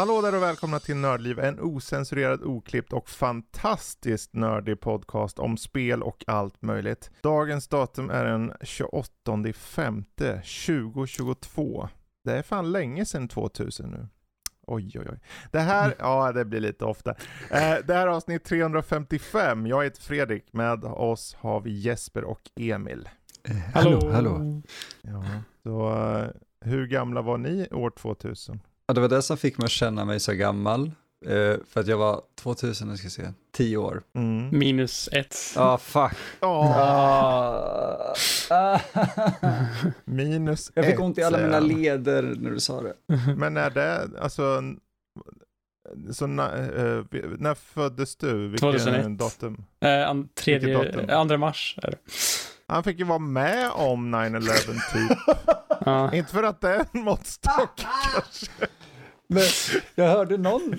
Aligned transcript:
Hallå 0.00 0.20
där 0.22 0.34
och 0.34 0.42
välkomna 0.42 0.78
till 0.78 0.96
Nördliv, 0.96 1.38
en 1.38 1.60
osensurerad, 1.60 2.42
oklippt 2.42 2.92
och 2.92 3.08
fantastiskt 3.08 4.34
nördig 4.34 4.80
podcast 4.80 5.38
om 5.38 5.56
spel 5.56 6.02
och 6.02 6.24
allt 6.26 6.62
möjligt. 6.62 7.10
Dagens 7.22 7.68
datum 7.68 8.10
är 8.10 8.24
den 8.24 8.52
28 8.62 9.52
femte 9.54 10.42
2022. 10.66 11.88
Det 12.24 12.32
är 12.32 12.42
fan 12.42 12.72
länge 12.72 13.04
sedan 13.04 13.28
2000 13.28 13.90
nu. 13.90 14.08
Oj, 14.66 14.92
oj, 14.98 15.06
oj. 15.10 15.20
Det 15.52 15.60
här, 15.60 15.94
ja 15.98 16.32
det 16.32 16.44
blir 16.44 16.60
lite 16.60 16.84
ofta. 16.84 17.10
Eh, 17.50 17.76
det 17.86 17.94
här 17.94 18.06
är 18.06 18.10
avsnitt 18.10 18.44
355. 18.44 19.66
Jag 19.66 19.84
heter 19.84 20.02
Fredrik. 20.02 20.52
Med 20.52 20.84
oss 20.84 21.36
har 21.40 21.60
vi 21.60 21.80
Jesper 21.80 22.24
och 22.24 22.50
Emil. 22.60 23.08
Eh, 23.44 23.56
hallå, 23.74 24.10
hallå. 24.12 24.62
Ja, 25.02 25.24
så 25.62 25.92
eh, 25.92 26.28
hur 26.60 26.86
gamla 26.86 27.22
var 27.22 27.38
ni 27.38 27.68
år 27.70 27.90
2000? 27.90 28.60
Ja, 28.90 28.94
det 28.94 29.00
var 29.00 29.08
det 29.08 29.22
som 29.22 29.36
fick 29.36 29.58
mig 29.58 29.64
att 29.64 29.70
känna 29.70 30.04
mig 30.04 30.20
så 30.20 30.32
gammal. 30.32 30.90
Eh, 31.26 31.56
för 31.68 31.80
att 31.80 31.86
jag 31.86 31.96
var 31.96 32.22
2000, 32.34 32.88
jag 32.88 32.98
ska 32.98 33.08
se, 33.08 33.22
10 33.52 33.76
år. 33.76 34.02
Mm. 34.14 34.58
Minus 34.58 35.08
ett. 35.12 35.36
Ja, 35.54 35.62
ah, 35.62 35.78
fuck. 35.78 36.18
Oh. 36.40 36.78
Ah. 38.50 38.80
Minus 40.04 40.72
Jag 40.74 40.84
fick 40.84 40.94
ett, 40.94 41.00
ont 41.00 41.18
i 41.18 41.22
alla 41.22 41.38
mina 41.38 41.60
leder 41.60 42.22
när 42.22 42.50
du 42.50 42.60
sa 42.60 42.82
det. 42.82 42.94
Men 43.36 43.56
är 43.56 43.70
det, 43.70 44.10
alltså, 44.20 44.62
så 46.12 46.26
när, 46.26 46.78
uh, 46.84 47.04
när 47.38 47.54
föddes 47.54 48.16
du? 48.16 48.48
Vilken 48.48 48.72
2001. 48.72 49.18
datum? 49.18 49.64
Eh, 49.80 50.08
an, 50.08 50.28
tredje, 50.34 50.74
datum? 50.74 51.10
Andra 51.10 51.36
mars 51.36 51.78
är 51.82 51.90
det. 51.90 51.98
Han 52.66 52.84
fick 52.84 52.98
ju 52.98 53.04
vara 53.04 53.18
med 53.18 53.70
om 53.70 54.14
9-11 54.14 54.40
typ. 54.92 56.14
Inte 56.14 56.32
för 56.32 56.42
att 56.42 56.60
det 56.60 56.68
är 56.68 56.86
en 56.92 57.04
måttstock 57.04 57.70
kanske. 58.12 58.66
Men 59.32 59.42
jag 59.94 60.08
hörde 60.08 60.36
någon, 60.36 60.74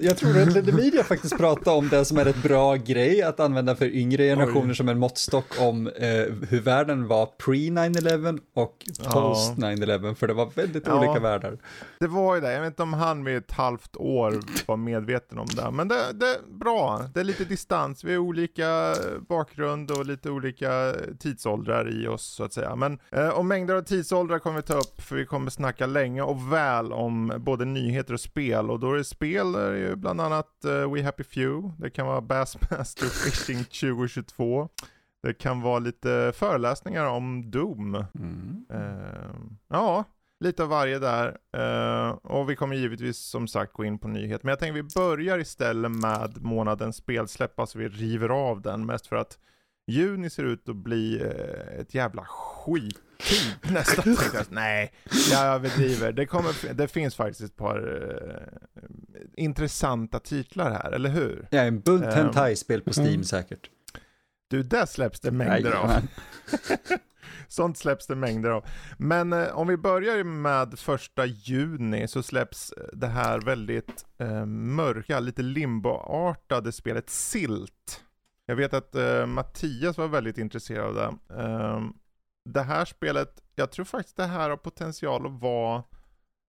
jag 0.00 0.16
tror 0.16 0.42
att 0.42 0.52
Lede 0.52 0.72
Media 0.72 1.04
faktiskt 1.04 1.36
pratade 1.36 1.76
om 1.76 1.88
det 1.88 2.04
som 2.04 2.18
är 2.18 2.26
ett 2.26 2.42
bra 2.42 2.74
grej 2.74 3.22
att 3.22 3.40
använda 3.40 3.76
för 3.76 3.86
yngre 3.86 4.22
generationer 4.22 4.70
Oj. 4.70 4.76
som 4.76 4.88
en 4.88 4.98
måttstock 4.98 5.60
om 5.60 5.86
eh, 5.86 6.02
hur 6.48 6.60
världen 6.60 7.08
var 7.08 7.26
pre 7.26 7.54
9-11 7.54 8.40
och 8.54 8.86
post 9.12 9.52
9-11, 9.52 10.14
för 10.14 10.26
det 10.26 10.34
var 10.34 10.50
väldigt 10.54 10.86
ja. 10.86 10.98
olika 10.98 11.20
världar. 11.20 11.58
Det 12.00 12.06
var 12.06 12.34
ju 12.34 12.40
det, 12.40 12.52
jag 12.52 12.60
vet 12.60 12.66
inte 12.66 12.82
om 12.82 12.92
han 12.92 13.22
med 13.22 13.36
ett 13.36 13.52
halvt 13.52 13.96
år 13.96 14.40
var 14.66 14.76
medveten 14.76 15.38
om 15.38 15.46
det, 15.46 15.70
men 15.70 15.88
det, 15.88 16.12
det 16.12 16.26
är 16.26 16.58
bra, 16.58 17.00
det 17.14 17.20
är 17.20 17.24
lite 17.24 17.44
distans, 17.44 18.04
vi 18.04 18.12
har 18.12 18.18
olika 18.18 18.94
bakgrund 19.28 19.90
och 19.90 20.06
lite 20.06 20.30
olika 20.30 20.94
tidsåldrar 21.18 22.02
i 22.02 22.08
oss 22.08 22.24
så 22.24 22.44
att 22.44 22.52
säga. 22.52 22.76
Men 22.76 22.98
eh, 23.10 23.28
om 23.28 23.48
mängder 23.48 23.74
av 23.74 23.82
tidsåldrar 23.82 24.38
kommer 24.38 24.56
vi 24.56 24.62
ta 24.62 24.74
upp, 24.74 25.00
för 25.00 25.16
vi 25.16 25.26
kommer 25.26 25.50
snacka 25.50 25.86
länge 25.86 26.22
och 26.22 26.52
väl 26.52 26.92
om 26.92 27.32
både 27.38 27.64
nyheter 27.64 27.93
nyheter 27.94 28.14
och 28.14 28.20
spel 28.20 28.70
och 28.70 28.80
då 28.80 28.92
är 28.92 28.96
det 28.96 29.04
spel 29.04 29.52
där 29.52 29.72
är 29.72 29.88
ju 29.88 29.96
bland 29.96 30.20
annat 30.20 30.50
uh, 30.66 30.92
We 30.92 31.02
Happy 31.02 31.24
Few, 31.24 31.72
det 31.78 31.90
kan 31.90 32.06
vara 32.06 32.20
Bassmaster 32.20 33.06
Fishing 33.06 33.64
2022. 33.64 34.68
Det 35.22 35.34
kan 35.34 35.60
vara 35.60 35.78
lite 35.78 36.32
föreläsningar 36.34 37.06
om 37.06 37.50
Doom. 37.50 38.04
Mm. 38.14 38.66
Uh, 38.72 39.34
ja, 39.68 40.04
lite 40.40 40.62
av 40.62 40.68
varje 40.68 40.98
där. 40.98 41.36
Uh, 41.56 42.08
och 42.10 42.50
vi 42.50 42.56
kommer 42.56 42.76
givetvis 42.76 43.18
som 43.18 43.48
sagt 43.48 43.72
gå 43.72 43.84
in 43.84 43.98
på 43.98 44.08
nyheter. 44.08 44.44
Men 44.44 44.50
jag 44.50 44.58
tänker 44.58 44.82
vi 44.82 44.88
börjar 44.96 45.38
istället 45.38 45.90
med 45.90 46.42
månadens 46.42 46.96
spelsläpp, 46.96 47.60
alltså 47.60 47.78
vi 47.78 47.88
river 47.88 48.28
av 48.28 48.62
den 48.62 48.86
mest 48.86 49.06
för 49.06 49.16
att 49.16 49.38
juni 49.86 50.30
ser 50.30 50.44
ut 50.44 50.68
att 50.68 50.76
bli 50.76 51.20
uh, 51.22 51.80
ett 51.80 51.94
jävla 51.94 52.24
skit 52.24 53.00
tid 53.24 53.72
nästan. 53.72 54.16
Nej, 54.50 54.92
jag 55.30 55.40
överdriver. 55.40 56.12
Det, 56.12 56.26
kommer, 56.26 56.74
det 56.74 56.88
finns 56.88 57.14
faktiskt 57.14 57.40
ett 57.40 57.56
par 57.56 57.88
uh, 57.88 58.38
intressanta 59.36 60.18
titlar 60.18 60.70
här, 60.70 60.92
eller 60.92 61.10
hur? 61.10 61.48
Ja, 61.50 61.60
en 61.60 61.80
bunt 61.80 62.04
um, 62.04 62.10
hentai-spel 62.10 62.80
på 62.80 62.92
Steam 62.92 63.08
mm. 63.08 63.24
säkert. 63.24 63.70
Du, 64.48 64.62
där 64.62 64.86
släpps 64.86 65.20
det 65.20 65.30
mängder 65.30 65.70
Nej, 65.70 65.78
av. 65.78 65.90
Sånt 67.48 67.78
släpps 67.78 68.06
det 68.06 68.14
mängder 68.14 68.50
av. 68.50 68.64
Men 68.98 69.32
eh, 69.32 69.58
om 69.58 69.68
vi 69.68 69.76
börjar 69.76 70.24
med 70.24 70.78
första 70.78 71.26
juni 71.26 72.08
så 72.08 72.22
släpps 72.22 72.74
det 72.92 73.06
här 73.06 73.40
väldigt 73.40 74.06
eh, 74.18 74.46
mörka, 74.46 75.20
lite 75.20 75.42
limboartade 75.42 76.72
spelet 76.72 77.10
Silt. 77.10 78.00
Jag 78.46 78.56
vet 78.56 78.74
att 78.74 78.94
eh, 78.94 79.26
Mattias 79.26 79.98
var 79.98 80.08
väldigt 80.08 80.38
intresserad 80.38 80.84
av 80.84 80.94
det. 80.94 81.14
Det 82.44 82.62
här 82.62 82.84
spelet, 82.84 83.42
jag 83.54 83.72
tror 83.72 83.84
faktiskt 83.84 84.16
det 84.16 84.26
här 84.26 84.50
har 84.50 84.56
potential 84.56 85.26
att 85.26 85.40
vara 85.40 85.82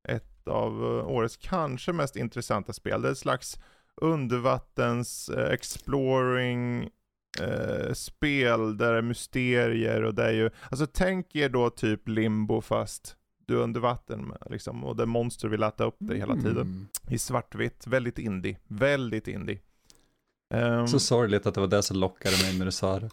ett 0.07 0.47
av 0.47 0.71
eh, 0.83 1.07
årets 1.07 1.37
kanske 1.37 1.93
mest 1.93 2.15
intressanta 2.15 2.73
spel. 2.73 3.01
Det 3.01 3.07
är 3.07 3.11
ett 3.11 3.17
slags 3.17 3.59
undervattens 4.01 5.29
eh, 5.29 5.51
exploring 5.51 6.89
eh, 7.41 7.93
spel 7.93 8.77
där 8.77 8.91
det 8.91 8.97
är 8.97 9.01
mysterier 9.01 10.03
och 10.03 10.15
det 10.15 10.23
är 10.23 10.33
ju, 10.33 10.49
alltså 10.69 10.87
tänk 10.93 11.35
er 11.35 11.49
då 11.49 11.69
typ 11.69 12.07
limbo 12.07 12.61
fast 12.61 13.15
du 13.45 13.59
är 13.59 13.63
under 13.63 13.79
vatten 13.79 14.33
liksom, 14.49 14.83
och 14.83 14.95
det 14.95 15.05
monster 15.05 15.47
vill 15.47 15.63
äta 15.63 15.83
upp 15.83 15.97
dig 15.99 16.17
hela 16.17 16.35
tiden. 16.35 16.57
Mm. 16.57 16.87
I 17.09 17.17
svartvitt, 17.17 17.87
väldigt 17.87 18.19
indie, 18.19 18.57
väldigt 18.67 19.27
indie. 19.27 19.59
Um, 20.53 20.87
så 20.87 20.99
sorgligt 20.99 21.45
att 21.45 21.53
det 21.53 21.61
var 21.61 21.67
det 21.67 21.83
som 21.83 21.97
lockade 21.97 22.35
mig 22.43 22.57
när 22.57 22.65
du 22.65 22.71
sa 22.71 22.99
det. 22.99 23.09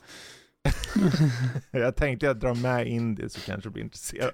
jag 1.70 1.96
tänkte 1.96 2.26
jag 2.26 2.36
drar 2.36 2.54
med 2.54 2.86
indie 2.86 3.28
så 3.28 3.40
kanske 3.40 3.68
du 3.68 3.72
blir 3.72 3.84
intresserad. 3.84 4.32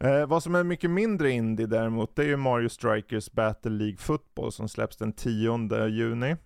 Eh, 0.00 0.26
vad 0.26 0.42
som 0.42 0.54
är 0.54 0.64
mycket 0.64 0.90
mindre 0.90 1.30
indie 1.30 1.66
däremot, 1.66 2.16
det 2.16 2.22
är 2.22 2.26
ju 2.26 2.36
Mario 2.36 2.68
Strikers 2.68 3.32
Battle 3.32 3.70
League 3.70 3.96
Football 3.96 4.52
som 4.52 4.68
släpps 4.68 4.96
den 4.96 5.12
10 5.12 5.86
juni. 5.86 6.36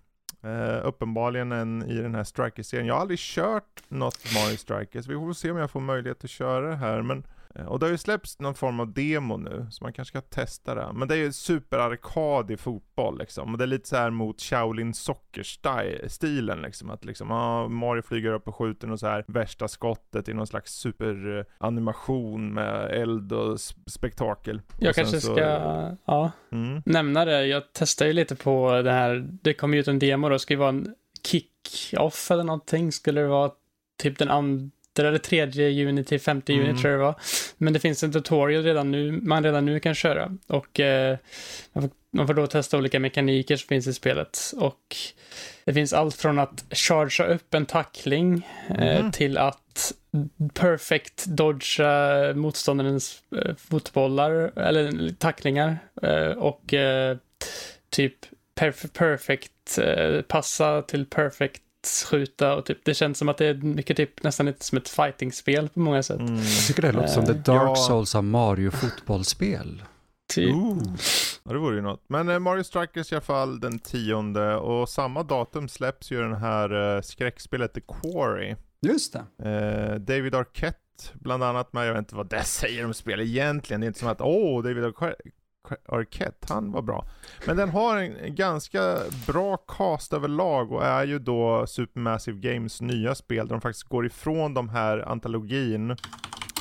Eh, 0.43 0.87
uppenbarligen 0.87 1.51
en 1.51 1.83
i 1.83 2.01
den 2.01 2.15
här 2.15 2.23
Strikers-serien. 2.23 2.87
Jag 2.87 2.93
har 2.93 3.01
aldrig 3.01 3.19
kört 3.19 3.83
något 3.87 4.33
Mario 4.33 4.57
Strikers, 4.57 5.07
vi 5.07 5.13
får 5.13 5.33
se 5.33 5.51
om 5.51 5.57
jag 5.57 5.71
får 5.71 5.79
möjlighet 5.79 6.23
att 6.23 6.29
köra 6.29 6.69
det 6.69 6.75
här, 6.75 7.01
men 7.01 7.23
Eh, 7.23 7.36
och 7.65 7.79
det 7.79 7.85
har 7.85 7.91
ju 7.91 7.97
släppts 7.97 8.39
någon 8.39 8.55
form 8.55 8.79
av 8.79 8.93
demo 8.93 9.37
nu, 9.37 9.67
så 9.71 9.83
man 9.83 9.93
kanske 9.93 10.19
ska 10.19 10.21
testa 10.21 10.75
det. 10.75 10.93
Men 10.93 11.07
det 11.07 11.15
är 11.15 11.17
ju 11.17 11.31
superarkadig 11.31 12.59
fotboll 12.59 13.17
liksom. 13.17 13.51
Och 13.51 13.57
det 13.57 13.63
är 13.63 13.67
lite 13.67 13.89
så 13.89 13.95
här 13.95 14.09
mot 14.09 14.41
Shaolin 14.41 14.93
Soccer-stilen 14.93 16.61
liksom. 16.61 16.89
Att 16.89 17.05
liksom, 17.05 17.29
ja, 17.29 17.67
Mario 17.67 18.01
flyger 18.01 18.33
upp 18.33 18.47
och 18.47 18.55
skjuter 18.55 18.91
och 18.91 18.99
så 18.99 19.07
här 19.07 19.25
värsta 19.27 19.67
skottet 19.67 20.29
i 20.29 20.33
någon 20.33 20.47
slags 20.47 20.73
superanimation 20.73 22.53
med 22.53 22.91
eld 22.91 23.33
och 23.33 23.59
spektakel. 23.85 24.61
Jag 24.79 24.95
kanske 24.95 25.21
så... 25.21 25.33
ska, 25.33 25.41
ja, 26.05 26.31
mm. 26.51 26.81
nämna 26.85 27.25
det. 27.25 27.45
Jag 27.45 27.63
testar 27.73 28.05
ju 28.05 28.13
lite 28.13 28.35
på 28.35 28.81
det 28.81 28.91
här, 28.91 29.27
det 29.41 29.53
kom 29.53 29.73
ju 29.73 29.79
ut 29.79 29.87
en 29.87 29.99
demo 29.99 30.29
då, 30.29 30.33
det 30.33 30.39
ska 30.39 30.53
ju 30.53 30.59
vara 30.59 30.69
en 30.69 30.95
kick-off 31.23 32.31
eller 32.31 32.43
någonting, 32.43 32.91
skulle 32.91 33.21
det 33.21 33.27
vara 33.27 33.51
typ 33.97 34.17
den 34.17 34.29
andra 34.29 34.71
eller 34.99 35.17
3 35.17 35.45
juni 35.69 36.03
till 36.03 36.19
5 36.19 36.41
juni 36.47 36.63
mm. 36.63 36.77
tror 36.77 36.91
jag 36.91 36.99
det 36.99 37.05
var. 37.05 37.15
Men 37.57 37.73
det 37.73 37.79
finns 37.79 38.03
en 38.03 38.11
tutorial 38.11 38.63
redan 38.63 38.91
nu, 38.91 39.11
man 39.11 39.43
redan 39.43 39.65
nu 39.65 39.79
kan 39.79 39.95
köra. 39.95 40.37
Och 40.47 40.79
eh, 40.79 41.17
man, 41.73 41.83
får, 41.83 41.91
man, 42.11 42.27
får, 42.27 42.33
då 42.33 42.47
testa 42.47 42.77
olika 42.77 42.99
mekaniker 42.99 43.55
som 43.55 43.67
finns 43.67 43.87
i 43.87 43.93
spelet. 43.93 44.39
Och 44.57 44.95
det 45.65 45.73
finns 45.73 45.93
allt 45.93 46.15
från 46.15 46.39
att 46.39 46.65
chargea 46.71 47.27
upp 47.27 47.53
en 47.53 47.65
tackling 47.65 48.47
eh, 48.69 48.97
mm. 48.97 49.11
till 49.11 49.37
att 49.37 49.93
perfect 50.53 51.25
dodga 51.25 52.33
motståndarens 52.35 53.21
eh, 53.35 53.55
fotbollar, 53.55 54.59
eller 54.59 55.09
tacklingar. 55.09 55.77
Eh, 56.01 56.29
och 56.29 56.73
eh, 56.73 57.17
typ 57.89 58.15
perf 58.55 58.85
perfect 58.93 59.77
eh, 59.77 60.21
passa 60.21 60.81
till 60.81 61.05
perfect 61.05 61.61
skjuta 61.87 62.55
och 62.55 62.65
typ, 62.65 62.85
det 62.85 62.93
känns 62.93 63.17
som 63.17 63.29
att 63.29 63.37
det 63.37 63.45
är 63.45 63.53
mycket 63.53 63.97
typ 63.97 64.23
nästan 64.23 64.45
lite 64.45 64.65
som 64.65 64.77
ett 64.77 64.89
fighting-spel 64.89 65.69
på 65.69 65.79
många 65.79 66.03
sätt. 66.03 66.19
Mm. 66.19 66.35
Jag 66.35 66.67
tycker 66.67 66.81
det 66.81 66.91
låter 66.91 67.07
som 67.07 67.25
det 67.25 67.33
Dark 67.33 67.69
ja. 67.69 67.75
Souls 67.75 68.15
av 68.15 68.23
Mario-fotbollsspel. 68.23 69.83
Typ. 70.33 70.55
Ooh. 70.55 70.77
Ja, 71.43 71.53
det 71.53 71.59
vore 71.59 71.75
ju 71.75 71.81
något. 71.81 72.03
Men 72.07 72.29
eh, 72.29 72.39
Mario 72.39 72.63
Strikers 72.63 73.11
i 73.11 73.15
alla 73.15 73.21
fall 73.21 73.59
den 73.59 73.79
tionde 73.79 74.55
och 74.55 74.89
samma 74.89 75.23
datum 75.23 75.69
släpps 75.69 76.11
ju 76.11 76.21
den 76.21 76.33
här 76.33 76.95
eh, 76.95 77.01
skräckspelet 77.01 77.73
The 77.73 77.81
Quarry. 77.81 78.55
Just 78.81 79.13
det. 79.13 79.49
Eh, 79.49 79.95
David 79.95 80.35
Arquette 80.35 80.77
bland 81.13 81.43
annat, 81.43 81.73
men 81.73 81.85
jag 81.85 81.93
vet 81.93 81.99
inte 81.99 82.15
vad 82.15 82.29
det 82.29 82.43
säger 82.43 82.85
om 82.85 82.93
spel 82.93 83.21
egentligen. 83.21 83.81
Det 83.81 83.85
är 83.85 83.87
inte 83.87 83.99
som 83.99 84.09
att 84.09 84.21
åh, 84.21 84.59
oh, 84.59 84.63
David 84.63 84.83
Arquette 85.85 86.53
han 86.53 86.71
var 86.71 86.81
bra. 86.81 87.05
Men 87.45 87.57
den 87.57 87.69
har 87.69 87.97
en 87.97 88.35
ganska 88.35 88.97
bra 89.27 89.57
cast 89.57 90.13
överlag 90.13 90.71
och 90.71 90.85
är 90.85 91.05
ju 91.05 91.19
då 91.19 91.67
Supermassive 91.67 92.53
Games 92.53 92.81
nya 92.81 93.15
spel 93.15 93.47
där 93.47 93.55
de 93.55 93.61
faktiskt 93.61 93.87
går 93.87 94.05
ifrån 94.05 94.53
de 94.53 94.69
här 94.69 94.99
antologin 94.99 95.95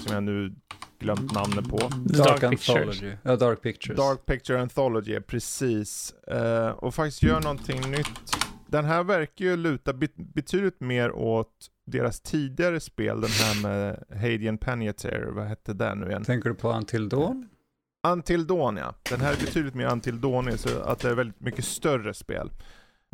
som 0.03 0.15
jag 0.15 0.23
nu 0.23 0.55
glömt 0.99 1.33
namnet 1.33 1.69
på. 1.69 1.79
Dark, 1.79 2.41
Dark 2.41 2.43
Anthology. 2.43 3.13
Ja, 3.23 3.37
Dark 3.37 3.63
Pictures. 3.63 3.97
Dark 3.97 4.27
Picture 4.27 4.61
Anthology, 4.61 5.21
precis. 5.21 6.15
Uh, 6.33 6.69
och 6.69 6.95
faktiskt 6.95 7.23
gör 7.23 7.41
någonting 7.41 7.91
nytt. 7.91 8.37
Den 8.67 8.85
här 8.85 9.05
verkar 9.05 9.45
ju 9.45 9.57
luta 9.57 9.93
betydligt 10.17 10.81
mer 10.81 11.13
åt 11.13 11.53
deras 11.87 12.21
tidigare 12.21 12.81
spel, 12.81 13.21
den 13.21 13.31
här 13.31 13.63
med 13.63 14.05
Hadian 14.21 14.59
Penyater, 14.59 15.29
vad 15.31 15.47
hette 15.47 15.73
den 15.73 15.99
nu 15.99 16.07
igen? 16.07 16.25
Tänker 16.25 16.49
du 16.49 16.55
på 16.55 16.73
Until 16.73 17.09
Dawn? 17.09 17.49
Until 18.13 18.47
Dawn 18.47 18.77
ja. 18.77 18.95
Den 19.11 19.21
här 19.21 19.33
är 19.33 19.37
betydligt 19.37 19.75
mer 19.75 19.87
Until 19.87 20.21
Dawn, 20.21 20.59
så 20.59 20.81
att 20.81 20.99
det 20.99 21.11
är 21.11 21.15
väldigt 21.15 21.41
mycket 21.41 21.65
större 21.65 22.15
spel. 22.15 22.51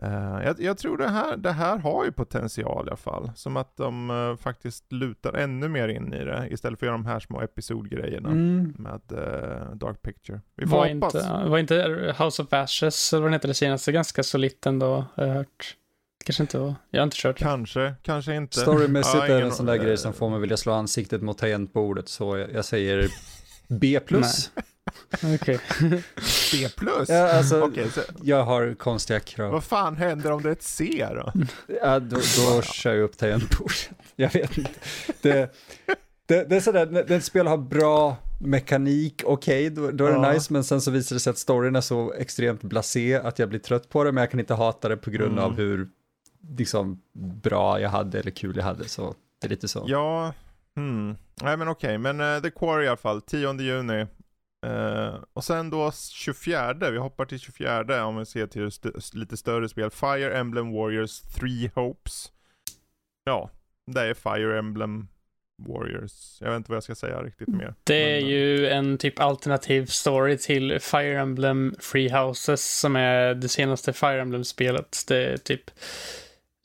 Uh, 0.02 0.44
jag, 0.44 0.60
jag, 0.60 0.78
tror 0.78 0.98
det 0.98 1.08
här, 1.08 1.36
det 1.36 1.52
här 1.52 1.78
har 1.78 2.04
ju 2.04 2.12
potential 2.12 2.86
i 2.86 2.90
alla 2.90 2.96
fall. 2.96 3.30
Som 3.34 3.56
att 3.56 3.76
de 3.76 4.10
uh, 4.10 4.36
faktiskt 4.36 4.92
lutar 4.92 5.32
ännu 5.32 5.68
mer 5.68 5.88
in 5.88 6.12
i 6.12 6.24
det 6.24 6.48
istället 6.50 6.78
för 6.78 6.86
att 6.86 6.88
göra 6.88 6.96
de 6.96 7.06
här 7.06 7.20
små 7.20 7.40
episodgrejerna 7.40 8.28
mm. 8.28 8.74
med 8.78 9.00
uh, 9.12 9.76
Dark 9.76 10.02
Picture. 10.02 10.40
Vi 10.56 10.66
får 10.66 10.76
var 10.76 10.94
hoppas. 10.94 11.14
Inte, 11.14 11.48
var 11.48 11.58
inte 11.58 12.14
House 12.18 12.42
of 12.42 12.52
Ashes, 12.52 13.12
eller 13.12 13.20
vad 13.20 13.28
den 13.28 13.32
heter 13.32 13.48
det 13.48 13.54
senaste, 13.54 13.92
ganska 13.92 14.22
solitt 14.22 14.66
ändå, 14.66 15.04
har 15.14 15.26
jag 15.26 15.34
hört. 15.34 15.76
Kanske 16.24 16.42
inte 16.42 16.58
var, 16.58 16.74
jag 16.90 17.00
har 17.00 17.04
inte 17.04 17.16
kört 17.16 17.38
Kanske, 17.38 17.94
kanske 18.02 18.34
inte. 18.34 18.60
Storymässigt 18.60 19.14
ja, 19.14 19.26
är 19.26 19.40
det 19.40 19.46
en 19.46 19.52
sån 19.52 19.66
där 19.66 19.76
grej 19.76 19.96
som 19.96 20.12
får 20.12 20.30
mig 20.30 20.40
vilja 20.40 20.56
slå 20.56 20.72
ansiktet 20.72 21.22
mot 21.22 21.38
tangentbordet, 21.38 22.08
så 22.08 22.36
jag, 22.36 22.52
jag 22.52 22.64
säger 22.64 23.08
B+. 23.68 24.00
Okej. 25.34 25.58
B 26.52 26.68
plus? 26.76 27.08
Ja, 27.08 27.32
alltså, 27.32 27.62
okay, 27.62 27.88
så... 27.88 28.00
jag 28.22 28.44
har 28.44 28.74
konstiga 28.74 29.20
krav. 29.20 29.52
Vad 29.52 29.64
fan 29.64 29.96
händer 29.96 30.32
om 30.32 30.42
det 30.42 30.48
är 30.48 30.52
ett 30.52 30.62
C 30.62 31.06
då? 31.10 31.32
Ja, 31.82 32.00
då, 32.00 32.16
då 32.16 32.62
kör 32.62 32.94
jag 32.94 33.04
upp 33.04 33.16
tangentbordet. 33.16 33.90
Jag 34.16 34.32
vet 34.32 34.58
inte. 34.58 34.70
Det, 35.22 35.54
det, 36.26 36.44
det 36.44 36.56
är 36.56 36.60
sådär, 36.60 36.86
när 36.86 37.12
ett 37.12 37.24
spel 37.24 37.46
har 37.46 37.58
bra 37.58 38.16
mekanik, 38.40 39.22
okej, 39.24 39.70
då, 39.70 39.90
då, 39.90 40.06
är 40.06 40.10
det 40.10 40.26
ja. 40.26 40.32
nice, 40.32 40.52
men 40.52 40.64
sen 40.64 40.80
så 40.80 40.90
visar 40.90 41.16
det 41.16 41.20
sig 41.20 41.30
att 41.30 41.38
storyn 41.38 41.76
är 41.76 41.80
så 41.80 42.12
extremt 42.12 42.62
blasé 42.62 43.14
att 43.14 43.38
jag 43.38 43.48
blir 43.48 43.58
trött 43.58 43.88
på 43.88 44.04
det, 44.04 44.12
men 44.12 44.22
jag 44.22 44.30
kan 44.30 44.40
inte 44.40 44.54
hata 44.54 44.88
det 44.88 44.96
på 44.96 45.10
grund 45.10 45.32
mm. 45.32 45.44
av 45.44 45.56
hur 45.56 45.88
liksom, 46.56 47.00
bra 47.42 47.80
jag 47.80 47.90
hade 47.90 48.20
eller 48.20 48.30
kul 48.30 48.56
jag 48.56 48.64
hade, 48.64 48.88
så 48.88 49.14
det 49.40 49.46
är 49.46 49.50
lite 49.50 49.68
så. 49.68 49.84
Ja, 49.86 50.34
hmm. 50.76 51.16
nej 51.42 51.56
men 51.56 51.68
okej, 51.68 51.98
men 51.98 52.20
uh, 52.20 52.42
The 52.42 52.50
Quarry 52.50 52.84
i 52.84 52.88
alla 52.88 52.96
fall, 52.96 53.22
10 53.22 53.52
juni. 53.52 54.06
Uh, 54.66 55.24
och 55.32 55.44
sen 55.44 55.70
då 55.70 55.92
24, 56.12 56.90
vi 56.90 56.98
hoppar 56.98 57.24
till 57.24 57.38
24 57.38 58.04
om 58.04 58.16
vi 58.16 58.26
ser 58.26 58.46
till 58.46 58.66
st 58.66 58.88
lite 59.12 59.36
större 59.36 59.68
spel. 59.68 59.90
Fire 59.90 60.38
Emblem 60.38 60.72
Warriors 60.72 61.20
3 61.20 61.48
Hopes. 61.74 62.32
Ja, 63.24 63.50
det 63.86 64.00
är 64.00 64.14
Fire 64.14 64.58
Emblem 64.58 65.08
Warriors. 65.68 66.40
Jag 66.40 66.50
vet 66.50 66.56
inte 66.56 66.70
vad 66.70 66.76
jag 66.76 66.82
ska 66.82 66.94
säga 66.94 67.22
riktigt 67.22 67.48
mer. 67.48 67.74
Det 67.84 68.16
är 68.16 68.20
men, 68.20 68.30
ju 68.30 68.68
en 68.68 68.98
typ 68.98 69.20
alternativ 69.20 69.86
story 69.86 70.38
till 70.38 70.80
Fire 70.80 71.20
Emblem 71.20 71.74
Free 71.80 72.12
Houses 72.12 72.80
som 72.80 72.96
är 72.96 73.34
det 73.34 73.48
senaste 73.48 73.92
Fire 73.92 74.20
Emblem-spelet. 74.20 75.04
Det 75.08 75.24
är 75.24 75.36
typ 75.36 75.70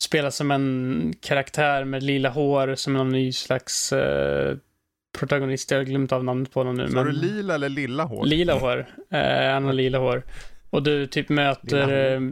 spelar 0.03 0.29
som 0.29 0.51
en 0.51 1.13
karaktär 1.21 1.83
med 1.83 2.03
lila 2.03 2.29
hår 2.29 2.75
som 2.75 2.93
någon 2.93 3.09
ny 3.09 3.31
slags 3.31 3.93
uh, 3.93 4.57
protagonist. 5.17 5.71
Jag 5.71 5.77
har 5.77 5.85
glömt 5.85 6.11
av 6.11 6.23
namnet 6.23 6.51
på 6.51 6.59
honom 6.59 6.75
nu. 6.75 6.87
Så 6.87 6.95
men... 6.95 7.05
du 7.05 7.11
lila 7.11 7.55
eller 7.55 7.69
lilla 7.69 8.03
hår? 8.03 8.25
Lila 8.25 8.53
hår. 8.53 8.77
Uh, 9.13 9.53
han 9.53 9.65
har 9.65 9.73
lila 9.73 9.97
hår. 9.97 10.23
Och 10.69 10.83
du 10.83 11.07
typ 11.07 11.29
möter 11.29 12.15
uh, 12.19 12.31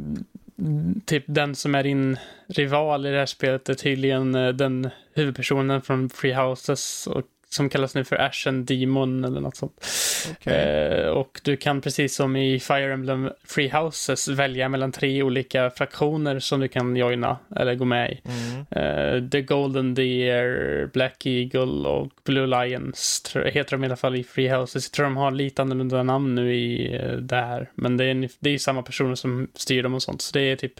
typ 1.06 1.24
den 1.28 1.56
som 1.56 1.76
är 1.76 1.84
din 1.84 2.18
rival 2.48 3.06
i 3.06 3.12
det 3.12 3.18
här 3.18 3.26
spelet 3.26 3.70
är 3.70 3.74
tydligen 3.74 4.32
den 4.32 4.90
huvudpersonen 5.14 5.82
från 5.82 6.10
Free 6.10 6.34
Houses 6.34 7.08
och 7.08 7.22
som 7.50 7.70
kallas 7.70 7.96
nu 7.96 8.04
för 8.04 8.16
Ashen 8.16 8.66
Demon 8.66 9.24
eller 9.24 9.42
något 9.42 9.56
sånt. 9.56 9.86
Okay. 10.32 10.54
Eh, 10.54 11.08
och 11.08 11.42
du 11.44 11.58
kan 11.58 11.82
precis 11.82 12.16
som 12.16 12.36
i 12.36 12.60
Fire 12.60 12.94
Emblem 12.94 13.30
Free 13.44 13.70
Houses 13.70 14.28
välja 14.28 14.70
mellan 14.70 14.92
tre 14.92 15.24
olika 15.24 15.70
fraktioner 15.70 16.40
som 16.40 16.60
du 16.60 16.68
kan 16.68 16.96
joina 16.96 17.38
eller 17.56 17.76
gå 17.76 17.86
med 17.86 18.12
i. 18.12 18.22
Mm. 18.26 18.66
Eh, 18.72 19.30
The 19.30 19.42
Golden 19.42 19.94
Deer, 19.94 20.90
Black 20.94 21.26
Eagle 21.26 21.90
och 21.90 22.12
Blue 22.24 22.48
Lions 22.48 23.36
heter 23.46 23.72
de 23.72 23.84
i 23.84 23.86
alla 23.88 23.96
fall 23.96 24.16
i 24.16 24.24
Free 24.24 24.50
Houses. 24.50 24.86
Jag 24.86 24.92
tror 24.92 25.04
de 25.04 25.18
har 25.18 25.32
lite 25.32 25.62
annorlunda 25.62 26.04
namn 26.04 26.36
nu 26.36 26.56
i 26.56 26.96
eh, 26.96 27.12
där, 27.12 27.70
men 27.76 27.98
det 27.98 28.06
är, 28.06 28.30
det 28.40 28.50
är 28.50 28.58
samma 28.58 28.82
personer 28.82 29.16
som 29.16 29.48
styr 29.54 29.84
dem 29.84 29.94
och 29.94 30.04
sånt. 30.04 30.22
Så 30.22 30.34
det 30.34 30.42
är 30.42 30.56
typ 30.56 30.74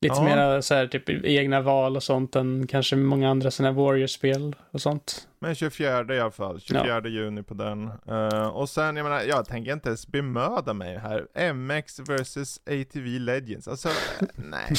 Lite 0.00 0.14
ja. 0.14 0.22
mer 0.22 0.60
så 0.60 0.74
här, 0.74 0.86
typ 0.86 1.10
egna 1.24 1.60
val 1.60 1.96
och 1.96 2.02
sånt 2.02 2.36
än 2.36 2.66
kanske 2.66 2.96
många 2.96 3.30
andra 3.30 3.50
sådana 3.50 3.72
Warriors-spel 3.72 4.56
och 4.70 4.80
sånt. 4.80 5.28
Men 5.40 5.54
24 5.54 6.14
i 6.14 6.20
alla 6.20 6.30
fall, 6.30 6.60
24 6.60 6.86
ja. 6.86 7.08
juni 7.08 7.42
på 7.42 7.54
den. 7.54 7.90
Uh, 8.08 8.46
och 8.46 8.68
sen, 8.68 8.96
jag 8.96 9.04
menar, 9.04 9.22
jag 9.22 9.46
tänker 9.46 9.72
inte 9.72 9.88
ens 9.88 10.06
bemöda 10.06 10.72
mig 10.72 10.98
här. 10.98 11.52
MX 11.52 12.00
vs 12.00 12.60
ATV 12.66 13.18
Legends, 13.18 13.68
alltså, 13.68 13.88
nej. 14.34 14.72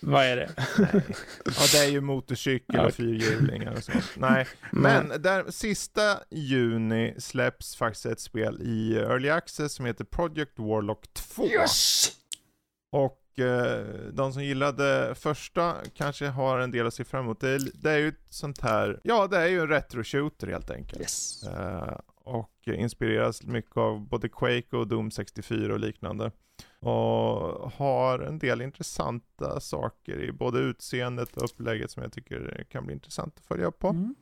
Vad 0.00 0.24
är 0.24 0.36
det? 0.36 0.50
nej. 0.78 1.02
Ja, 1.44 1.62
det 1.72 1.78
är 1.78 1.90
ju 1.90 2.00
motorcykel 2.00 2.80
och 2.80 2.92
fyrhjulingar 2.92 3.72
och 3.72 3.84
sånt. 3.84 4.04
Nej, 4.16 4.46
men 4.70 5.08
där 5.08 5.50
sista 5.50 6.18
juni 6.30 7.14
släpps 7.18 7.76
faktiskt 7.76 8.06
ett 8.06 8.20
spel 8.20 8.62
i 8.62 8.96
Early 8.96 9.30
Access 9.30 9.72
som 9.72 9.86
heter 9.86 10.04
Project 10.04 10.58
Warlock 10.58 11.12
2. 11.14 11.46
Yes! 11.46 12.12
Och 12.92 13.19
Eh, 13.19 13.19
de 14.12 14.32
som 14.32 14.44
gillade 14.44 15.14
första 15.14 15.76
kanske 15.94 16.26
har 16.26 16.58
en 16.58 16.70
del 16.70 16.86
att 16.86 16.94
se 16.94 17.04
fram 17.04 17.24
emot. 17.24 17.40
Det 17.40 17.90
är, 17.90 17.98
ju 17.98 18.08
ett 18.08 18.26
sånt 18.30 18.60
här, 18.60 19.00
ja 19.04 19.26
det 19.26 19.36
är 19.36 19.46
ju 19.46 19.60
en 19.60 19.68
retro-shooter 19.68 20.46
helt 20.46 20.70
enkelt. 20.70 21.00
Yes. 21.00 21.48
Uh, 21.48 21.98
och 22.14 22.68
inspireras 22.68 23.42
mycket 23.42 23.76
av 23.76 24.00
både 24.08 24.28
Quake 24.28 24.76
och 24.76 24.88
Doom 24.88 25.10
64 25.10 25.72
och 25.72 25.80
liknande. 25.80 26.32
Och 26.80 26.90
har 27.72 28.18
en 28.18 28.38
del 28.38 28.62
intressanta 28.62 29.60
saker 29.60 30.22
i 30.22 30.32
både 30.32 30.58
utseendet 30.58 31.36
och 31.36 31.44
upplägget 31.44 31.90
som 31.90 32.02
jag 32.02 32.12
tycker 32.12 32.66
kan 32.70 32.86
bli 32.86 32.94
intressant 32.94 33.34
att 33.38 33.46
följa 33.46 33.70
på. 33.70 33.88
Mm. 33.88 34.14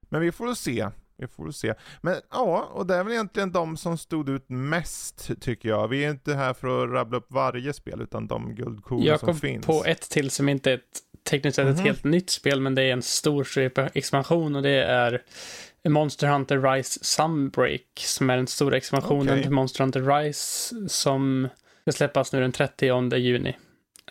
Men 0.00 0.20
vi 0.20 0.32
får 0.32 0.54
se 0.54 0.90
vi 1.18 1.26
får 1.26 1.50
se. 1.50 1.74
Men 2.00 2.14
ja, 2.30 2.70
och 2.72 2.86
det 2.86 2.94
är 2.94 3.04
väl 3.04 3.12
egentligen 3.12 3.52
de 3.52 3.76
som 3.76 3.98
stod 3.98 4.28
ut 4.28 4.44
mest 4.48 5.30
tycker 5.40 5.68
jag. 5.68 5.88
Vi 5.88 6.04
är 6.04 6.10
inte 6.10 6.34
här 6.34 6.54
för 6.54 6.84
att 6.84 6.92
rabbla 6.92 7.18
upp 7.18 7.26
varje 7.28 7.72
spel 7.72 8.00
utan 8.00 8.26
de 8.26 8.54
guldkorn 8.54 9.18
som 9.18 9.34
finns. 9.34 9.54
Jag 9.54 9.62
kom 9.62 9.74
på 9.74 9.84
ett 9.84 10.10
till 10.10 10.30
som 10.30 10.48
inte 10.48 10.70
är 10.70 10.74
ett 10.74 11.00
tekniskt 11.30 11.56
sett 11.56 11.66
ett 11.66 11.76
mhm. 11.76 11.84
helt 11.84 12.04
nytt 12.04 12.30
spel 12.30 12.60
men 12.60 12.74
det 12.74 12.82
är 12.82 12.92
en 12.92 13.02
stor 13.02 13.46
expansion 13.94 14.56
och 14.56 14.62
det 14.62 14.84
är 14.84 15.22
Monster 15.88 16.26
Hunter 16.26 16.58
Rise 16.58 17.04
Sunbreak 17.04 17.80
som 17.96 18.30
är 18.30 18.36
den 18.36 18.46
stora 18.46 18.76
expansionen 18.76 19.28
okay. 19.28 19.42
till 19.42 19.52
Monster 19.52 19.84
Hunter 19.84 20.02
Rise 20.02 20.88
som 20.88 21.48
ska 21.82 21.92
släppas 21.92 22.32
nu 22.32 22.40
den 22.40 22.52
30 22.52 23.16
juni. 23.16 23.56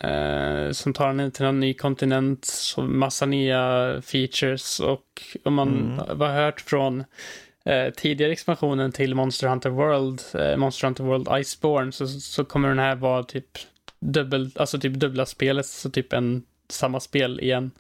Eh, 0.01 0.71
som 0.71 0.93
tar 0.93 1.09
en 1.09 1.31
till 1.31 1.45
en 1.45 1.59
ny 1.59 1.73
kontinent, 1.73 2.45
så 2.45 2.81
massa 2.81 3.25
nya 3.25 4.01
features 4.01 4.79
och 4.79 5.21
om 5.43 5.53
man 5.53 5.99
mm. 5.99 6.19
har 6.19 6.33
hört 6.33 6.61
från 6.61 7.03
eh, 7.65 7.93
tidigare 7.93 8.31
expansionen 8.31 8.91
till 8.91 9.15
Monster 9.15 9.47
Hunter 9.47 9.69
World, 9.69 10.21
eh, 10.33 10.57
Monster 10.57 10.87
Hunter 10.87 11.03
World 11.03 11.27
Iceborne, 11.39 11.91
så, 11.91 12.07
så 12.07 12.45
kommer 12.45 12.69
den 12.69 12.79
här 12.79 12.95
vara 12.95 13.23
typ 13.23 13.47
dubbel, 13.99 14.51
alltså 14.55 14.79
typ 14.79 14.93
dubbla 14.93 15.25
spelet, 15.25 15.65
så 15.65 15.89
typ 15.89 16.13
en 16.13 16.43
samma 16.69 16.99
spel 16.99 17.39
igen. 17.39 17.71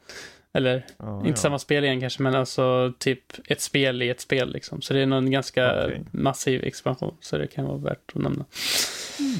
Eller 0.53 0.85
oh, 0.97 1.17
inte 1.19 1.29
ja. 1.29 1.35
samma 1.35 1.59
spel 1.59 1.83
igen 1.83 2.01
kanske, 2.01 2.23
men 2.23 2.35
alltså 2.35 2.93
typ 2.99 3.23
ett 3.47 3.61
spel 3.61 4.01
i 4.01 4.09
ett 4.09 4.21
spel 4.21 4.51
liksom. 4.51 4.81
Så 4.81 4.93
det 4.93 4.99
är 4.99 5.05
nog 5.05 5.17
en 5.17 5.31
ganska 5.31 5.85
okay. 5.85 5.99
massiv 6.11 6.63
expansion, 6.63 7.17
så 7.21 7.37
det 7.37 7.47
kan 7.47 7.65
vara 7.65 7.77
värt 7.77 8.11
att 8.15 8.21
nämna. 8.21 8.45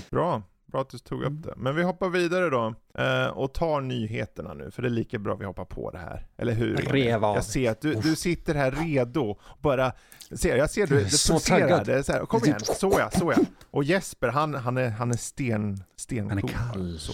Bra. 0.09 0.43
Bra 0.75 0.81
att 0.81 0.89
du 0.89 0.97
tog 0.97 1.21
upp 1.21 1.27
mm. 1.27 1.41
det. 1.41 1.53
Men 1.57 1.75
vi 1.75 1.83
hoppar 1.83 2.09
vidare 2.09 2.49
då 2.49 2.75
eh, 3.03 3.27
och 3.27 3.53
tar 3.53 3.81
nyheterna 3.81 4.53
nu, 4.53 4.71
för 4.71 4.81
det 4.81 4.87
är 4.87 4.89
lika 4.89 5.19
bra 5.19 5.35
vi 5.35 5.45
hoppar 5.45 5.65
på 5.65 5.91
det 5.91 5.97
här. 5.97 6.27
Eller 6.37 6.53
hur? 6.53 6.75
Reva 6.75 7.35
Jag 7.35 7.43
ser 7.43 7.71
att 7.71 7.81
du, 7.81 7.93
du 7.93 8.15
sitter 8.15 8.55
här 8.55 8.71
redo, 8.71 9.39
bara, 9.61 9.91
ser, 10.31 10.57
jag 10.57 10.69
ser 10.69 10.87
du, 10.87 10.99
pulserar. 10.99 11.85
Det 11.85 11.93
är 11.93 12.03
så 12.03 12.11
här, 12.11 12.25
kom 12.25 12.45
igen, 12.45 12.59
så 12.59 12.95
ja, 12.99 13.09
så 13.09 13.33
ja. 13.37 13.43
Och 13.71 13.83
Jesper, 13.83 14.27
han, 14.27 14.53
han 14.53 14.77
är, 14.77 14.89
han 14.89 15.11
är 15.11 15.17
sten, 15.17 15.83
sten 15.95 16.29
Han 16.29 16.37
är 16.37 16.47
kall. 16.47 16.99
Så. 16.99 17.13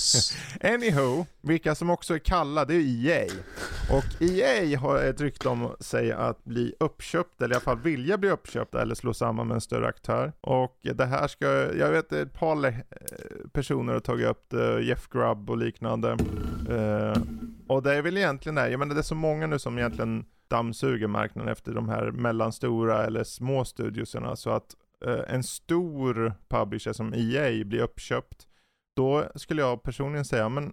Anywho, 0.60 1.26
vilka 1.40 1.74
som 1.74 1.90
också 1.90 2.14
är 2.14 2.18
kalla, 2.18 2.64
det 2.64 2.74
är 2.74 3.06
EA. 3.06 3.26
Och 3.90 4.22
EA 4.22 4.78
har 4.78 4.98
ett 4.98 5.20
rykte 5.20 5.48
om 5.48 5.76
sig 5.80 6.12
att 6.12 6.44
bli 6.44 6.74
uppköpt, 6.80 7.42
eller 7.42 7.54
i 7.54 7.56
alla 7.56 7.64
fall 7.64 7.80
vilja 7.80 8.18
bli 8.18 8.30
uppköpt 8.30 8.74
eller 8.74 8.94
slå 8.94 9.14
samman 9.14 9.46
med 9.46 9.54
en 9.54 9.60
större 9.60 9.88
aktör. 9.88 10.32
Och 10.40 10.78
det 10.82 11.04
här 11.04 11.28
ska, 11.28 11.46
jag 11.74 11.90
vet 11.90 12.12
ett 12.12 12.32
par 12.32 12.66
eh, 12.66 12.72
personer 13.52 13.92
har 13.92 14.00
tagit 14.00 14.26
upp 14.26 14.50
det, 14.50 14.80
Jeff 14.80 15.08
Grubb 15.08 15.50
och 15.50 15.58
liknande. 15.58 16.16
Uh, 16.70 17.22
och 17.68 17.82
det 17.82 17.94
är 17.94 18.02
väl 18.02 18.16
egentligen 18.16 18.54
det, 18.54 18.70
jag 18.70 18.78
menar 18.78 18.94
det 18.94 19.00
är 19.00 19.02
så 19.02 19.14
många 19.14 19.46
nu 19.46 19.58
som 19.58 19.78
egentligen 19.78 20.24
dammsuger 20.48 21.06
marknaden 21.06 21.52
efter 21.52 21.72
de 21.72 21.88
här 21.88 22.10
mellanstora 22.10 23.04
eller 23.04 23.24
små 23.24 23.64
studioserna 23.64 24.36
så 24.36 24.50
att 24.50 24.74
eh, 25.06 25.34
en 25.34 25.42
stor 25.42 26.34
publisher 26.48 26.92
som 26.92 27.14
EA 27.14 27.64
blir 27.64 27.80
uppköpt, 27.80 28.47
då 28.98 29.28
skulle 29.34 29.62
jag 29.62 29.82
personligen 29.82 30.24
säga, 30.24 30.48
men 30.48 30.72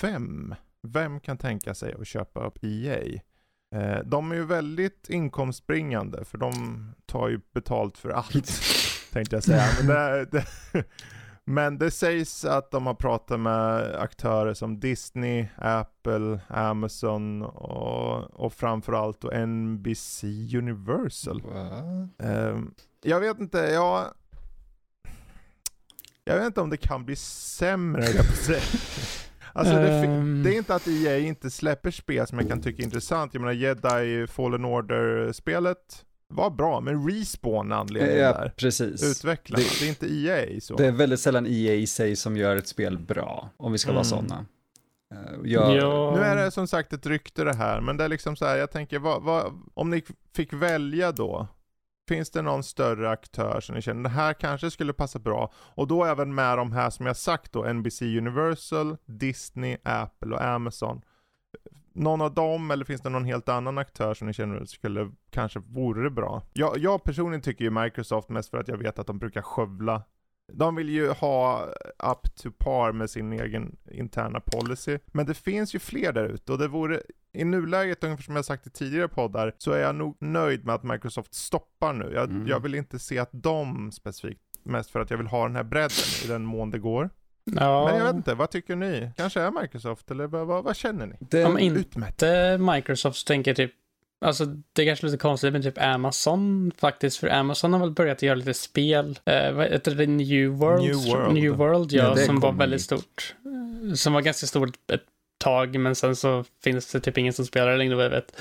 vem? 0.00 0.54
Vem 0.82 1.20
kan 1.20 1.38
tänka 1.38 1.74
sig 1.74 1.94
att 2.00 2.06
köpa 2.06 2.46
upp 2.46 2.58
EA? 2.64 3.20
Eh, 3.74 3.98
de 4.04 4.32
är 4.32 4.34
ju 4.34 4.44
väldigt 4.44 5.10
inkomstbringande 5.10 6.24
för 6.24 6.38
de 6.38 6.52
tar 7.06 7.28
ju 7.28 7.40
betalt 7.54 7.98
för 7.98 8.10
allt, 8.10 8.50
tänkte 9.12 9.36
jag 9.36 9.44
säga. 9.44 9.64
Men 9.78 9.86
det, 9.86 10.24
det, 10.24 10.44
men 11.44 11.78
det 11.78 11.90
sägs 11.90 12.44
att 12.44 12.70
de 12.70 12.86
har 12.86 12.94
pratat 12.94 13.40
med 13.40 13.94
aktörer 13.94 14.54
som 14.54 14.80
Disney, 14.80 15.46
Apple, 15.56 16.40
Amazon 16.48 17.42
och, 17.42 18.44
och 18.44 18.52
framförallt 18.52 19.24
NBC 19.46 20.24
Universal. 20.54 21.42
Um, 22.18 22.74
jag 23.02 23.20
vet 23.20 23.40
inte, 23.40 23.58
jag... 23.58 24.06
Jag 26.24 26.36
vet 26.36 26.46
inte 26.46 26.60
om 26.60 26.70
det 26.70 26.76
kan 26.76 27.04
bli 27.04 27.16
sämre, 27.16 28.04
jag. 28.04 28.24
Alltså 29.54 29.74
det, 29.74 30.06
um... 30.06 30.42
det, 30.42 30.54
är 30.54 30.58
inte 30.58 30.74
att 30.74 30.88
EA 30.88 31.18
inte 31.18 31.50
släpper 31.50 31.90
spel 31.90 32.26
som 32.26 32.38
jag 32.38 32.48
kan 32.48 32.60
tycka 32.60 32.82
är 32.82 32.84
intressant. 32.84 33.34
Jag 33.34 33.40
menar 33.40 33.52
Jedi 33.52 34.26
Fallen 34.26 34.64
Order-spelet 34.64 36.04
var 36.28 36.50
bra, 36.50 36.80
men 36.80 37.08
Respawn 37.08 37.72
anledningen 37.72 38.18
ja, 38.18 38.32
där. 38.32 38.52
precis. 38.56 39.02
Utvecklarna, 39.02 39.64
det, 39.64 39.80
det, 39.80 39.86
är 39.86 39.88
inte 39.88 40.14
EA 40.14 40.60
så. 40.60 40.76
Det 40.76 40.86
är 40.86 40.92
väldigt 40.92 41.20
sällan 41.20 41.46
EA 41.46 41.74
i 41.74 41.86
sig 41.86 42.16
som 42.16 42.36
gör 42.36 42.56
ett 42.56 42.68
spel 42.68 42.98
bra, 42.98 43.50
om 43.56 43.72
vi 43.72 43.78
ska 43.78 43.90
mm. 43.90 43.94
vara 43.94 44.04
sådana. 44.04 44.46
Eh, 45.14 45.18
jag... 45.44 45.76
Ja. 45.76 46.14
Nu 46.16 46.22
är 46.22 46.36
det 46.36 46.50
som 46.50 46.66
sagt 46.66 46.92
ett 46.92 47.06
rykte 47.06 47.44
det 47.44 47.54
här, 47.54 47.80
men 47.80 47.96
det 47.96 48.04
är 48.04 48.08
liksom 48.08 48.36
så 48.36 48.44
här, 48.44 48.56
jag 48.56 48.70
tänker, 48.70 48.98
vad, 48.98 49.22
vad, 49.22 49.52
om 49.74 49.90
ni 49.90 50.02
fick 50.34 50.52
välja 50.52 51.12
då, 51.12 51.48
Finns 52.08 52.30
det 52.30 52.42
någon 52.42 52.62
större 52.62 53.10
aktör 53.10 53.60
som 53.60 53.74
ni 53.74 53.82
känner, 53.82 54.02
det 54.02 54.08
här 54.08 54.32
kanske 54.32 54.70
skulle 54.70 54.92
passa 54.92 55.18
bra? 55.18 55.52
Och 55.56 55.86
då 55.86 56.04
även 56.04 56.34
med 56.34 56.58
de 56.58 56.72
här 56.72 56.90
som 56.90 57.06
jag 57.06 57.16
sagt 57.16 57.52
då, 57.52 57.72
NBC 57.72 58.02
Universal, 58.02 58.96
Disney, 59.04 59.76
Apple 59.82 60.34
och 60.34 60.44
Amazon. 60.44 61.02
Någon 61.94 62.20
av 62.20 62.34
dem, 62.34 62.70
eller 62.70 62.84
finns 62.84 63.00
det 63.00 63.08
någon 63.08 63.24
helt 63.24 63.48
annan 63.48 63.78
aktör 63.78 64.14
som 64.14 64.26
ni 64.26 64.32
känner 64.32 64.64
skulle, 64.64 65.12
kanske 65.30 65.58
vore 65.58 66.10
bra? 66.10 66.42
Jag, 66.52 66.78
jag 66.78 67.04
personligen 67.04 67.42
tycker 67.42 67.64
ju 67.64 67.70
Microsoft 67.70 68.28
mest 68.28 68.50
för 68.50 68.58
att 68.58 68.68
jag 68.68 68.76
vet 68.76 68.98
att 68.98 69.06
de 69.06 69.18
brukar 69.18 69.42
skövla 69.42 70.02
de 70.52 70.74
vill 70.74 70.88
ju 70.88 71.08
ha 71.10 71.66
up 71.98 72.34
to 72.36 72.50
par 72.50 72.92
med 72.92 73.10
sin 73.10 73.32
egen 73.32 73.76
interna 73.90 74.40
policy. 74.40 74.98
Men 75.06 75.26
det 75.26 75.34
finns 75.34 75.74
ju 75.74 75.78
fler 75.78 76.12
där 76.12 76.24
ute 76.24 76.52
och 76.52 76.58
det 76.58 76.68
vore 76.68 77.02
i 77.32 77.44
nuläget, 77.44 78.04
ungefär 78.04 78.22
som 78.22 78.36
jag 78.36 78.44
sagt 78.44 78.66
i 78.66 78.70
tidigare 78.70 79.08
poddar, 79.08 79.54
så 79.58 79.72
är 79.72 79.78
jag 79.78 79.94
nog 79.94 80.16
nöjd 80.20 80.64
med 80.64 80.74
att 80.74 80.82
Microsoft 80.82 81.34
stoppar 81.34 81.92
nu. 81.92 82.12
Jag, 82.14 82.30
mm. 82.30 82.46
jag 82.46 82.60
vill 82.60 82.74
inte 82.74 82.98
se 82.98 83.18
att 83.18 83.30
de 83.32 83.92
specifikt, 83.92 84.40
mest 84.62 84.90
för 84.90 85.00
att 85.00 85.10
jag 85.10 85.18
vill 85.18 85.26
ha 85.26 85.46
den 85.46 85.56
här 85.56 85.64
bredden 85.64 86.24
i 86.24 86.28
den 86.28 86.44
mån 86.44 86.70
det 86.70 86.78
går. 86.78 87.10
Ja. 87.44 87.86
Men 87.86 87.96
jag 87.96 88.04
vet 88.04 88.14
inte, 88.14 88.34
vad 88.34 88.50
tycker 88.50 88.76
ni? 88.76 89.10
Kanske 89.16 89.40
är 89.40 89.62
Microsoft 89.62 90.10
eller 90.10 90.26
vad, 90.26 90.46
vad, 90.46 90.64
vad 90.64 90.76
känner 90.76 91.06
ni? 91.06 91.16
Det, 91.20 91.44
Om 91.44 91.58
inte 91.58 92.58
Microsoft 92.58 93.18
så 93.18 93.26
tänker 93.26 93.50
jag 93.50 93.56
typ 93.56 93.72
Alltså 94.22 94.44
det 94.72 94.82
är 94.82 94.86
kanske 94.86 95.06
lite 95.06 95.18
konstigt 95.18 95.52
med 95.52 95.62
typ 95.62 95.78
Amazon 95.78 96.72
faktiskt, 96.78 97.16
för 97.16 97.28
Amazon 97.28 97.72
har 97.72 97.80
väl 97.80 97.90
börjat 97.90 98.22
göra 98.22 98.34
lite 98.34 98.54
spel. 98.54 99.18
Eh, 99.24 99.52
vad 99.52 99.66
heter 99.66 99.94
det? 99.94 100.06
New 100.06 100.48
World? 100.48 100.82
New 100.82 100.94
World, 100.94 101.34
New 101.34 101.52
World 101.52 101.92
ja, 101.92 102.14
ja 102.18 102.26
som 102.26 102.40
var 102.40 102.52
väldigt 102.52 102.80
hit. 102.80 102.84
stort. 102.84 103.34
Som 103.94 104.12
var 104.12 104.20
ganska 104.20 104.46
stort 104.46 104.92
ett 104.92 105.04
tag, 105.42 105.78
men 105.78 105.94
sen 105.94 106.16
så 106.16 106.44
finns 106.64 106.92
det 106.92 107.00
typ 107.00 107.18
ingen 107.18 107.32
som 107.32 107.46
spelar 107.46 107.70
det 107.70 107.76
längre 107.76 107.94
vad 107.94 108.04
jag 108.04 108.10
vet. 108.10 108.40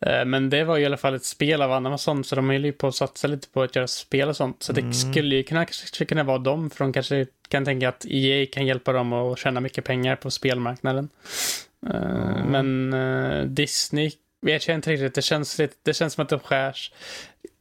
Eh, 0.00 0.24
men 0.24 0.50
det 0.50 0.64
var 0.64 0.78
i 0.78 0.86
alla 0.86 0.96
fall 0.96 1.14
ett 1.14 1.24
spel 1.24 1.62
av 1.62 1.72
Amazon, 1.72 2.24
så 2.24 2.36
de 2.36 2.50
höll 2.50 2.64
ju 2.64 2.72
på 2.72 2.86
att 2.86 2.94
satsa 2.94 3.28
lite 3.28 3.48
på 3.48 3.62
att 3.62 3.76
göra 3.76 3.86
spel 3.86 4.28
och 4.28 4.36
sånt. 4.36 4.62
Så 4.62 4.72
det 4.72 4.80
mm. 4.80 4.92
skulle 4.92 5.36
ju 5.36 5.42
kunna, 5.42 5.64
kanske 5.64 6.04
kunna 6.04 6.22
vara 6.22 6.38
dem, 6.38 6.70
för 6.70 6.84
de 6.84 6.92
kanske 6.92 7.26
kan 7.48 7.64
tänka 7.64 7.88
att 7.88 8.06
EA 8.08 8.46
kan 8.52 8.66
hjälpa 8.66 8.92
dem 8.92 9.12
att 9.12 9.38
tjäna 9.38 9.60
mycket 9.60 9.84
pengar 9.84 10.16
på 10.16 10.30
spelmarknaden. 10.30 11.08
Mm. 11.86 12.46
Men 12.46 12.94
uh, 12.94 13.46
Disney 13.46 14.10
vet 14.42 14.68
jag 14.68 14.74
inte 14.74 14.90
riktigt. 14.90 15.14
Det 15.14 15.22
känns, 15.22 15.58
lite, 15.58 15.74
det 15.82 15.94
känns 15.94 16.14
som 16.14 16.22
att 16.22 16.28
de 16.28 16.40
skärs. 16.40 16.92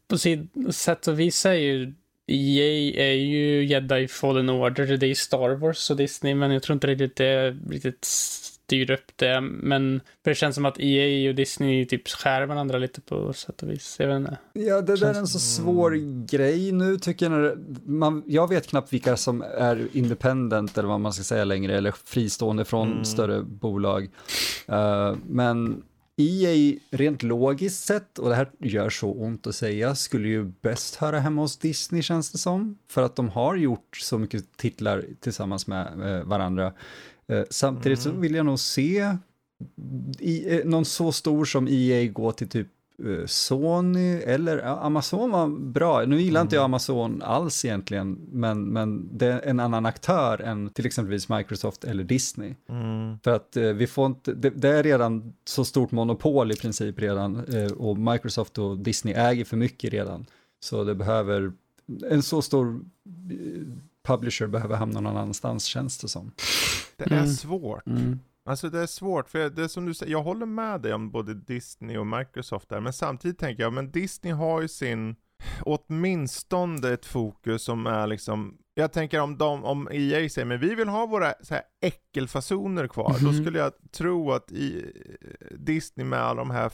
På 0.08 0.18
sitt 0.18 0.40
sätt 0.76 1.08
och 1.08 1.20
vis 1.20 1.46
är 1.46 1.54
ju 1.54 1.94
EA 2.28 3.06
är 3.06 3.14
ju 3.14 3.66
Jedi 3.66 4.08
Fallen 4.08 4.50
Order, 4.50 4.98
det 4.98 5.08
är 5.08 5.16
Star 5.16 5.50
Wars 5.50 5.90
och 5.90 5.98
Disney, 5.98 6.36
men 6.36 6.52
jag 6.52 6.64
tror 6.64 6.74
inte 6.74 6.88
riktigt 6.88 7.16
det 7.16 7.58
riktigt 7.70 8.08
styr 8.72 8.92
upp 8.92 9.12
det. 9.16 9.42
Men 9.42 10.02
det 10.22 10.36
känns 10.36 10.56
som 10.56 10.66
att 10.66 10.80
EA 10.80 11.30
och 11.30 11.36
Disney 11.36 11.86
typ 11.86 12.08
skär 12.08 12.46
varandra 12.46 12.78
lite 12.78 13.02
på 13.02 13.34
sätt 13.34 13.64
och 13.64 13.70
vis. 13.70 13.96
Jag 14.00 14.08
vet 14.08 14.18
inte. 14.18 14.38
Ja, 14.54 14.82
det 14.82 14.96
där 14.96 15.14
är 15.14 15.20
en 15.20 15.28
så 15.28 15.40
svår 15.40 15.96
mm. 15.96 16.26
grej 16.26 16.72
nu 16.72 16.98
tycker 16.98 17.26
jag. 17.26 17.32
När 17.32 17.58
man, 17.86 18.24
jag 18.26 18.50
vet 18.50 18.68
knappt 18.68 18.94
vilka 18.94 19.18
som 19.18 19.42
är 19.42 19.88
independent 19.94 20.78
eller 20.78 20.90
vad 20.90 21.00
man 21.00 21.14
ska 21.14 21.24
säga 21.24 21.46
längre, 21.46 21.78
eller 21.78 21.92
fristående 21.92 22.66
från 22.66 22.92
mm. 22.92 23.06
större 23.06 23.42
bolag. 23.44 24.10
Uh, 24.70 25.16
men 25.28 25.84
EA 26.18 26.80
rent 26.92 27.24
logiskt 27.24 27.86
sett, 27.86 28.20
och 28.20 28.30
det 28.30 28.36
här 28.36 28.50
gör 28.60 28.90
så 28.90 29.12
ont 29.12 29.48
att 29.48 29.56
säga, 29.56 29.96
skulle 29.96 30.28
ju 30.28 30.44
bäst 30.44 30.96
höra 30.96 31.20
hemma 31.20 31.42
hos 31.42 31.58
Disney 31.58 32.02
känns 32.02 32.32
det 32.32 32.38
som. 32.38 32.78
För 32.90 33.04
att 33.04 33.16
de 33.16 33.30
har 33.30 33.56
gjort 33.56 33.98
så 33.98 34.18
mycket 34.18 34.58
titlar 34.58 35.06
tillsammans 35.20 35.68
med 35.68 36.16
eh, 36.18 36.24
varandra. 36.24 36.74
Eh, 37.28 37.44
samtidigt 37.50 38.06
mm. 38.06 38.16
så 38.16 38.22
vill 38.22 38.36
jag 38.36 38.46
nog 38.46 38.60
se 38.60 39.18
i, 40.20 40.56
eh, 40.56 40.66
någon 40.66 40.86
så 40.86 41.12
stor 41.12 41.46
som 41.46 41.68
EA 41.68 42.08
gå 42.08 42.32
till 42.32 42.50
typ 42.50 42.68
Eh, 43.06 43.26
Sony 43.26 44.14
eller 44.14 44.86
Amazon 44.86 45.32
var 45.32 45.48
bra. 45.48 46.06
Nu 46.06 46.22
gillar 46.22 46.40
mm. 46.40 46.46
inte 46.46 46.56
jag 46.56 46.62
mm. 46.62 46.72
Amazon 46.72 47.22
alls 47.22 47.66
egentligen, 47.66 48.20
men, 48.32 48.64
men 48.64 49.18
det 49.18 49.28
är 49.28 49.42
en 49.42 49.60
annan 49.60 49.86
aktör 49.86 50.42
än 50.42 50.70
till 50.70 50.86
exempelvis 50.86 51.30
Microsoft 51.30 51.84
eller 51.84 52.04
Disney. 52.04 52.54
Mm. 52.70 53.20
För 53.24 53.32
att 53.32 53.58
eh, 53.58 53.64
vi 53.64 53.88
får 53.88 54.06
inte, 54.06 54.34
det, 54.34 54.50
det, 54.50 54.70
är 54.70 54.84
redan 54.84 55.34
så 55.46 55.66
stort 55.66 55.92
monopol 55.92 56.52
i 56.52 56.56
princip 56.56 57.00
redan 57.00 57.46
eh, 57.46 57.72
och 57.72 57.98
Microsoft 57.98 58.58
och 58.58 58.78
Disney 58.78 59.14
äger 59.14 59.46
för 59.46 59.58
mycket 59.58 59.94
redan. 59.94 60.26
Så 60.60 60.84
det 60.84 60.96
behöver, 60.96 61.52
en 62.10 62.24
så 62.24 62.42
stor 62.42 62.82
publisher 64.04 64.48
behöver 64.48 64.76
hamna 64.76 65.00
någon 65.00 65.18
annanstans 65.18 65.66
känns 65.66 65.98
det 65.98 66.08
som. 66.08 66.32
Det 66.98 67.04
är 67.04 67.18
mm. 67.18 67.28
svårt. 67.28 67.88
Mm. 67.88 68.20
Alltså 68.46 68.70
det 68.70 68.80
är 68.80 68.88
svårt, 68.88 69.30
för 69.30 69.50
det 69.50 69.64
är 69.64 69.68
som 69.68 69.86
du 69.86 69.94
säger, 69.94 70.12
jag 70.12 70.24
håller 70.24 70.46
med 70.46 70.82
dig 70.82 70.94
om 70.94 71.12
både 71.12 71.34
Disney 71.34 71.98
och 71.98 72.08
Microsoft 72.08 72.70
där, 72.70 72.80
men 72.80 72.94
samtidigt 72.94 73.40
tänker 73.40 73.64
jag, 73.64 73.74
men 73.74 73.92
Disney 73.92 74.34
har 74.34 74.62
ju 74.62 74.68
sin, 74.68 75.16
åtminstone 75.62 76.90
ett 76.90 77.06
fokus 77.06 77.64
som 77.64 77.88
är 77.88 78.08
liksom, 78.08 78.58
jag 78.74 78.92
tänker 78.92 79.20
om 79.20 79.38
de, 79.38 79.64
om 79.64 79.88
EA 79.92 80.30
säger, 80.30 80.46
men 80.46 80.60
vi 80.60 80.76
vill 80.76 80.88
ha 80.88 81.06
våra 81.06 81.34
så 81.42 81.54
här 81.54 81.64
äckelfasoner 81.82 82.88
kvar, 82.88 83.10
mm 83.10 83.22
-hmm. 83.22 83.26
då 83.26 83.32
mhm. 83.32 83.44
skulle 83.44 83.60
jag 83.60 83.74
tro 83.92 84.32
att 84.32 84.52
i, 84.52 84.92
Disney 85.52 86.06
med 86.06 86.20
alla 86.20 86.42
de 86.42 86.52
här 86.52 86.72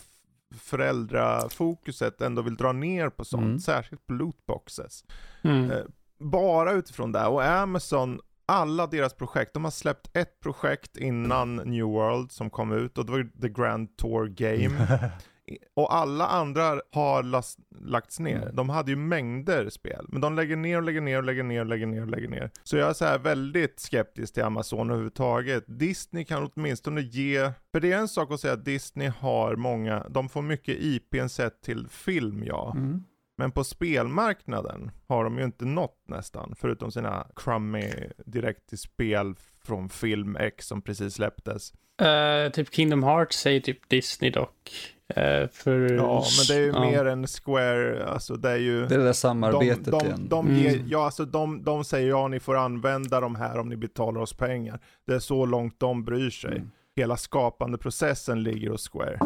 föräldrafokuset 0.56 2.22
ändå 2.22 2.42
vill 2.42 2.56
dra 2.56 2.72
ner 2.72 3.10
på 3.10 3.26
sånt, 3.26 3.44
mm. 3.44 3.60
särskilt 3.60 4.08
på 4.08 4.14
lootboxes. 4.14 5.04
Mm. 5.42 5.72
Bara 6.20 6.72
utifrån 6.72 7.12
det, 7.12 7.26
och 7.26 7.46
Amazon 7.46 8.20
alla 8.48 8.88
deras 8.88 9.14
projekt, 9.14 9.54
de 9.54 9.64
har 9.64 9.72
släppt 9.72 10.18
ett 10.18 10.40
projekt 10.40 10.98
innan 10.98 11.56
New 11.56 11.86
World 11.86 12.32
som 12.32 12.50
kom 12.50 12.72
ut 12.72 12.98
och 12.98 13.06
det 13.06 13.12
var 13.12 13.42
The 13.42 13.50
Grand 13.50 13.98
Tour 13.98 14.28
Game. 14.28 14.88
och 15.74 15.96
alla 15.96 16.28
andra 16.28 16.82
har 16.92 17.24
last, 17.24 17.60
lagts 17.82 18.20
ner. 18.20 18.42
Mm. 18.42 18.56
De 18.56 18.70
hade 18.70 18.92
ju 18.92 18.98
mängder 18.98 19.70
spel, 19.70 20.06
men 20.10 20.22
de 20.22 20.36
lägger 20.36 20.56
ner 20.56 20.78
och 20.78 20.84
lägger 20.84 21.02
ner 21.02 21.18
och 21.18 21.24
lägger 21.24 21.44
ner 21.44 21.60
och 21.60 21.66
lägger 21.66 21.88
ner 21.88 22.02
och 22.02 22.08
lägger 22.08 22.28
ner. 22.28 22.52
Så 22.64 22.78
jag 22.78 22.90
är 22.90 22.94
så 22.94 23.06
här 23.06 23.20
väldigt 23.20 23.80
skeptisk 23.80 24.34
till 24.34 24.44
Amazon 24.44 24.90
överhuvudtaget. 24.90 25.64
Disney 25.68 26.26
kan 26.26 26.52
åtminstone 26.54 27.02
ge, 27.02 27.52
för 27.72 27.80
det 27.80 27.92
är 27.92 27.98
en 27.98 28.08
sak 28.08 28.32
att 28.32 28.40
säga 28.40 28.54
att 28.54 28.66
Disney 28.66 29.12
har 29.20 29.56
många, 29.56 30.06
de 30.10 30.30
får 30.30 30.42
mycket 30.42 30.78
IPn 30.80 31.28
sett 31.28 31.62
till 31.62 31.88
film 31.90 32.44
ja. 32.44 32.74
Mm. 32.76 33.04
Men 33.40 33.52
på 33.52 33.64
spelmarknaden 33.64 34.92
har 35.08 35.24
de 35.24 35.38
ju 35.38 35.44
inte 35.44 35.66
nått 35.66 36.04
nästan, 36.08 36.56
förutom 36.58 36.92
sina 36.92 37.28
crummy 37.36 37.94
direkt 38.26 38.70
till 38.70 38.78
spel 38.78 39.36
från 39.64 39.90
film 39.90 40.36
X 40.36 40.68
som 40.68 40.82
precis 40.82 41.14
släpptes. 41.14 41.74
Uh, 42.02 42.52
typ 42.52 42.74
Kingdom 42.74 43.04
Hearts 43.04 43.40
säger 43.40 43.60
typ 43.60 43.90
Disney 43.90 44.32
dock. 44.32 44.72
Uh, 45.18 45.48
för... 45.52 45.94
Ja, 45.94 46.26
men 46.38 46.48
det 46.48 46.56
är 46.56 46.60
ju 46.60 46.68
ja. 46.68 46.80
mer 46.80 47.06
än 47.06 47.28
Square, 47.28 48.06
alltså 48.06 48.36
det 48.36 48.50
är 48.50 48.58
ju... 48.58 48.86
Det 48.86 48.96
är 48.96 49.00
det 49.00 49.06
där 49.06 49.14
samarbetet 49.14 49.86
de, 49.86 49.92
de, 49.92 50.06
igen. 50.06 50.28
De, 50.30 50.56
ger, 50.56 50.74
mm. 50.74 50.88
ja, 50.88 51.06
alltså 51.06 51.26
de, 51.26 51.64
de 51.64 51.84
säger 51.84 52.10
ja, 52.10 52.28
ni 52.28 52.40
får 52.40 52.56
använda 52.56 53.20
de 53.20 53.36
här 53.36 53.58
om 53.58 53.70
ni 53.70 53.78
betalar 53.78 54.22
oss 54.22 54.34
pengar. 54.34 54.80
Det 55.06 55.14
är 55.14 55.20
så 55.20 55.46
långt 55.46 55.80
de 55.80 56.04
bryr 56.04 56.30
sig. 56.30 56.58
Mm. 56.58 56.72
Hela 56.96 57.18
skapande 57.18 57.78
processen 57.78 58.44
ligger 58.44 58.70
hos 58.70 58.90
Square. 58.90 59.20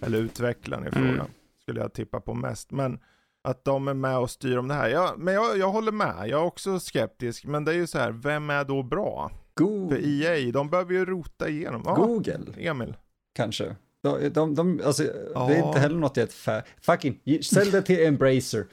Eller 0.00 0.18
utvecklaren 0.18 0.88
i 0.88 0.90
frågan, 0.90 1.14
mm. 1.14 1.26
skulle 1.62 1.80
jag 1.80 1.92
tippa 1.92 2.20
på 2.20 2.34
mest. 2.34 2.70
Men 2.70 2.98
att 3.44 3.64
de 3.64 3.88
är 3.88 3.94
med 3.94 4.18
och 4.18 4.30
styr 4.30 4.56
om 4.56 4.68
det 4.68 4.74
här. 4.74 4.88
Ja, 4.88 5.14
men 5.18 5.34
jag, 5.34 5.58
jag 5.58 5.70
håller 5.70 5.92
med, 5.92 6.14
jag 6.18 6.40
är 6.40 6.44
också 6.44 6.80
skeptisk. 6.80 7.44
Men 7.44 7.64
det 7.64 7.72
är 7.72 7.76
ju 7.76 7.86
så 7.86 7.98
här, 7.98 8.10
vem 8.10 8.50
är 8.50 8.64
då 8.64 8.82
bra? 8.82 9.30
Google. 9.54 9.96
För 9.96 10.06
EA, 10.06 10.52
de 10.52 10.70
behöver 10.70 10.92
ju 10.92 11.04
rota 11.04 11.48
igenom. 11.48 11.82
Ja, 11.84 11.94
Google. 11.94 12.40
Emil. 12.56 12.96
Kanske. 13.34 13.76
De, 14.02 14.28
de, 14.28 14.54
de, 14.54 14.80
alltså, 14.84 15.04
ja. 15.34 15.46
Det 15.46 15.54
är 15.54 15.66
inte 15.66 15.78
heller 15.78 15.96
något 15.96 16.16
jag 16.16 16.22
är 16.22 16.26
ett 16.26 16.34
fan. 16.34 16.62
Fucking, 16.80 17.42
sälj 17.42 17.70
det 17.70 17.82
till 17.82 18.06
Embracer. 18.06 18.66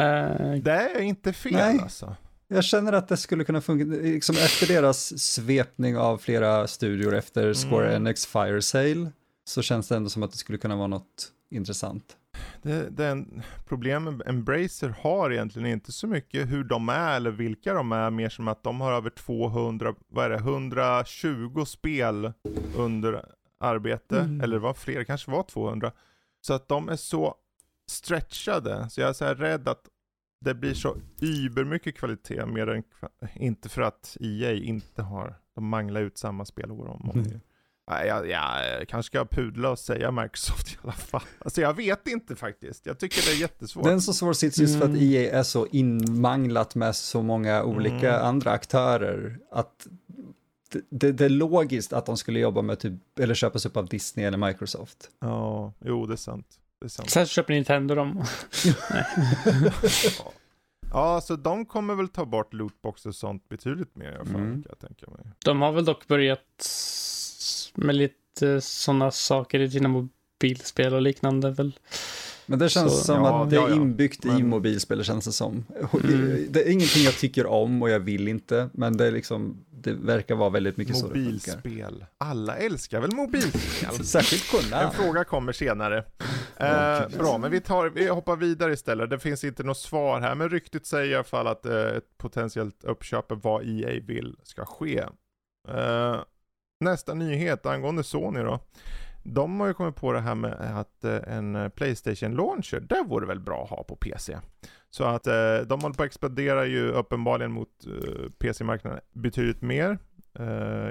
Uh, 0.00 0.54
det 0.62 0.72
är 0.72 1.00
inte 1.00 1.32
fel 1.32 1.52
nej. 1.52 1.78
alltså. 1.82 2.16
Jag 2.48 2.64
känner 2.64 2.92
att 2.92 3.08
det 3.08 3.16
skulle 3.16 3.44
kunna 3.44 3.60
funka, 3.60 3.84
liksom 3.84 4.36
efter 4.36 4.66
deras 4.66 5.22
svepning 5.22 5.96
av 5.96 6.18
flera 6.18 6.66
studior 6.66 7.14
efter 7.14 7.54
Square 7.54 7.88
mm. 7.88 8.06
Enix 8.06 8.26
Fire 8.26 8.62
Sale, 8.62 9.10
så 9.44 9.62
känns 9.62 9.88
det 9.88 9.96
ändå 9.96 10.10
som 10.10 10.22
att 10.22 10.30
det 10.30 10.38
skulle 10.38 10.58
kunna 10.58 10.76
vara 10.76 10.86
något 10.86 11.32
intressant. 11.50 12.16
Det, 12.62 12.90
den 12.90 13.42
problemen 13.68 14.22
Embracer 14.26 14.88
har 14.88 15.32
egentligen 15.32 15.68
inte 15.68 15.92
så 15.92 16.06
mycket 16.06 16.50
hur 16.50 16.64
de 16.64 16.88
är 16.88 17.16
eller 17.16 17.30
vilka 17.30 17.74
de 17.74 17.92
är, 17.92 18.10
mer 18.10 18.28
som 18.28 18.48
att 18.48 18.62
de 18.62 18.80
har 18.80 18.92
över 18.92 19.10
200, 19.10 19.94
vad 20.08 20.24
är 20.24 20.30
det, 20.30 20.36
120 20.36 21.64
spel 21.64 22.32
under 22.76 23.24
arbete, 23.60 24.20
mm. 24.20 24.40
eller 24.40 24.58
vad 24.58 24.76
fler, 24.76 25.04
kanske 25.04 25.30
var 25.30 25.42
200. 25.42 25.92
Så 26.40 26.54
att 26.54 26.68
de 26.68 26.88
är 26.88 26.96
så 26.96 27.34
stretchade, 27.90 28.90
så 28.90 29.00
jag 29.00 29.08
är 29.08 29.12
så 29.12 29.24
här 29.24 29.34
rädd 29.34 29.68
att 29.68 29.82
det 30.40 30.54
blir 30.54 30.74
så 30.74 30.96
mycket 31.66 31.96
kvalitet, 31.96 32.46
mer 32.46 32.66
än, 32.66 32.82
inte 33.34 33.68
för 33.68 33.82
att 33.82 34.16
EA 34.20 34.52
inte 34.52 35.02
har, 35.02 35.34
de 35.54 35.66
manglar 35.66 36.00
ut 36.00 36.18
samma 36.18 36.44
spel 36.44 36.70
år 36.70 36.88
om 36.88 37.10
mm. 37.14 37.40
Jag, 37.90 38.28
jag, 38.28 38.88
kanske 38.88 39.10
ska 39.10 39.24
pudla 39.24 39.70
och 39.70 39.78
säga 39.78 40.10
Microsoft 40.10 40.72
i 40.72 40.76
alla 40.82 40.92
fall. 40.92 41.22
Alltså 41.38 41.60
jag 41.60 41.76
vet 41.76 42.06
inte 42.06 42.36
faktiskt. 42.36 42.86
Jag 42.86 42.98
tycker 42.98 43.22
det 43.22 43.36
är 43.36 43.40
jättesvårt. 43.40 43.84
Det 43.84 43.90
är 43.90 43.94
en 43.94 44.00
så 44.00 44.12
svår 44.12 44.32
sits 44.32 44.58
just 44.58 44.78
för 44.78 44.84
att 44.84 44.90
EA 44.90 44.96
mm. 44.96 45.12
e 45.12 45.28
är 45.28 45.42
så 45.42 45.66
inmanglat 45.66 46.74
med 46.74 46.96
så 46.96 47.22
många 47.22 47.62
olika 47.62 48.14
mm. 48.14 48.26
andra 48.26 48.50
aktörer. 48.50 49.38
Att 49.52 49.86
det, 50.70 50.80
det, 50.90 51.12
det, 51.12 51.24
är 51.24 51.28
logiskt 51.28 51.92
att 51.92 52.06
de 52.06 52.16
skulle 52.16 52.38
jobba 52.40 52.62
med 52.62 52.78
typ, 52.78 53.18
eller 53.20 53.34
köpas 53.34 53.66
upp 53.66 53.76
av 53.76 53.88
Disney 53.88 54.26
eller 54.26 54.38
Microsoft. 54.38 55.10
Ja, 55.20 55.72
jo 55.84 56.06
det 56.06 56.14
är 56.14 56.16
sant. 56.16 56.46
Det 56.80 56.86
är 56.86 56.88
sant. 56.88 57.10
Sen 57.10 57.26
köper 57.26 57.54
Nintendo 57.54 57.94
dem. 57.94 58.24
ja, 60.92 61.20
så 61.20 61.36
de 61.36 61.66
kommer 61.66 61.94
väl 61.94 62.08
ta 62.08 62.24
bort 62.24 62.54
lootbox 62.54 63.06
och 63.06 63.14
sånt 63.14 63.48
betydligt 63.48 63.96
mer 63.96 64.12
i 64.12 64.14
alla 64.14 64.24
fall, 64.24 64.34
mm. 64.34 64.62
kan 64.62 64.64
jag 64.68 64.78
tänka 64.78 65.10
mig. 65.10 65.32
De 65.44 65.62
har 65.62 65.72
väl 65.72 65.84
dock 65.84 66.06
börjat 66.06 66.70
med 67.78 67.96
lite 67.96 68.60
sådana 68.60 69.10
saker 69.10 69.60
i 69.60 69.66
dina 69.66 69.88
mobilspel 69.88 70.94
och 70.94 71.02
liknande 71.02 71.50
väl. 71.50 71.78
Men 72.46 72.58
det 72.58 72.68
känns 72.68 72.98
så, 72.98 73.04
som 73.04 73.16
ja, 73.16 73.42
att 73.42 73.50
det 73.50 73.56
är 73.56 73.74
inbyggt 73.74 74.24
ja, 74.24 74.30
men... 74.30 74.40
i 74.40 74.42
mobilspel, 74.42 75.04
känns 75.04 75.24
det 75.24 75.32
som. 75.32 75.64
Mm. 76.04 76.46
Det 76.50 76.62
är 76.62 76.72
ingenting 76.72 77.02
jag 77.02 77.14
tycker 77.14 77.46
om 77.46 77.82
och 77.82 77.90
jag 77.90 78.00
vill 78.00 78.28
inte, 78.28 78.70
men 78.72 78.96
det 78.96 79.06
är 79.06 79.12
liksom, 79.12 79.64
det 79.70 79.92
verkar 79.92 80.34
vara 80.34 80.50
väldigt 80.50 80.76
mycket 80.76 81.02
mobilspel. 81.02 81.52
så 81.52 81.58
Mobilspel. 81.58 82.04
Alla 82.18 82.56
älskar 82.56 83.00
väl 83.00 83.12
mobilspel? 83.12 84.04
Särskilt 84.04 84.50
kunna. 84.50 84.82
En 84.82 84.90
fråga 84.90 85.24
kommer 85.24 85.52
senare. 85.52 86.04
Eh, 86.56 87.18
bra, 87.18 87.38
men 87.38 87.50
vi, 87.50 87.60
tar, 87.60 87.90
vi 87.90 88.08
hoppar 88.08 88.36
vidare 88.36 88.72
istället. 88.72 89.10
Det 89.10 89.18
finns 89.18 89.44
inte 89.44 89.62
något 89.62 89.78
svar 89.78 90.20
här, 90.20 90.34
men 90.34 90.48
ryktet 90.48 90.86
säger 90.86 91.12
i 91.12 91.14
alla 91.14 91.24
fall 91.24 91.46
att 91.46 91.66
eh, 91.66 91.86
ett 91.86 92.18
potentiellt 92.18 92.84
uppköp 92.84 93.26
vad 93.28 93.62
EA 93.66 94.00
vill 94.06 94.36
ska 94.42 94.64
ske. 94.64 94.98
Eh, 95.68 96.20
nästa 96.80 97.14
nyhet 97.14 97.66
angående 97.66 98.02
Sony 98.02 98.40
då. 98.40 98.60
De 99.22 99.60
har 99.60 99.66
ju 99.66 99.74
kommit 99.74 99.96
på 99.96 100.12
det 100.12 100.20
här 100.20 100.34
med 100.34 100.52
att 100.52 101.04
eh, 101.04 101.36
en 101.36 101.56
eh, 101.56 101.68
Playstation 101.68 102.34
Launcher, 102.34 102.80
det 102.80 103.04
vore 103.06 103.26
väl 103.26 103.40
bra 103.40 103.62
att 103.62 103.70
ha 103.70 103.84
på 103.84 103.96
PC. 103.96 104.38
Så 104.90 105.04
att 105.04 105.26
eh, 105.26 105.56
de 105.66 105.80
håller 105.80 105.94
på 105.94 106.02
att 106.02 106.06
expandera 106.06 106.66
ju 106.66 106.90
uppenbarligen 106.90 107.52
mot 107.52 107.68
PC-marknaden 108.38 109.00
betydligt 109.12 109.62
mer. 109.62 109.98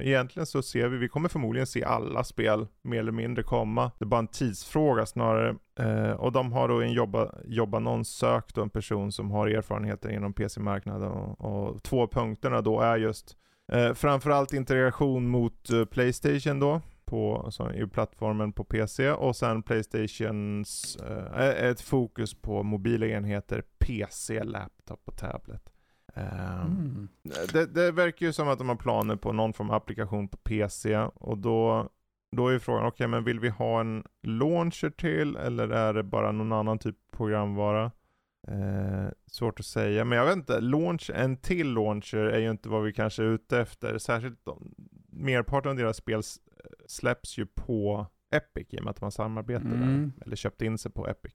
egentligen 0.02 0.46
så 0.46 0.62
ser 0.62 0.88
vi, 0.88 0.98
vi 0.98 1.10
kommer 1.10 1.30
förmodligen 1.30 1.68
se 1.68 1.84
alla 1.84 2.24
spel 2.24 2.68
mer 2.82 3.00
eller 3.00 3.12
mindre 3.12 3.44
komma. 3.44 3.92
Det 4.00 4.06
är 4.06 4.08
bara 4.08 4.20
en 4.20 4.28
tidsfråga 4.28 5.06
snarare. 5.06 5.56
och 6.14 6.32
de 6.32 6.52
har 6.52 6.68
då 6.68 6.82
en 6.82 6.92
jobba, 6.92 7.36
jobbannons 7.46 8.10
sökt 8.10 8.58
en 8.58 8.70
person 8.70 9.12
som 9.12 9.32
har 9.32 9.48
erfarenheter 9.48 10.10
inom 10.10 10.34
PC-marknaden. 10.34 11.12
Och, 11.12 11.42
och 11.42 11.84
två 11.84 12.08
punkterna 12.08 12.62
då 12.62 12.80
är 12.80 12.98
just 12.98 13.38
Eh, 13.72 13.94
framförallt 13.94 14.54
integration 14.54 15.28
mot 15.28 15.70
eh, 15.70 15.86
Playstation 15.86 16.60
då, 16.60 16.82
på, 17.06 17.42
alltså, 17.46 17.74
i 17.74 17.88
plattformen 17.88 18.54
på 18.54 18.64
PC 18.64 19.12
och 19.12 19.36
sen 19.36 19.64
Playstations, 19.64 20.96
eh, 21.36 21.70
ett 21.70 21.82
fokus 21.82 22.34
på 22.34 22.64
mobila 22.64 23.06
enheter, 23.06 23.64
PC, 23.80 24.44
laptop 24.44 25.02
och 25.06 25.18
tablet. 25.18 25.70
Um, 26.14 26.24
mm. 26.24 27.08
det, 27.54 27.66
det, 27.66 27.92
verkar 27.92 28.26
ju 28.26 28.34
som 28.34 28.50
att 28.50 28.58
de 28.58 28.70
har 28.70 28.76
planer 28.76 29.16
på 29.16 29.34
någon 29.34 29.54
form 29.54 29.70
av 29.70 29.76
applikation 29.76 30.28
på 30.28 30.38
PC 30.38 30.98
och 30.98 31.38
då, 31.38 31.90
då 32.36 32.48
är 32.48 32.60
frågan, 32.60 32.86
okej 32.86 32.94
okay, 32.94 33.08
men 33.08 33.24
vill 33.24 33.40
vi 33.40 33.50
ha 33.50 33.80
en 33.80 34.04
launcher 34.24 34.90
till 34.90 35.36
eller 35.36 35.70
är 35.70 35.94
det 35.94 36.04
bara 36.04 36.32
någon 36.32 36.52
annan 36.52 36.80
typ 36.80 36.96
av 36.96 37.18
programvara? 37.18 37.92
Eh, 38.48 39.10
svårt 39.32 39.60
att 39.60 39.66
säga, 39.66 40.06
men 40.06 40.18
jag 40.18 40.26
vet 40.26 40.36
inte. 40.36 40.60
Launch, 40.60 41.12
en 41.14 41.38
till 41.38 41.74
launcher 41.74 42.18
är 42.18 42.40
ju 42.40 42.52
inte 42.52 42.70
vad 42.70 42.84
vi 42.84 42.94
kanske 42.94 43.24
är 43.24 43.28
ute 43.28 43.60
efter. 43.60 43.98
Särskilt 43.98 44.46
de, 44.46 44.74
merparten 45.10 45.72
av 45.72 45.78
deras 45.78 45.98
spel 45.98 46.22
släpps 46.88 47.38
ju 47.38 47.46
på 47.46 48.08
Epic 48.32 48.68
i 48.70 48.80
och 48.80 48.84
med 48.84 48.92
att 48.92 49.02
man 49.02 49.12
samarbetar 49.12 49.66
mm. 49.66 49.82
där. 49.82 50.26
Eller 50.26 50.36
köpt 50.36 50.62
in 50.62 50.78
sig 50.78 50.92
på 50.92 51.08
Epic. 51.08 51.34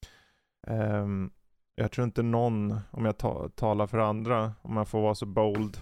Um, 0.66 1.32
jag 1.74 1.92
tror 1.92 2.04
inte 2.04 2.22
någon, 2.22 2.80
om 2.90 3.04
jag 3.04 3.18
ta, 3.18 3.48
talar 3.48 3.86
för 3.86 3.98
andra, 3.98 4.52
om 4.62 4.76
jag 4.76 4.88
får 4.88 5.02
vara 5.02 5.14
så 5.14 5.26
bold, 5.26 5.80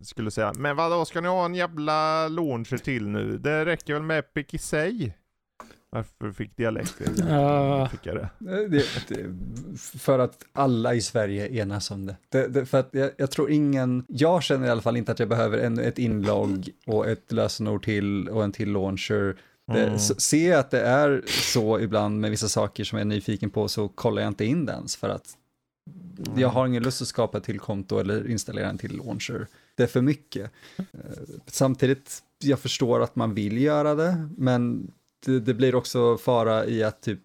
skulle 0.00 0.30
säga 0.30 0.52
Men 0.58 0.76
vadå, 0.76 1.04
ska 1.04 1.20
ni 1.20 1.28
ha 1.28 1.44
en 1.44 1.54
jävla 1.54 2.28
launcher 2.28 2.76
till 2.76 3.08
nu? 3.08 3.38
Det 3.38 3.64
räcker 3.64 3.94
väl 3.94 4.02
med 4.02 4.18
Epic 4.18 4.54
i 4.54 4.58
sig? 4.58 5.16
Varför 5.90 6.32
fick 6.32 6.56
dialekt? 6.56 7.00
Ja. 7.28 7.88
Fick 7.88 8.06
jag 8.06 8.16
det? 8.16 8.28
Det, 8.68 8.84
det? 9.08 9.34
För 9.78 10.18
att 10.18 10.44
alla 10.52 10.94
i 10.94 11.00
Sverige 11.00 11.62
enas 11.62 11.90
om 11.90 12.06
det. 12.06 12.48
det 12.48 12.66
för 12.66 12.78
att 12.78 12.88
jag, 12.92 13.10
jag, 13.16 13.30
tror 13.30 13.50
ingen, 13.50 14.04
jag 14.08 14.42
känner 14.42 14.66
i 14.66 14.70
alla 14.70 14.82
fall 14.82 14.96
inte 14.96 15.12
att 15.12 15.18
jag 15.18 15.28
behöver 15.28 15.58
ännu 15.58 15.82
ett 15.82 15.98
inlogg 15.98 16.68
och 16.86 17.06
ett 17.06 17.32
lösenord 17.32 17.84
till 17.84 18.28
och 18.28 18.44
en 18.44 18.52
till 18.52 18.72
launcher. 18.72 19.36
Det, 19.72 19.86
mm. 19.86 19.98
Ser 19.98 20.56
att 20.56 20.70
det 20.70 20.80
är 20.80 21.22
så 21.26 21.80
ibland 21.80 22.20
med 22.20 22.30
vissa 22.30 22.48
saker 22.48 22.84
som 22.84 22.98
jag 22.98 23.06
är 23.06 23.08
nyfiken 23.08 23.50
på 23.50 23.68
så 23.68 23.88
kollar 23.88 24.22
jag 24.22 24.30
inte 24.30 24.44
in 24.44 24.66
det 24.66 24.72
ens 24.72 24.96
för 24.96 25.08
att 25.08 25.36
mm. 26.26 26.40
jag 26.40 26.48
har 26.48 26.66
ingen 26.66 26.82
lust 26.82 27.02
att 27.02 27.08
skapa 27.08 27.38
ett 27.38 27.44
till 27.44 27.60
konto 27.60 27.98
eller 27.98 28.30
installera 28.30 28.68
en 28.68 28.78
till 28.78 28.96
launcher. 28.96 29.46
Det 29.74 29.82
är 29.82 29.86
för 29.86 30.02
mycket. 30.02 30.50
Eh, 30.78 30.84
samtidigt, 31.46 32.22
jag 32.38 32.58
förstår 32.58 33.02
att 33.02 33.16
man 33.16 33.34
vill 33.34 33.58
göra 33.58 33.94
det, 33.94 34.28
men 34.36 34.90
det, 35.26 35.54
blir 35.54 35.74
också 35.74 36.16
fara 36.16 36.66
i 36.66 36.82
att 36.82 37.02
typ 37.02 37.20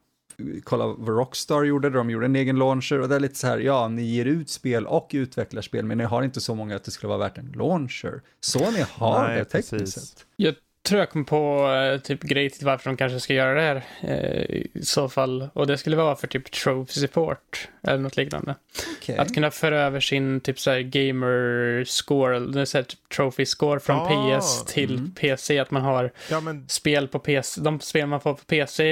kolla 0.63 0.87
vad 0.87 1.17
Rockstar 1.17 1.63
gjorde, 1.63 1.89
där 1.89 1.97
de 1.97 2.09
gjorde 2.09 2.25
en 2.25 2.35
egen 2.35 2.55
launcher 2.55 2.99
och 2.99 3.09
det 3.09 3.15
är 3.15 3.19
lite 3.19 3.35
så 3.35 3.47
här, 3.47 3.57
ja, 3.57 3.87
ni 3.87 4.03
ger 4.03 4.25
ut 4.25 4.49
spel 4.49 4.87
och 4.87 5.09
utvecklar 5.13 5.61
spel, 5.61 5.85
men 5.85 5.97
ni 5.97 6.03
har 6.03 6.23
inte 6.23 6.41
så 6.41 6.55
många 6.55 6.75
att 6.75 6.83
det 6.83 6.91
skulle 6.91 7.07
vara 7.07 7.19
värt 7.19 7.37
en 7.37 7.51
launcher. 7.55 8.21
Så 8.39 8.71
ni 8.71 8.85
har 8.91 9.27
Nej, 9.27 9.37
det 9.37 9.45
tekniskt 9.45 9.93
sett. 9.93 10.25
Jag 10.35 10.55
tror 10.83 10.99
jag 10.99 11.09
kom 11.09 11.25
på 11.25 11.67
eh, 11.67 12.01
typ 12.01 12.21
grej 12.21 12.49
till 12.49 12.65
varför 12.65 12.89
de 12.89 12.97
kanske 12.97 13.19
ska 13.19 13.33
göra 13.33 13.53
det 13.53 13.61
här 13.61 13.83
eh, 14.01 14.55
i 14.73 14.85
så 14.85 15.09
fall. 15.09 15.49
Och 15.53 15.67
det 15.67 15.77
skulle 15.77 15.95
vara 15.95 16.15
för 16.15 16.27
typ 16.27 16.51
trophy 16.51 16.93
support 16.93 17.69
eller 17.83 17.97
något 17.97 18.17
liknande. 18.17 18.55
Okay. 18.97 19.17
Att 19.17 19.33
kunna 19.33 19.51
föra 19.51 19.81
över 19.81 19.99
sin 19.99 20.41
typ 20.41 20.59
såhär 20.59 20.79
gamer 20.79 21.83
score, 21.87 22.39
det 22.39 22.61
är 22.61 22.83
typ 22.83 23.09
trophy 23.15 23.45
score 23.45 23.79
från 23.79 23.95
ah, 23.95 24.39
PS 24.39 24.65
till 24.65 24.95
mm. 24.95 25.11
PC. 25.11 25.59
Att 25.59 25.71
man 25.71 25.81
har 25.81 26.11
ja, 26.29 26.41
men... 26.41 26.67
spel 26.67 27.07
på 27.07 27.19
PC, 27.19 27.61
de 27.61 27.79
spel 27.79 28.07
man 28.07 28.21
får 28.21 28.33
på 28.33 28.45
PC 28.45 28.91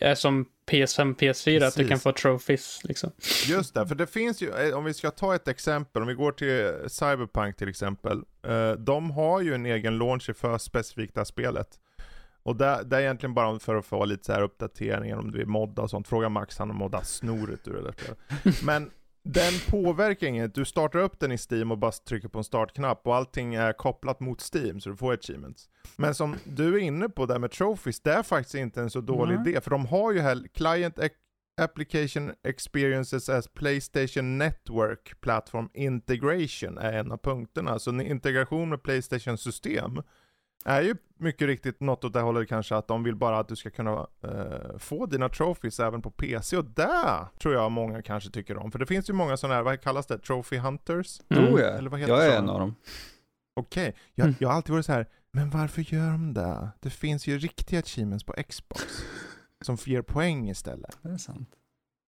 är 0.00 0.14
som 0.14 0.46
PS5, 0.68 1.14
PS4, 1.16 1.16
Precis. 1.18 1.62
att 1.62 1.74
du 1.74 1.88
kan 1.88 1.98
få 1.98 2.12
trophies 2.12 2.80
liksom. 2.84 3.10
Just 3.46 3.74
det, 3.74 3.86
för 3.86 3.94
det 3.94 4.06
finns 4.06 4.42
ju, 4.42 4.50
eh, 4.50 4.76
om 4.76 4.84
vi 4.84 4.94
ska 4.94 5.10
ta 5.10 5.34
ett 5.34 5.48
exempel, 5.48 6.02
om 6.02 6.08
vi 6.08 6.14
går 6.14 6.32
till 6.32 6.90
Cyberpunk 6.90 7.56
till 7.56 7.68
exempel. 7.68 8.22
Eh, 8.42 8.72
de 8.72 9.10
har 9.10 9.40
ju 9.40 9.54
en 9.54 9.66
egen 9.66 9.98
launcher 9.98 10.32
för 10.32 10.58
specifikt 10.58 11.14
det 11.14 11.20
här 11.20 11.24
spelet. 11.24 11.68
Och 12.42 12.56
det, 12.56 12.82
det, 12.84 12.96
är 12.96 13.00
egentligen 13.00 13.34
bara 13.34 13.58
för 13.58 13.76
att 13.76 13.86
få 13.86 14.04
lite 14.04 14.24
så 14.24 14.32
här 14.32 14.42
uppdateringar 14.42 15.16
om 15.16 15.30
du 15.30 15.38
vill 15.38 15.46
modda 15.46 15.82
och 15.82 15.90
sånt. 15.90 16.08
Fråga 16.08 16.28
Max, 16.28 16.58
han 16.58 16.70
har 16.70 16.76
moddat 16.76 17.06
snoret 17.06 17.68
ur 17.68 17.72
det 17.72 17.82
där 17.82 17.92
spelet. 17.92 18.62
Men 18.64 18.90
den 19.22 19.52
påverkar 19.70 20.26
inget. 20.26 20.54
Du 20.54 20.64
startar 20.64 20.98
upp 20.98 21.20
den 21.20 21.32
i 21.32 21.38
Steam 21.50 21.70
och 21.70 21.78
bara 21.78 21.92
trycker 21.92 22.28
på 22.28 22.38
en 22.38 22.44
startknapp 22.44 23.06
och 23.06 23.16
allting 23.16 23.54
är 23.54 23.72
kopplat 23.72 24.20
mot 24.20 24.54
Steam 24.54 24.80
så 24.80 24.90
du 24.90 24.96
får 24.96 25.12
achievements. 25.12 25.68
Men 25.96 26.14
som 26.14 26.36
du 26.44 26.74
är 26.74 26.78
inne 26.78 27.08
på 27.08 27.26
där 27.26 27.38
med 27.38 27.50
trophies, 27.50 28.00
det 28.00 28.12
är 28.12 28.22
faktiskt 28.22 28.54
inte 28.54 28.80
en 28.80 28.90
så 28.90 29.00
dålig 29.00 29.34
mm. 29.34 29.48
idé 29.48 29.60
för 29.60 29.70
de 29.70 29.86
har 29.86 30.12
ju 30.12 30.20
här 30.20 30.48
Client 30.54 30.98
Application 31.58 32.32
Experiences 32.44 33.28
as 33.28 33.48
Playstation 33.48 34.38
Network 34.38 35.20
Platform 35.20 35.70
Integration 35.74 36.78
är 36.78 36.92
en 36.92 37.12
av 37.12 37.16
punkterna. 37.16 37.78
Så 37.78 38.00
integration 38.00 38.68
med 38.68 38.82
Playstation 38.82 39.38
system 39.38 40.02
är 40.64 40.82
ju 40.82 40.96
mycket 41.16 41.46
riktigt 41.46 41.80
något 41.80 42.04
åt 42.04 42.12
det 42.12 42.20
hållet 42.20 42.48
kanske 42.48 42.76
att 42.76 42.88
de 42.88 43.02
vill 43.02 43.16
bara 43.16 43.38
att 43.38 43.48
du 43.48 43.56
ska 43.56 43.70
kunna 43.70 44.06
uh, 44.24 44.78
få 44.78 45.06
dina 45.06 45.28
trophies 45.28 45.80
även 45.80 46.02
på 46.02 46.10
PC 46.10 46.56
och 46.56 46.64
det 46.64 47.26
tror 47.38 47.54
jag 47.54 47.72
många 47.72 48.02
kanske 48.02 48.30
tycker 48.30 48.56
om. 48.56 48.72
För 48.72 48.78
det 48.78 48.86
finns 48.86 49.10
ju 49.10 49.12
många 49.12 49.36
sådana 49.36 49.54
här, 49.54 49.62
vad 49.62 49.80
kallas 49.80 50.06
det? 50.06 50.18
Trophy 50.18 50.56
Hunters? 50.56 51.20
Mm. 51.28 51.54
Oh 51.54 51.60
ja, 51.60 51.66
Eller 51.66 51.90
vad 51.90 52.00
heter 52.00 52.12
jag 52.12 52.26
är 52.26 52.38
en 52.38 52.48
av 52.48 52.60
dem. 52.60 52.74
Okej, 53.56 53.88
okay. 53.88 54.00
jag, 54.14 54.24
mm. 54.24 54.36
jag 54.40 54.48
har 54.48 54.56
alltid 54.56 54.72
varit 54.72 54.86
så 54.86 54.92
här 54.92 55.06
Men 55.32 55.50
varför 55.50 55.94
gör 55.94 56.10
de 56.10 56.34
det? 56.34 56.68
Det 56.80 56.90
finns 56.90 57.26
ju 57.26 57.38
riktiga 57.38 57.78
achievements 57.78 58.24
på 58.24 58.34
Xbox. 58.48 58.82
Som 59.60 59.76
ger 59.84 60.02
poäng 60.02 60.50
istället. 60.50 60.98
Det 61.02 61.08
är 61.08 61.16
sant. 61.16 61.57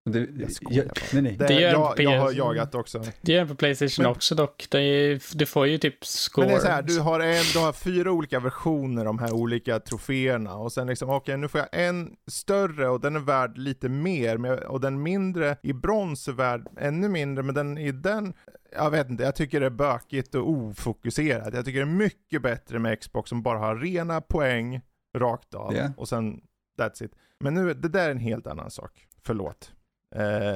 Det, 0.05 0.29
jag 0.39 0.51
skojar 0.51 0.85
bara. 0.85 0.93
Nej, 1.13 1.21
nej. 1.21 1.37
Det, 1.37 1.47
Det 1.47 1.53
gör 1.53 1.71
jag, 1.71 1.95
på 1.95 2.01
jag 2.01 2.19
har 2.19 2.31
jagat 2.31 2.75
också. 2.75 3.03
Det 3.21 3.31
gör 3.31 3.39
den 3.39 3.47
på 3.47 3.55
Playstation 3.55 4.03
Men- 4.03 4.11
också 4.11 4.35
dock. 4.35 4.67
Det 4.71 4.79
är, 4.79 5.37
du 5.37 5.45
får 5.45 5.67
ju 5.67 5.77
typ 5.77 6.05
score. 6.05 6.47
Men 6.47 6.55
det 6.55 6.59
är 6.61 6.65
så 6.65 6.71
här, 6.71 6.81
du 6.81 6.99
har, 6.99 7.19
en, 7.19 7.43
du 7.53 7.59
har 7.59 7.73
fyra 7.73 8.11
olika 8.11 8.39
versioner, 8.39 9.05
de 9.05 9.19
här 9.19 9.33
olika 9.33 9.79
troféerna. 9.79 10.55
Och 10.55 10.71
sen 10.71 10.87
liksom, 10.87 11.09
okej 11.09 11.37
nu 11.37 11.47
får 11.47 11.59
jag 11.59 11.69
en 11.71 12.15
större 12.27 12.89
och 12.89 13.01
den 13.01 13.15
är 13.15 13.19
värd 13.19 13.57
lite 13.57 13.89
mer. 13.89 14.63
Och 14.63 14.81
den 14.81 15.03
mindre 15.03 15.57
i 15.63 15.73
brons 15.73 16.27
är 16.27 16.31
värd 16.33 16.67
ännu 16.77 17.09
mindre. 17.09 17.43
Men 17.43 17.55
den 17.55 17.77
i 17.77 17.91
den, 17.91 18.33
jag 18.75 18.91
vet 18.91 19.09
inte, 19.09 19.23
jag 19.23 19.35
tycker 19.35 19.59
det 19.59 19.65
är 19.65 19.69
bökigt 19.69 20.35
och 20.35 20.49
ofokuserat. 20.49 21.53
Jag 21.53 21.65
tycker 21.65 21.79
det 21.79 21.91
är 21.91 21.95
mycket 21.95 22.41
bättre 22.41 22.79
med 22.79 22.99
Xbox 23.01 23.29
som 23.29 23.41
bara 23.43 23.59
har 23.59 23.75
rena 23.75 24.21
poäng 24.21 24.81
rakt 25.17 25.53
av. 25.53 25.75
Ja. 25.75 25.89
Och 25.97 26.09
sen, 26.09 26.41
that's 26.79 27.03
it. 27.03 27.11
Men 27.39 27.53
nu, 27.53 27.73
det 27.73 27.89
där 27.89 28.05
är 28.07 28.11
en 28.11 28.17
helt 28.19 28.47
annan 28.47 28.71
sak. 28.71 29.07
Förlåt. 29.23 29.71
Eh, 30.15 30.55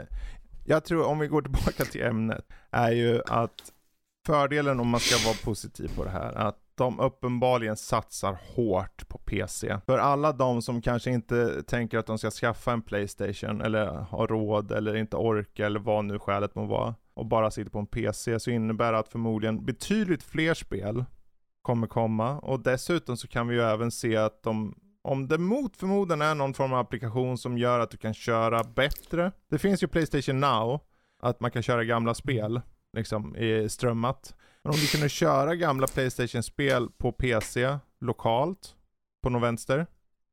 jag 0.66 0.86
tror, 0.86 1.06
om 1.06 1.20
vi 1.20 1.28
går 1.28 1.42
tillbaka 1.42 1.86
till 1.86 2.04
ämnet, 2.04 2.46
är 2.72 2.92
ju 2.92 3.22
att 3.28 3.72
fördelen 4.26 4.80
om 4.80 4.88
man 4.88 5.00
ska 5.00 5.28
vara 5.30 5.38
positiv 5.44 5.92
på 5.96 6.04
det 6.04 6.10
här, 6.10 6.34
att 6.34 6.58
de 6.76 7.00
uppenbarligen 7.00 7.78
satsar 7.78 8.38
hårt 8.56 9.08
på 9.08 9.18
PC. 9.18 9.80
För 9.86 9.98
alla 9.98 10.34
de 10.34 10.62
som 10.62 10.82
kanske 10.82 11.12
inte 11.12 11.64
tänker 11.64 11.98
att 11.98 12.06
de 12.06 12.18
ska 12.18 12.32
skaffa 12.32 12.72
en 12.72 12.82
Playstation, 12.82 13.62
eller 13.62 13.86
har 13.86 14.28
råd, 14.28 14.72
eller 14.72 14.96
inte 14.96 15.18
orkar, 15.18 15.66
eller 15.66 15.80
vad 15.80 16.06
nu 16.06 16.20
skälet 16.20 16.56
må 16.56 16.66
vara, 16.66 16.96
och 17.14 17.26
bara 17.26 17.52
sitter 17.52 17.72
på 17.72 17.80
en 17.80 17.88
PC, 17.88 18.40
så 18.40 18.52
innebär 18.52 18.92
det 18.92 19.00
att 19.00 19.08
förmodligen 19.08 19.66
betydligt 19.66 20.24
fler 20.24 20.54
spel 20.54 21.06
kommer 21.62 21.88
komma. 21.88 22.40
Och 22.40 22.60
dessutom 22.60 23.18
så 23.18 23.28
kan 23.28 23.48
vi 23.48 23.56
ju 23.56 23.62
även 23.62 23.92
se 23.92 24.18
att 24.18 24.44
de 24.44 24.76
om 25.06 25.28
det 25.28 25.38
mot 25.38 25.78
förmodan 25.78 26.22
är 26.22 26.36
någon 26.36 26.54
form 26.54 26.74
av 26.74 26.80
applikation 26.80 27.38
som 27.38 27.58
gör 27.58 27.80
att 27.80 27.92
du 27.92 27.98
kan 27.98 28.14
köra 28.14 28.64
bättre. 28.64 29.32
Det 29.50 29.60
finns 29.60 29.84
ju 29.84 29.88
Playstation 29.88 30.40
Now, 30.40 30.80
att 31.22 31.40
man 31.40 31.52
kan 31.52 31.64
köra 31.64 31.84
gamla 31.84 32.14
spel, 32.14 32.62
liksom 32.98 33.36
i 33.36 33.70
strömmat. 33.70 34.36
Men 34.64 34.74
om 34.74 34.80
du 34.80 34.88
kunde 34.88 35.10
köra 35.10 35.56
gamla 35.56 35.88
Playstation-spel 35.88 36.88
på 36.98 37.12
PC 37.12 37.78
lokalt, 38.02 38.76
på 39.24 39.30
någon 39.30 39.42
vänster. 39.42 39.88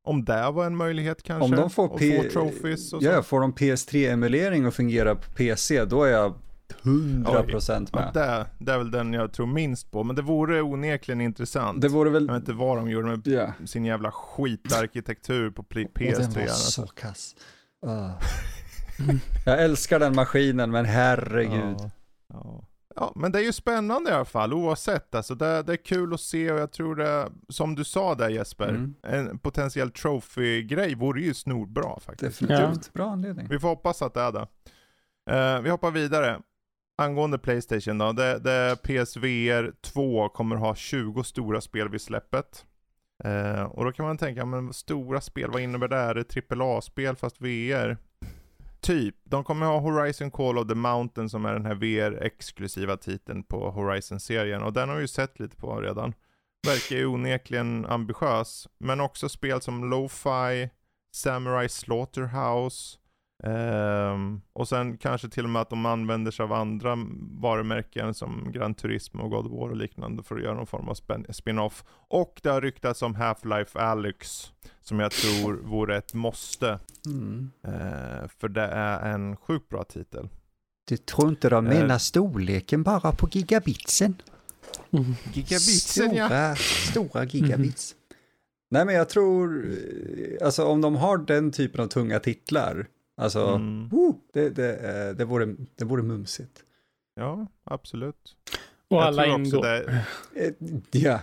Om 0.05 0.25
det 0.25 0.51
var 0.51 0.67
en 0.67 0.77
möjlighet 0.77 1.23
kanske. 1.23 1.45
Om 1.45 1.51
de 1.51 1.71
får, 1.71 1.89
och 1.93 1.99
P- 1.99 2.23
få 2.23 2.31
trophies 2.31 2.93
och 2.93 3.03
så. 3.03 3.09
ja, 3.09 3.23
får 3.23 3.41
de 3.41 3.53
PS3-emulering 3.53 4.69
att 4.69 4.75
fungera 4.75 5.15
på 5.15 5.33
PC, 5.33 5.85
då 5.85 6.03
är 6.05 6.11
jag 6.11 6.35
100% 6.83 7.89
Ja, 7.93 7.99
med. 8.01 8.11
det, 8.15 8.47
det 8.59 8.73
är 8.73 8.79
väl 8.79 8.91
den 8.91 9.13
jag 9.13 9.33
tror 9.33 9.47
minst 9.47 9.91
på, 9.91 10.05
men 10.05 10.17
det 10.17 10.23
vore 10.23 10.63
onekligen 10.63 11.21
intressant. 11.21 11.81
Det 11.81 11.89
vore 11.89 12.11
väl... 12.11 12.27
Jag 12.27 12.33
vet 12.35 12.41
inte 12.43 12.53
vad 12.53 12.77
de 12.77 12.91
gjorde 12.91 13.07
med 13.09 13.27
Ja. 13.27 13.53
sin 13.67 13.85
jävla 13.85 14.11
skitarkitektur 14.13 15.51
på 15.51 15.63
pl- 15.63 15.87
Och 15.87 15.93
den 15.95 16.13
PS3. 16.31 16.35
var 16.35 16.43
alltså. 16.43 16.83
så 16.83 16.87
kass. 16.87 17.35
Ah. 17.87 18.11
jag 19.47 19.63
älskar 19.63 19.99
den 20.01 20.15
maskinen, 20.15 20.71
men 20.71 20.85
herregud. 20.85 21.77
Ja, 21.79 21.91
ja. 22.33 22.65
ja, 22.97 23.13
men 23.17 23.33
det 23.33 23.39
är 23.39 23.43
ju 23.43 23.53
spännande 23.53 24.11
i 24.11 24.15
alla 24.15 24.25
fall 24.25 24.53
oavsett. 24.53 25.15
Alltså 25.15 25.35
det, 25.35 25.63
det 25.63 25.73
är 25.73 25.77
kul 25.85 26.15
att 26.15 26.21
se 26.21 26.53
och 26.53 26.59
jag 26.61 26.73
tror 26.73 26.97
det, 26.97 27.29
som 27.49 27.75
du 27.75 27.85
sa 27.85 28.15
där 28.15 28.29
Jesper, 28.29 28.69
Mm. 28.69 28.95
en 29.03 29.39
potentiell 29.39 29.91
trophy-grej 29.91 30.95
vore 30.95 31.23
ju 31.23 31.35
snorbra 31.35 32.01
faktiskt. 32.01 32.41
Definitivt. 32.41 32.93
Bra 32.93 33.11
anledning. 33.11 33.47
Vi 33.51 33.59
får 33.59 33.69
hoppas 33.69 34.03
att 34.03 34.15
det 34.15 34.21
är 34.21 34.33
det. 34.33 34.47
Eh, 35.31 35.61
vi 35.61 35.71
hoppar 35.71 35.91
vidare. 35.91 36.41
Angående 37.03 37.39
Playstation 37.39 37.99
då, 37.99 38.13
det, 38.13 38.39
det 38.39 38.77
PSVR 38.83 39.73
2 39.81 40.29
kommer 40.29 40.57
ha 40.57 40.75
20 40.75 41.25
stora 41.25 41.61
spel 41.61 41.89
vid 41.89 42.01
släppet. 42.01 42.65
Eh, 43.25 43.63
och 43.63 43.85
då 43.85 43.93
kan 43.93 44.07
man 44.07 44.19
tänka, 44.19 44.45
men 44.45 44.73
stora 44.73 45.21
spel, 45.21 45.51
vad 45.51 45.63
innebär 45.63 45.89
det? 45.89 45.97
Är 45.97 46.15
det 46.15 46.53
AAA-spel 46.53 47.17
fast 47.17 47.41
VR? 47.41 47.97
Typ, 48.81 49.17
de 49.25 49.45
kommer 49.45 49.67
ha 49.67 49.79
Horizon 49.79 50.31
Call 50.31 50.59
of 50.59 50.69
the 50.69 50.75
Mountain 50.75 51.29
som 51.29 51.45
är 51.45 51.53
den 51.53 51.67
här 51.67 51.75
VR-exklusiva 51.75 52.97
titeln 52.97 53.43
på 53.43 53.71
Horizon-serien 53.71 54.63
och 54.63 54.73
den 54.73 54.89
har 54.89 54.97
vi 54.97 55.03
ju 55.03 55.09
sett 55.09 55.41
lite 55.41 55.57
på 55.57 55.81
redan. 55.81 56.15
Verkar 56.67 56.97
ju 56.97 57.07
onekligen 57.07 57.87
ambitiös, 57.87 58.69
men 58.79 59.01
också 59.01 59.29
spel 59.29 59.61
som 59.61 59.91
Lo-Fi, 59.91 60.71
Samurai 61.15 61.69
Slaughterhouse, 61.69 62.99
ehm, 63.43 64.41
och 64.53 64.69
sen 64.69 64.97
kanske 64.97 65.29
till 65.29 65.45
och 65.45 65.51
med 65.51 65.63
att 65.63 65.71
de 65.71 65.87
använder 65.87 66.31
sig 66.31 66.43
av 66.45 66.53
andra 66.53 66.99
varumärken 67.41 68.15
som 68.15 68.53
Gran 68.53 68.75
Turismo 68.75 69.23
och 69.23 69.31
God 69.31 69.47
of 69.47 69.53
War 69.53 69.69
och 69.71 69.77
liknande 69.77 70.23
för 70.23 70.37
att 70.37 70.43
göra 70.43 70.55
någon 70.55 70.67
form 70.67 70.89
av 70.89 70.95
spin- 70.95 71.27
spin-off. 71.33 71.85
Och 72.09 72.41
det 72.43 72.49
har 72.51 72.61
ryktats 72.61 73.03
om 73.03 73.15
Half-Life 73.15 73.79
Alyx, 73.79 74.53
som 74.81 75.01
jag 75.01 75.11
tror 75.13 75.53
vore 75.55 75.97
ett 75.97 76.15
måste, 76.15 76.79
Mm. 77.07 77.51
eh, 77.67 78.29
för 78.39 78.49
det 78.49 78.63
är 78.67 79.13
en 79.15 79.37
sjukt 79.37 79.69
bra 79.69 79.85
titel. 79.85 80.29
Du 80.89 80.97
tror 80.97 81.29
inte 81.29 81.49
de 81.49 81.67
Eh. 81.67 81.79
menar 81.81 81.99
storleken 81.99 82.83
bara 82.83 83.13
på 83.13 83.29
gigabitsen? 83.33 84.23
Mm. 84.91 85.05
Gigabitsen 85.33 86.15
ja! 86.15 86.27
Stora, 86.29 86.55
stora 86.57 87.25
gigabits. 87.25 87.95
Nej 88.71 88.85
men 88.87 88.95
jag 88.95 89.09
tror, 89.09 89.67
eh, 89.71 90.47
alltså 90.47 90.65
om 90.65 90.81
de 90.81 90.97
har 90.97 91.19
den 91.19 91.53
typen 91.53 91.81
av 91.81 91.87
tunga 91.87 92.19
titlar, 92.21 92.87
alltså, 93.23 93.47
Mm. 93.47 93.89
woo, 93.89 94.21
det, 94.33 94.51
det, 94.51 94.77
eh, 94.77 95.15
det, 95.17 95.25
vore, 95.25 95.57
det 95.77 95.85
vore 95.85 96.03
mumsigt. 96.03 96.63
Ja, 97.15 97.47
absolut. 97.65 98.37
Och 98.89 98.97
Jag 98.97 99.03
alla 99.03 99.27
ingår. 99.27 99.63
det- 99.63 100.05
Eh, 100.35 100.53
Ja, 100.91 101.19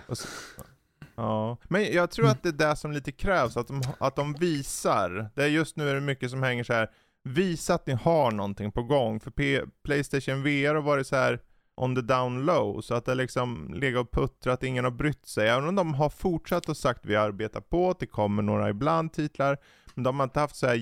Ja, 1.16 1.56
men 1.68 1.92
jag 1.92 2.10
tror 2.10 2.26
att 2.26 2.42
det 2.42 2.48
är 2.48 2.52
det 2.70 2.76
som 2.76 2.92
lite 2.92 3.12
krävs, 3.12 3.56
att 3.56 3.68
de, 3.68 3.82
att 4.00 4.16
de 4.16 4.32
visar. 4.34 5.30
Det 5.34 5.42
är 5.42 5.46
just 5.48 5.76
nu 5.76 5.88
är 5.90 5.94
det 5.94 6.00
mycket 6.00 6.30
som 6.30 6.42
hänger 6.42 6.64
så 6.64 6.72
här. 6.72 6.90
visa 7.22 7.74
att 7.74 7.86
ni 7.86 7.92
har 7.92 8.30
någonting 8.30 8.72
på 8.72 8.82
gång. 8.82 9.20
För 9.20 9.30
P- 9.30 9.62
Playstation 9.84 10.42
VR 10.42 10.74
har 10.74 10.82
varit 10.82 11.06
så 11.06 11.16
här 11.16 11.40
on 11.76 11.94
the 11.94 12.00
down 12.00 12.44
low, 12.46 12.80
så 12.80 12.94
att 12.94 13.04
det 13.04 13.14
liksom 13.14 13.74
legat 13.74 14.00
och 14.06 14.12
puttrat, 14.12 14.62
ingen 14.62 14.84
har 14.84 14.90
brytt 14.90 15.26
sig. 15.26 15.48
Även 15.48 15.68
om 15.68 15.74
de 15.74 15.94
har 15.94 16.08
fortsatt 16.08 16.68
och 16.68 16.76
sagt 16.76 17.06
vi 17.06 17.16
arbetar 17.16 17.60
på, 17.60 17.94
det 17.98 18.06
kommer 18.06 18.42
några 18.42 18.70
ibland 18.70 19.12
titlar, 19.12 19.58
men 19.94 20.04
de 20.04 20.18
har 20.20 20.24
inte 20.24 20.40
haft 20.40 20.56
så 20.56 20.66
här 20.66 20.74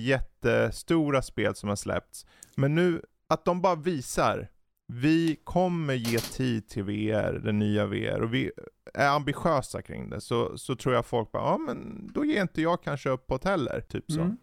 jättestora 0.43 1.21
spel 1.21 1.55
som 1.55 1.69
har 1.69 1.75
släppts. 1.75 2.25
Men 2.55 2.75
nu, 2.75 3.01
att 3.27 3.45
de 3.45 3.61
bara 3.61 3.75
visar, 3.75 4.47
vi 4.87 5.35
kommer 5.43 5.93
ge 5.93 6.19
tid 6.19 6.67
till 6.69 6.83
VR, 6.83 7.33
den 7.43 7.59
nya 7.59 7.85
VR, 7.85 8.21
och 8.21 8.33
vi 8.33 8.51
är 8.93 9.07
ambitiösa 9.09 9.81
kring 9.81 10.09
det, 10.09 10.21
så, 10.21 10.57
så 10.57 10.75
tror 10.75 10.95
jag 10.95 11.05
folk 11.05 11.31
bara, 11.31 11.43
ja 11.43 11.57
men 11.57 12.09
då 12.13 12.25
ger 12.25 12.41
inte 12.41 12.61
jag 12.61 12.83
kanske 12.83 13.09
upp 13.09 13.27
på 13.27 13.37
det 13.37 13.49
heller, 13.49 13.81
typ 13.81 14.11
så. 14.11 14.21
Mm. 14.21 14.37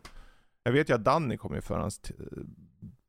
Jag 0.62 0.72
vet 0.72 0.90
ju 0.90 0.94
att 0.94 1.04
Danny 1.04 1.36
kommer 1.36 1.56
ju 1.56 1.62
förhands 1.62 2.00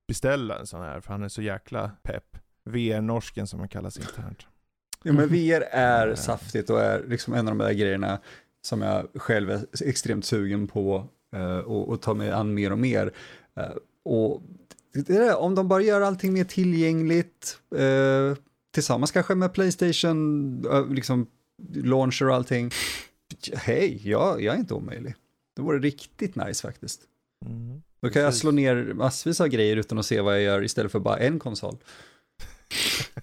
beställa 0.08 0.60
en 0.60 0.67
sån 0.67 0.82
här, 0.82 1.02
för 1.02 1.12
han 1.12 1.23
är 1.23 1.28
så 1.30 1.41
jäkla 1.41 1.91
pepp. 2.04 2.38
VR-norsken 2.65 3.47
som 3.47 3.60
han 3.60 3.69
kallas 3.69 3.97
internt. 3.97 4.47
Ja, 5.04 5.13
men 5.13 5.28
VR 5.28 5.62
är 5.71 6.08
Eh. 6.08 6.15
saftigt 6.15 6.69
och 6.69 6.80
är 6.80 7.04
liksom 7.08 7.34
en 7.34 7.47
av 7.47 7.58
de 7.58 7.65
där 7.65 7.73
grejerna 7.73 8.19
som 8.62 8.82
jag 8.82 9.08
själv 9.15 9.50
är 9.52 9.65
extremt 9.86 10.26
sugen 10.26 10.67
på 10.67 11.08
och, 11.65 11.89
och 11.89 12.02
ta 12.02 12.13
mig 12.13 12.32
an 12.32 12.54
mer 12.54 12.71
och 12.71 12.80
mer. 12.80 13.13
Eh, 13.56 13.71
och 14.04 14.41
det 14.93 15.34
om 15.34 15.56
de 15.56 15.67
bara 15.67 15.82
gör 15.82 16.02
allting 16.02 16.34
mer 16.34 16.43
tillgängligt, 16.43 17.60
eh, 17.76 18.38
tillsammans 18.73 19.12
kanske 19.12 19.36
med 19.36 19.54
Playstation, 19.54 20.65
eh, 20.71 20.88
liksom 20.89 21.28
launcher 21.73 22.28
och 22.28 22.36
allting. 22.36 22.71
Hej, 23.54 24.02
jag, 24.04 24.41
jag 24.41 24.56
är 24.56 24.60
inte 24.60 24.73
omöjlig. 24.73 25.15
Det 25.56 25.62
vore 25.62 25.80
riktigt 25.80 26.36
nice 26.36 26.67
faktiskt. 26.67 27.02
Mm. 27.45 27.82
Då 28.02 28.10
kan 28.10 28.21
jag 28.21 28.34
slå 28.34 28.52
ner 28.52 28.93
massvis 28.93 29.41
av 29.41 29.47
grejer 29.47 29.78
utan 29.78 29.97
att 29.97 30.06
se 30.06 30.21
vad 30.21 30.36
jag 30.36 30.41
gör 30.41 30.63
istället 30.63 30.91
för 30.91 31.00
bara 31.00 31.17
en 31.17 31.39
konsol. 31.39 31.78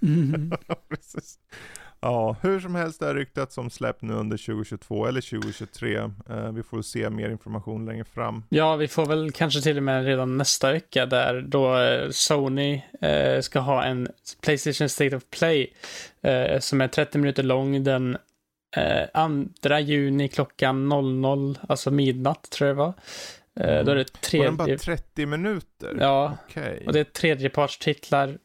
Mm. 0.00 0.53
Ja, 2.05 2.37
hur 2.43 2.61
som 2.61 2.75
helst 2.75 3.01
det 3.01 3.07
har 3.07 3.14
ryktats 3.14 3.59
om 3.59 3.71
släpp 3.71 4.03
nu 4.03 4.12
under 4.12 4.37
2022 4.37 5.07
eller 5.07 5.21
2023. 5.21 5.97
Eh, 5.97 6.53
vi 6.53 6.62
får 6.62 6.83
se 6.83 7.11
mer 7.11 7.31
information 7.31 7.87
längre 7.87 8.05
fram. 8.05 8.43
Ja, 8.49 8.77
vi 8.77 8.88
får 8.88 9.07
väl 9.07 9.33
kanske 9.33 9.61
till 9.61 9.77
och 9.77 9.83
med 9.83 10.05
redan 10.05 10.37
nästa 10.37 10.73
vecka 10.73 11.07
där 11.07 11.40
då 11.40 11.79
eh, 11.79 12.11
Sony 12.11 12.83
eh, 13.01 13.40
ska 13.40 13.59
ha 13.59 13.85
en 13.85 14.09
Playstation 14.43 14.88
State 14.88 15.17
of 15.17 15.23
Play 15.31 15.73
som 16.61 16.81
är 16.81 16.88
30 16.88 17.19
minuter 17.19 17.43
lång 17.43 17.85
den 17.85 18.17
eh, 18.77 19.38
2 19.62 19.79
juni 19.79 20.29
klockan 20.29 20.88
00, 20.88 21.59
alltså 21.69 21.90
midnatt 21.90 22.51
tror 22.51 22.69
jag 22.69 22.77
det 22.77 22.81
var. 22.81 22.95
Eh, 23.61 23.85
då 23.85 23.90
är 23.93 23.97
det 23.97 24.38
Var 24.38 24.45
den 24.45 24.57
bara 24.57 24.64
tredje, 24.64 24.79
30 24.79 25.27
minuter? 25.27 25.97
ja, 26.01 26.37
Okej. 26.49 26.83
och 26.87 26.93
det 26.93 27.01
är 27.01 27.05
tredjepartstitlar 27.05 28.38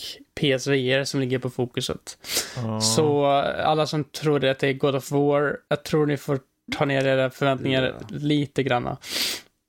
och 0.00 0.34
PSVR 0.34 1.04
som 1.04 1.20
ligger 1.20 1.38
på 1.38 1.50
fokuset. 1.50 2.18
Ja. 2.56 2.80
Så 2.80 3.24
eh, 3.24 3.68
alla 3.68 3.86
som 3.86 4.04
tror 4.04 4.44
att 4.44 4.58
det 4.58 4.68
är 4.68 4.72
God 4.72 4.94
of 4.94 5.10
War, 5.10 5.56
jag 5.68 5.84
tror 5.84 6.06
ni 6.06 6.16
får 6.16 6.40
ta 6.76 6.84
ner 6.84 7.04
era 7.04 7.30
förväntningar 7.30 7.82
Ja. 7.82 7.92
lite 8.08 8.62
granna. 8.62 8.96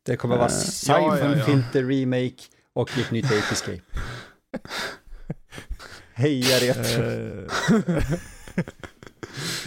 Det 0.06 0.16
kommer 0.16 0.36
vara 0.38 0.48
Eh, 0.48 0.52
Siphon 0.54 0.96
ja, 1.02 1.18
ja, 1.20 1.36
ja. 1.38 1.46
Filter 1.46 1.84
Remake 1.84 2.44
och 2.74 2.98
ett 2.98 3.12
nytt 3.12 3.26
Ape 3.26 3.36
Escape. 3.52 3.82
Heja 6.14 6.58
retro. 6.58 7.04
Eh, 7.04 8.04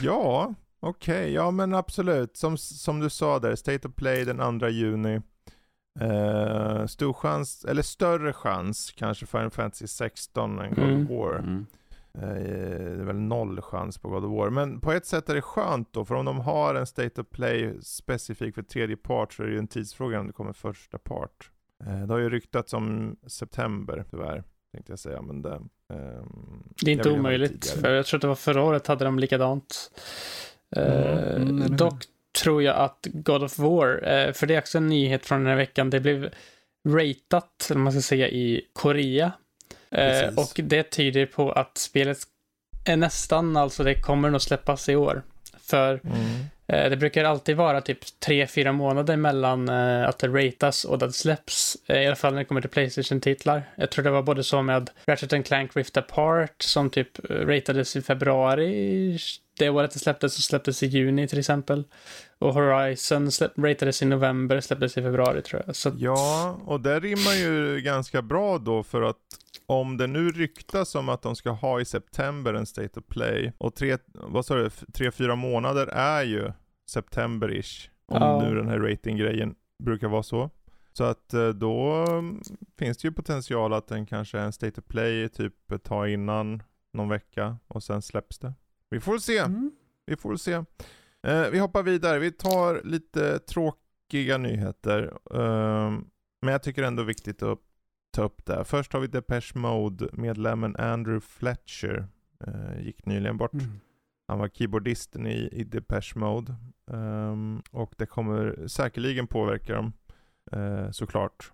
ja, 0.03 0.55
Okej, 0.87 1.20
okay, 1.20 1.33
ja 1.33 1.50
men 1.50 1.74
absolut. 1.74 2.37
Som, 2.37 2.59
som 2.59 3.00
du 3.00 3.11
sa 3.11 3.38
där, 3.38 3.57
State 3.57 3.88
of 3.88 3.94
Play 3.94 4.24
den 4.24 4.59
2 4.61 4.68
juni. 4.68 5.20
Uh, 6.02 6.87
stor 6.87 7.12
chans, 7.12 7.64
eller 7.64 7.83
större 7.83 8.33
chans 8.33 8.92
kanske 8.96 9.26
Final 9.26 9.50
Fantasy 9.50 9.87
16 9.87 10.59
än 10.59 10.74
God 10.74 10.85
mm. 10.85 11.02
of 11.02 11.11
War. 11.11 11.38
Mm. 11.38 11.66
Uh, 12.18 12.35
det 12.94 13.00
är 13.00 13.04
väl 13.04 13.16
noll 13.16 13.61
chans 13.61 13.98
på 13.98 14.09
God 14.09 14.24
of 14.24 14.30
War. 14.30 14.50
Men 14.50 14.80
på 14.80 14.92
ett 14.92 15.07
sätt 15.07 15.28
är 15.28 15.35
det 15.35 15.42
skönt 15.42 15.92
då, 15.92 16.04
för 16.04 16.14
om 16.14 16.24
de 16.24 16.40
har 16.40 16.74
en 16.74 16.87
State 16.87 17.20
of 17.20 17.26
Play 17.30 17.74
specifik 17.83 18.54
för 18.54 18.62
tredje 18.62 18.96
part 18.96 19.33
så 19.33 19.42
är 19.42 19.46
det 19.46 19.52
ju 19.52 19.59
en 19.59 19.68
tidsfråga 19.68 20.20
om 20.20 20.26
det 20.26 20.33
kommer 20.33 20.52
första 20.52 20.98
part. 20.98 21.50
Uh, 21.87 22.07
det 22.07 22.12
har 22.12 22.20
ju 22.20 22.30
ryktats 22.30 22.72
om 22.72 23.16
september 23.26 24.04
tyvärr, 24.11 24.44
tänkte 24.72 24.92
jag 24.92 24.98
säga. 24.98 25.22
Men 25.22 25.42
det, 25.42 25.61
um, 25.88 26.72
det 26.83 26.90
är 26.90 26.92
inte 26.92 27.11
omöjligt, 27.11 27.66
för 27.66 27.94
jag 27.94 28.07
tror 28.07 28.18
att 28.18 28.22
det 28.22 28.28
var 28.28 28.35
förra 28.35 28.62
året 28.62 28.87
hade 28.87 29.04
de 29.04 29.18
likadant. 29.18 29.90
Mm, 30.76 31.76
dock 31.76 32.04
tror 32.35 32.62
jag 32.62 32.77
att 32.77 33.07
God 33.12 33.42
of 33.42 33.59
War, 33.59 34.09
eh, 34.09 34.33
för 34.33 34.47
det 34.47 34.55
är 34.55 34.59
också 34.59 34.79
en 34.79 34.87
nyhet 34.87 35.27
från 35.27 35.38
den 35.38 35.49
här 35.49 35.57
veckan, 35.57 35.90
det 35.90 36.01
blev 36.01 36.31
ratat, 36.88 37.70
eller 37.70 37.81
man 37.81 37.92
ska 37.92 38.03
säga, 38.03 38.29
i 38.29 38.61
Korea. 38.73 39.33
Eh, 39.90 40.29
och 40.37 40.53
det 40.57 40.83
tyder 40.83 41.27
på 41.27 41.53
att 41.53 41.79
spelet 41.79 42.18
är 42.85 42.97
nästan, 42.97 43.57
alltså 43.57 43.85
det 43.85 43.94
kommer 43.94 44.31
nog 44.31 44.42
släppas 44.42 44.88
i 44.88 44.97
år. 44.97 45.23
För 45.61 46.01
mm. 46.05 46.16
Eh, 46.66 46.90
det 46.90 46.97
brukar 46.97 47.25
alltid 47.25 47.57
vara 47.57 47.81
typ 47.81 47.99
3-4 48.27 48.73
månader 48.73 49.16
mellan 49.16 49.68
att 49.68 50.18
det 50.18 50.29
ratas 50.29 50.85
och 50.85 50.94
att 50.94 51.01
det 51.01 51.12
släpps. 51.12 51.77
I 51.88 52.07
alla 52.07 52.16
fall 52.16 52.33
när 52.33 52.38
det 52.38 52.44
kommer 52.44 52.61
till 52.61 52.70
Playstation-titlar. 52.70 53.62
Jag 53.77 53.90
tror 53.90 54.05
det 54.05 54.11
var 54.11 54.23
både 54.23 54.44
så 54.44 54.62
med 54.62 54.90
Ratchet 55.07 55.47
Clank 55.47 55.77
Rift 55.77 55.97
Apart 55.97 56.62
som 56.62 56.90
typ 56.90 57.31
ratades 57.31 57.97
i 57.97 58.03
februari 58.03 59.18
det 59.59 59.69
året 59.69 59.90
det 59.90 59.99
släpptes 59.99 60.35
så 60.35 60.43
släpptes 60.43 60.83
i 60.83 60.87
juni 60.87 61.29
till 61.29 61.38
exempel. 61.38 61.85
Och 62.38 62.55
Horizon 62.55 63.31
ratades 63.57 64.03
i 64.03 64.05
november, 64.05 64.61
släpptes 64.61 64.99
i 64.99 65.03
februari 65.03 65.43
tror 65.43 65.62
jag. 65.67 65.77
Så... 65.77 65.93
Ja, 65.97 66.59
och 66.67 66.81
det 66.81 67.01
rimmar 67.01 67.33
ju 67.33 67.81
ganska 67.81 68.23
bra 68.23 68.59
då 68.59 68.83
för 68.83 69.03
att 69.03 69.17
om 69.67 69.97
det 69.97 70.07
nu 70.07 70.31
ryktas 70.31 70.95
om 70.95 71.09
att 71.09 71.23
de 71.23 71.37
ska 71.37 71.51
ha 71.51 71.81
i 71.81 71.85
september 71.85 72.55
en 72.55 72.67
State 72.67 73.01
of 73.01 73.07
Play 73.07 73.53
och 73.59 73.75
tre, 73.75 73.99
vad 74.12 74.47
sa 74.47 74.55
du, 74.55 74.71
tre, 74.71 75.11
fyra 75.11 75.35
månader 75.35 75.87
är 75.87 76.23
ju 76.23 76.53
september-ish. 76.90 77.88
Om 78.07 78.23
ja. 78.23 78.43
nu 78.43 78.55
den 78.55 78.69
här 78.69 78.79
ratinggrejen 78.79 79.55
brukar 79.85 80.09
vara 80.09 80.23
så. 80.23 80.51
Så 80.93 81.05
att 81.05 81.35
eh, 81.35 81.49
då 81.49 82.05
mm, 82.09 82.43
finns 82.79 82.99
det 82.99 83.09
ju 83.09 83.12
potential 83.12 83.73
att 83.73 83.88
den 83.88 84.07
kanske 84.07 84.38
är 84.38 84.43
en 84.43 84.53
State 84.53 84.81
of 84.81 84.87
Play 84.87 85.29
typ 85.29 85.73
ett 85.73 85.83
tag 85.83 86.11
innan 86.11 86.62
någon 86.93 87.09
vecka 87.09 87.57
och 87.69 87.83
sen 87.83 88.03
släpps 88.03 88.38
det. 88.38 88.53
Vi 88.90 89.01
får 89.01 89.18
se. 89.18 89.38
Mm. 89.38 89.73
Vi 90.07 90.16
får 90.16 90.37
se. 90.37 90.53
Eh, 91.23 91.51
vi 91.53 91.59
hoppar 91.59 91.83
vidare. 91.83 92.18
Vi 92.18 92.33
tar 92.33 92.83
lite 92.85 93.38
tråkiga 93.38 94.38
nyheter. 94.38 95.18
Eh, 95.31 95.90
men 96.42 96.53
jag 96.53 96.62
tycker 96.62 96.83
ändå 96.83 97.03
viktigt 97.03 97.42
att 97.42 97.59
ta 98.11 98.23
upp 98.23 98.47
det. 98.47 98.64
Först 98.64 98.92
har 98.92 99.01
vi 99.01 99.07
Depeche 99.07 99.53
Mode-medlemmen 99.55 100.77
Andrew 100.77 101.20
Fletcher. 101.20 102.07
Eh, 102.47 102.85
gick 102.85 103.07
nyligen 103.07 103.37
bort. 103.37 103.53
Mm. 103.53 103.81
Han 104.29 104.38
var 104.38 104.49
keyboardisten 104.49 105.27
i, 105.27 105.49
i 105.53 105.64
Depeche 105.64 106.12
Mode. 106.14 106.55
Um, 106.87 107.62
och 107.70 107.94
det 107.97 108.07
kommer 108.07 108.66
säkerligen 108.66 109.27
påverka 109.27 109.75
dem. 109.75 109.92
Uh, 110.57 110.90
såklart. 110.90 111.53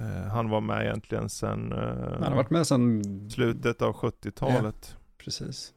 Uh, 0.00 0.06
han 0.06 0.48
var 0.48 0.60
med 0.60 0.84
egentligen 0.84 1.28
sedan 1.28 1.72
uh, 1.72 1.78
Han 2.12 2.22
har 2.22 2.36
varit 2.36 2.50
med 2.50 2.66
sedan 2.66 3.02
slutet 3.30 3.82
av 3.82 3.94
70-talet. 3.94 4.94
Ja, 4.94 5.00
precis. 5.18 5.74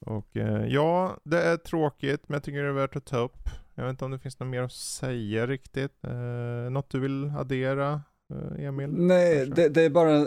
Och 0.00 0.36
eh, 0.36 0.66
ja, 0.66 1.16
det 1.22 1.42
är 1.42 1.56
tråkigt, 1.56 2.28
men 2.28 2.34
jag 2.34 2.42
tycker 2.42 2.62
det 2.62 2.68
är 2.68 2.72
värt 2.72 2.96
att 2.96 3.04
ta 3.04 3.18
upp. 3.18 3.48
Jag 3.74 3.84
vet 3.84 3.90
inte 3.90 4.04
om 4.04 4.10
det 4.10 4.18
finns 4.18 4.40
något 4.40 4.48
mer 4.48 4.62
att 4.62 4.72
säga 4.72 5.46
riktigt. 5.46 5.92
Eh, 6.04 6.70
något 6.70 6.90
du 6.90 7.00
vill 7.00 7.32
addera? 7.38 8.00
Eh, 8.34 8.64
Emil? 8.64 8.90
Nej, 8.90 9.46
det, 9.46 9.68
det, 9.68 9.82
är 9.82 9.90
bara 9.90 10.26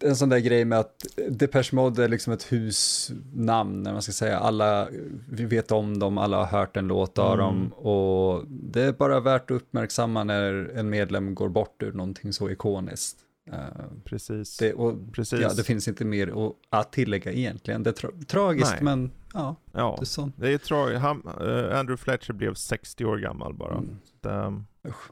en 0.00 0.16
sån 0.16 0.28
där 0.28 0.38
grej 0.38 0.64
med 0.64 0.78
att 0.78 1.06
Depeche 1.28 1.70
Mode 1.72 2.04
är 2.04 2.08
liksom 2.08 2.32
ett 2.32 2.52
husnamn, 2.52 3.82
när 3.82 3.92
man 3.92 4.02
ska 4.02 4.12
säga. 4.12 4.38
Alla, 4.38 4.88
vi 5.30 5.44
vet 5.44 5.72
om 5.72 5.98
dem, 5.98 6.18
alla 6.18 6.36
har 6.36 6.58
hört 6.58 6.76
en 6.76 6.86
låt 6.86 7.18
av 7.18 7.34
mm. 7.34 7.46
dem 7.46 7.72
och 7.72 8.44
det 8.48 8.82
är 8.82 8.92
bara 8.92 9.20
värt 9.20 9.50
att 9.50 9.56
uppmärksamma 9.56 10.24
när 10.24 10.72
en 10.74 10.90
medlem 10.90 11.34
går 11.34 11.48
bort 11.48 11.82
ur 11.82 11.92
någonting 11.92 12.32
så 12.32 12.50
ikoniskt. 12.50 13.18
Uh, 13.48 13.58
Precis. 14.04 14.56
Det, 14.56 14.72
och, 14.72 15.12
Precis. 15.12 15.40
Ja, 15.40 15.52
det 15.56 15.64
finns 15.64 15.88
inte 15.88 16.04
mer 16.04 16.52
att 16.70 16.92
tillägga 16.92 17.32
egentligen. 17.32 17.82
Det 17.82 17.90
är 17.90 17.92
tra 17.92 18.10
tragiskt, 18.28 18.72
Nej. 18.72 18.82
men 18.82 19.10
ja, 19.34 19.56
ja, 19.72 19.94
det 19.98 20.02
är 20.02 20.06
sånt. 20.06 20.34
Det 20.38 20.52
är 20.52 20.58
tragiskt. 20.58 21.04
uh, 21.04 21.78
Andrew 21.78 21.96
Fletcher 21.96 22.32
blev 22.32 22.54
60 22.54 23.04
år 23.04 23.16
gammal 23.18 23.54
bara. 23.54 23.74
Mm. 23.76 23.98
Um, 24.22 24.66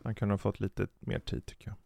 han 0.05 0.15
kunde 0.15 0.33
ha 0.33 0.39
fått 0.39 0.61
lite 0.61 0.87
mer 1.01 1.19
tid 1.19 1.47
tycker 1.47 1.67
jag. 1.67 1.77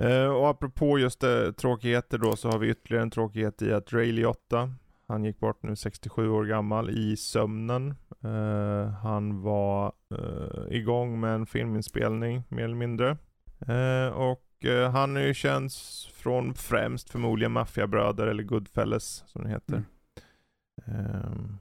Uh, 0.00 0.28
och 0.28 0.48
apropå 0.48 0.98
just 0.98 1.24
uh, 1.24 1.52
tråkigheter 1.52 2.18
då, 2.18 2.36
så 2.36 2.50
har 2.50 2.58
vi 2.58 2.68
ytterligare 2.68 3.02
en 3.02 3.10
tråkighet 3.10 3.62
i 3.62 3.72
att 3.72 3.92
Ray 3.92 4.12
Liotta, 4.12 4.74
han 5.08 5.24
gick 5.24 5.40
bort 5.40 5.62
nu 5.62 5.76
67 5.76 6.28
år 6.28 6.44
gammal 6.44 6.90
i 6.90 7.16
sömnen. 7.16 7.94
Uh, 8.24 8.86
han 8.86 9.42
var 9.42 9.92
uh, 10.14 10.76
igång 10.76 11.20
med 11.20 11.34
en 11.34 11.46
filminspelning 11.46 12.42
mer 12.48 12.64
eller 12.64 12.74
mindre. 12.74 13.16
och 14.14 14.42
eh, 14.64 14.90
han 14.90 15.16
är 15.16 15.26
ju 15.26 15.34
känd 15.34 15.70
från 16.12 16.54
främst 16.54 17.10
förmodligen 17.10 17.52
Maffiabröder 17.52 18.26
eller 18.26 18.42
Goodfellas 18.42 19.24
som 19.26 19.42
det 19.42 19.48
heter. 19.48 19.74
Mm. 19.74 21.58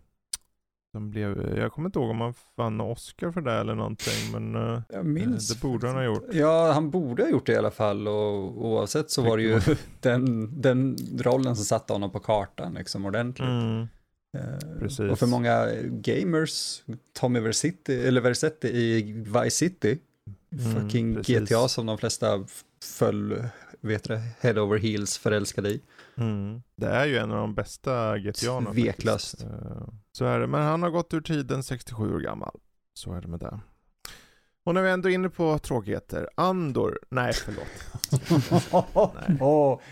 De 0.94 1.12
blev, 1.12 1.58
jag 1.58 1.72
kommer 1.72 1.90
inte 1.90 2.00
ihåg 2.00 2.10
om 2.10 2.22
han 2.22 2.34
vann 2.56 2.82
Oscar 2.82 3.32
för 3.32 3.42
det 3.42 3.54
eller 3.54 3.76
någonting, 3.76 4.32
men 4.32 4.56
uh, 4.56 4.82
jag 4.90 5.06
minns. 5.06 5.50
det 5.50 5.62
borde 5.62 5.88
han 5.88 5.96
ha 5.96 6.04
gjort. 6.04 6.28
Ja, 6.32 6.72
han 6.72 6.90
borde 6.90 7.24
ha 7.24 7.30
gjort 7.30 7.46
det 7.46 7.52
i 7.54 7.58
alla 7.58 7.72
fall 7.72 8.08
och 8.08 8.66
oavsett 8.66 9.12
så 9.12 9.22
var 9.22 9.38
det 9.38 9.44
ju 9.44 9.60
den, 10.00 10.50
den 10.62 10.98
rollen 11.20 11.56
som 11.56 11.66
satte 11.66 11.94
honom 11.94 12.12
på 12.12 12.20
kartan 12.20 12.74
liksom 12.74 13.06
ordentligt. 13.06 13.50
Mm. 13.50 13.88
Uh, 14.38 15.12
och 15.12 15.20
för 15.20 15.28
många 15.28 15.68
gamers, 15.84 16.84
Tommy 17.20 17.40
Versetti, 17.40 18.08
eller 18.08 18.22
Versetti 18.22 18.68
i 18.68 19.02
Vice 19.12 19.58
City, 19.58 20.00
fucking 20.58 21.16
precis. 21.16 21.50
GTA 21.50 21.68
som 21.68 21.86
de 21.86 21.98
flesta 21.98 22.46
föll, 22.84 23.44
vet 23.82 24.04
du, 24.04 24.16
head 24.40 24.62
over 24.62 24.78
heels 24.78 25.18
förälskad 25.18 25.68
i. 25.68 25.82
Mm. 26.18 26.62
Det 26.76 26.88
är 26.88 27.06
ju 27.06 27.18
en 27.18 27.32
av 27.32 27.38
de 27.38 27.56
bästa 27.56 28.18
GTA. 28.18 28.62
Tveklöst. 28.74 29.42
Eh, 29.44 29.88
så 30.12 30.26
är 30.26 30.40
det, 30.40 30.48
men 30.48 30.62
han 30.62 30.84
har 30.84 30.90
gått 30.90 31.14
ur 31.14 31.22
tiden 31.22 31.64
67 31.64 32.16
år 32.16 32.20
gammal. 32.20 32.60
Så 32.94 33.14
är 33.14 33.22
det 33.22 33.28
med 33.28 33.40
det. 33.40 33.60
Och 34.64 34.74
när 34.74 34.82
vi 34.82 34.90
ändå 34.90 35.10
är 35.10 35.14
inne 35.14 35.30
på 35.30 35.58
tråkigheter, 35.58 36.30
Andor, 36.36 37.00
nej 37.10 37.34
förlåt. 37.34 37.66
nej, 39.28 39.38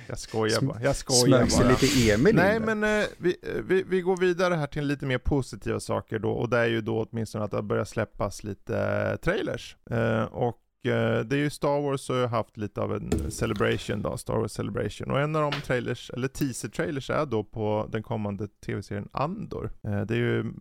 jag 0.07 0.19
skojar 0.19 0.61
bara. 0.61 0.81
Jag 0.81 0.95
skojar 0.95 1.59
bara. 1.59 1.69
lite 1.69 2.11
Emil 2.11 2.35
Nej 2.35 2.59
men 2.59 2.83
eh, 2.83 3.05
vi, 3.17 3.35
eh, 3.43 3.63
vi, 3.63 3.83
vi 3.83 4.01
går 4.01 4.17
vidare 4.17 4.55
här 4.55 4.67
till 4.67 4.85
lite 4.85 5.05
mer 5.05 5.17
positiva 5.17 5.79
saker 5.79 6.19
då, 6.19 6.31
och 6.31 6.49
det 6.49 6.57
är 6.57 6.67
ju 6.67 6.81
då 6.81 7.07
åtminstone 7.11 7.43
att 7.43 7.51
det 7.51 7.61
börjar 7.61 7.85
släppas 7.85 8.43
lite 8.43 8.77
eh, 8.79 9.15
trailers. 9.15 9.77
Eh, 9.89 10.23
och 10.23 10.57
Eh, 10.85 11.19
det 11.19 11.35
är 11.35 11.39
ju 11.39 11.49
Star 11.49 11.81
Wars 11.81 12.09
har 12.09 12.27
haft 12.27 12.57
lite 12.57 12.81
av 12.81 12.95
en 12.95 13.31
celebration 13.31 14.01
då, 14.01 14.17
Star 14.17 14.33
Wars 14.33 14.51
celebration. 14.51 15.11
Och 15.11 15.19
en 15.19 15.35
av 15.35 15.51
de 15.51 15.61
trailers, 15.61 16.11
eller 16.13 16.27
teaser-trailers 16.27 17.09
är 17.09 17.25
då 17.25 17.43
på 17.43 17.89
den 17.91 18.03
kommande 18.03 18.47
tv-serien 18.47 19.09
Andor. 19.11 19.71
Det 19.81 20.13
är 20.13 20.17
ju 20.17 20.53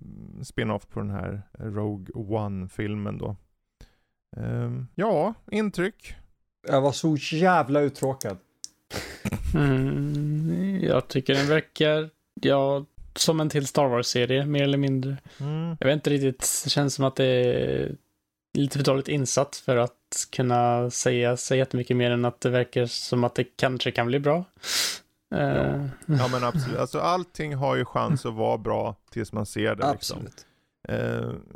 spin-off 0.43 0.87
på 0.89 1.01
den 1.01 1.11
här 1.11 1.43
Rogue 1.59 2.15
One-filmen 2.15 3.19
då. 3.19 3.37
Ehm, 4.37 4.87
ja, 4.95 5.35
intryck? 5.51 6.15
Jag 6.69 6.81
var 6.81 6.93
så 6.93 7.17
jävla 7.17 7.81
uttråkad. 7.81 8.39
Mm, 9.55 10.81
jag 10.83 11.09
tycker 11.09 11.35
den 11.35 11.49
verkar, 11.49 12.11
ja, 12.41 12.85
som 13.17 13.41
en 13.41 13.49
till 13.49 13.67
Star 13.67 13.89
Wars-serie, 13.89 14.47
mer 14.47 14.63
eller 14.63 14.79
mindre. 14.79 15.17
Mm. 15.41 15.77
Jag 15.81 15.87
vet 15.87 15.95
inte 15.95 16.11
riktigt, 16.11 16.61
det 16.65 16.71
känns 16.71 16.95
som 16.95 17.05
att 17.05 17.17
det 17.17 17.25
är 17.25 17.97
lite 18.59 18.79
för 18.79 18.85
dåligt 18.85 19.09
insatt 19.09 19.57
för 19.57 19.77
att 19.77 20.27
kunna 20.33 20.91
säga 20.91 21.37
så 21.37 21.55
jättemycket 21.55 21.97
mer 21.97 22.11
än 22.11 22.25
att 22.25 22.41
det 22.41 22.51
verkar 22.51 22.87
som 22.87 23.25
att 23.25 23.35
det 23.35 23.45
kanske 23.45 23.91
kan 23.91 24.07
bli 24.07 24.21
bra. 24.21 24.45
Ja, 25.31 25.39
eh. 25.39 25.87
ja 26.07 26.29
men 26.33 26.45
absolut. 26.45 26.79
Alltså, 26.79 27.01
allting 27.01 27.55
har 27.55 27.77
ju 27.77 27.85
chans 27.85 28.27
att 28.27 28.35
vara 28.35 28.59
bra 28.59 28.97
tills 29.11 29.33
man 29.33 29.47
ser 29.47 29.75
det. 29.75 29.93
Liksom. 29.93 30.19
Absolut. 30.19 30.47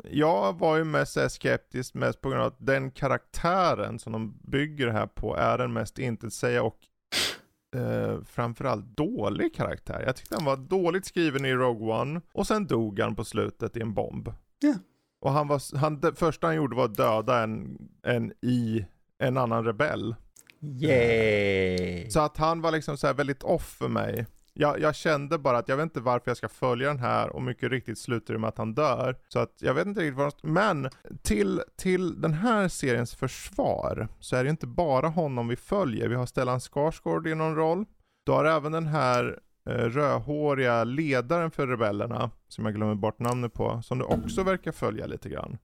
Jag 0.03 0.59
var 0.59 0.77
ju 0.77 0.83
mest 0.83 1.17
skeptisk 1.31 1.93
mest 1.93 2.21
på 2.21 2.29
grund 2.29 2.41
av 2.41 2.47
att 2.47 2.65
den 2.65 2.91
karaktären 2.91 3.99
som 3.99 4.11
de 4.13 4.39
bygger 4.41 4.87
här 4.87 5.07
på 5.07 5.35
är 5.35 5.57
den 5.57 5.73
mest 5.73 5.99
intetsäga 5.99 6.63
och 6.63 6.77
uh, 7.75 8.23
framförallt 8.23 8.97
dålig 8.97 9.55
karaktär. 9.55 10.03
Jag 10.05 10.15
tyckte 10.15 10.35
han 10.35 10.45
var 10.45 10.57
dåligt 10.57 11.05
skriven 11.05 11.45
i 11.45 11.53
Rogue 11.53 11.93
One 11.93 12.21
och 12.33 12.47
sen 12.47 12.67
dog 12.67 12.99
han 12.99 13.15
på 13.15 13.23
slutet 13.23 13.77
i 13.77 13.81
en 13.81 13.93
bomb. 13.93 14.33
Ja. 14.59 14.73
Och 15.21 15.31
han 15.31 15.47
var, 15.47 15.77
han, 15.77 15.99
det 15.99 16.15
första 16.15 16.47
han 16.47 16.55
gjorde 16.55 16.75
var 16.75 16.85
att 16.85 16.95
döda 16.95 17.43
en, 17.43 17.77
en 18.03 18.33
i 18.41 18.85
en 19.19 19.37
annan 19.37 19.65
rebell. 19.65 20.15
Yay! 20.59 22.09
Så 22.09 22.19
att 22.19 22.37
han 22.37 22.61
var 22.61 22.71
liksom 22.71 22.97
så 22.97 23.13
väldigt 23.13 23.43
off 23.43 23.75
för 23.77 23.87
mig. 23.87 24.25
Jag, 24.53 24.79
jag, 24.79 24.95
kände 24.95 25.37
bara 25.37 25.57
att 25.57 25.67
jag 25.67 25.77
vet 25.77 25.83
inte 25.83 25.99
varför 25.99 26.29
jag 26.29 26.37
ska 26.37 26.49
följa 26.49 26.87
den 26.87 26.99
här 26.99 27.29
och 27.29 27.41
mycket 27.41 27.71
riktigt 27.71 27.97
slutar 27.97 28.33
det 28.33 28.39
med 28.39 28.47
att 28.47 28.57
han 28.57 28.73
dör. 28.73 29.15
Så 29.27 29.39
att 29.39 29.55
jag 29.59 29.73
vet 29.73 29.87
inte 29.87 30.01
riktigt 30.01 30.17
vad 30.17 30.33
Men 30.41 30.89
till, 31.21 31.61
till 31.75 32.21
den 32.21 32.33
här 32.33 32.67
seriens 32.67 33.15
försvar 33.15 34.07
så 34.19 34.35
är 34.35 34.43
det 34.43 34.49
inte 34.49 34.67
bara 34.67 35.07
honom 35.07 35.47
vi 35.47 35.55
följer. 35.55 36.09
Vi 36.09 36.15
har 36.15 36.25
Stellan 36.25 36.59
Skarsgård 36.59 37.27
i 37.27 37.35
någon 37.35 37.55
roll. 37.55 37.85
Du 38.25 38.31
har 38.31 38.45
även 38.45 38.71
den 38.71 38.87
här 38.87 39.39
eh, 39.69 39.73
rödhåriga 39.73 40.83
ledaren 40.83 41.51
för 41.51 41.67
rebellerna, 41.67 42.31
som 42.47 42.65
jag 42.65 42.75
glömmer 42.75 42.95
bort 42.95 43.19
namnet 43.19 43.53
på, 43.53 43.81
som 43.81 43.97
du 43.97 44.05
också 44.05 44.43
verkar 44.43 44.71
följa 44.71 45.05
lite 45.05 45.29
grann. 45.29 45.57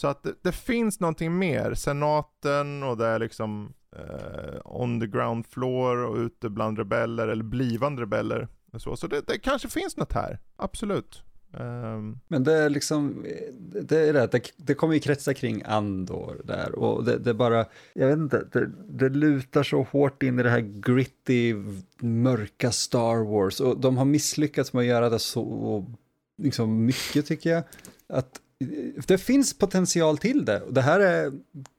Så 0.00 0.08
att 0.08 0.22
det, 0.22 0.34
det 0.42 0.52
finns 0.52 1.00
någonting 1.00 1.38
mer, 1.38 1.74
senaten 1.74 2.82
och 2.82 2.96
det 2.96 3.06
är 3.06 3.18
liksom 3.18 3.72
eh, 3.96 4.60
on 4.64 5.00
the 5.00 5.06
ground 5.06 5.46
floor 5.46 5.96
och 5.96 6.16
ute 6.16 6.48
bland 6.48 6.78
rebeller 6.78 7.28
eller 7.28 7.44
blivande 7.44 8.02
rebeller. 8.02 8.48
Så 8.78 8.96
så 8.96 9.06
det, 9.06 9.26
det 9.26 9.38
kanske 9.38 9.68
finns 9.68 9.96
något 9.96 10.12
här, 10.12 10.38
absolut. 10.56 11.22
Um... 11.52 12.20
Men 12.28 12.44
det 12.44 12.52
är 12.52 12.70
liksom, 12.70 13.26
det 13.82 13.98
är 13.98 14.12
det, 14.12 14.26
det, 14.26 14.40
det 14.56 14.74
kommer 14.74 14.94
ju 14.94 15.00
kretsa 15.00 15.34
kring 15.34 15.62
Andor 15.66 16.40
där 16.44 16.74
och 16.74 17.04
det, 17.04 17.18
det 17.18 17.34
bara, 17.34 17.66
jag 17.92 18.06
vet 18.06 18.18
inte, 18.18 18.46
det, 18.52 18.70
det 18.88 19.08
lutar 19.08 19.62
så 19.62 19.82
hårt 19.82 20.22
in 20.22 20.38
i 20.38 20.42
det 20.42 20.50
här 20.50 20.60
gritty, 20.60 21.54
mörka 22.00 22.72
Star 22.72 23.24
Wars 23.24 23.60
och 23.60 23.80
de 23.80 23.96
har 23.96 24.04
misslyckats 24.04 24.72
med 24.72 24.80
att 24.80 24.86
göra 24.86 25.10
det 25.10 25.18
så 25.18 25.84
liksom 26.38 26.84
mycket 26.84 27.26
tycker 27.26 27.50
jag. 27.50 27.62
Att 28.08 28.40
det 29.06 29.18
finns 29.18 29.58
potential 29.58 30.18
till 30.18 30.44
det. 30.44 30.62
Det 30.70 30.80
här 30.80 31.00
är, 31.00 31.32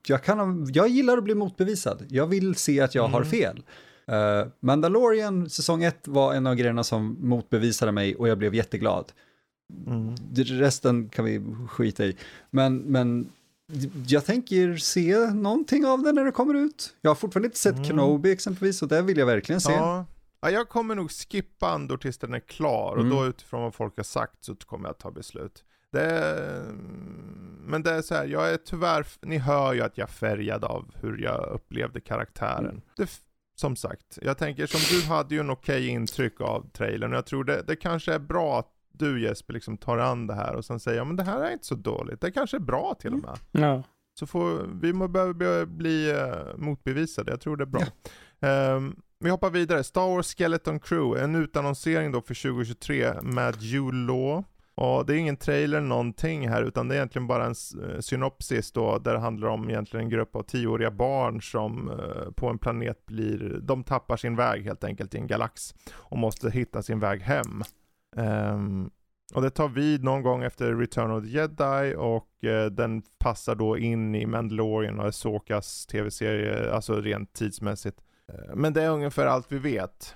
jag, 0.08 0.24
kan, 0.24 0.70
jag 0.74 0.88
gillar 0.88 1.18
att 1.18 1.24
bli 1.24 1.36
motbevisad. 1.36 2.06
Jag 2.10 2.28
vill 2.28 2.56
se 2.56 2.82
att 2.82 2.96
jag 2.96 3.06
mm. 3.06 3.13
har 3.13 3.24
fel. 3.24 3.63
Uh, 4.12 4.48
Mandalorian 4.60 5.50
säsong 5.50 5.84
1 5.84 6.08
var 6.08 6.34
en 6.34 6.48
av 6.48 6.56
grejerna 6.56 6.84
som 6.84 7.18
motbevisade 7.20 7.92
mig 7.92 8.16
och 8.16 8.28
jag 8.28 8.38
blev 8.38 8.56
jätteglad. 8.56 9.12
Mm. 9.88 10.16
Resten 10.36 11.10
kan 11.10 11.26
vi 11.26 11.42
skita 11.70 12.06
i. 12.06 12.18
Men, 12.52 12.78
men 12.78 13.30
jag 14.08 14.26
tänker 14.26 14.78
se 14.78 15.18
någonting 15.18 15.86
av 15.86 16.04
det 16.04 16.12
när 16.12 16.26
det 16.26 16.32
kommer 16.32 16.54
ut. 16.54 16.94
Jag 17.02 17.10
har 17.10 17.16
fortfarande 17.16 17.46
inte 17.46 17.60
sett 17.60 17.76
mm. 17.76 17.86
Kenobi 17.86 18.32
exempelvis 18.32 18.82
och 18.82 18.88
det 18.88 19.02
vill 19.02 19.18
jag 19.18 19.26
verkligen 19.26 19.62
se. 19.62 19.72
Ja. 19.72 20.06
ja 20.42 20.52
jag 20.52 20.70
kommer 20.70 20.96
nog 20.96 21.12
skippa 21.12 21.70
Andor 21.70 21.98
tills 21.98 22.18
den 22.18 22.34
är 22.34 22.40
klar 22.40 22.96
och 22.96 23.02
mm. 23.02 23.18
då 23.18 23.26
utifrån 23.26 23.62
vad 23.62 23.76
folk 23.76 23.98
har 23.98 24.04
sagt 24.04 24.44
så 24.46 24.56
kommer 24.56 24.90
jag 24.90 24.98
ta 24.98 25.12
beslut. 25.12 25.63
Det, 25.91 26.63
men 27.65 27.84
det 27.84 27.91
är 27.91 28.02
så 28.02 28.15
här, 28.15 28.26
jag 28.26 28.54
är 28.54 28.58
tyvärr, 28.58 29.08
ni 29.21 29.38
hör 29.38 29.73
ju 29.73 29.82
att 29.82 29.97
jag 29.97 30.08
är 30.08 30.13
färgad 30.13 30.63
av 30.63 30.91
hur 31.02 31.17
jag 31.17 31.50
upplevde 31.50 32.02
karaktären. 32.02 32.65
Mm. 32.65 32.82
Det, 32.97 33.10
som 33.56 33.76
sagt, 33.76 34.19
jag 34.21 34.38
tänker 34.38 34.67
som 34.67 34.97
du 34.97 35.08
hade 35.08 35.36
ju 35.36 35.41
en 35.41 35.50
okej 35.50 35.78
okay 35.78 35.88
intryck 35.88 36.41
av 36.41 36.69
trailern 36.69 37.12
och 37.12 37.17
jag 37.17 37.26
tror 37.26 37.43
det, 37.43 37.63
det 37.67 37.76
kanske 37.76 38.13
är 38.13 38.19
bra 38.19 38.60
att 38.60 38.73
du 38.91 39.21
Jesper 39.21 39.54
liksom 39.54 39.78
tar 39.78 39.97
an 39.97 40.28
det 40.28 40.34
här 40.34 40.56
och 40.56 40.65
sen 40.65 40.80
säger 40.80 40.97
ja 40.97 41.04
men 41.04 41.15
det 41.15 41.23
här 41.23 41.41
är 41.41 41.52
inte 41.52 41.65
så 41.65 41.76
dåligt, 41.76 42.21
det 42.21 42.32
kanske 42.32 42.58
är 42.58 42.62
bra 42.62 42.95
till 43.00 43.13
och 43.13 43.19
med. 43.19 43.39
Mm. 43.54 43.69
Ja. 43.69 43.84
Så 44.19 44.28
får, 44.28 44.69
vi 44.82 44.93
må 44.93 45.08
behöva 45.08 45.65
bli 45.65 46.13
uh, 46.13 46.58
motbevisade, 46.58 47.32
jag 47.32 47.41
tror 47.41 47.58
det 47.58 47.63
är 47.63 47.65
bra. 47.65 47.82
Ja. 48.39 48.76
Um, 48.76 49.02
vi 49.19 49.30
hoppar 49.30 49.50
vidare, 49.50 49.84
Star 49.84 50.15
Wars 50.15 50.36
Skeleton 50.36 50.80
Crew, 50.80 51.23
en 51.23 51.36
utannonsering 51.36 52.12
då 52.12 52.21
för 52.21 52.52
2023 52.52 53.13
med 53.21 53.63
Law. 53.93 54.43
Och 54.78 55.06
det 55.06 55.13
är 55.13 55.18
ingen 55.18 55.38
trailer 55.38 55.82
någonting 55.82 56.50
här 56.50 56.63
utan 56.63 56.88
det 56.88 56.96
är 56.96 56.98
egentligen 56.98 57.28
bara 57.28 57.46
en 57.46 57.56
eh, 57.84 58.00
synopsis 58.00 58.72
då 58.72 58.98
där 58.98 59.13
det 59.13 59.20
handlar 59.20 59.48
om 59.48 59.70
egentligen 59.70 60.06
en 60.06 60.10
grupp 60.10 60.36
av 60.36 60.44
tioåriga 60.44 60.92
barn 60.92 61.42
som 61.42 61.90
eh, 61.90 62.32
på 62.32 62.48
en 62.48 62.58
planet 62.58 63.06
blir, 63.06 63.60
de 63.62 63.84
tappar 63.84 64.18
sin 64.18 64.36
väg 64.36 64.63
helt 64.63 64.84
enkelt 64.84 65.16
i 65.16 65.18
en 65.18 65.28
galax 65.28 65.76
och 65.94 66.18
måste 66.18 66.50
hitta 66.50 66.82
sin 66.82 67.00
väg 67.00 67.22
hem. 67.22 67.63
Um, 68.16 68.90
och 69.34 69.42
det 69.42 69.50
tar 69.50 69.68
vid 69.68 70.04
någon 70.04 70.22
gång 70.22 70.44
efter 70.44 70.76
Return 70.76 71.12
of 71.12 71.24
the 71.24 71.30
Jedi 71.30 71.96
och 71.98 72.30
uh, 72.46 72.66
den 72.66 73.02
passar 73.20 73.56
då 73.56 73.78
in 73.78 74.16
i 74.16 74.26
Mandalorian 74.26 75.00
och 75.00 75.06
Asokas 75.06 75.86
tv-serie, 75.86 76.72
alltså 76.72 77.02
rent 77.02 77.34
tidsmässigt. 77.34 77.98
Uh, 78.34 78.56
men 78.56 78.74
det 78.74 78.84
är 78.84 78.90
ungefär 78.90 79.26
allt 79.26 79.52
vi 79.52 79.60
vet. 79.60 80.16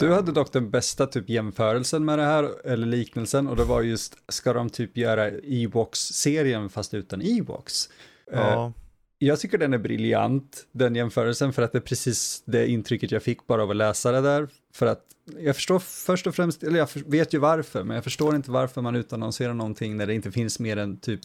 Du 0.00 0.12
hade 0.12 0.32
dock 0.32 0.52
den 0.52 0.70
bästa 0.70 1.06
typ 1.06 1.28
jämförelsen 1.28 2.04
med 2.04 2.18
det 2.18 2.24
här, 2.24 2.66
eller 2.66 2.86
liknelsen, 2.86 3.48
och 3.48 3.56
det 3.56 3.64
var 3.64 3.82
just, 3.82 4.16
ska 4.28 4.52
de 4.52 4.70
typ 4.70 4.96
göra 4.96 5.30
Ewoks-serien 5.30 6.68
fast 6.68 6.94
utan 6.94 7.22
Ewoks? 7.22 7.88
Ja. 8.32 8.54
Uh, 8.54 8.70
jag 9.18 9.40
tycker 9.40 9.58
den 9.58 9.74
är 9.74 9.78
briljant, 9.78 10.66
den 10.72 10.94
jämförelsen, 10.94 11.52
för 11.52 11.62
att 11.62 11.72
det 11.72 11.78
är 11.78 11.82
precis 11.82 12.42
det 12.44 12.68
intrycket 12.68 13.10
jag 13.10 13.22
fick 13.22 13.46
bara 13.46 13.62
av 13.62 13.70
att 13.70 13.76
läsa 13.76 14.12
det 14.12 14.20
där. 14.20 14.48
För 14.74 14.86
att 14.86 15.02
jag 15.38 15.54
förstår 15.54 15.78
först 15.78 16.26
och 16.26 16.34
främst, 16.34 16.62
eller 16.62 16.78
jag 16.78 16.88
vet 17.06 17.34
ju 17.34 17.38
varför, 17.38 17.84
men 17.84 17.94
jag 17.94 18.04
förstår 18.04 18.36
inte 18.36 18.50
varför 18.50 18.82
man 18.82 18.96
utannonserar 18.96 19.54
någonting 19.54 19.96
när 19.96 20.06
det 20.06 20.14
inte 20.14 20.30
finns 20.30 20.58
mer 20.58 20.76
än 20.76 20.96
typ 20.96 21.20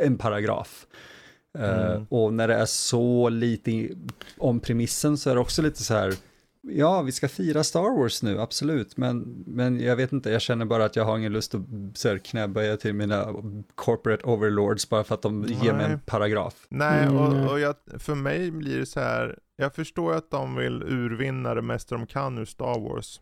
en 0.00 0.18
paragraf. 0.18 0.86
Eh, 1.58 1.92
mm. 1.92 2.06
Och 2.10 2.32
när 2.32 2.48
det 2.48 2.54
är 2.54 2.66
så 2.66 3.28
lite 3.28 3.88
om 4.38 4.60
premissen 4.60 5.18
så 5.18 5.30
är 5.30 5.34
det 5.34 5.40
också 5.40 5.62
lite 5.62 5.82
så 5.82 5.94
här, 5.94 6.14
ja, 6.66 7.02
vi 7.02 7.12
ska 7.12 7.28
fira 7.28 7.64
Star 7.64 7.98
Wars 7.98 8.22
nu, 8.22 8.40
absolut, 8.40 8.96
men, 8.96 9.44
men 9.46 9.80
jag 9.80 9.96
vet 9.96 10.12
inte, 10.12 10.30
jag 10.30 10.42
känner 10.42 10.64
bara 10.64 10.84
att 10.84 10.96
jag 10.96 11.04
har 11.04 11.18
ingen 11.18 11.32
lust 11.32 11.54
att 11.54 11.62
så 11.94 12.08
här, 12.08 12.18
knäböja 12.18 12.76
till 12.76 12.94
mina 12.94 13.34
corporate 13.74 14.24
overlords 14.24 14.88
bara 14.88 15.04
för 15.04 15.14
att 15.14 15.22
de 15.22 15.40
Nej. 15.40 15.58
ger 15.62 15.72
mig 15.72 15.92
en 15.92 16.00
paragraf. 16.00 16.66
Nej, 16.68 17.08
och, 17.08 17.32
mm. 17.32 17.48
och 17.48 17.60
jag, 17.60 17.74
för 17.98 18.14
mig 18.14 18.50
blir 18.50 18.78
det 18.78 18.86
så 18.86 19.00
här, 19.00 19.38
jag 19.56 19.74
förstår 19.74 20.14
att 20.14 20.30
de 20.30 20.56
vill 20.56 20.82
urvinna 20.82 21.54
det 21.54 21.62
mesta 21.62 21.94
de 21.94 22.06
kan 22.06 22.38
ur 22.38 22.44
Star 22.44 22.80
Wars. 22.80 23.20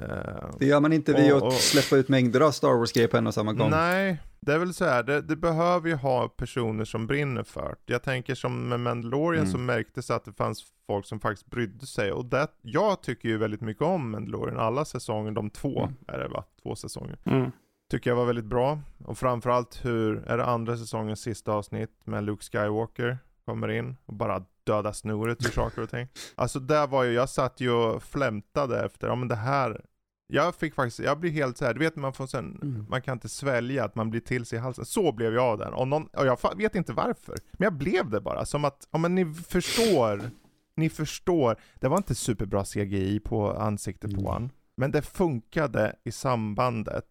Uh, 0.00 0.50
det 0.58 0.66
gör 0.66 0.80
man 0.80 0.92
inte 0.92 1.12
via 1.12 1.36
att 1.36 1.52
släppa 1.52 1.96
ut 1.96 2.08
mängder 2.08 2.40
av 2.40 2.50
Star 2.50 2.78
Wars-grejer 2.78 3.08
på 3.08 3.16
en 3.16 3.26
och 3.26 3.34
samma 3.34 3.52
gång. 3.52 3.70
Nej, 3.70 4.18
det 4.40 4.52
är 4.52 4.58
väl 4.58 4.74
så 4.74 4.84
här, 4.84 5.02
det, 5.02 5.20
det, 5.20 5.36
behöver 5.36 5.88
ju 5.88 5.94
ha 5.94 6.28
personer 6.28 6.84
som 6.84 7.06
brinner 7.06 7.42
för 7.42 7.76
det. 7.84 7.92
Jag 7.92 8.02
tänker 8.02 8.34
som 8.34 8.68
med 8.68 8.80
Mandalorian 8.80 9.42
mm. 9.42 9.52
så 9.52 9.58
märktes 9.58 10.10
att 10.10 10.24
det 10.24 10.32
fanns 10.32 10.64
folk 10.86 11.06
som 11.06 11.20
faktiskt 11.20 11.50
brydde 11.50 11.86
sig. 11.86 12.12
Och 12.12 12.24
det, 12.24 12.48
jag 12.62 13.02
tycker 13.02 13.28
ju 13.28 13.38
väldigt 13.38 13.60
mycket 13.60 13.82
om 13.82 14.10
Mandalorian, 14.10 14.58
alla 14.58 14.84
säsonger, 14.84 15.32
de 15.32 15.50
två 15.50 15.82
mm. 15.82 15.94
är 16.08 16.18
det 16.18 16.28
va? 16.28 16.44
Två 16.62 16.76
säsonger. 16.76 17.18
Mm. 17.24 17.50
Tycker 17.90 18.10
jag 18.10 18.16
var 18.16 18.24
väldigt 18.24 18.44
bra. 18.44 18.78
Och 19.04 19.18
framförallt 19.18 19.84
hur, 19.84 20.24
är 20.26 20.36
det 20.36 20.44
andra 20.44 20.76
säsongens 20.76 21.20
sista 21.20 21.52
avsnitt 21.52 22.00
med 22.04 22.24
Luke 22.24 22.44
Skywalker 22.44 23.18
kommer 23.44 23.68
in 23.68 23.96
och 24.06 24.14
bara 24.14 24.44
döda 24.64 24.92
snoret 24.92 25.46
ur 25.46 25.50
saker 25.50 25.82
och 25.82 25.90
ting. 25.90 26.08
Alltså 26.34 26.60
där 26.60 26.86
var 26.86 27.04
ju, 27.04 27.12
jag 27.12 27.28
satt 27.28 27.60
ju 27.60 27.70
och 27.70 28.02
flämtade 28.02 28.84
efter, 28.84 29.08
ja 29.08 29.14
men 29.14 29.28
det 29.28 29.36
här, 29.36 29.84
jag 30.26 30.54
fick 30.54 30.74
faktiskt, 30.74 30.98
jag 30.98 31.20
blir 31.20 31.30
helt 31.30 31.58
så 31.58 31.64
här, 31.64 31.74
du 31.74 31.80
vet 31.80 31.96
man 31.96 32.12
får 32.12 32.26
sen, 32.26 32.58
mm. 32.62 32.86
man 32.88 33.02
kan 33.02 33.12
inte 33.12 33.28
svälja 33.28 33.84
att 33.84 33.94
man 33.94 34.10
blir 34.10 34.20
till 34.20 34.46
sig 34.46 34.58
i 34.58 34.60
halsen. 34.60 34.84
Så 34.84 35.12
blev 35.12 35.34
jag 35.34 35.44
av 35.44 35.58
den. 35.58 35.72
Och, 35.72 35.88
någon, 35.88 36.06
och 36.06 36.26
jag 36.26 36.56
vet 36.56 36.74
inte 36.74 36.92
varför. 36.92 37.36
Men 37.52 37.64
jag 37.64 37.74
blev 37.74 38.10
det 38.10 38.20
bara, 38.20 38.44
som 38.44 38.64
att, 38.64 38.88
ja 38.90 38.98
men 38.98 39.14
ni 39.14 39.34
förstår, 39.34 40.30
ni 40.76 40.88
förstår. 40.88 41.56
Det 41.74 41.88
var 41.88 41.96
inte 41.96 42.14
superbra 42.14 42.64
CGI 42.64 43.20
på 43.20 43.52
ansiktet 43.52 44.10
mm. 44.10 44.24
på 44.24 44.30
honom. 44.30 44.50
Men 44.76 44.90
det 44.90 45.02
funkade 45.02 45.96
i 46.04 46.12
sambandet. 46.12 47.04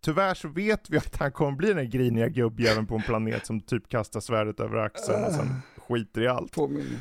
Tyvärr 0.00 0.34
så 0.34 0.48
vet 0.48 0.90
vi 0.90 0.98
att 0.98 1.16
han 1.16 1.32
kommer 1.32 1.52
bli 1.52 1.72
den 1.72 1.90
griniga 1.90 2.28
gubbjäveln 2.28 2.86
på 2.86 2.94
en 2.94 3.02
planet 3.02 3.46
som 3.46 3.60
typ 3.60 3.88
kastar 3.88 4.20
svärdet 4.20 4.60
över 4.60 4.76
axeln 4.76 5.24
och 5.24 5.32
sen 5.32 5.48
skiter 5.76 6.20
i 6.20 6.28
allt. 6.28 6.54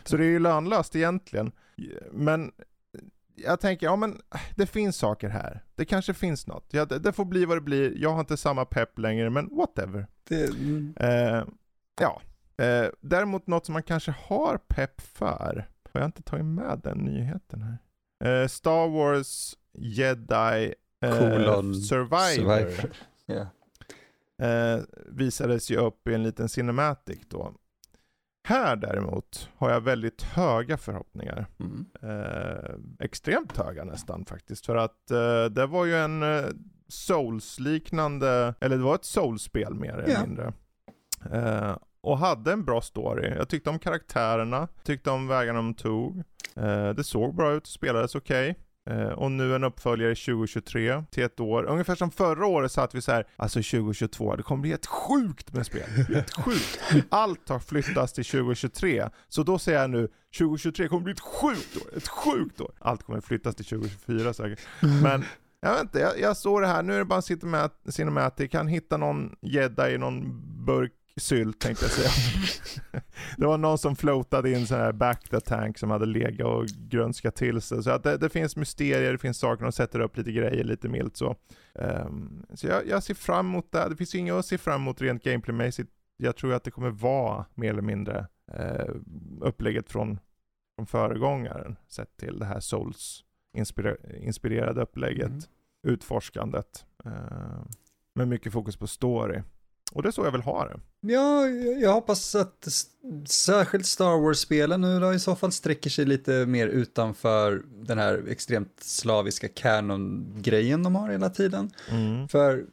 Så 0.04 0.18
det 0.18 0.24
är 0.24 0.30
ju 0.30 0.40
lönlöst 0.40 0.96
egentligen. 0.96 1.52
Men 2.12 2.52
jag 3.36 3.60
tänker, 3.60 3.86
ja 3.86 3.96
men 3.96 4.22
det 4.56 4.66
finns 4.66 4.98
saker 4.98 5.30
här. 5.30 5.64
Det 5.76 5.86
kanske 5.86 6.14
finns 6.14 6.48
något. 6.48 6.68
Ja, 6.72 6.86
det, 6.86 7.00
det, 7.00 7.14
får 7.14 7.26
bli 7.26 7.46
vad 7.46 7.58
det 7.58 7.62
blir. 7.62 7.98
Jag 7.98 8.10
har 8.10 8.20
inte 8.20 8.38
samma 8.38 8.66
pepp 8.66 9.00
längre, 9.00 9.30
men 9.30 9.50
whatever. 9.56 10.08
Det, 10.24 10.44
mm. 10.44 10.94
eh, 11.00 11.44
ja. 12.02 12.22
Eh, 12.66 12.90
däremot 13.02 13.48
något 13.48 13.66
som 13.66 13.74
man 13.74 13.84
kanske 13.84 14.14
har 14.28 14.58
pepp 14.58 15.02
för. 15.02 15.68
Har 15.94 16.02
jag 16.02 16.08
inte 16.08 16.24
tagit 16.24 16.46
med 16.46 16.80
den 16.84 16.98
nyheten 16.98 17.62
här? 17.62 17.78
Eh, 18.24 18.48
Star 18.48 18.88
Wars 18.88 19.56
Jedi 19.74 20.74
eh, 21.02 21.12
Survivor. 21.12 21.74
Survivor. 21.74 22.92
Yeah. 23.28 24.84
visades 25.06 25.72
ju 25.72 25.78
upp 25.78 26.08
i 26.08 26.14
en 26.14 26.24
liten 26.24 26.50
cinematic 26.50 27.20
då. 27.28 27.54
Här 28.44 28.76
däremot 28.76 29.50
har 29.58 29.72
jag 29.72 29.82
väldigt 29.82 30.22
höga 30.22 30.78
förhoppningar. 30.78 31.46
Mm. 31.60 31.86
Eh, 32.02 32.76
extremt 33.00 33.58
höga 33.58 33.84
nästan 33.84 34.26
faktiskt. 34.26 34.66
För 34.66 34.76
att 34.76 35.12
eh, 35.12 35.46
det 35.46 35.66
var 35.66 35.86
ju 35.86 35.96
en 35.96 36.24
eh, 36.24 36.46
Souls-liknande, 36.88 38.54
eller 38.60 38.78
det 38.78 38.84
var 38.84 38.96
ett 38.96 39.06
Souls-spel 39.06 39.74
mer 39.74 39.94
eller 39.94 40.10
yeah. 40.10 40.28
mindre. 40.28 40.54
Och 42.02 42.18
hade 42.18 42.52
en 42.52 42.66
bra 42.66 42.82
story. 42.82 43.30
Jag 43.30 43.50
tyckte 43.50 43.70
om 43.70 43.80
karaktärerna, 43.80 44.68
tyckte 44.84 45.12
om 45.12 45.28
vägarna 45.28 45.60
de 45.60 45.74
tog. 45.74 46.24
Eh, 46.56 46.90
det 46.90 47.04
såg 47.04 47.36
bra 47.36 47.52
ut, 47.52 47.68
spelades 47.68 48.16
okej. 48.16 48.50
Okay. 48.52 48.64
Eh, 48.90 49.08
och 49.08 49.32
nu 49.32 49.56
en 49.56 49.64
uppföljare 49.64 50.16
2023 50.16 51.04
till 51.12 51.24
ett 51.24 51.40
år. 51.40 51.64
Ungefär 51.64 51.96
som 51.96 52.12
förra 52.12 52.46
året 52.46 52.72
satt 52.72 52.96
vi 52.96 53.02
så 53.02 53.12
här, 53.12 53.28
alltså 53.36 53.60
2022, 53.60 54.36
det 54.36 54.44
kommer 54.44 54.62
bli 54.62 54.72
ett 54.72 54.86
sjukt 54.86 55.54
med 55.54 55.66
spel. 55.66 55.90
Helt 55.90 56.34
sjukt. 56.46 56.80
Allt 57.10 57.50
har 57.50 57.60
flyttats 57.60 58.14
till 58.14 58.26
2023. 58.26 59.10
Så 59.28 59.44
då 59.44 59.60
säger 59.60 59.82
jag 59.82 59.90
nu, 59.90 60.10
2023 60.38 60.88
kommer 60.88 61.04
bli 61.04 61.14
ett 61.14 61.20
sjukt 61.20 61.78
år. 61.78 61.98
Ett 61.98 62.08
sjukt 62.08 62.62
år. 62.62 62.72
Allt 62.80 63.04
kommer 63.04 63.22
flyttas 63.22 63.56
till 63.56 63.66
2024 63.66 64.34
säkert. 64.34 64.60
Men 64.80 65.26
jag 65.62 65.74
vet 65.74 65.82
inte, 65.82 66.00
jag, 66.00 66.20
jag 66.20 66.38
såg 66.38 66.62
det 66.62 66.68
här, 66.68 66.84
nu 66.84 66.94
är 66.94 67.00
det 67.00 67.06
bara 67.06 67.22
Cinematic, 67.22 67.96
Cinematic 67.96 68.52
kan 68.52 68.68
hitta 68.68 68.98
någon 68.98 69.36
gädda 69.42 69.92
i 69.92 69.98
någon 69.98 70.42
burk 70.66 70.94
sylt 71.18 71.60
tänkte 71.60 71.86
jag 71.86 71.92
säga. 71.92 72.10
det 73.38 73.46
var 73.46 73.58
någon 73.58 73.78
som 73.78 73.96
floatade 73.96 74.52
in 74.52 74.68
så 74.68 74.76
här 74.76 74.92
back 74.92 75.30
the 75.30 75.40
tank 75.40 75.78
som 75.78 75.92
hade 75.92 76.06
legat 76.06 76.48
och 76.48 76.66
grönskat 76.66 77.36
till 77.36 77.62
sig. 77.62 77.84
Så 77.84 77.92
att 77.92 78.04
det, 78.04 78.18
det, 78.18 78.30
finns 78.30 78.56
mysterier, 78.56 79.12
det 79.12 79.18
finns 79.18 79.38
saker, 79.38 79.64
de 79.64 79.72
sätter 79.72 80.00
upp 80.00 80.18
lite 80.18 80.32
grejer 80.32 80.64
lite 80.64 80.90
milt 80.90 81.18
så. 81.18 81.36
Um, 81.74 82.46
så 82.54 82.68
jag, 82.68 82.88
jag, 82.88 83.04
ser 83.04 83.14
fram 83.14 83.48
emot 83.48 83.72
det, 83.72 83.90
det 83.90 83.96
finns 83.96 84.16
ju 84.16 84.20
inget 84.20 84.34
att 84.34 84.46
se 84.46 84.58
fram 84.58 84.82
emot 84.82 85.02
rent 85.02 85.24
gameplaymässigt. 85.24 85.92
Jag 86.18 86.36
tror 86.36 86.54
att 86.54 86.64
det 86.64 86.72
kommer 86.72 86.90
vara 86.90 87.46
mer 87.56 87.70
eller 87.70 87.82
mindre 87.82 88.28
uh, 88.60 88.96
upplägget 89.42 89.90
från, 89.90 90.20
från 90.76 90.88
föregångaren 90.88 91.76
sett 91.88 92.18
till 92.18 92.40
det 92.40 92.46
här 92.46 92.60
Souls 92.60 93.24
inspirer 93.58 94.16
inspirerade 94.16 94.82
upplägget, 94.82 95.30
mm. 95.30 95.42
utforskandet. 95.84 96.86
Uh, 97.06 97.66
med 98.14 98.28
mycket 98.28 98.54
fokus 98.54 98.78
på 98.78 98.88
story. 98.88 99.42
Och 99.92 100.04
det 100.04 100.10
är 100.10 100.12
så 100.12 100.26
jag 100.26 100.32
vill 100.32 100.42
ha 100.42 100.66
det. 100.66 100.80
Ja, 101.02 101.48
jag 101.82 101.94
hoppas 101.94 102.36
att 102.36 102.68
särskilt 103.28 103.86
Star 103.86 104.22
Wars-spelen 104.22 104.82
nu 104.82 105.00
då 105.00 105.14
i 105.14 105.20
så 105.20 105.36
fall 105.36 105.52
sträcker 105.52 105.90
sig 105.90 106.06
lite 106.06 106.46
mer 106.46 106.68
utanför 106.68 107.64
den 107.84 107.98
här 107.98 108.24
extremt 108.30 108.80
slaviska 108.82 109.48
canon-grejen 109.48 110.84
de 110.84 110.96
har 110.96 111.10
hela 111.10 111.30
tiden. 111.30 111.72
Mm. 111.90 112.28
För 112.28 112.66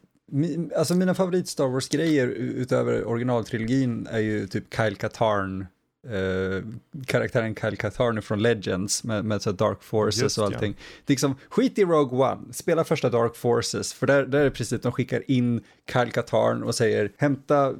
alltså 0.75 0.95
mina 0.95 1.15
favorit 1.15 1.47
Star 1.47 1.67
Wars-grejer 1.67 2.27
utöver 2.27 3.05
originaltrilogin 3.05 4.07
är 4.11 4.19
ju 4.19 4.47
typ 4.47 4.75
Kyle 4.75 4.95
Katarn 4.95 5.67
Uh, 6.07 6.63
karaktären 7.05 7.55
Kyle 7.55 7.75
Katarn 7.75 8.21
från 8.21 8.41
Legends 8.41 9.03
med, 9.03 9.25
med 9.25 9.41
så 9.41 9.51
Dark 9.51 9.83
Forces 9.83 10.21
Just, 10.21 10.37
och 10.37 10.45
allting. 10.45 10.75
Ja. 10.77 10.83
Det 11.05 11.11
är 11.11 11.13
liksom, 11.13 11.35
skit 11.49 11.79
i 11.79 11.85
Rogue 11.85 12.31
One, 12.31 12.53
spela 12.53 12.83
första 12.83 13.09
Dark 13.09 13.35
Forces, 13.35 13.93
för 13.93 14.07
där, 14.07 14.25
där 14.25 14.39
är 14.39 14.43
det 14.43 14.51
precis, 14.51 14.81
de 14.81 14.91
skickar 14.91 15.31
in 15.31 15.63
Kyle 15.93 16.11
Katarn 16.11 16.63
och 16.63 16.75
säger 16.75 17.11
hämta 17.17 17.73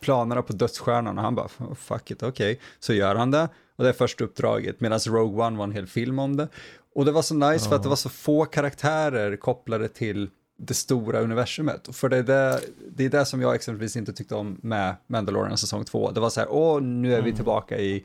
planerna 0.00 0.42
på 0.42 0.52
dödsstjärnan 0.52 1.18
och 1.18 1.24
han 1.24 1.34
bara 1.34 1.48
fuck 1.74 2.10
it, 2.10 2.22
okej, 2.22 2.52
okay. 2.52 2.64
så 2.78 2.92
gör 2.92 3.14
han 3.14 3.30
det 3.30 3.48
och 3.80 3.84
det 3.84 3.90
är 3.90 3.94
första 3.94 4.24
uppdraget 4.24 4.80
medan 4.80 5.00
Rogue 5.06 5.46
One 5.46 5.58
var 5.58 5.64
en 5.64 5.72
hel 5.72 5.86
film 5.86 6.18
om 6.18 6.36
det. 6.36 6.48
Och 6.94 7.04
det 7.04 7.12
var 7.12 7.22
så 7.22 7.34
nice 7.34 7.64
ja. 7.64 7.68
för 7.68 7.76
att 7.76 7.82
det 7.82 7.88
var 7.88 7.96
så 7.96 8.08
få 8.08 8.44
karaktärer 8.44 9.36
kopplade 9.36 9.88
till 9.88 10.30
det 10.62 10.74
stora 10.74 11.20
universumet. 11.20 11.88
För 11.92 12.08
det 12.08 12.16
är 12.16 12.22
det, 12.22 12.60
det 12.96 13.04
är 13.04 13.08
det 13.08 13.24
som 13.24 13.42
jag 13.42 13.54
exempelvis 13.54 13.96
inte 13.96 14.12
tyckte 14.12 14.34
om 14.34 14.58
med 14.62 14.96
Mandalorian 15.06 15.58
säsong 15.58 15.84
2. 15.84 16.10
Det 16.10 16.20
var 16.20 16.30
så 16.30 16.40
här, 16.40 16.52
åh, 16.52 16.82
nu 16.82 17.08
är 17.08 17.18
mm. 17.18 17.24
vi 17.24 17.36
tillbaka 17.36 17.78
i 17.78 18.04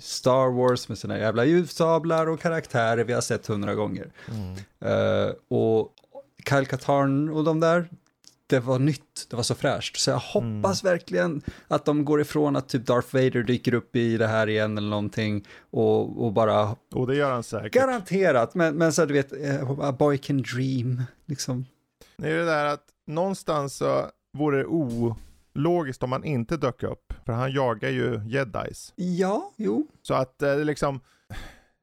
Star 0.00 0.50
Wars 0.50 0.88
med 0.88 0.98
sina 0.98 1.18
jävla 1.18 1.44
ljussablar 1.44 2.26
och 2.26 2.40
karaktärer 2.40 3.04
vi 3.04 3.12
har 3.12 3.20
sett 3.20 3.46
hundra 3.46 3.74
gånger. 3.74 4.12
Mm. 4.30 4.54
Uh, 4.92 5.32
och 5.48 5.92
Kyle 6.48 6.66
Katarn 6.66 7.28
och 7.28 7.44
de 7.44 7.60
där, 7.60 7.88
det 8.46 8.60
var 8.60 8.78
nytt, 8.78 9.26
det 9.30 9.36
var 9.36 9.42
så 9.42 9.54
fräscht. 9.54 9.96
Så 9.96 10.10
jag 10.10 10.18
hoppas 10.18 10.82
mm. 10.82 10.92
verkligen 10.92 11.42
att 11.68 11.84
de 11.84 12.04
går 12.04 12.20
ifrån 12.20 12.56
att 12.56 12.68
typ 12.68 12.86
Darth 12.86 13.14
Vader 13.14 13.42
dyker 13.42 13.74
upp 13.74 13.96
i 13.96 14.16
det 14.16 14.26
här 14.26 14.48
igen 14.48 14.78
eller 14.78 14.90
någonting 14.90 15.46
och, 15.70 16.24
och 16.24 16.32
bara... 16.32 16.76
Och 16.94 17.06
det 17.06 17.16
gör 17.16 17.30
han 17.30 17.42
säkert. 17.42 17.72
Garanterat, 17.72 18.54
men, 18.54 18.74
men 18.74 18.92
så 18.92 19.04
du 19.04 19.14
vet, 19.14 19.32
uh, 19.32 19.80
a 19.80 19.92
boy 19.92 20.18
can 20.18 20.42
dream, 20.42 21.02
liksom. 21.26 21.66
Det 22.16 22.28
är 22.28 22.36
det 22.36 22.44
där 22.44 22.66
att 22.66 22.84
någonstans 23.06 23.76
så 23.76 24.10
vore 24.38 24.58
det 24.58 24.66
ologiskt 24.66 26.02
om 26.02 26.12
han 26.12 26.24
inte 26.24 26.56
dök 26.56 26.82
upp. 26.82 27.12
För 27.26 27.32
han 27.32 27.52
jagar 27.52 27.90
ju 27.90 28.20
jedis. 28.26 28.92
Ja, 28.96 29.52
jo. 29.56 29.86
Så 30.02 30.14
att 30.14 30.42
eh, 30.42 30.56
det 30.56 30.64
liksom, 30.64 31.00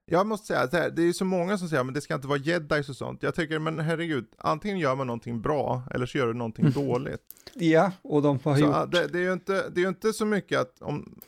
jag 0.06 0.28
måste 0.28 0.48
säga 0.48 0.60
att 0.60 0.72
det 0.72 1.02
är 1.02 1.06
ju 1.06 1.14
så 1.14 1.26
många 1.26 1.58
som 1.58 1.70
säger 1.70 1.84
att 1.84 1.94
det 1.94 2.02
ska 2.02 2.16
inte 2.16 2.28
vara 2.28 2.40
jedis 2.40 2.90
och 2.90 2.96
sånt. 2.96 3.24
Jag 3.24 3.36
tycker, 3.36 3.60
men 3.60 3.80
herregud, 3.80 4.26
antingen 4.38 4.80
gör 4.80 4.96
man 4.96 5.08
någonting 5.08 5.42
bra 5.42 5.84
eller 5.92 6.06
så 6.06 6.18
gör 6.18 6.28
du 6.28 6.34
någonting 6.34 6.72
dåligt. 6.76 7.22
Ja, 7.54 7.92
och 8.02 8.22
de 8.22 8.40
har 8.44 8.56
så, 8.56 8.62
gjort. 8.62 8.92
Det, 8.92 9.08
det, 9.08 9.18
är 9.20 9.24
ju 9.24 9.34
inte, 9.34 9.70
det 9.70 9.80
är 9.80 9.84
ju 9.84 9.90
inte 9.90 10.14
så 10.14 10.26
mycket 10.26 10.60
att 10.60 10.82
om, 10.82 11.20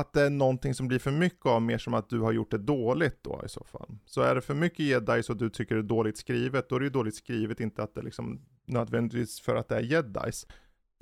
att 0.00 0.12
det 0.12 0.22
är 0.22 0.30
någonting 0.30 0.74
som 0.74 0.88
blir 0.88 0.98
för 0.98 1.10
mycket 1.10 1.46
av, 1.46 1.62
mer 1.62 1.78
som 1.78 1.94
att 1.94 2.08
du 2.08 2.20
har 2.20 2.32
gjort 2.32 2.50
det 2.50 2.58
dåligt 2.58 3.18
då 3.22 3.42
i 3.46 3.48
så 3.48 3.64
fall. 3.64 3.98
Så 4.06 4.20
är 4.20 4.34
det 4.34 4.40
för 4.40 4.54
mycket 4.54 4.78
jedis 4.78 5.30
och 5.30 5.36
du 5.36 5.50
tycker 5.50 5.74
det 5.74 5.80
är 5.80 5.82
dåligt 5.82 6.18
skrivet, 6.18 6.68
då 6.68 6.76
är 6.76 6.80
det 6.80 6.86
ju 6.86 6.90
dåligt 6.90 7.16
skrivet, 7.16 7.60
inte 7.60 7.82
att 7.82 7.94
det 7.94 8.02
liksom 8.02 8.40
nödvändigtvis 8.66 9.40
för 9.40 9.56
att 9.56 9.68
det 9.68 9.76
är 9.76 9.80
jedis. 9.80 10.46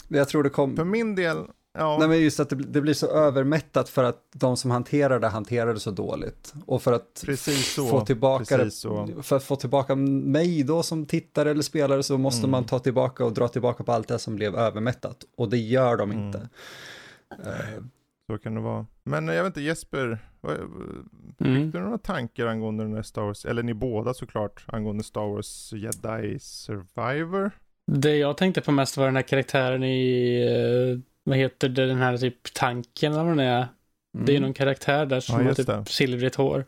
Jag 0.08 0.28
tror 0.28 0.42
det 0.42 0.50
kom... 0.50 0.76
För 0.76 0.84
min 0.84 1.14
del, 1.14 1.36
ja. 1.72 1.96
Nej 1.98 2.08
men 2.08 2.20
just 2.20 2.40
att 2.40 2.50
det, 2.50 2.56
det, 2.56 2.80
blir 2.80 2.94
så 2.94 3.06
övermättat 3.06 3.88
för 3.88 4.04
att 4.04 4.18
de 4.34 4.56
som 4.56 4.70
hanterar 4.70 5.20
det 5.20 5.28
hanterar 5.28 5.74
det 5.74 5.80
så 5.80 5.90
dåligt. 5.90 6.54
Och 6.66 6.82
för 6.82 6.92
att 6.92 7.24
så. 7.64 7.86
få 7.86 8.06
tillbaka 8.06 8.56
det, 8.56 8.70
för 9.22 9.36
att 9.36 9.44
få 9.44 9.56
tillbaka 9.56 9.94
mig 9.94 10.62
då 10.62 10.82
som 10.82 11.06
tittare 11.06 11.50
eller 11.50 11.62
spelare 11.62 12.02
så 12.02 12.18
måste 12.18 12.40
mm. 12.40 12.50
man 12.50 12.64
ta 12.64 12.78
tillbaka 12.78 13.24
och 13.24 13.32
dra 13.32 13.48
tillbaka 13.48 13.84
på 13.84 13.92
allt 13.92 14.08
det 14.08 14.18
som 14.18 14.36
blev 14.36 14.56
övermättat. 14.56 15.24
Och 15.36 15.50
det 15.50 15.58
gör 15.58 15.96
de 15.96 16.12
inte. 16.12 16.48
Mm. 17.44 17.90
Så 18.26 18.38
kan 18.38 18.54
det 18.54 18.60
vara. 18.60 18.86
Men 19.04 19.28
jag 19.28 19.44
vet 19.44 19.50
inte, 19.50 19.60
Jesper, 19.60 20.18
mm. 21.38 21.64
fick 21.64 21.72
du 21.72 21.80
några 21.80 21.98
tankar 21.98 22.46
angående 22.46 22.84
den 22.84 22.94
här 22.94 23.02
Star 23.02 23.22
Wars, 23.22 23.44
eller 23.44 23.62
ni 23.62 23.74
båda 23.74 24.14
såklart, 24.14 24.64
angående 24.66 25.04
Star 25.04 25.34
Wars 25.34 25.72
Jedi 25.72 26.38
Survivor? 26.40 27.50
Det 27.86 28.16
jag 28.16 28.36
tänkte 28.36 28.60
på 28.60 28.72
mest 28.72 28.96
var 28.96 29.06
den 29.06 29.16
här 29.16 29.22
karaktären 29.22 29.84
i, 29.84 30.38
uh, 30.48 31.00
vad 31.24 31.36
heter 31.36 31.68
det, 31.68 31.86
den 31.86 31.98
här 31.98 32.16
typ 32.16 32.54
tanken 32.54 33.12
eller 33.12 33.24
vad 33.24 33.36
det 33.36 33.44
är. 33.44 33.68
Mm. 34.14 34.26
Det 34.26 34.32
är 34.32 34.36
mm. 34.36 34.42
någon 34.42 34.54
karaktär 34.54 35.06
där 35.06 35.20
som 35.20 35.40
ja, 35.40 35.46
har 35.46 35.54
typ 35.54 35.66
det. 35.66 35.84
silvrigt 35.86 36.36
hår. 36.36 36.64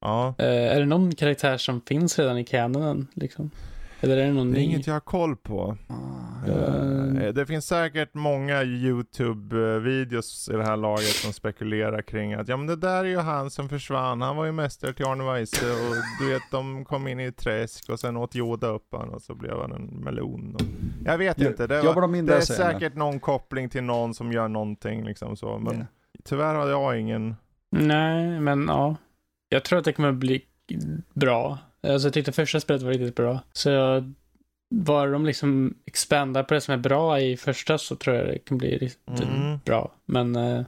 Ja. 0.00 0.34
Uh, 0.40 0.46
är 0.46 0.80
det 0.80 0.86
någon 0.86 1.14
karaktär 1.14 1.56
som 1.56 1.80
finns 1.80 2.18
redan 2.18 2.38
i 2.38 2.44
canonen 2.44 3.06
liksom? 3.14 3.50
Eller 4.00 4.16
är 4.16 4.26
det 4.26 4.32
någon 4.32 4.52
Det 4.52 4.58
är 4.58 4.60
ny? 4.60 4.64
inget 4.64 4.86
jag 4.86 4.94
har 4.94 5.00
koll 5.00 5.36
på. 5.36 5.76
Uh, 6.48 7.32
det 7.34 7.46
finns 7.46 7.66
säkert 7.66 8.14
många 8.14 8.62
YouTube-videos 8.62 10.50
i 10.54 10.56
det 10.56 10.64
här 10.64 10.76
laget 10.76 11.04
som 11.04 11.32
spekulerar 11.32 12.02
kring 12.02 12.34
att 12.34 12.48
ja 12.48 12.56
men 12.56 12.66
det 12.66 12.76
där 12.76 13.04
är 13.04 13.08
ju 13.08 13.18
han 13.18 13.50
som 13.50 13.68
försvann, 13.68 14.22
han 14.22 14.36
var 14.36 14.44
ju 14.44 14.52
mästare 14.52 14.92
till 14.92 15.04
Arne 15.04 15.24
Weise 15.24 15.70
och 15.70 15.94
du 16.20 16.32
vet 16.32 16.42
de 16.50 16.84
kom 16.84 17.08
in 17.08 17.20
i 17.20 17.24
ett 17.24 17.36
träsk 17.36 17.88
och 17.88 18.00
sen 18.00 18.16
åt 18.16 18.36
Yoda 18.36 18.66
upp 18.66 18.88
han 18.92 19.08
och 19.08 19.22
så 19.22 19.34
blev 19.34 19.60
han 19.60 19.72
en 19.72 19.86
melon. 19.86 20.54
Och... 20.54 20.60
Jag 21.04 21.18
vet 21.18 21.40
jag, 21.40 21.50
inte, 21.50 21.66
det, 21.66 21.82
var, 21.82 22.00
de 22.00 22.26
det 22.26 22.36
är 22.36 22.40
säkert 22.40 22.94
någon 22.94 23.20
koppling 23.20 23.68
till 23.68 23.84
någon 23.84 24.14
som 24.14 24.32
gör 24.32 24.48
någonting 24.48 25.04
liksom 25.04 25.36
så, 25.36 25.58
men 25.58 25.74
yeah. 25.74 25.86
tyvärr 26.24 26.54
har 26.54 26.68
jag 26.68 27.00
ingen. 27.00 27.36
Nej, 27.70 28.40
men 28.40 28.66
ja. 28.68 28.96
Jag 29.48 29.64
tror 29.64 29.78
att 29.78 29.84
det 29.84 29.92
kommer 29.92 30.12
bli 30.12 30.44
bra. 31.14 31.58
Alltså 31.92 32.06
jag 32.06 32.14
tyckte 32.14 32.32
första 32.32 32.60
spelet 32.60 32.82
var 32.82 32.90
riktigt 32.90 33.14
bra. 33.14 33.40
Så 33.52 33.70
jag, 33.70 34.12
bara 34.70 35.10
de 35.10 35.26
liksom 35.26 35.74
expandar 35.84 36.42
på 36.42 36.54
det 36.54 36.60
som 36.60 36.74
är 36.74 36.78
bra 36.78 37.20
i 37.20 37.36
första 37.36 37.78
så 37.78 37.96
tror 37.96 38.16
jag 38.16 38.26
det 38.26 38.38
kan 38.38 38.58
bli 38.58 38.78
riktigt 38.78 39.20
mm. 39.20 39.58
bra. 39.64 39.92
Men 40.04 40.36
eh, 40.36 40.64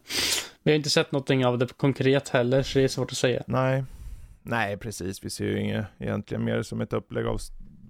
vi 0.62 0.70
har 0.70 0.76
inte 0.76 0.90
sett 0.90 1.12
någonting 1.12 1.46
av 1.46 1.58
det 1.58 1.76
konkret 1.76 2.28
heller 2.28 2.62
så 2.62 2.78
det 2.78 2.84
är 2.84 2.88
svårt 2.88 3.12
att 3.12 3.18
säga. 3.18 3.42
Nej, 3.46 3.84
nej 4.42 4.76
precis. 4.76 5.24
Vi 5.24 5.30
ser 5.30 5.44
ju 5.44 5.60
inget 5.60 5.86
egentligen 5.98 6.44
mer 6.44 6.62
som 6.62 6.80
ett 6.80 6.92
upplägg 6.92 7.26
av 7.26 7.38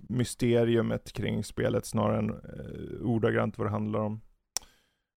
mysteriumet 0.08 1.12
kring 1.12 1.44
spelet 1.44 1.86
snarare 1.86 2.18
än 2.18 2.30
eh, 2.30 3.06
ordagrant 3.06 3.58
vad 3.58 3.66
det 3.66 3.70
handlar 3.70 4.00
om. 4.00 4.20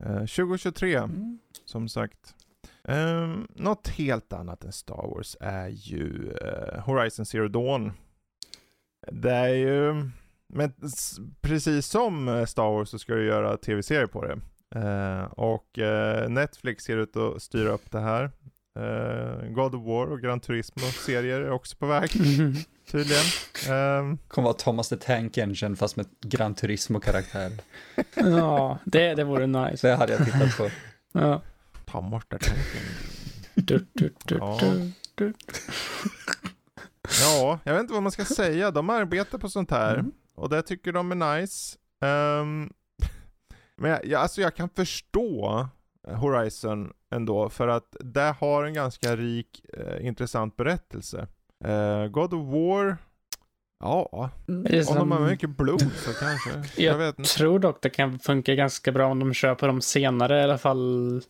Eh, 0.04 0.18
2023, 0.18 0.96
mm. 0.96 1.40
som 1.66 1.90
sagt. 1.90 2.36
Um, 2.84 3.48
något 3.56 3.88
helt 3.88 4.34
annat 4.34 4.64
än 4.64 4.72
Star 4.72 5.08
Wars 5.16 5.38
är 5.40 5.68
ju 5.68 6.34
uh, 6.44 6.80
Horizon 6.80 7.26
Zero 7.26 7.48
Dawn. 7.48 7.92
Det 9.12 9.32
är 9.32 9.54
ju, 9.54 10.10
men 10.48 10.74
precis 11.42 11.86
som 11.86 12.28
eh, 12.28 12.46
Star 12.46 12.72
Wars 12.72 12.90
så 12.90 13.00
ska 13.00 13.14
du 13.14 13.26
göra 13.26 13.58
tv-serier 13.58 14.08
på 14.08 14.26
det. 14.26 14.38
Uh, 14.76 15.24
och 15.24 15.78
uh, 15.78 16.30
Netflix 16.30 16.84
ser 16.84 16.98
ut 16.98 17.16
att 17.16 17.42
styra 17.42 17.70
upp 17.70 17.92
det 17.92 18.00
här. 18.00 18.32
God 19.50 19.76
of 19.76 19.86
War 19.86 20.12
och 20.12 20.22
Gran 20.22 20.40
Turismo-serier 20.40 21.42
är 21.42 21.52
också 21.52 21.78
på 21.78 21.86
väg, 21.86 22.12
tydligen. 22.92 23.24
Um, 23.70 24.18
kommer 24.28 24.44
vara 24.44 24.54
Thomas 24.54 24.90
the 24.90 24.98
Tank 24.98 25.38
Engine 25.38 25.76
fast 25.76 25.96
med 25.96 26.06
Gran 26.22 26.56
Turismo-karaktär. 26.56 27.52
ja, 28.16 28.80
det, 28.86 29.16
det 29.16 29.24
vore 29.24 29.48
nice. 29.48 29.88
Det 29.88 29.96
hade 29.96 30.14
jag 30.14 30.26
tittat 30.26 30.58
på. 30.58 30.70
ja 31.12 31.42
ta 31.92 32.02
bort 32.02 32.26
det 32.30 32.38
tanken. 32.38 32.82
ja. 34.30 34.60
ja, 37.22 37.60
jag 37.64 37.74
vet 37.74 37.82
inte 37.82 37.94
vad 37.94 38.04
man 38.04 38.12
ska 38.12 38.26
säga. 38.26 38.72
De 38.72 38.90
arbetar 38.90 39.38
på 39.38 39.50
sånt 39.50 39.72
här 39.72 39.94
mm. 39.94 40.12
och 40.36 40.50
det 40.50 40.62
tycker 40.62 40.92
de 40.92 41.12
är 41.12 41.40
nice. 41.42 41.78
Um, 42.02 42.74
men 43.78 43.92
jag, 44.04 44.14
alltså 44.14 44.42
jag 44.42 44.56
kan 44.56 44.70
förstå 44.70 45.68
Horizon 46.08 46.94
ändå 47.12 47.50
för 47.50 47.68
att 47.68 47.96
det 48.00 48.36
har 48.40 48.64
en 48.64 48.74
ganska 48.74 49.16
rik, 49.16 49.66
eh, 49.78 50.06
intressant 50.06 50.58
berättelse. 50.58 51.28
Uh, 51.66 52.08
God 52.08 52.34
of 52.34 52.54
War, 52.54 52.98
ja, 53.80 54.30
Mm. 54.48 54.88
om 54.88 54.96
de 54.96 55.12
har 55.12 55.20
mycket 55.20 55.50
blod 55.50 55.92
så 55.96 56.14
kanske. 56.14 56.50
Jag, 56.50 56.94
Jag 56.94 56.98
vet 56.98 57.20
inte. 57.20 57.30
tror 57.30 57.60
dock 57.60 57.82
det 57.82 57.90
kan 57.90 58.20
funka 58.20 58.56
ganska 58.56 58.92
bra 58.92 59.08
om 59.08 59.20
de 59.20 59.34
kör 59.34 59.56
på 59.56 59.68
de 59.68 59.82
senare 59.82 60.40
i 60.40 60.44
alla 60.44 60.58
fall. 60.58 61.22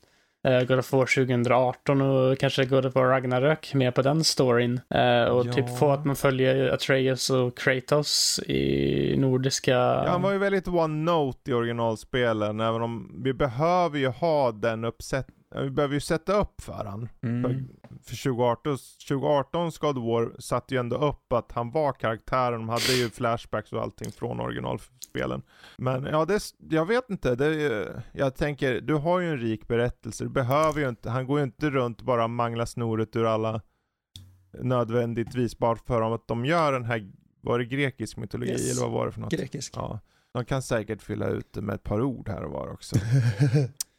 Uh, 0.47 0.59
God 0.63 0.79
of 0.79 0.93
War 0.93 1.05
2018 1.05 2.01
och 2.01 2.37
kanske 2.37 2.65
God 2.65 2.85
of 2.85 2.95
War 2.95 3.03
Ragnarök 3.07 3.73
mer 3.73 3.91
på 3.91 4.01
den 4.01 4.23
storyn. 4.23 4.81
Eh, 4.89 5.23
och 5.23 5.45
Ja. 5.45 5.53
typ 5.53 5.77
få 5.79 5.91
att 5.91 6.05
man 6.05 6.15
följer 6.15 6.69
Atreus 6.73 7.29
och 7.29 7.57
Kratos 7.57 8.39
i 8.47 9.15
nordiska... 9.17 9.71
Ja, 9.71 10.05
han 10.07 10.21
var 10.21 10.31
ju 10.31 10.37
väldigt 10.37 10.67
one-note 10.67 11.51
i 11.51 11.53
originalspelen, 11.53 12.59
även 12.59 12.81
om 12.81 13.21
vi 13.23 13.33
behöver 13.33 13.99
ju 13.99 14.07
ha 14.07 14.51
den 14.51 14.85
uppsättningen. 14.85 15.40
Vi 15.55 15.69
behöver 15.69 15.93
ju 15.93 15.99
sätta 15.99 16.33
upp 16.41 16.61
för 16.61 16.85
han. 16.85 17.09
Mm. 17.21 17.43
För, 17.43 17.49
för 18.03 18.23
2018, 18.23 18.77
2018 19.07 19.71
God 19.79 19.97
War 19.97 20.41
satte 20.41 20.73
ju 20.73 20.79
ändå 20.79 20.95
upp 20.97 21.33
att 21.33 21.51
han 21.51 21.71
var 21.71 21.93
karaktären. 21.93 22.59
De 22.59 22.69
hade 22.69 22.93
ju 22.93 23.09
flashbacks 23.09 23.73
och 23.73 23.81
allting 23.81 24.11
från 24.11 24.39
originalspelen. 24.39 25.41
Men 25.77 26.03
ja, 26.03 26.25
det, 26.25 26.41
jag 26.69 26.85
vet 26.85 27.09
inte. 27.09 27.35
Det, 27.35 28.03
jag 28.13 28.35
tänker, 28.35 28.81
du 28.81 28.93
har 28.95 29.19
ju 29.19 29.29
en 29.29 29.37
rik 29.37 29.67
berättelse. 29.67 30.23
Du 30.23 30.29
behöver 30.29 30.81
ju 30.81 30.89
inte, 30.89 31.09
han 31.09 31.27
går 31.27 31.39
ju 31.39 31.43
inte 31.43 31.69
runt 31.69 31.99
och 31.99 32.05
bara 32.05 32.27
mangla 32.27 32.65
snoret 32.65 33.15
ur 33.15 33.25
alla 33.25 33.61
nödvändigtvis 34.61 35.57
bara 35.57 35.75
för 35.75 36.15
att 36.15 36.27
de 36.27 36.45
gör 36.45 36.73
den 36.73 36.85
här, 36.85 37.11
var 37.41 37.59
det 37.59 37.65
grekisk 37.65 38.17
mytologi 38.17 38.51
Yes. 38.51 38.71
eller 38.71 38.81
vad 38.87 38.91
var 38.91 39.05
det 39.05 39.11
för 39.11 39.21
något? 39.21 39.31
Grekisk. 39.31 39.73
Ja. 39.75 39.99
De 40.33 40.45
kan 40.45 40.61
säkert 40.61 41.01
fylla 41.01 41.27
ut 41.27 41.53
det 41.53 41.61
med 41.61 41.75
ett 41.75 41.83
par 41.83 42.01
ord 42.01 42.29
här 42.29 42.43
och 42.43 42.51
var 42.51 42.73
också. 42.73 42.95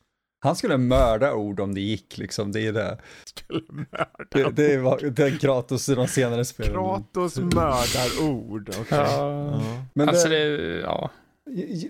Han 0.44 0.56
skulle 0.56 0.78
mörda 0.78 1.34
ord 1.34 1.60
om 1.60 1.74
det 1.74 1.80
gick 1.80 2.18
liksom, 2.18 2.52
det 2.52 2.66
är 2.66 2.72
det. 2.72 2.98
Skulle 3.24 3.62
mörda. 3.68 4.08
Det, 4.30 4.50
det 4.50 4.76
var 4.76 4.98
den 4.98 5.38
Kratos 5.38 5.88
i 5.88 5.94
de 5.94 6.08
senare 6.08 6.44
spelen. 6.44 6.72
Kratos 6.72 7.36
mördar 7.38 8.30
ord. 8.30 8.68
okej. 8.68 8.84
Ja. 8.90 9.06
Ja. 9.18 9.84
Men 9.94 10.08
alltså 10.08 10.28
det, 10.28 10.56
det, 10.56 10.80
ja. 10.80 11.10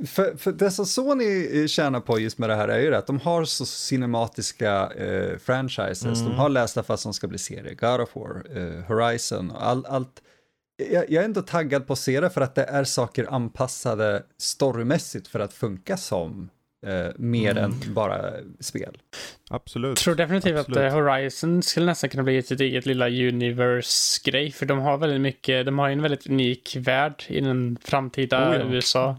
för, 0.07 0.37
för 0.37 0.53
det 0.53 0.71
som 0.71 0.87
Sony 0.87 1.69
tjänar 1.69 2.01
på 2.01 2.19
just 2.19 2.39
med 2.39 2.49
det 2.49 2.55
här 2.55 2.69
är 2.69 2.79
ju 2.79 2.91
det 2.91 2.99
att 2.99 3.07
de 3.07 3.21
har 3.21 3.45
så 3.45 3.67
cinematiska 3.67 4.93
eh, 4.93 5.39
franchises. 5.39 6.21
Mm. 6.21 6.29
De 6.29 6.35
har 6.35 6.49
Last 6.49 6.77
of 6.77 6.91
Us 6.91 7.01
som 7.01 7.15
ska 7.15 7.29
bli 7.29 7.39
serie, 7.39 7.75
God 7.75 8.01
of 8.01 8.17
War, 8.17 8.57
eh, 8.57 8.85
Horizon 8.85 9.51
och 9.51 9.67
all, 9.67 9.87
allt. 9.87 10.23
Jag, 10.91 11.11
jag 11.11 11.21
är 11.21 11.25
ändå 11.25 11.43
taggad 11.43 11.87
på 11.87 11.93
att 11.93 11.99
se 11.99 12.21
det 12.21 12.31
för 12.31 12.41
att 12.41 12.55
det 12.55 12.65
är 12.65 12.85
saker 12.85 13.27
anpassade 13.31 14.23
storymässigt 14.39 15.29
för 15.29 15.41
att 15.41 15.53
funka 15.53 15.97
som 15.97 16.51
eh, 16.87 17.07
mer 17.17 17.51
Mm. 17.51 17.65
än 17.65 17.95
bara 17.95 18.33
spel. 18.61 18.99
Absolut. 19.51 19.89
Jag 19.91 19.97
tror 19.97 20.15
definitivt 20.15 20.59
Absolut. 20.59 20.77
att 20.79 20.85
eh, 20.85 20.95
Horizon 20.95 21.63
skulle 21.63 21.87
nästan 21.87 22.11
kunna 22.11 22.23
bli 22.23 22.43
sitt 22.43 22.61
eget 22.61 22.87
lilla 22.87 23.09
universe-grej. 23.09 24.51
För 24.53 24.67
de 24.67 24.79
har 24.79 24.99
väldigt 24.99 25.21
mycket, 25.21 25.67
de 25.67 25.79
har 25.79 25.89
ju 25.89 25.93
en 25.93 26.03
väldigt 26.03 26.27
unik 26.27 26.77
värld 26.81 27.23
i 27.29 27.41
den 27.41 27.79
framtida 27.85 28.51
Oh 28.51 28.57
ja. 28.57 28.63
USA. 28.75 29.17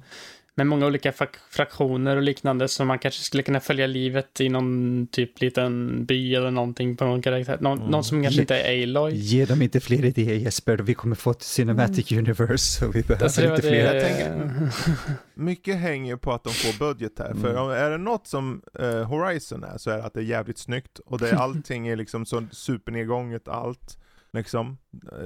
Med 0.56 0.68
många 0.68 0.86
olika 0.86 1.12
frak- 1.12 1.40
fraktioner 1.50 2.16
och 2.16 2.22
liknande 2.22 2.68
som 2.68 2.88
man 2.88 3.00
kanske 3.00 3.22
skulle 3.24 3.44
kunna 3.44 3.60
följa 3.60 3.88
livet 3.88 4.42
i 4.42 4.50
någon 4.50 5.08
typ 5.12 5.42
liten 5.42 6.06
by 6.06 6.36
eller 6.36 6.52
någonting 6.52 6.98
på 6.98 7.06
någon 7.06 7.22
karaktär. 7.22 7.58
Någon, 7.62 7.78
Mm. 7.78 7.92
någon 7.92 8.04
som 8.04 8.24
kanske 8.24 8.42
inte 8.42 8.56
är 8.60 8.84
Aloy. 8.84 9.14
Ge 9.16 9.46
dem 9.46 9.62
inte 9.62 9.80
fler 9.80 10.06
idéer 10.06 10.36
Jesper, 10.36 10.78
vi 10.78 10.94
kommer 10.94 11.16
få 11.16 11.32
ett 11.32 11.42
cinematic 11.42 12.12
universe 12.12 12.86
och 12.86 12.96
vi 12.96 13.02
behöver 13.02 13.24
Alltså, 13.24 13.42
inte 13.42 13.56
det- 13.56 13.62
fler. 13.62 14.02
Tänker- 14.02 14.70
Mycket 15.34 15.76
hänger 15.76 16.16
på 16.16 16.32
att 16.34 16.44
de 16.44 16.50
får 16.54 16.80
budget 16.80 17.20
här. 17.20 17.34
För 17.34 17.50
Mm. 17.50 17.62
om, 17.64 17.70
är 17.72 17.90
det 17.90 17.98
något 17.98 18.28
som 18.28 18.62
eh, 18.80 19.04
Horizon 19.04 19.64
är 19.64 19.78
så 19.78 19.90
är 19.90 19.98
det 19.98 20.04
att 20.04 20.14
det 20.14 20.20
är 20.20 20.24
jävligt 20.24 20.58
snyggt. 20.58 21.00
Och 21.06 21.20
det 21.20 21.30
är, 21.30 21.36
allting 21.44 21.88
är 21.88 21.96
liksom 21.96 22.26
så 22.26 22.44
supernedgånget 22.52 23.48
allt. 23.48 23.98
Liksom. 24.34 24.78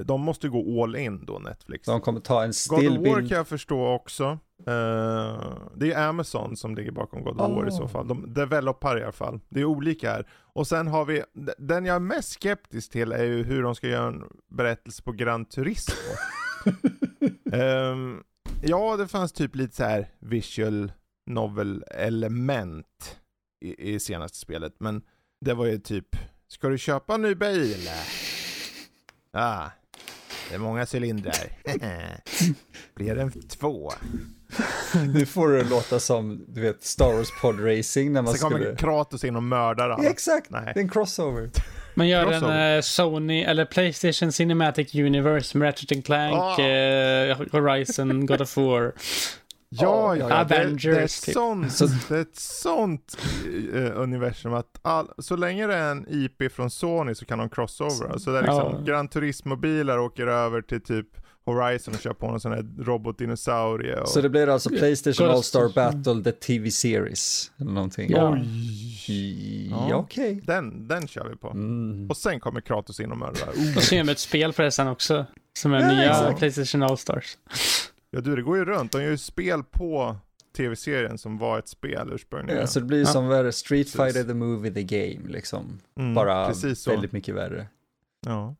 De 0.04 0.20
måste 0.20 0.48
gå 0.48 0.82
all 0.84 0.96
in 0.96 1.24
då 1.26 1.38
Netflix. 1.38 1.86
De 1.86 2.00
kommer 2.00 2.20
ta 2.20 2.44
en 2.44 2.52
God 2.68 2.78
of 2.78 2.84
War 2.84 2.90
stillbild. 2.98 3.28
kan 3.28 3.36
jag 3.36 3.48
förstå 3.48 3.86
också. 3.86 4.38
Eh, 4.66 5.58
det 5.76 5.92
är 5.92 6.08
Amazon 6.08 6.56
som 6.56 6.74
ligger 6.74 6.90
bakom 6.90 7.22
God 7.22 7.40
of 7.40 7.50
War 7.50 7.68
i 7.68 7.70
så 7.70 7.88
fall. 7.88 8.08
De 8.08 8.34
developar 8.34 8.98
i 8.98 9.02
alla 9.02 9.12
fall. 9.12 9.40
Det 9.48 9.60
är 9.60 9.64
olika 9.64 10.10
här. 10.10 10.28
Och 10.30 10.66
sen 10.66 10.86
har 10.86 11.04
vi, 11.04 11.22
den 11.58 11.84
jag 11.84 11.96
är 11.96 12.00
mest 12.00 12.32
skeptisk 12.32 12.90
till 12.90 13.12
är 13.12 13.24
ju 13.24 13.44
hur 13.44 13.62
de 13.62 13.74
ska 13.74 13.88
göra 13.88 14.08
en 14.08 14.24
berättelse 14.50 15.02
på 15.02 15.12
Gran 15.12 15.44
Turismo. 15.44 15.94
Ehm, 17.52 18.22
ja, 18.62 18.96
det 18.96 19.08
fanns 19.08 19.32
typ 19.32 19.56
lite 19.56 19.76
så 19.76 19.84
här 19.84 20.08
visual 20.18 20.92
novel 21.26 21.84
element 21.90 23.18
i, 23.60 23.94
i 23.94 24.00
senaste 24.00 24.38
spelet. 24.38 24.74
Men 24.78 25.02
det 25.40 25.54
var 25.54 25.66
ju 25.66 25.78
typ, 25.78 26.16
ska 26.48 26.68
du 26.68 26.78
köpa 26.78 27.14
en 27.14 27.22
ny 27.22 27.34
bil? 27.34 27.88
Ah, 29.32 29.70
det 30.48 30.54
är 30.54 30.58
många 30.58 30.86
cylindrar. 30.94 31.34
Blir 32.94 33.14
det 33.14 33.30
två? 33.48 33.92
Nu 35.14 35.26
får 35.26 35.48
det 35.48 35.64
låta 35.64 36.00
som, 36.00 36.44
du 36.48 36.60
vet, 36.60 36.84
Star 36.84 37.12
Wars 37.12 37.28
Pod 37.40 37.64
Racing 37.66 38.12
när 38.12 38.22
man 38.22 38.34
kommer 38.34 38.56
skulle... 38.58 38.76
Kratos 38.76 39.24
in 39.24 39.36
och 39.36 39.42
mördar 39.42 39.90
alla. 39.90 40.04
Ja, 40.04 40.10
exakt, 40.10 40.50
Nej. 40.50 40.70
det 40.74 40.80
är 40.80 40.84
en 40.84 40.88
crossover. 40.90 41.50
Man 41.94 42.08
gör 42.08 42.22
en 42.22 42.28
Crossover. 42.30 42.76
eh, 42.76 42.80
Sony 42.80 43.42
eller 43.42 43.64
Playstation 43.64 44.32
Cinematic 44.32 44.94
Universe 44.94 45.58
med 45.58 45.66
Ratchet 45.66 45.92
and 45.92 46.04
Clank, 46.04 46.34
Ah. 46.34 46.62
eh, 46.62 47.36
Horizon, 47.52 48.26
God 48.26 48.40
of 48.40 48.56
War. 48.56 48.92
Ja, 49.70 50.16
ja, 50.16 50.28
ja. 50.30 50.44
Det, 50.44 50.56
Avengers, 50.56 50.82
det, 50.82 50.90
är 51.00 51.04
ett 51.04 51.22
typ. 51.24 51.34
sånt, 51.34 51.72
Så- 51.72 51.86
det 52.08 52.16
är 52.16 52.20
ett 52.20 52.36
sånt 52.36 53.18
eh, 53.74 54.00
universum 54.00 54.54
att 54.54 54.78
all, 54.82 55.10
så 55.18 55.36
länge 55.36 55.66
det 55.66 55.74
är 55.74 55.90
en 55.90 56.06
IP 56.08 56.52
från 56.52 56.70
Sony 56.70 57.14
så 57.14 57.24
kan 57.24 57.38
de 57.38 57.48
crossovera. 57.48 58.18
Så 58.18 58.30
det 58.30 58.38
är 58.38 58.42
liksom 58.42 58.72
Ja. 58.72 58.80
Gran 58.84 59.08
Turismo-bilar 59.08 59.98
åker 59.98 60.26
över 60.26 60.62
till 60.62 60.80
typ 60.80 61.06
Horizon 61.44 61.94
och 61.94 62.00
kör 62.00 62.12
på 62.12 62.26
någon 62.30 62.40
sån 62.40 62.52
här 62.52 62.66
robotdinosaurie. 62.78 64.00
Och... 64.00 64.08
Så 64.08 64.20
det 64.20 64.28
blir 64.28 64.48
alltså 64.48 64.68
Playstation 64.70 65.26
All-Star 65.28 65.72
Battle, 65.74 66.24
the 66.24 66.32
TV 66.32 66.70
series, 66.70 67.50
eller 67.60 67.70
någonting. 67.72 68.10
Ja. 68.10 68.36
Ja, 69.68 69.86
Ja. 69.90 69.96
okej. 69.96 70.40
Den, 70.46 70.88
den 70.88 71.08
kör 71.08 71.28
vi 71.28 71.36
på. 71.36 71.50
Mm. 71.50 72.10
Och 72.10 72.16
sen 72.16 72.40
kommer 72.40 72.60
Kratos 72.60 73.00
in 73.00 73.10
och 73.12 73.18
mördar. 73.18 73.48
Och 73.76 73.82
så 73.82 73.94
gör 73.94 74.04
de 74.04 74.12
ett 74.12 74.18
spel 74.18 74.52
på 74.52 74.62
det 74.62 74.70
sen 74.70 74.88
också. 74.88 75.26
Som 75.58 75.72
är 75.72 75.80
Ja, 75.80 75.88
nya 75.88 76.10
exakt. 76.10 76.38
Playstation 76.38 76.82
All-Stars. 76.82 77.36
Ja 78.10 78.20
du, 78.20 78.36
det 78.36 78.42
går 78.42 78.56
ju 78.56 78.64
runt. 78.64 78.92
De 78.92 79.02
gör 79.02 79.10
ju 79.10 79.18
spel 79.18 79.62
på 79.64 80.16
tv-serien 80.56 81.18
som 81.18 81.38
var 81.38 81.58
ett 81.58 81.68
spel 81.68 82.10
ursprungligen. 82.12 82.60
Ja, 82.60 82.66
så 82.66 82.80
det 82.80 82.86
blir 82.86 83.00
Ja. 83.00 83.06
som 83.06 83.26
vad 83.28 83.38
är 83.38 83.44
det, 83.44 83.52
Street 83.52 83.86
Precis. 83.86 83.96
Fighter 83.96 84.24
the 84.24 84.34
Movie 84.34 84.72
the 84.74 84.82
Game, 84.82 85.28
liksom. 85.28 85.78
Mm, 85.98 86.14
Bara 86.14 86.52
väldigt 86.86 87.12
mycket 87.12 87.34
värre. 87.34 87.66
Ja. 88.26 88.54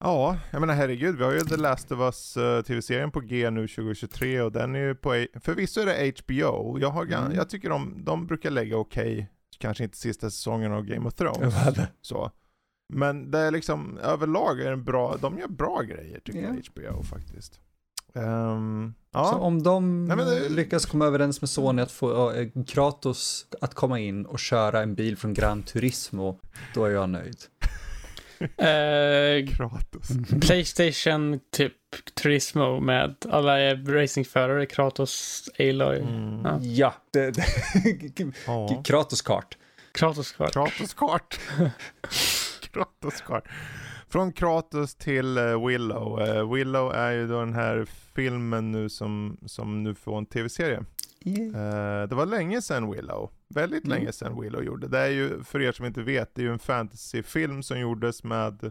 Ja, 0.00 0.38
jag 0.50 0.60
menar 0.60 0.74
herregud, 0.74 1.16
vi 1.18 1.24
har 1.24 1.32
ju 1.32 1.40
The 1.40 1.56
Last 1.56 1.92
of 1.92 1.98
Us 2.00 2.36
uh, 2.36 2.62
tv-serien 2.62 3.10
på 3.10 3.20
G 3.20 3.50
nu 3.50 3.68
2023 3.68 4.40
och 4.40 4.52
den 4.52 4.74
är 4.74 4.78
ju 4.78 4.94
på, 4.94 5.12
A- 5.12 5.26
förvisso 5.40 5.80
är 5.80 5.86
det 5.86 6.12
HBO, 6.24 6.78
jag, 6.80 6.90
har, 6.90 7.04
Mm. 7.06 7.32
jag 7.34 7.50
tycker 7.50 7.68
de, 7.70 7.94
de 8.04 8.26
brukar 8.26 8.50
lägga 8.50 8.76
okej, 8.76 9.30
kanske 9.58 9.84
inte 9.84 9.96
sista 9.96 10.30
säsongen 10.30 10.72
av 10.72 10.84
Game 10.84 11.06
of 11.08 11.14
Thrones, 11.14 11.54
så. 12.00 12.30
Men 12.92 13.30
det 13.30 13.38
är 13.38 13.50
liksom, 13.50 13.98
överlag 13.98 14.60
är 14.60 14.70
den 14.70 14.84
bra, 14.84 15.16
de 15.20 15.38
gör 15.38 15.48
bra 15.48 15.82
grejer 15.82 16.20
tycker 16.20 16.42
Ja. 16.42 16.48
jag, 16.74 16.88
HBO 16.92 17.02
faktiskt. 17.02 17.60
Ehm, 18.16 18.94
ja. 19.12 19.24
Så 19.24 19.38
om 19.38 19.62
de 19.62 20.04
Nej, 20.04 20.16
men 20.16 20.26
det- 20.26 20.48
lyckas 20.48 20.86
komma 20.86 21.06
överens 21.06 21.40
med 21.40 21.50
Sony 21.50 21.82
att 21.82 21.92
få 21.92 22.32
äh, 22.32 22.48
Kratos 22.66 23.46
att 23.60 23.74
komma 23.74 23.98
in 24.00 24.26
och 24.26 24.38
köra 24.38 24.82
en 24.82 24.94
bil 24.94 25.16
från 25.16 25.34
Gran 25.34 25.62
Turismo, 25.62 26.38
då 26.74 26.84
är 26.84 26.90
jag 26.90 27.08
nöjd. 27.10 27.36
Eh, 28.40 29.48
Kratos. 29.56 30.08
Playstation 30.40 31.40
typ 31.52 31.72
Turismo 32.22 32.80
med 32.80 33.14
alla 33.30 33.74
racingförare, 33.74 34.66
Kratos, 34.66 35.48
Aloy. 35.58 35.98
Mm. 36.00 36.40
Ja. 36.44 36.58
Ja, 36.62 36.94
det, 37.10 37.30
det, 37.30 37.44
Ja. 38.46 38.82
Kratos 38.84 39.22
kart. 39.22 39.58
Kratos 39.92 40.32
kvar. 40.32 40.48
Kratos 40.48 40.94
kart. 40.94 41.38
Kratos 42.72 43.20
kart. 43.26 43.44
Från 44.14 44.32
Kratos 44.32 44.94
till 44.94 45.38
eh, 45.38 45.66
Willow. 45.66 46.20
Eh, 46.20 46.52
Willow 46.52 46.92
är 46.92 47.12
ju 47.12 47.26
då 47.26 47.40
den 47.40 47.54
här 47.54 47.84
filmen 48.14 48.72
nu 48.72 48.88
som, 48.88 49.36
som 49.46 49.82
nu 49.82 49.94
får 49.94 50.18
en 50.18 50.26
tv-serie. 50.26 50.84
Eh, 51.26 52.08
det 52.08 52.14
var 52.14 52.26
länge 52.26 52.62
sedan 52.62 52.90
Willow. 52.90 53.30
Väldigt 53.48 53.84
Mm. 53.84 53.98
länge 53.98 54.12
sedan 54.12 54.40
Willow 54.40 54.64
gjorde. 54.64 54.88
Det 54.88 54.98
är 54.98 55.08
ju, 55.08 55.42
för 55.42 55.62
er 55.62 55.72
som 55.72 55.86
inte 55.86 56.02
vet, 56.02 56.34
det 56.34 56.42
är 56.42 56.44
ju 56.46 56.52
en 56.52 56.58
fantasyfilm 56.58 57.62
som 57.62 57.80
gjordes 57.80 58.24
med 58.24 58.70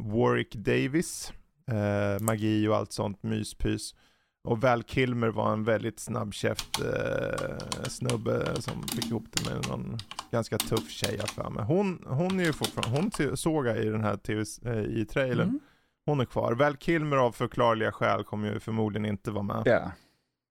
Warwick 0.00 0.54
Davis. 0.54 1.32
Eh, 1.68 2.22
magi 2.24 2.68
och 2.68 2.76
allt 2.76 2.92
sånt 2.92 3.22
myspys. 3.22 3.94
Och 4.42 4.60
Val 4.60 4.82
Kilmer 4.82 5.28
var 5.28 5.52
en 5.52 5.64
väldigt 5.64 6.00
snabbkäft 6.00 6.80
eh, 6.80 7.84
snubbe 7.88 8.62
som 8.62 8.82
fick 8.82 9.06
ihop 9.06 9.24
det 9.30 9.50
med 9.50 9.68
någon 9.68 9.98
ganska 10.30 10.58
tuff 10.58 10.90
tjej 10.90 11.16
jag 11.18 11.28
för 11.28 11.50
mig. 11.50 11.64
Hon, 11.64 12.04
hon 12.06 12.40
är 12.40 12.44
ju 12.44 12.52
fortfarande, 12.52 13.00
hon 13.00 13.36
såg 13.36 13.66
jag 13.66 13.78
i 13.78 13.84
den 13.84 14.04
här 14.04 14.16
tv, 14.16 14.44
eh, 14.64 15.00
i 15.00 15.04
trailern. 15.04 15.48
Mm. 15.48 15.60
Hon 16.06 16.20
är 16.20 16.24
kvar. 16.24 16.52
Val 16.52 16.76
Kilmer 16.76 17.16
av 17.16 17.32
förklarliga 17.32 17.92
skäl 17.92 18.24
kommer 18.24 18.52
ju 18.52 18.60
förmodligen 18.60 19.06
inte 19.06 19.30
vara 19.30 19.42
med. 19.42 19.62
Ja. 19.64 19.92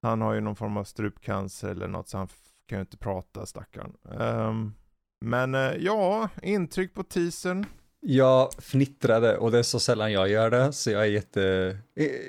Han 0.01 0.21
har 0.21 0.33
ju 0.33 0.41
någon 0.41 0.55
form 0.55 0.77
av 0.77 0.83
strupcancer 0.83 1.69
eller 1.69 1.87
något 1.87 2.09
så 2.09 2.17
han 2.17 2.27
kan 2.65 2.77
ju 2.77 2.81
inte 2.81 2.97
prata 2.97 3.45
stackaren. 3.45 3.93
Ehm, 4.19 4.73
men 5.21 5.55
eh, 5.55 5.71
ja, 5.79 6.29
intryck 6.41 6.93
på 6.93 7.03
teasern. 7.03 7.65
Jag 8.01 8.53
fnittrade 8.57 9.37
och 9.37 9.51
det 9.51 9.59
är 9.59 9.63
så 9.63 9.79
sällan 9.79 10.11
jag 10.11 10.29
gör 10.29 10.51
det, 10.51 10.73
så 10.73 10.91
jag 10.91 11.01
är 11.01 11.05
jätte, 11.05 11.77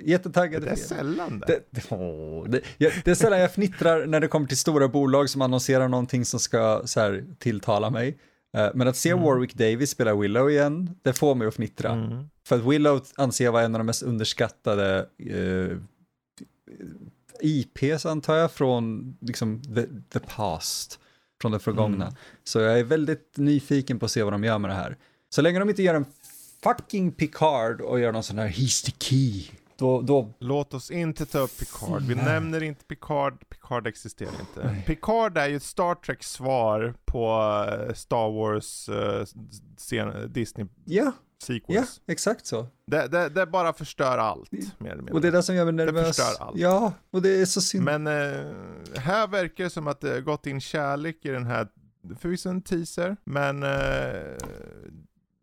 jättetaggad. 0.05 0.63
Det 0.63 0.71
är 0.71 0.77
sällan 0.77 1.41
det. 1.41 1.47
Det, 1.47 1.63
det, 1.71 1.95
oh, 1.97 2.49
det, 2.49 2.63
det 2.79 3.11
är 3.11 3.15
sällan 3.15 3.41
jag 3.41 3.53
fnittrar 3.55 4.07
när 4.07 4.21
det 4.21 4.29
kommer 4.29 4.47
till 4.47 4.57
stora 4.57 4.89
bolag 4.89 5.31
som 5.31 5.43
annonserar 5.43 5.89
någonting 5.89 6.25
som 6.25 6.41
ska 6.41 6.83
så 6.85 7.01
här, 7.01 7.25
tilltala 7.39 7.91
mig. 7.91 8.19
Eh, 8.57 8.69
men 8.75 8.89
att 8.89 8.97
se 8.97 9.11
mm. 9.11 9.25
Warwick 9.25 9.55
Davis 9.55 9.91
spela 9.91 10.15
Willow 10.15 10.51
igen, 10.51 10.97
det 11.03 11.13
får 11.13 11.35
mig 11.35 11.49
att 11.49 11.55
fnittra. 11.55 11.93
Mm. 11.93 12.29
För 12.45 12.57
att 12.57 12.65
Willow 12.65 13.05
anser 13.17 13.45
jag 13.45 13.53
vara 13.53 13.63
en 13.63 13.75
av 13.75 13.79
de 13.79 13.87
mest 13.87 14.03
underskattade 14.03 15.07
eh, 15.19 15.77
IPs 17.41 18.07
antar 18.07 18.37
jag 18.37 18.53
från 18.53 19.17
liksom 19.21 19.63
the, 19.63 19.87
the 20.13 20.27
past, 20.37 21.01
från 21.41 21.53
det 21.53 21.59
förgångna. 21.59 22.05
Mm. 22.05 22.17
Så 22.45 22.61
jag 22.61 22.79
är 22.79 22.85
väldigt 22.85 23.37
nyfiken 23.37 23.99
på 23.99 24.05
att 24.05 24.11
se 24.11 24.23
vad 24.23 24.33
de 24.33 24.45
gör 24.45 24.59
med 24.59 24.71
det 24.71 24.75
här. 24.75 24.97
Så 25.31 25.43
länge 25.43 25.59
de 25.59 25.69
inte 25.69 25.83
gör 25.83 25.95
en 25.95 26.07
fucking 26.63 27.13
Picard 27.13 27.81
och 27.81 28.01
gör 28.01 28.13
någon 28.13 28.23
sån 28.23 28.39
här 28.39 28.49
He's 28.49 28.85
the 28.85 28.93
key. 28.99 29.45
Då, 29.77 30.01
då... 30.01 30.35
Låt 30.39 30.75
oss 30.75 30.91
inte 30.91 31.27
ta 31.27 31.39
upp 31.39 31.59
Picard. 31.59 32.03
Vi 32.03 32.15
Nej. 32.15 32.25
nämner 32.25 32.63
inte 32.63 32.85
Picard. 32.85 33.49
Picard 33.49 33.87
existerar 33.87 34.41
inte. 34.41 34.73
Nej. 34.73 34.85
Picard 34.87 35.39
är 35.39 35.49
ju 35.49 35.57
ett 35.57 35.63
Star 35.63 35.95
Trek 35.95 36.23
svar 36.23 36.95
på 37.05 37.27
eh, 37.69 37.95
Star 37.95 38.31
Wars 38.31 38.89
uh, 38.89 39.25
scen, 39.77 40.33
Disney 40.33 40.67
ja. 40.85 41.13
sequels. 41.43 42.01
Ja, 42.07 42.13
exakt 42.13 42.47
så. 42.47 42.67
Det, 42.87 43.09
det, 43.09 43.29
det 43.29 43.47
bara 43.47 43.73
förstör 43.73 44.19
allt, 44.19 44.53
mer 44.53 44.63
eller 44.81 44.97
mindre. 44.97 45.15
Och 45.15 45.21
det 45.21 45.29
är 45.29 45.33
det 45.33 45.43
som 45.43 45.55
gör 45.55 45.65
mig 45.65 45.75
nervös. 45.75 46.17
Det 46.17 46.23
förstör 46.23 46.45
allt. 46.47 46.59
Ja, 46.59 46.93
och 47.11 47.23
det 47.23 47.41
är 47.41 47.47
så 47.47 47.61
synd. 47.61 47.85
Men 47.85 48.07
uh, 48.07 48.53
här 48.97 49.27
verkar 49.27 49.65
det 49.65 49.71
som 49.71 49.87
att 49.87 50.01
det 50.01 50.11
har 50.11 50.21
gått 50.21 50.47
in 50.47 50.61
kärlek 50.61 51.25
i 51.25 51.29
den 51.29 51.47
här, 51.47 51.69
förvisso 52.19 52.49
en 52.49 52.63
teaser, 52.63 53.17
men 53.25 53.63
uh, 53.63 53.71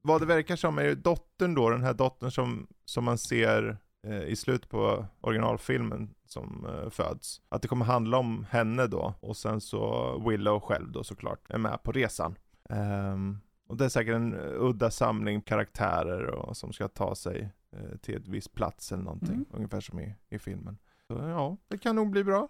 vad 0.07 0.21
det 0.21 0.25
verkar 0.25 0.55
som 0.55 0.77
är 0.77 0.95
dottern 0.95 1.55
då, 1.55 1.69
den 1.69 1.83
här 1.83 1.93
dottern 1.93 2.31
som, 2.31 2.67
som 2.85 3.03
man 3.03 3.17
ser 3.17 3.77
eh, 4.07 4.23
i 4.23 4.35
slutet 4.35 4.69
på 4.69 5.05
originalfilmen 5.21 6.13
som 6.25 6.65
eh, 6.69 6.89
föds. 6.89 7.41
Att 7.49 7.61
det 7.61 7.67
kommer 7.67 7.85
handla 7.85 8.17
om 8.17 8.45
henne 8.49 8.87
då 8.87 9.13
och 9.19 9.37
sen 9.37 9.61
så 9.61 10.13
Willow 10.29 10.59
själv 10.59 10.91
då 10.91 11.03
såklart 11.03 11.51
är 11.51 11.57
med 11.57 11.83
på 11.83 11.91
resan. 11.91 12.35
Um, 12.69 13.39
och 13.67 13.77
det 13.77 13.85
är 13.85 13.89
säkert 13.89 14.15
en 14.15 14.33
udda 14.39 14.91
samling 14.91 15.41
karaktärer 15.41 16.25
och, 16.25 16.57
som 16.57 16.73
ska 16.73 16.87
ta 16.87 17.15
sig 17.15 17.49
eh, 17.71 17.97
till 18.01 18.15
ett 18.15 18.27
visst 18.27 18.53
plats 18.53 18.91
eller 18.91 19.03
någonting. 19.03 19.35
Mm. 19.35 19.45
Ungefär 19.51 19.81
som 19.81 19.99
i, 19.99 20.15
i 20.29 20.39
filmen. 20.39 20.77
Så 21.07 21.13
ja, 21.13 21.57
det 21.67 21.77
kan 21.77 21.95
nog 21.95 22.09
bli 22.09 22.23
bra. 22.23 22.47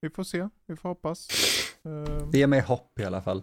Vi 0.00 0.10
får 0.10 0.24
se, 0.24 0.48
vi 0.66 0.76
får 0.76 0.88
hoppas. 0.88 1.28
Um... 1.82 2.30
Det 2.32 2.38
ger 2.38 2.46
mig 2.46 2.60
hopp 2.60 2.98
i 2.98 3.04
alla 3.04 3.22
fall. 3.22 3.42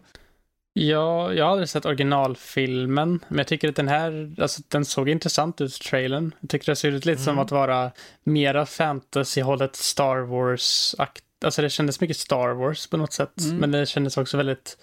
Ja, 0.79 1.33
jag 1.33 1.45
har 1.45 1.51
aldrig 1.51 1.69
sett 1.69 1.85
originalfilmen, 1.85 3.19
men 3.27 3.37
jag 3.37 3.47
tycker 3.47 3.69
att 3.69 3.75
den 3.75 3.87
här, 3.87 4.35
alltså 4.41 4.61
den 4.67 4.85
såg 4.85 5.09
intressant 5.09 5.61
ut, 5.61 5.81
trailern. 5.81 6.35
Jag 6.39 6.49
tycker 6.49 6.71
det 6.71 6.75
ser 6.75 6.91
ut 6.91 7.05
lite 7.05 7.21
mm. 7.21 7.25
som 7.25 7.39
att 7.39 7.51
vara 7.51 7.91
mera 8.23 8.65
fantasy-hållet 8.65 9.75
Star 9.75 10.17
Wars-akt. 10.17 11.23
Alltså 11.45 11.61
det 11.61 11.69
kändes 11.69 12.01
mycket 12.01 12.17
Star 12.17 12.49
Wars 12.49 12.87
på 12.87 12.97
något 12.97 13.13
sätt, 13.13 13.41
mm. 13.41 13.57
men 13.57 13.71
det 13.71 13.85
kändes 13.85 14.17
också 14.17 14.37
väldigt 14.37 14.77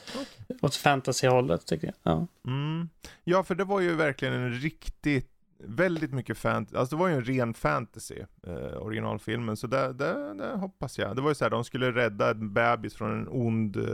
åt 0.63 0.75
fantasy-hållet 0.75 1.67
tycker 1.67 1.87
jag. 1.87 1.95
Ja. 2.13 2.27
Mm. 2.47 2.89
ja, 3.25 3.45
för 3.45 3.55
det 3.55 3.65
var 3.65 3.81
ju 3.81 3.95
verkligen 3.95 4.35
en 4.35 4.55
riktigt 4.55 5.36
väldigt 5.59 6.13
mycket 6.13 6.39
fantasy, 6.39 6.77
alltså 6.77 6.97
det 6.97 7.01
var 7.01 7.09
ju 7.09 7.15
en 7.15 7.25
ren 7.25 7.55
fantasy, 7.55 8.19
eh, 8.47 8.83
originalfilmen, 8.83 9.57
så 9.57 9.67
det, 9.67 9.93
det, 9.93 10.35
det, 10.35 10.57
hoppas 10.57 10.99
jag. 10.99 11.17
Det 11.17 11.23
var 11.23 11.31
ju 11.31 11.35
såhär, 11.35 11.51
de 11.51 11.65
skulle 11.65 11.93
rädda 11.93 12.31
en 12.31 12.53
bebis 12.53 12.95
från 12.95 13.13
en 13.13 13.29
ond 13.29 13.77
eh, 13.77 13.85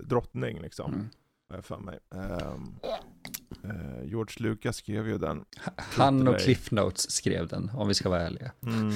drottning 0.00 0.60
liksom. 0.60 0.94
Mm. 0.94 1.62
För 1.62 1.78
mig. 1.78 1.98
Um, 2.10 2.74
eh, 3.64 4.04
George 4.04 4.34
Lucas 4.38 4.76
skrev 4.76 5.08
ju 5.08 5.18
den. 5.18 5.44
Han 5.76 6.28
och 6.28 6.38
Cliff 6.38 6.70
Notes 6.70 7.10
skrev 7.10 7.48
den, 7.48 7.70
om 7.74 7.88
vi 7.88 7.94
ska 7.94 8.08
vara 8.08 8.20
ärliga. 8.20 8.52
Mm. 8.66 8.90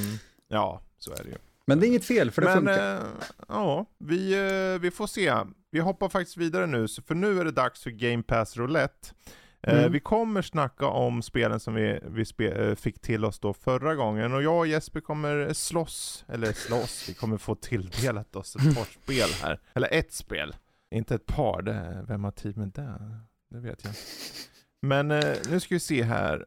Ja, 0.49 0.81
så 0.99 1.13
är 1.13 1.25
det 1.25 1.31
ju. 1.31 1.37
Men 1.67 1.81
det 1.81 1.87
är 1.87 1.89
inget 1.89 2.05
fel, 2.05 2.31
för 2.31 2.43
det 2.43 2.49
Men, 2.49 2.57
funkar. 2.57 2.97
Eh, 2.97 3.03
ja, 3.49 3.87
vi, 3.99 4.33
eh, 4.33 4.81
vi 4.81 4.91
får 4.91 5.07
se. 5.07 5.35
Vi 5.71 5.81
hoppar 5.81 6.09
faktiskt 6.09 6.37
vidare 6.37 6.67
nu, 6.67 6.89
för 7.07 7.15
nu 7.15 7.41
är 7.41 7.45
det 7.45 7.51
dags 7.51 7.83
för 7.83 7.91
Game 7.91 8.23
Pass 8.23 8.57
Roulette. 8.57 9.09
Eh, 9.67 9.79
mm. 9.79 9.93
vi 9.93 10.01
kommer 10.01 10.43
snacka 10.43 10.87
om 10.87 11.23
spelen 11.23 11.61
som 11.61 11.75
vi, 11.75 12.01
vi 12.03 12.25
spe, 12.25 12.49
eh, 12.49 12.75
fick 12.75 13.01
till 13.01 13.25
oss 13.25 13.39
då 13.39 13.55
förra 13.55 13.95
gången 13.95 14.35
och 14.35 14.43
jag 14.43 14.59
och 14.59 14.67
Jesper 14.67 15.01
kommer 15.01 15.53
slåss, 15.53 16.25
eller 16.29 16.53
slåss, 16.53 17.09
vi 17.09 17.15
kommer 17.15 17.39
få 17.39 17.55
tilldelat 17.55 18.37
oss 18.37 18.57
ett 18.57 18.77
par 18.77 18.85
spel 19.03 19.29
här. 19.43 19.61
Eller 19.75 19.89
ett 19.93 20.13
spel, 20.13 20.57
inte 20.91 21.15
ett 21.15 21.27
par, 21.27 21.63
det, 21.63 22.05
vem 22.09 22.25
har 22.25 22.31
tid 22.31 22.57
med 22.57 22.69
det? 22.69 23.21
Det 23.51 23.61
vet 23.61 23.85
jag. 23.85 23.95
Men 24.83 25.11
eh, 25.11 25.37
nu 25.51 25.61
ska 25.61 25.75
vi 25.75 25.81
se 25.81 26.03
här. 26.03 26.47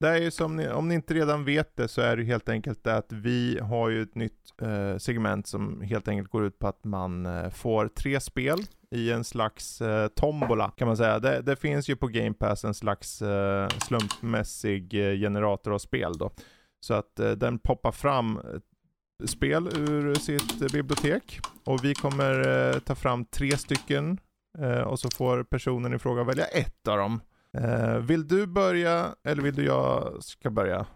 Det 0.00 0.08
är 0.08 0.16
ju 0.16 0.30
som 0.30 0.56
ni, 0.56 0.68
om 0.68 0.88
ni 0.88 0.94
inte 0.94 1.14
redan 1.14 1.44
vet 1.44 1.76
det 1.76 1.88
så 1.88 2.00
är 2.00 2.16
det 2.16 2.24
helt 2.24 2.48
enkelt 2.48 2.84
det 2.84 2.96
att 2.96 3.12
vi 3.12 3.58
har 3.58 3.88
ju 3.88 4.02
ett 4.02 4.14
nytt 4.14 4.52
eh, 4.62 4.96
segment 4.96 5.46
som 5.46 5.80
helt 5.80 6.08
enkelt 6.08 6.30
går 6.30 6.44
ut 6.44 6.58
på 6.58 6.68
att 6.68 6.84
man 6.84 7.26
eh, 7.26 7.50
får 7.50 7.88
tre 7.88 8.20
spel 8.20 8.58
i 8.90 9.10
en 9.10 9.24
slags 9.24 9.80
eh, 9.80 10.08
tombola 10.08 10.70
kan 10.76 10.88
man 10.88 10.96
säga. 10.96 11.18
Det, 11.18 11.42
det, 11.42 11.56
finns 11.56 11.88
ju 11.88 11.96
på 11.96 12.06
Game 12.06 12.32
Pass 12.32 12.64
en 12.64 12.74
slags 12.74 13.22
eh, 13.22 13.68
slumpmässig 13.68 14.94
eh, 14.94 15.18
generator 15.18 15.74
av 15.74 15.78
spel 15.78 16.18
då. 16.18 16.30
Så 16.80 16.94
att 16.94 17.20
eh, 17.20 17.30
den 17.30 17.58
poppar 17.58 17.92
fram 17.92 18.36
eh, 18.36 19.26
spel 19.26 19.68
ur 19.68 20.14
sitt 20.14 20.72
bibliotek 20.72 21.40
och 21.64 21.84
vi 21.84 21.94
kommer 21.94 22.80
ta 22.80 22.94
fram 22.94 23.24
tre 23.24 23.56
stycken 23.56 24.18
och 24.86 25.00
så 25.00 25.08
får 25.10 25.42
personen 25.42 25.94
i 25.94 25.98
fråga 25.98 26.24
välja 26.24 26.44
ett 26.44 26.88
av 26.88 26.98
dem. 26.98 27.20
Vill 28.06 28.28
du 28.28 28.46
börja 28.46 29.14
eller 29.24 29.42
vill 29.42 29.54
du 29.54 29.64
jag 29.64 30.16
ska 30.24 30.50
börja? 30.50 30.86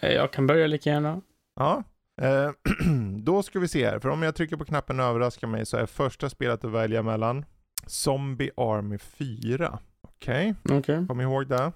Jag 0.00 0.32
kan 0.32 0.46
börja 0.46 0.66
lika 0.66 0.90
gärna. 0.90 1.20
Ja. 1.56 1.82
Eh, 2.22 2.50
då 3.18 3.42
ska 3.42 3.60
vi 3.60 3.68
se 3.68 3.86
här, 3.86 3.98
för 3.98 4.08
om 4.08 4.22
jag 4.22 4.34
trycker 4.34 4.56
på 4.56 4.64
knappen 4.64 5.00
överraska 5.00 5.46
mig 5.46 5.66
så 5.66 5.76
är 5.76 5.86
första 5.86 6.30
spelet 6.30 6.64
att 6.64 6.70
välja 6.70 7.02
mellan 7.02 7.44
Zombie 7.86 8.50
Army 8.56 8.98
4. 8.98 9.78
Okej, 10.02 10.54
okay. 10.64 10.78
okay. 10.78 11.06
kom 11.06 11.20
ihåg 11.20 11.46
det. 11.46 11.72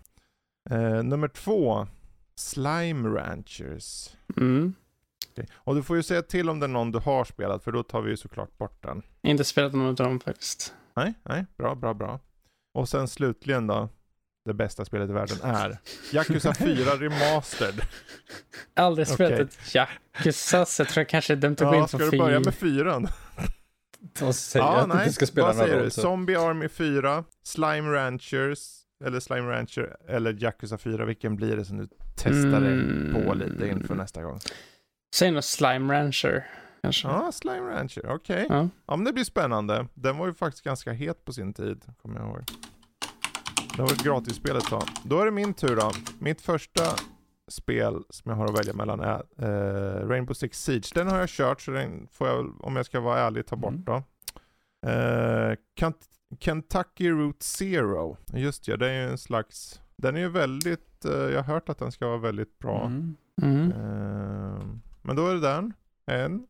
Eh, 0.70 1.03
nummer 1.03 1.28
två, 1.28 1.86
Slime 2.34 3.09
Ranchers. 3.09 4.16
Mm. 4.36 4.74
Okay. 5.32 5.47
Och 5.53 5.74
du 5.74 5.82
får 5.82 5.97
ju 5.97 6.03
säga 6.03 6.22
till 6.22 6.51
om 6.51 6.61
det 6.61 6.66
är 6.66 6.68
någon 6.68 6.93
du 6.93 6.99
har 6.99 7.24
spelat, 7.24 7.64
för 7.64 7.72
då 7.72 7.82
tar 7.82 8.03
vi 8.03 8.11
ju 8.11 8.16
såklart 8.16 8.59
bort 8.59 8.82
den. 8.82 9.03
Inte 9.22 9.45
spelat 9.45 9.72
någon 9.72 9.86
av 9.86 9.95
dem 9.95 10.20
faktiskt. 10.20 10.74
Nej, 10.97 11.14
nej, 11.22 11.47
bra, 11.57 11.74
bra, 11.74 11.95
bra. 11.95 12.20
Och 12.74 12.89
sen 12.89 13.09
slutligen 13.09 13.66
då, 13.66 13.89
det 14.49 14.55
bästa 14.55 14.84
spelet 14.84 15.11
i 15.11 15.12
världen 15.12 15.36
är 15.42 15.78
Yakuza 16.12 16.55
4 16.55 16.90
Remastered. 16.90 17.80
Aldrig 18.74 19.09
spelat 19.09 19.32
okay. 19.32 19.44
ett 19.44 19.74
Yakuza, 19.74 20.64
så 20.64 20.82
jag 20.82 20.88
tror 20.88 21.01
jag 21.01 21.09
kanske 21.09 21.34
dömt 21.34 21.61
att 21.61 21.68
gå 21.68 21.74
in 21.74 21.82
på 21.82 21.88
Ska 21.88 21.99
du 21.99 22.18
börja 22.18 22.40
med 22.40 22.55
fyran? 22.55 23.09
Vad 24.20 24.34
säger 24.34 24.66
ja, 24.66 24.80
att 24.80 24.88
nej. 24.88 24.99
inte 24.99 25.12
ska 25.12 25.26
spela 25.26 25.46
Vad 25.46 25.57
säger 25.57 25.84
du? 25.84 25.90
Zombie 25.90 26.36
Army 26.36 26.68
4, 26.68 27.24
Slime 27.42 27.92
Ranchers, 27.92 28.61
eller 29.05 29.20
Slime 29.20 29.51
Rancher, 29.51 29.96
eller 30.09 30.42
Yakuza 30.42 30.78
4. 30.78 31.05
Vilken 31.05 31.36
blir 31.36 31.57
det 31.57 31.64
som 31.64 31.78
du 31.78 31.88
testar 32.16 32.57
mm. 32.57 33.12
dig 33.12 33.24
på 33.24 33.34
lite 33.34 33.68
inför 33.68 33.94
nästa 33.94 34.22
gång? 34.22 34.38
Säg 35.14 35.30
nog 35.30 35.44
Slime 35.44 35.94
Rancher. 35.94 36.46
Kanske. 36.82 37.09
Ja, 37.09 37.32
Slime 37.32 37.70
Rancher, 37.70 38.07
okej. 38.07 38.44
Okay. 38.44 38.57
Ja. 38.57 38.68
ja, 38.86 38.96
men 38.96 39.05
det 39.05 39.12
blir 39.12 39.24
spännande. 39.24 39.86
Den 39.94 40.16
var 40.18 40.26
ju 40.26 40.34
faktiskt 40.34 40.64
ganska 40.64 40.92
het 40.92 41.24
på 41.24 41.32
sin 41.32 41.55
tid, 41.55 41.84
kommer 42.03 42.20
jag 42.20 42.28
ihåg. 42.28 42.44
Det 43.79 43.83
var 43.83 43.93
ett 43.93 44.05
gratisspel 44.05 44.57
ett 44.57 44.64
tag. 44.64 44.83
Då 45.05 45.20
är 45.20 45.24
det 45.24 45.31
min 45.31 45.55
tur 45.55 45.76
då. 45.76 45.91
Mitt 46.18 46.41
första 46.41 46.83
spel 47.49 48.03
som 48.11 48.31
jag 48.31 48.37
har 48.37 48.45
att 48.45 48.59
välja 48.59 48.74
mellan 48.74 49.01
är 49.01 49.22
uh, 49.43 50.09
Rainbow 50.09 50.35
Six 50.35 50.64
Siege. 50.64 50.93
Den 50.95 51.09
har 51.09 51.18
jag 51.18 51.29
kört, 51.29 51.61
så 51.61 51.70
den 51.70 52.09
får 52.12 52.29
jag, 52.29 52.64
om 52.64 52.76
jag 52.76 52.87
ska 52.87 53.01
vara 53.01 53.20
ärlig, 53.20 53.47
ta 53.47 53.57
bort 53.57 53.72
mm. 53.72 53.85
då. 53.85 54.03
Uh, 54.89 55.57
Kentucky 56.41 57.11
Route 57.11 57.45
Zero. 57.45 58.16
Just 58.33 58.68
ja, 58.68 58.76
det 58.76 58.89
är 58.89 59.03
ju 59.03 59.11
en 59.11 59.18
slags... 59.18 59.81
Den 59.97 60.16
är 60.16 60.20
ju 60.20 60.29
väldigt... 60.29 61.05
Uh, 61.07 61.12
jag 61.12 61.43
har 61.43 61.55
hört 61.55 61.68
att 61.68 61.79
den 61.79 61.93
ska 61.93 62.07
vara 62.07 62.18
väldigt 62.18 62.59
bra. 62.59 62.87
Mm. 62.87 63.16
Mm. 63.43 64.81
men 65.03 65.16
då 65.16 65.29
är 65.29 65.35
det 65.35 65.41
den. 65.41 65.72
En. 66.07 66.47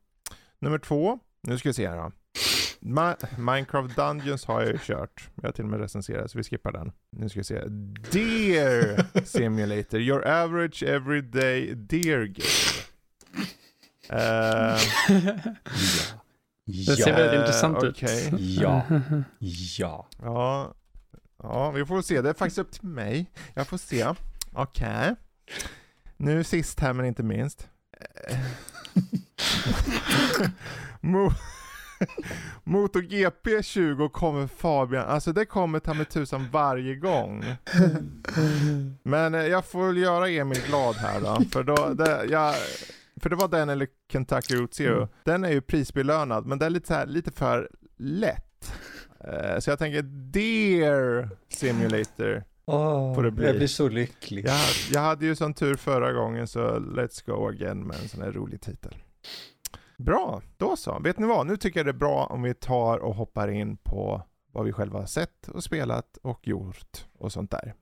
Nummer 0.59 0.79
två, 0.79 1.19
nu 1.43 1.59
ska 1.59 1.69
vi 1.69 1.75
se 1.75 1.89
här 1.89 1.97
då. 1.97 2.13
Minecraft 3.39 3.97
Dungeons 3.97 4.45
har 4.45 4.61
jag 4.61 4.73
ju 4.73 4.79
kört. 4.83 5.29
Jag 5.35 5.49
har 5.49 5.53
till 5.53 5.65
och 5.65 5.71
med 5.71 5.81
recenserat, 5.81 6.31
så 6.31 6.39
vi 6.39 6.45
skippar 6.45 6.73
den. 6.73 6.93
Nu 7.11 7.29
ska 7.29 7.41
vi 7.41 7.45
se. 7.45 7.65
Deer 8.13 9.07
Simulator. 9.25 10.01
Your 10.01 10.29
average 10.29 10.83
everyday 10.83 11.75
deer 11.75 12.25
game. 12.25 12.79
Uh, 14.13 14.19
ja. 14.19 14.79
Det 16.65 16.97
ser 16.97 17.17
väldigt 17.17 17.41
intressant 17.41 17.77
okay. 17.79 18.29
ut. 18.29 18.35
Ja. 18.39 18.83
Ja. 19.79 20.09
Ja. 20.23 20.75
Ja, 21.43 21.71
vi 21.71 21.85
får 21.85 22.03
se. 22.03 22.21
Det 22.21 22.31
är 22.31 22.35
faktiskt 22.35 22.59
upp 22.59 22.73
till 22.73 22.89
mig. 22.89 23.31
Jag 23.55 23.67
får 23.67 23.79
se. 23.79 24.07
Okej. 24.53 24.89
Okay. 24.89 25.15
Nu 26.17 26.45
sist 26.45 26.81
här 26.81 26.93
men 26.93 27.07
inte 27.07 27.23
minst. 27.23 27.69
MotoGP 32.65 33.63
20 33.63 34.09
kommer 34.09 34.47
Fabian, 34.47 35.07
alltså 35.07 35.33
det 35.33 35.45
kommer 35.45 35.79
ta 35.79 35.95
med 35.95 36.09
tusan 36.09 36.49
varje 36.53 36.95
gång. 36.95 37.45
Men 39.03 39.35
eh, 39.35 39.47
jag 39.47 39.65
får 39.65 39.87
väl 39.87 39.97
göra 39.97 40.29
Emil 40.29 40.61
glad 40.67 40.95
här 40.95 41.21
då, 41.21 41.45
för 41.53 41.63
då, 41.63 41.89
det, 41.95 42.25
jag, 42.31 42.55
för 43.21 43.31
det 43.31 43.37
var 43.37 43.49
den 43.49 43.69
eller 43.69 43.89
Kentucky 44.13 44.55
Route 44.55 44.77
Zero. 44.77 44.97
Mm. 44.97 45.09
Den 45.25 45.45
är 45.45 45.51
ju 45.51 45.61
prisbelönad, 45.61 46.47
men 46.47 46.59
den 46.59 46.67
är 46.67 46.71
lite, 46.71 46.87
så 46.87 46.95
här, 46.95 47.07
lite 47.07 47.31
för 47.31 47.71
lätt. 47.97 48.73
Uh, 49.25 49.59
så 49.59 49.71
jag 49.71 49.79
tänker 49.79 50.03
Deer 50.03 51.31
Simulator. 51.49 52.45
Oh, 52.67 53.23
det 53.23 53.31
bli. 53.31 53.47
Jag 53.47 53.57
blir 53.57 53.67
så 53.67 53.89
lycklig. 53.89 54.47
Jag, 54.47 54.61
jag 54.93 55.01
hade 55.01 55.27
ju 55.27 55.37
sån 55.37 55.55
tur 55.55 55.75
förra 55.75 56.13
gången 56.13 56.47
så 56.47 56.61
let's 56.79 57.27
go 57.27 57.49
again 57.49 57.87
med 57.87 57.97
en 58.03 58.09
sån 58.09 58.23
här 58.23 58.33
rolig 58.33 58.61
titel. 58.61 58.95
Bra, 59.99 60.43
då 60.57 60.77
så. 60.77 60.99
Vet 60.99 61.19
ni 61.19 61.27
vad? 61.27 61.47
Nu 61.47 61.57
tycker 61.57 61.81
jag 61.81 61.87
det 61.87 61.91
är 61.91 61.93
bra 61.93 62.27
om 62.27 62.43
vi 62.43 62.55
tar 62.55 62.99
och 62.99 63.15
hoppar 63.15 63.49
in 63.49 63.77
på 63.77 64.23
vad 64.53 64.65
vi 64.65 64.73
själva 64.73 64.99
har 64.99 65.07
sett 65.07 65.49
och 65.49 65.65
spelat 65.65 66.19
och 66.23 66.49
gjort 66.49 67.07
och 67.19 67.33
sånt 67.33 67.51
där. 67.51 67.75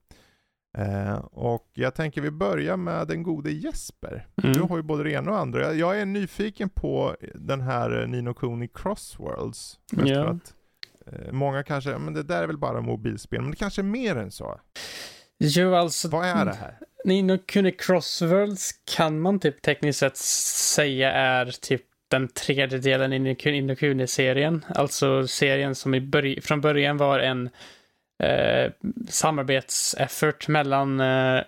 Eh, 0.78 1.16
och 1.18 1.70
jag 1.74 1.94
tänker 1.94 2.20
vi 2.20 2.30
börjar 2.30 2.76
med 2.76 3.08
den 3.08 3.22
gode 3.22 3.50
Jesper. 3.50 4.26
Mm. 4.42 4.52
Du 4.52 4.60
har 4.60 4.76
ju 4.76 4.82
både 4.82 5.04
det 5.04 5.10
ena 5.10 5.30
och 5.30 5.38
andra. 5.38 5.72
Jag 5.72 6.00
är 6.00 6.06
nyfiken 6.06 6.68
på 6.68 7.16
den 7.34 7.60
här 7.60 8.06
Nino 8.06 8.34
Kuni 8.34 8.68
Crossworlds. 8.68 9.78
Yeah. 10.06 10.30
Att, 10.30 10.54
eh, 11.06 11.32
många 11.32 11.62
kanske, 11.62 11.98
men 11.98 12.14
det 12.14 12.22
där 12.22 12.42
är 12.42 12.46
väl 12.46 12.58
bara 12.58 12.80
mobilspel, 12.80 13.40
men 13.40 13.50
det 13.50 13.56
kanske 13.56 13.80
är 13.80 13.84
mer 13.84 14.16
än 14.16 14.30
så. 14.30 14.60
Jo, 15.38 15.74
alltså. 15.74 16.08
Vad 16.08 16.26
är 16.26 16.44
det 16.44 16.54
här? 16.54 16.78
Nino 17.04 17.38
Kuni 17.46 17.72
Crossworlds 17.72 18.72
kan 18.96 19.20
man 19.20 19.40
typ 19.40 19.62
tekniskt 19.62 19.98
sett 19.98 20.16
säga 20.16 21.12
är 21.12 21.46
typ 21.46 21.82
den 22.08 22.28
tredje 22.28 22.78
delen 22.78 23.12
i 23.12 23.18
Nino 23.18 23.74
Kuni-serien. 23.74 24.64
Alltså 24.68 25.26
serien 25.26 25.74
som 25.74 25.94
i 25.94 26.00
börj 26.00 26.40
från 26.40 26.60
början 26.60 26.96
var 26.96 27.18
en 27.18 27.50
eh, 28.22 28.72
samarbetseffort 29.08 30.48
mellan 30.48 31.00
eh, 31.00 31.42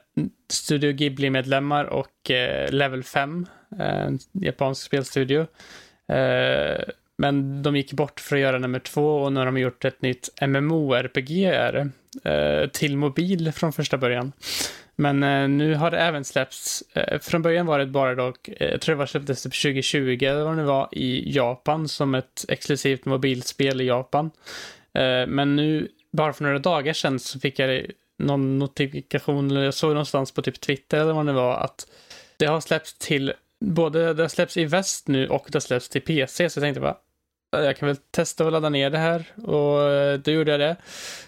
Studio 0.51 0.93
Ghibli-medlemmar 0.93 1.85
och 1.85 2.31
eh, 2.31 2.73
Level 2.73 3.05
5, 3.05 3.47
en 3.79 4.15
eh, 4.15 4.21
japansk 4.33 4.83
spelstudio. 4.83 5.47
Eh, 6.13 6.85
men 7.19 7.63
de 7.63 7.77
gick 7.77 7.93
bort 7.93 8.21
för 8.21 8.37
att 8.37 8.43
göra 8.43 8.59
nummer 8.59 8.79
två 8.79 9.17
och 9.17 9.33
nu 9.33 9.41
har 9.41 9.47
de 9.47 9.59
gjort 9.59 9.85
ett 9.85 10.03
nytt 10.03 10.29
MMORPG 10.47 11.45
är 11.45 11.91
eh, 12.25 12.69
till 12.69 12.97
mobil 12.97 13.53
från 13.53 13.73
första 13.73 13.99
början. 13.99 14.33
Men 15.01 15.23
eh, 15.23 15.49
nu 15.49 15.75
har 15.75 15.91
det 15.91 15.99
även 15.99 16.25
släppts, 16.25 16.83
eh, 16.95 17.19
från 17.19 17.43
början 17.43 17.67
var 17.67 17.79
det 17.79 17.87
bara 17.87 18.15
dock, 18.15 18.49
eh, 18.49 18.71
jag 18.71 18.81
tror 18.81 18.95
det 18.95 18.99
var 18.99 19.07
släpptes 19.07 19.43
typ 19.43 19.63
2020 19.63 20.25
eller 20.25 20.45
vad 20.45 20.57
det 20.57 20.63
var 20.63 20.89
i 20.93 21.33
Japan 21.37 21.89
som 21.89 22.15
ett 22.15 22.45
exklusivt 22.49 23.05
mobilspel 23.05 23.81
i 23.81 23.85
Japan. 23.85 24.31
Eh, 24.95 25.27
men 25.27 25.57
nu 25.57 25.89
bara 26.13 26.33
för 26.33 26.45
några 26.45 26.59
dagar 26.59 26.93
sedan 26.93 27.19
så 27.19 27.41
fick 27.41 27.59
jag 27.59 27.87
någon 28.19 28.59
notifikation, 28.59 29.51
eller 29.51 29.65
jag 29.65 29.75
såg 29.75 29.91
någonstans 29.91 30.33
på 30.33 30.43
typ 30.43 30.61
Twitter 30.61 31.01
eller 31.01 31.13
vad 31.13 31.27
det 31.27 31.33
var, 31.33 31.57
att 31.57 31.87
det 32.37 32.47
har 32.47 32.61
släppts 32.61 32.99
till, 32.99 33.33
både 33.61 34.15
det 34.15 34.23
har 34.23 34.29
släppts 34.29 34.57
i 34.57 34.65
väst 34.65 35.09
nu 35.09 35.29
och 35.29 35.47
det 35.49 35.55
har 35.55 35.61
släppts 35.61 35.89
till 35.89 36.03
PC, 36.03 36.51
så 36.51 36.59
jag 36.59 36.63
tänkte 36.63 36.81
bara, 36.81 36.97
jag 37.51 37.77
kan 37.77 37.89
väl 37.89 37.97
testa 37.97 38.47
att 38.47 38.53
ladda 38.53 38.69
ner 38.69 38.91
det 38.91 38.99
här 38.99 39.25
och 39.37 39.83
eh, 39.83 40.19
då 40.19 40.31
gjorde 40.31 40.51
jag 40.51 40.61
det. 40.61 40.77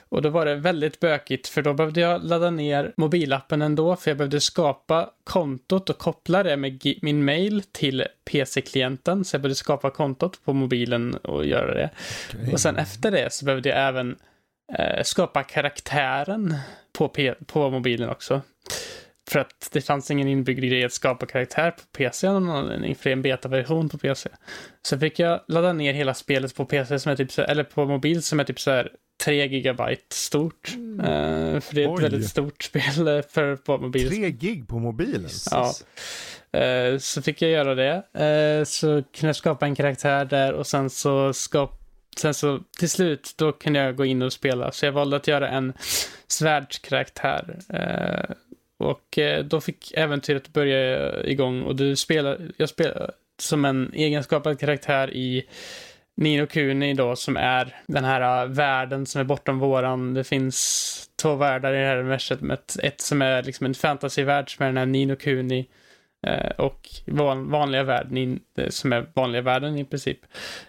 Och 0.08 0.22
då 0.22 0.28
var 0.28 0.46
det 0.46 0.54
väldigt 0.54 1.00
bökigt 1.00 1.48
för 1.48 1.62
då 1.62 1.74
behövde 1.74 2.00
jag 2.00 2.24
ladda 2.24 2.50
ner 2.50 2.92
mobilappen 2.96 3.62
ändå 3.62 3.96
för 3.96 4.10
jag 4.10 4.18
behövde 4.18 4.40
skapa 4.40 5.10
kontot 5.24 5.90
och 5.90 5.98
koppla 5.98 6.42
det 6.42 6.56
med 6.56 6.82
min 7.02 7.24
mail 7.24 7.62
till 7.72 8.06
PC-klienten. 8.24 9.24
Så 9.24 9.34
jag 9.34 9.42
behövde 9.42 9.54
skapa 9.54 9.90
kontot 9.90 10.44
på 10.44 10.52
mobilen 10.52 11.14
och 11.14 11.46
göra 11.46 11.74
det. 11.74 11.90
Okay. 12.34 12.52
Och 12.52 12.60
sen 12.60 12.76
efter 12.76 13.10
det 13.10 13.32
så 13.32 13.44
behövde 13.44 13.68
jag 13.68 13.88
även 13.88 14.16
eh, 14.78 15.02
skapa 15.02 15.42
karaktären 15.42 16.56
på, 16.92 17.08
P 17.08 17.34
på 17.46 17.70
mobilen 17.70 18.10
också. 18.10 18.40
För 19.30 19.38
att 19.38 19.68
det 19.72 19.80
fanns 19.80 20.10
ingen 20.10 20.28
inbyggd 20.28 20.60
grej 20.60 20.84
att 20.84 20.92
skapa 20.92 21.26
karaktär 21.26 21.70
på 21.70 21.82
PC 21.92 22.26
av 22.26 22.42
någon 22.42 22.56
anledning, 22.56 22.94
för 22.94 23.04
det 23.04 23.10
är 23.10 23.12
en 23.12 23.22
betaversion 23.22 23.88
på 23.88 23.98
PC. 23.98 24.28
Så 24.82 24.98
fick 24.98 25.18
jag 25.18 25.40
ladda 25.48 25.72
ner 25.72 25.92
hela 25.92 26.14
spelet 26.14 26.54
på 26.54 26.64
PC, 26.64 26.98
som 26.98 27.12
är 27.12 27.16
typ 27.16 27.32
så, 27.32 27.42
eller 27.42 27.64
på 27.64 27.86
mobil, 27.86 28.22
som 28.22 28.40
är 28.40 28.44
typ 28.44 28.60
så 28.60 28.70
här 28.70 28.90
3 29.24 29.46
gigabyte 29.46 30.14
stort. 30.14 30.72
Mm. 30.74 31.00
Uh, 31.00 31.60
för 31.60 31.74
det 31.74 31.82
är 31.82 31.88
Oj. 31.88 31.94
ett 31.94 32.02
väldigt 32.02 32.28
stort 32.28 32.62
spel 32.62 33.08
eh, 33.08 33.22
för 33.22 33.56
på 33.56 33.78
mobil. 33.78 34.08
3 34.08 34.30
gig 34.30 34.68
på 34.68 34.78
mobilen? 34.78 35.30
Ja. 35.50 35.72
Uh, 36.56 36.98
så 36.98 37.22
fick 37.22 37.42
jag 37.42 37.50
göra 37.50 37.74
det. 37.74 37.94
Uh, 37.94 38.64
så 38.64 38.86
kunde 38.86 39.26
jag 39.26 39.36
skapa 39.36 39.66
en 39.66 39.74
karaktär 39.74 40.24
där 40.24 40.52
och 40.52 40.66
sen 40.66 40.90
så 40.90 41.32
skapa 41.32 41.76
sen 42.16 42.34
så 42.34 42.60
till 42.78 42.90
slut, 42.90 43.34
då 43.36 43.52
kunde 43.52 43.78
jag 43.78 43.96
gå 43.96 44.04
in 44.04 44.22
och 44.22 44.32
spela. 44.32 44.72
Så 44.72 44.86
jag 44.86 44.92
valde 44.92 45.16
att 45.16 45.28
göra 45.28 45.48
en 45.48 45.72
svärdskaraktär. 46.26 47.58
Och 48.80 49.18
eh, 49.18 49.44
då 49.44 49.60
fick 49.60 49.92
äventyret 49.94 50.48
börja 50.48 51.22
igång 51.24 51.62
och 51.62 51.76
du 51.76 51.96
spelar, 51.96 52.38
jag 52.56 52.68
spelar 52.68 53.10
som 53.38 53.64
en 53.64 53.92
egenskapad 53.94 54.60
karaktär 54.60 55.14
i 55.14 55.46
Nino 56.16 56.46
Kuni 56.46 56.94
då 56.94 57.16
som 57.16 57.36
är 57.36 57.76
den 57.86 58.04
här 58.04 58.44
eh, 58.44 58.50
världen 58.50 59.06
som 59.06 59.20
är 59.20 59.24
bortom 59.24 59.58
våran. 59.58 60.14
Det 60.14 60.24
finns 60.24 61.10
två 61.22 61.34
världar 61.34 61.74
i 61.74 61.78
det 61.78 61.86
här 61.86 61.96
universumet. 61.96 62.76
Ett 62.82 63.00
som 63.00 63.22
är 63.22 63.42
liksom 63.42 63.66
en 63.66 63.74
fantasyvärld 63.74 64.56
som 64.56 64.62
är 64.62 64.68
den 64.68 64.76
här 64.76 64.86
Nino 64.86 65.16
Kuni 65.16 65.66
Eh, 66.26 66.50
och 66.50 66.88
och 67.06 67.50
vanliga 67.50 67.82
världen, 67.82 68.40
eh, 68.58 68.68
som 68.68 68.92
är 68.92 69.06
vanliga 69.14 69.42
världen 69.42 69.78
i 69.78 69.84
princip. 69.84 70.18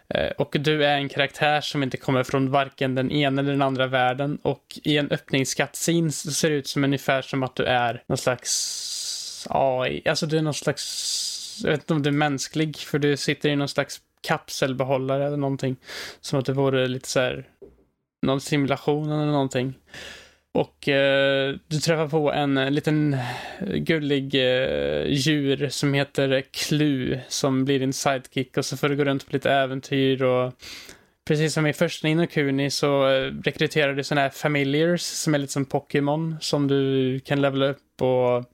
Eh, 0.09 0.31
och 0.37 0.55
du 0.59 0.85
är 0.85 0.97
en 0.97 1.09
karaktär 1.09 1.61
som 1.61 1.83
inte 1.83 1.97
kommer 1.97 2.23
från 2.23 2.51
varken 2.51 2.95
den 2.95 3.11
ena 3.11 3.41
eller 3.41 3.51
den 3.51 3.61
andra 3.61 3.87
världen 3.87 4.37
och 4.41 4.79
i 4.83 4.97
en 4.97 5.11
öppningskattsin 5.11 6.11
så 6.11 6.31
ser 6.31 6.49
det 6.49 6.55
ut 6.55 6.67
som 6.67 6.83
ungefär 6.83 7.21
som 7.21 7.43
att 7.43 7.55
du 7.55 7.63
är 7.63 8.03
någon 8.07 8.17
slags 8.17 9.47
AI, 9.49 10.01
alltså 10.05 10.25
du 10.25 10.37
är 10.37 10.41
någon 10.41 10.53
slags, 10.53 11.61
jag 11.63 11.71
vet 11.71 11.81
inte 11.81 11.93
om 11.93 12.03
du 12.03 12.09
är 12.09 12.13
mänsklig 12.13 12.77
för 12.77 12.99
du 12.99 13.17
sitter 13.17 13.49
i 13.49 13.55
någon 13.55 13.67
slags 13.67 14.01
kapselbehållare 14.21 15.27
eller 15.27 15.37
någonting. 15.37 15.75
Som 16.21 16.39
att 16.39 16.45
det 16.45 16.53
vore 16.53 16.87
lite 16.87 17.09
så 17.09 17.19
här, 17.19 17.47
någon 18.25 18.41
simulation 18.41 19.11
eller 19.11 19.25
någonting. 19.25 19.73
Och 20.53 20.87
eh, 20.89 21.55
du 21.67 21.79
träffar 21.79 22.07
på 22.07 22.31
en 22.31 22.57
eh, 22.57 22.71
liten 22.71 23.13
eh, 23.13 23.19
gullig 23.75 24.35
eh, 24.35 25.05
djur 25.07 25.69
som 25.69 25.93
heter 25.93 26.43
Klu 26.51 27.19
som 27.27 27.65
blir 27.65 27.79
din 27.79 27.93
sidekick 27.93 28.57
och 28.57 28.65
så 28.65 28.77
får 28.77 28.89
du 28.89 28.95
gå 28.95 29.03
runt 29.03 29.25
på 29.25 29.33
lite 29.33 29.51
äventyr 29.51 30.23
och 30.23 30.53
precis 31.27 31.53
som 31.53 31.67
i 31.67 31.73
första 31.73 32.07
Inokuni 32.07 32.69
så 32.69 33.09
eh, 33.09 33.31
rekryterar 33.43 33.93
du 33.93 34.03
sådana 34.03 34.21
här 34.21 34.29
familiars 34.29 35.01
som 35.01 35.33
är 35.33 35.37
lite 35.37 35.53
som 35.53 35.65
Pokémon 35.65 36.37
som 36.41 36.67
du 36.67 37.19
kan 37.19 37.41
levela 37.41 37.65
upp 37.65 38.01
och 38.01 38.45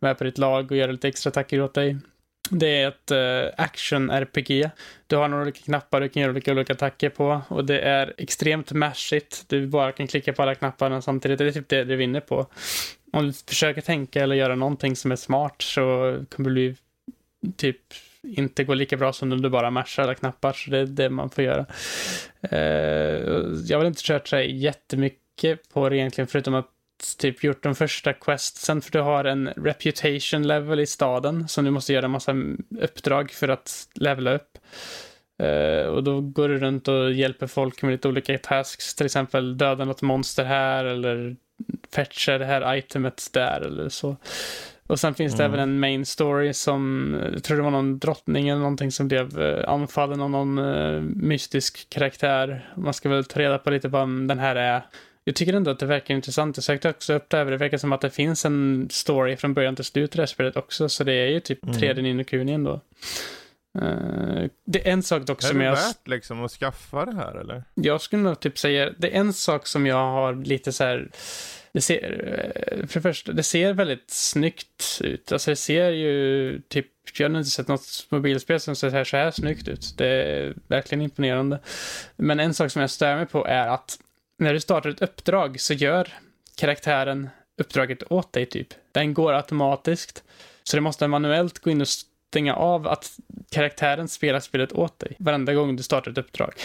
med 0.00 0.18
på 0.18 0.24
ditt 0.24 0.38
lag 0.38 0.70
och 0.70 0.76
göra 0.76 0.92
lite 0.92 1.08
extra 1.08 1.28
attacker 1.28 1.60
åt 1.60 1.74
dig. 1.74 1.96
Det 2.50 2.82
är 2.82 2.88
ett 2.88 3.10
eh, 3.10 3.18
uh, 3.18 3.50
action-RPG. 3.56 4.70
Du 5.06 5.16
har 5.16 5.28
några 5.28 5.42
olika 5.42 5.60
knappar 5.60 6.00
du 6.00 6.08
kan 6.08 6.22
göra 6.22 6.32
olika, 6.32 6.52
olika 6.52 6.72
attacker 6.72 7.10
på 7.10 7.42
och 7.48 7.64
det 7.64 7.80
är 7.80 8.14
extremt 8.18 8.72
mashigt. 8.72 9.44
Du 9.48 9.66
bara 9.66 9.92
kan 9.92 10.06
klicka 10.06 10.32
på 10.32 10.42
alla 10.42 10.54
knapparna 10.54 11.02
samtidigt. 11.02 11.38
Det 11.38 11.46
är 11.46 11.52
typ 11.52 11.68
det 11.68 11.84
du 11.84 11.96
vinner 11.96 12.20
på. 12.20 12.46
Om 13.12 13.26
du 13.26 13.32
försöker 13.32 13.80
tänka 13.80 14.22
eller 14.22 14.36
göra 14.36 14.54
någonting 14.54 14.96
som 14.96 15.12
är 15.12 15.16
smart 15.16 15.62
så 15.62 15.84
kommer 16.30 16.50
det 16.50 16.54
bli 16.54 16.76
typ 17.56 17.80
inte 18.22 18.64
gå 18.64 18.74
lika 18.74 18.96
bra 18.96 19.12
som 19.12 19.32
om 19.32 19.42
du 19.42 19.48
bara 19.48 19.70
mashar 19.70 20.02
alla 20.02 20.14
knappar. 20.14 20.52
Så 20.52 20.70
det 20.70 20.78
är 20.78 20.86
det 20.86 21.10
man 21.10 21.30
får 21.30 21.44
göra. 21.44 21.66
Uh, 22.52 23.54
jag 23.66 23.78
väl 23.78 23.86
inte 23.86 24.02
kört 24.02 24.28
så 24.28 24.38
jättemycket 24.38 25.68
på 25.72 25.88
det 25.88 25.96
egentligen 25.96 26.28
förutom 26.28 26.54
att 26.54 26.70
typ 27.18 27.44
gjort 27.44 27.62
de 27.62 27.74
första 27.74 28.12
questsen 28.12 28.82
för 28.82 28.92
du 28.92 29.00
har 29.00 29.24
en 29.24 29.48
reputation 29.48 30.46
level 30.46 30.80
i 30.80 30.86
staden 30.86 31.48
som 31.48 31.64
du 31.64 31.70
måste 31.70 31.92
göra 31.92 32.04
en 32.04 32.10
massa 32.10 32.34
uppdrag 32.80 33.30
för 33.30 33.48
att 33.48 33.88
levela 33.94 34.34
upp. 34.34 34.58
Uh, 35.42 35.86
och 35.86 36.04
då 36.04 36.20
går 36.20 36.48
du 36.48 36.58
runt 36.58 36.88
och 36.88 37.12
hjälper 37.12 37.46
folk 37.46 37.82
med 37.82 37.92
lite 37.92 38.08
olika 38.08 38.38
tasks, 38.38 38.94
till 38.94 39.06
exempel 39.06 39.58
döda 39.58 39.84
något 39.84 40.02
monster 40.02 40.44
här 40.44 40.84
eller 40.84 41.36
fetcha 41.94 42.38
det 42.38 42.44
här 42.44 42.76
itemet 42.76 43.28
där 43.32 43.60
eller 43.60 43.88
så. 43.88 44.16
Och 44.86 45.00
sen 45.00 45.14
finns 45.14 45.34
mm. 45.34 45.38
det 45.38 45.44
även 45.44 45.60
en 45.60 45.80
main 45.80 46.06
story 46.06 46.52
som, 46.52 47.14
jag 47.32 47.44
tror 47.44 47.56
det 47.56 47.62
var 47.62 47.70
någon 47.70 47.98
drottning 47.98 48.48
eller 48.48 48.60
någonting 48.60 48.92
som 48.92 49.08
blev 49.08 49.38
uh, 49.38 49.68
anfallen 49.68 50.20
av 50.20 50.30
någon 50.30 50.58
uh, 50.58 51.02
mystisk 51.02 51.90
karaktär. 51.90 52.70
Man 52.76 52.94
ska 52.94 53.08
väl 53.08 53.24
ta 53.24 53.40
reda 53.40 53.58
på 53.58 53.70
lite 53.70 53.88
vad 53.88 54.08
den 54.28 54.38
här 54.38 54.56
är. 54.56 54.82
Jag 55.28 55.36
tycker 55.36 55.52
ändå 55.52 55.70
att 55.70 55.78
det 55.78 55.86
verkar 55.86 56.14
intressant. 56.14 56.56
Jag 56.56 56.64
sökte 56.64 56.90
också 56.90 57.14
upp 57.14 57.30
det 57.30 57.36
här. 57.36 57.44
Det 57.44 57.56
verkar 57.56 57.78
som 57.78 57.92
att 57.92 58.00
det 58.00 58.10
finns 58.10 58.44
en 58.44 58.88
story 58.90 59.36
från 59.36 59.54
början 59.54 59.76
till 59.76 59.84
slut 59.84 60.14
i 60.14 60.16
det 60.16 60.22
här 60.22 60.26
spelet 60.26 60.56
också. 60.56 60.88
Så 60.88 61.04
det 61.04 61.12
är 61.12 61.26
ju 61.26 61.40
typ 61.40 61.64
mm. 61.64 61.76
3D 61.76 62.02
Nino 62.02 62.24
Kuni 62.24 62.52
ändå. 62.52 62.80
Uh, 63.78 64.46
det 64.66 64.88
är 64.88 64.92
en 64.92 65.02
sak 65.02 65.22
dock 65.22 65.42
som 65.42 65.60
jag... 65.60 65.72
Är 65.72 65.76
det 65.76 65.82
värt 65.82 66.08
liksom 66.08 66.44
att 66.44 66.50
skaffa 66.50 67.04
det 67.04 67.14
här 67.14 67.34
eller? 67.34 67.64
Jag 67.74 68.00
skulle 68.00 68.22
nog 68.22 68.40
typ 68.40 68.58
säga, 68.58 68.92
det 68.98 69.16
är 69.16 69.20
en 69.20 69.32
sak 69.32 69.66
som 69.66 69.86
jag 69.86 69.96
har 69.96 70.34
lite 70.34 70.72
så 70.72 70.84
här 70.84 71.10
det 71.76 71.80
ser, 71.80 72.02
eh, 72.56 72.86
för 72.86 72.94
det 72.94 73.02
första, 73.02 73.32
det 73.32 73.42
ser 73.42 73.72
väldigt 73.72 74.10
snyggt 74.10 75.00
ut. 75.00 75.32
Alltså 75.32 75.50
det 75.50 75.56
ser 75.56 75.90
ju 75.90 76.60
typ, 76.68 76.86
jag 77.18 77.30
har 77.30 77.38
inte 77.38 77.50
sett 77.50 77.68
något 77.68 78.06
mobilspel 78.08 78.60
som 78.60 78.76
ser 78.76 79.04
så 79.04 79.16
här 79.16 79.30
snyggt 79.30 79.68
ut. 79.68 79.94
Det 79.96 80.06
är 80.06 80.54
verkligen 80.68 81.02
imponerande. 81.02 81.58
Men 82.16 82.40
en 82.40 82.54
sak 82.54 82.70
som 82.70 82.80
jag 82.80 82.90
stör 82.90 83.16
mig 83.16 83.26
på 83.26 83.46
är 83.46 83.68
att 83.68 83.98
när 84.38 84.52
du 84.52 84.60
startar 84.60 84.90
ett 84.90 85.02
uppdrag 85.02 85.60
så 85.60 85.74
gör 85.74 86.14
karaktären 86.56 87.28
uppdraget 87.58 88.12
åt 88.12 88.32
dig 88.32 88.46
typ. 88.46 88.68
Den 88.92 89.14
går 89.14 89.32
automatiskt. 89.32 90.24
Så 90.62 90.76
du 90.76 90.80
måste 90.80 91.08
manuellt 91.08 91.58
gå 91.58 91.70
in 91.70 91.80
och 91.80 91.88
stänga 91.88 92.54
av 92.54 92.88
att 92.88 93.18
karaktären 93.50 94.08
spelar 94.08 94.40
spelet 94.40 94.72
åt 94.72 94.98
dig 94.98 95.16
varenda 95.18 95.54
gång 95.54 95.76
du 95.76 95.82
startar 95.82 96.10
ett 96.10 96.18
uppdrag. 96.18 96.52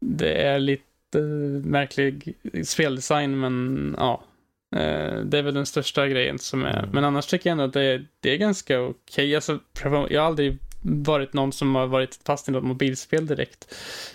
Det 0.00 0.42
är 0.42 0.58
lite 0.58 1.18
märklig 1.64 2.34
speldesign, 2.64 3.40
men 3.40 3.94
ja. 3.98 4.22
Eh, 4.76 5.20
det 5.20 5.38
är 5.38 5.42
väl 5.42 5.54
den 5.54 5.66
största 5.66 6.06
grejen 6.06 6.38
som 6.38 6.64
är. 6.64 6.78
Mm. 6.78 6.90
Men 6.90 7.04
annars 7.04 7.26
tycker 7.26 7.50
jag 7.50 7.52
ändå 7.52 7.64
att 7.64 7.72
det, 7.72 8.04
det 8.20 8.30
är 8.30 8.36
ganska 8.36 8.80
okej. 8.80 8.94
Okay. 9.12 9.34
Alltså, 9.34 9.58
jag 10.10 10.20
har 10.20 10.26
aldrig 10.26 10.58
varit 10.80 11.32
någon 11.32 11.52
som 11.52 11.74
har 11.74 11.86
varit 11.86 12.20
fast 12.24 12.48
i 12.48 12.52
något 12.52 12.64
mobilspel 12.64 13.26
direkt. 13.26 13.74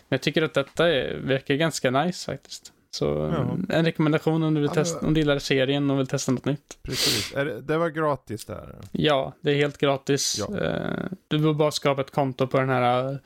Men 0.09 0.15
jag 0.15 0.21
tycker 0.21 0.41
att 0.41 0.53
detta 0.53 0.89
är, 0.89 1.17
verkar 1.17 1.55
ganska 1.55 1.91
nice 1.91 2.31
faktiskt. 2.31 2.73
Så 2.91 3.05
ja. 3.05 3.75
en 3.75 3.85
rekommendation 3.85 4.43
om 4.43 4.53
du, 4.53 4.61
vill 4.61 4.69
testa, 4.69 5.07
om 5.07 5.13
du 5.13 5.19
gillar 5.19 5.39
serien 5.39 5.89
och 5.89 5.99
vill 5.99 6.07
testa 6.07 6.31
något 6.31 6.45
nytt. 6.45 6.77
Precis. 6.83 7.31
Det, 7.31 7.61
det, 7.61 7.77
var 7.77 7.89
gratis 7.89 8.45
där? 8.45 8.75
Ja, 8.91 9.33
det 9.41 9.51
är 9.51 9.55
helt 9.55 9.77
gratis. 9.77 10.35
Ja. 10.39 10.59
Eh, 10.59 11.05
du 11.27 11.37
behöver 11.37 11.53
bara 11.53 11.71
skapa 11.71 12.01
ett 12.01 12.11
konto 12.11 12.47
på 12.47 12.59
den 12.59 12.69
här 12.69 13.19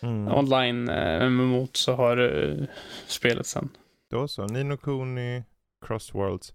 mm. 0.00 0.34
online 0.34 0.88
eh, 0.88 1.28
MMO 1.30 1.68
så 1.72 1.94
har 1.94 2.16
du 2.16 2.66
spelet 3.06 3.46
sen. 3.46 3.68
Då 4.10 4.28
så, 4.28 4.46
Nino 4.46 4.76
Kuni, 4.76 5.44
Crossworlds. 5.86 6.52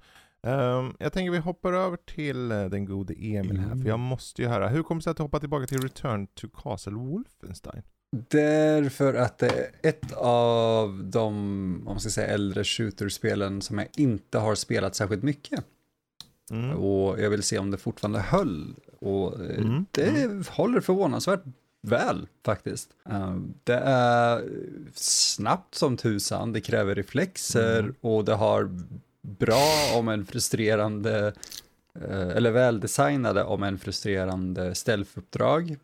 Um, 0.48 0.96
jag 1.00 1.14
tänker 1.14 1.32
vi 1.32 1.38
hoppar 1.38 1.74
över 1.74 1.98
till 1.98 2.52
uh, 2.52 2.70
den 2.70 2.86
gode 2.86 3.14
Emil 3.14 3.60
här, 3.60 3.66
mm. 3.66 3.82
för 3.82 3.90
jag 3.90 4.00
måste 4.00 4.42
ju 4.42 4.48
höra. 4.48 4.68
Hur 4.68 4.84
kommer 4.84 5.00
det 5.00 5.04
sig 5.04 5.12
att 5.12 5.18
du 5.18 5.24
hoppar 5.24 5.40
tillbaka 5.40 5.68
till 5.68 5.82
Return 5.82 6.28
to 6.28 6.48
Castle 6.48 6.94
Wolfenstein? 6.94 7.84
Därför 8.30 9.14
att 9.14 9.38
det 9.38 9.50
är 9.50 9.90
ett 9.90 10.14
av 10.18 11.04
de, 11.04 11.28
om 11.28 11.84
man 11.86 12.00
ska 12.00 12.10
säga 12.10 12.28
äldre 12.28 12.64
shooterspelen 12.64 13.62
som 13.62 13.78
jag 13.78 13.88
inte 13.98 14.38
har 14.38 14.56
spelat 14.56 14.96
särskilt 14.96 15.24
mycket. 15.24 15.66
Mm. 16.52 16.78
Och 16.78 17.20
jag 17.20 17.30
vill 17.30 17.44
se 17.44 17.60
om 17.60 17.72
det 17.72 17.78
fortfarande 17.78 18.20
höll. 18.20 18.76
Och 19.00 19.40
eh, 19.40 19.58
mm. 19.58 19.86
det 19.92 20.24
mm. 20.24 20.44
håller 20.50 20.82
förvånansvärt 20.82 21.44
väl 21.82 22.28
faktiskt. 22.46 22.90
Uh, 23.10 23.38
det 23.64 23.80
är 23.86 24.50
snabbt 24.94 25.76
som 25.76 25.98
tusan, 25.98 26.54
det 26.54 26.62
kräver 26.62 26.96
reflexer 26.96 27.80
mm. 27.80 27.96
och 28.02 28.26
det 28.26 28.34
har 28.34 28.70
bra 29.22 29.98
om 29.98 30.08
en 30.08 30.26
frustrerande, 30.26 31.34
uh, 32.02 32.30
eller 32.30 32.52
väldesignade 32.52 33.44
om 33.44 33.64
en 33.64 33.78
frustrerande 33.80 34.76
stealth-uppdrag. 34.76 35.78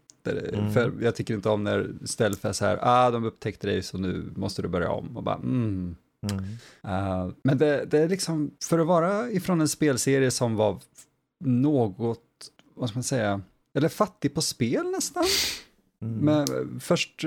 Mm. 0.53 0.73
För 0.73 0.93
jag 1.01 1.15
tycker 1.15 1.33
inte 1.33 1.49
om 1.49 1.63
när 1.63 1.89
stealth 2.05 2.45
är 2.45 2.53
så 2.53 2.65
här, 2.65 2.79
ah 2.81 3.11
de 3.11 3.25
upptäckte 3.25 3.67
dig 3.67 3.83
så 3.83 3.97
nu 3.97 4.31
måste 4.35 4.61
du 4.61 4.67
börja 4.67 4.89
om 4.89 5.17
och 5.17 5.23
bara 5.23 5.35
mm. 5.35 5.95
Mm. 6.31 6.43
Uh, 6.85 7.33
men 7.43 7.57
det, 7.57 7.85
det, 7.85 7.99
är 7.99 8.09
liksom, 8.09 8.51
för 8.63 8.79
att 8.79 8.87
vara 8.87 9.31
ifrån 9.31 9.61
en 9.61 9.67
spelserie 9.67 10.31
som 10.31 10.55
var 10.55 10.79
något, 11.39 12.51
vad 12.73 12.89
ska 12.89 12.97
man 12.97 13.03
säga, 13.03 13.41
eller 13.73 13.89
fattig 13.89 14.33
på 14.33 14.41
spel 14.41 14.91
nästan. 14.91 15.25
Mm. 16.01 16.25
Men 16.25 16.79
först, 16.79 17.23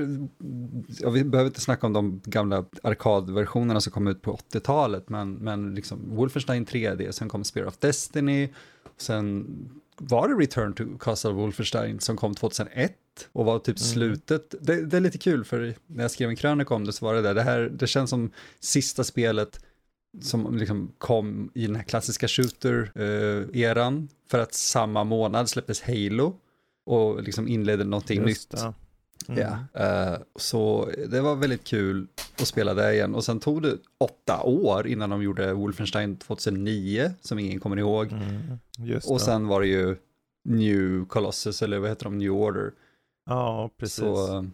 ja, 0.98 1.10
vi 1.10 1.24
behöver 1.24 1.48
inte 1.48 1.60
snacka 1.60 1.86
om 1.86 1.92
de 1.92 2.20
gamla 2.24 2.64
arkadversionerna 2.82 3.80
som 3.80 3.92
kom 3.92 4.06
ut 4.06 4.22
på 4.22 4.36
80-talet, 4.36 5.08
men, 5.08 5.34
men 5.34 5.74
liksom 5.74 6.16
Wolfenstein 6.16 6.66
3D, 6.66 7.10
sen 7.10 7.28
kom 7.28 7.44
Spear 7.44 7.66
of 7.66 7.78
Destiny, 7.78 8.48
sen 8.96 9.46
var 9.96 10.28
det 10.28 10.34
Return 10.34 10.72
to 10.72 10.84
Castle 10.98 11.32
Wolfenstein 11.32 12.00
som 12.00 12.16
kom 12.16 12.34
2001 12.34 12.92
och 13.32 13.44
var 13.44 13.58
typ 13.58 13.78
mm. 13.78 13.88
slutet. 13.92 14.54
Det, 14.60 14.86
det, 14.86 14.96
är 14.96 15.00
lite 15.00 15.18
kul 15.18 15.44
för 15.44 15.74
när 15.86 16.04
jag 16.04 16.10
skrev 16.10 16.30
en 16.30 16.36
krönika 16.36 16.74
om 16.74 16.84
det 16.84 16.92
så 16.92 17.04
var 17.04 17.14
det 17.14 17.22
där, 17.22 17.34
det 17.34 17.42
här, 17.42 17.60
det 17.60 17.86
känns 17.86 18.10
som 18.10 18.30
sista 18.60 19.04
spelet 19.04 19.60
som 20.20 20.56
liksom 20.56 20.92
kom 20.98 21.50
i 21.54 21.66
den 21.66 21.76
här 21.76 21.82
klassiska 21.82 22.26
shooter-eran 22.26 23.96
uh, 23.98 24.08
för 24.30 24.38
att 24.38 24.54
samma 24.54 25.04
månad 25.04 25.48
släpptes 25.48 25.82
Halo 25.82 26.38
och 26.86 27.22
liksom 27.22 27.48
inledde 27.48 27.84
någonting 27.84 28.28
Just, 28.28 28.52
nytt. 28.52 28.62
Ja. 28.62 28.74
Mm. 29.28 29.40
ja. 29.74 30.12
Uh, 30.14 30.22
så 30.36 30.90
det 31.08 31.20
var 31.20 31.36
väldigt 31.36 31.64
kul 31.64 32.06
att 32.40 32.46
spela 32.46 32.74
det 32.74 32.94
igen. 32.94 33.14
Och 33.14 33.24
sen 33.24 33.40
tog 33.40 33.62
det 33.62 33.76
åtta 33.98 34.42
år 34.42 34.86
innan 34.86 35.10
de 35.10 35.22
gjorde 35.22 35.52
Wolfenstein 35.52 36.16
2009, 36.16 37.10
som 37.20 37.38
ingen 37.38 37.60
kommer 37.60 37.76
ihåg. 37.76 38.12
Mm. 38.12 39.00
och 39.08 39.20
sen 39.20 39.46
var 39.46 39.60
det 39.60 39.66
ju 39.66 39.96
New 40.44 41.04
Colossus, 41.04 41.62
eller 41.62 41.78
vad 41.78 41.88
heter 41.88 42.04
de, 42.04 42.18
New 42.18 42.32
Order. 42.32 42.72
Ja, 43.26 43.70
precis. 43.76 43.98
Så, 43.98 44.46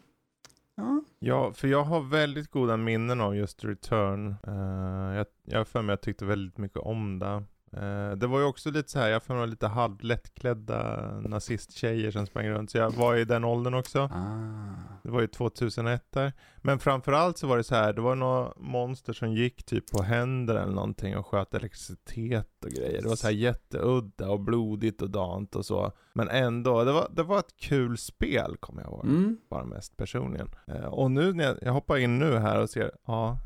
ja. 0.76 1.02
ja, 1.18 1.52
för 1.52 1.68
jag 1.68 1.84
har 1.84 2.00
väldigt 2.00 2.50
goda 2.50 2.76
minnen 2.76 3.20
av 3.20 3.36
just 3.36 3.64
Return. 3.64 4.34
Uh, 4.48 5.16
jag, 5.16 5.26
jag 5.44 5.68
för 5.68 5.82
mig 5.82 5.92
jag 5.92 6.00
tyckte 6.00 6.24
väldigt 6.24 6.58
mycket 6.58 6.78
om 6.78 7.18
det. 7.18 7.44
Eh, 7.72 8.10
det 8.10 8.26
var 8.26 8.38
ju 8.38 8.44
också 8.44 8.70
lite 8.70 8.90
så 8.90 8.98
här, 8.98 9.08
jag 9.08 9.22
får 9.22 9.46
lite 9.46 9.66
halvlättklädda 9.66 11.10
nazisttjejer 11.20 12.10
som 12.10 12.26
sprang 12.26 12.48
runt, 12.48 12.70
så 12.70 12.78
jag 12.78 12.90
var 12.90 13.16
i 13.16 13.24
den 13.24 13.44
åldern 13.44 13.74
också. 13.74 14.00
Ah. 14.00 14.96
Det 15.02 15.10
var 15.10 15.20
ju 15.20 15.26
2001 15.26 16.04
där. 16.10 16.32
Men 16.56 16.78
framförallt 16.78 17.38
så 17.38 17.46
var 17.46 17.56
det 17.56 17.64
så 17.64 17.74
här, 17.74 17.92
det 17.92 18.00
var 18.00 18.14
några 18.14 18.52
monster 18.56 19.12
som 19.12 19.32
gick 19.32 19.64
typ 19.64 19.90
på 19.90 20.02
händer 20.02 20.54
eller 20.54 20.72
någonting 20.72 21.16
och 21.16 21.26
sköt 21.26 21.54
elektricitet 21.54 22.64
och 22.64 22.70
grejer. 22.70 23.02
Det 23.02 23.08
var 23.08 23.16
så 23.16 23.26
här 23.26 23.34
jätteudda 23.34 24.30
och 24.30 24.40
blodigt 24.40 25.02
och 25.02 25.10
dant 25.10 25.56
och 25.56 25.66
så. 25.66 25.92
Men 26.12 26.28
ändå, 26.28 26.84
det 26.84 26.92
var, 26.92 27.08
det 27.10 27.22
var 27.22 27.38
ett 27.38 27.56
kul 27.56 27.98
spel 27.98 28.56
kommer 28.60 28.82
jag 28.82 28.90
ihåg. 28.90 29.04
Mm. 29.04 29.38
Bara 29.50 29.64
mest 29.64 29.96
personligen. 29.96 30.48
Eh, 30.66 30.84
och 30.84 31.10
nu 31.10 31.32
när 31.32 31.44
jag, 31.44 31.56
jag 31.62 31.72
hoppar 31.72 31.96
in 31.96 32.18
nu 32.18 32.36
här 32.36 32.60
och 32.60 32.70
ser, 32.70 32.90
ja, 33.06 33.38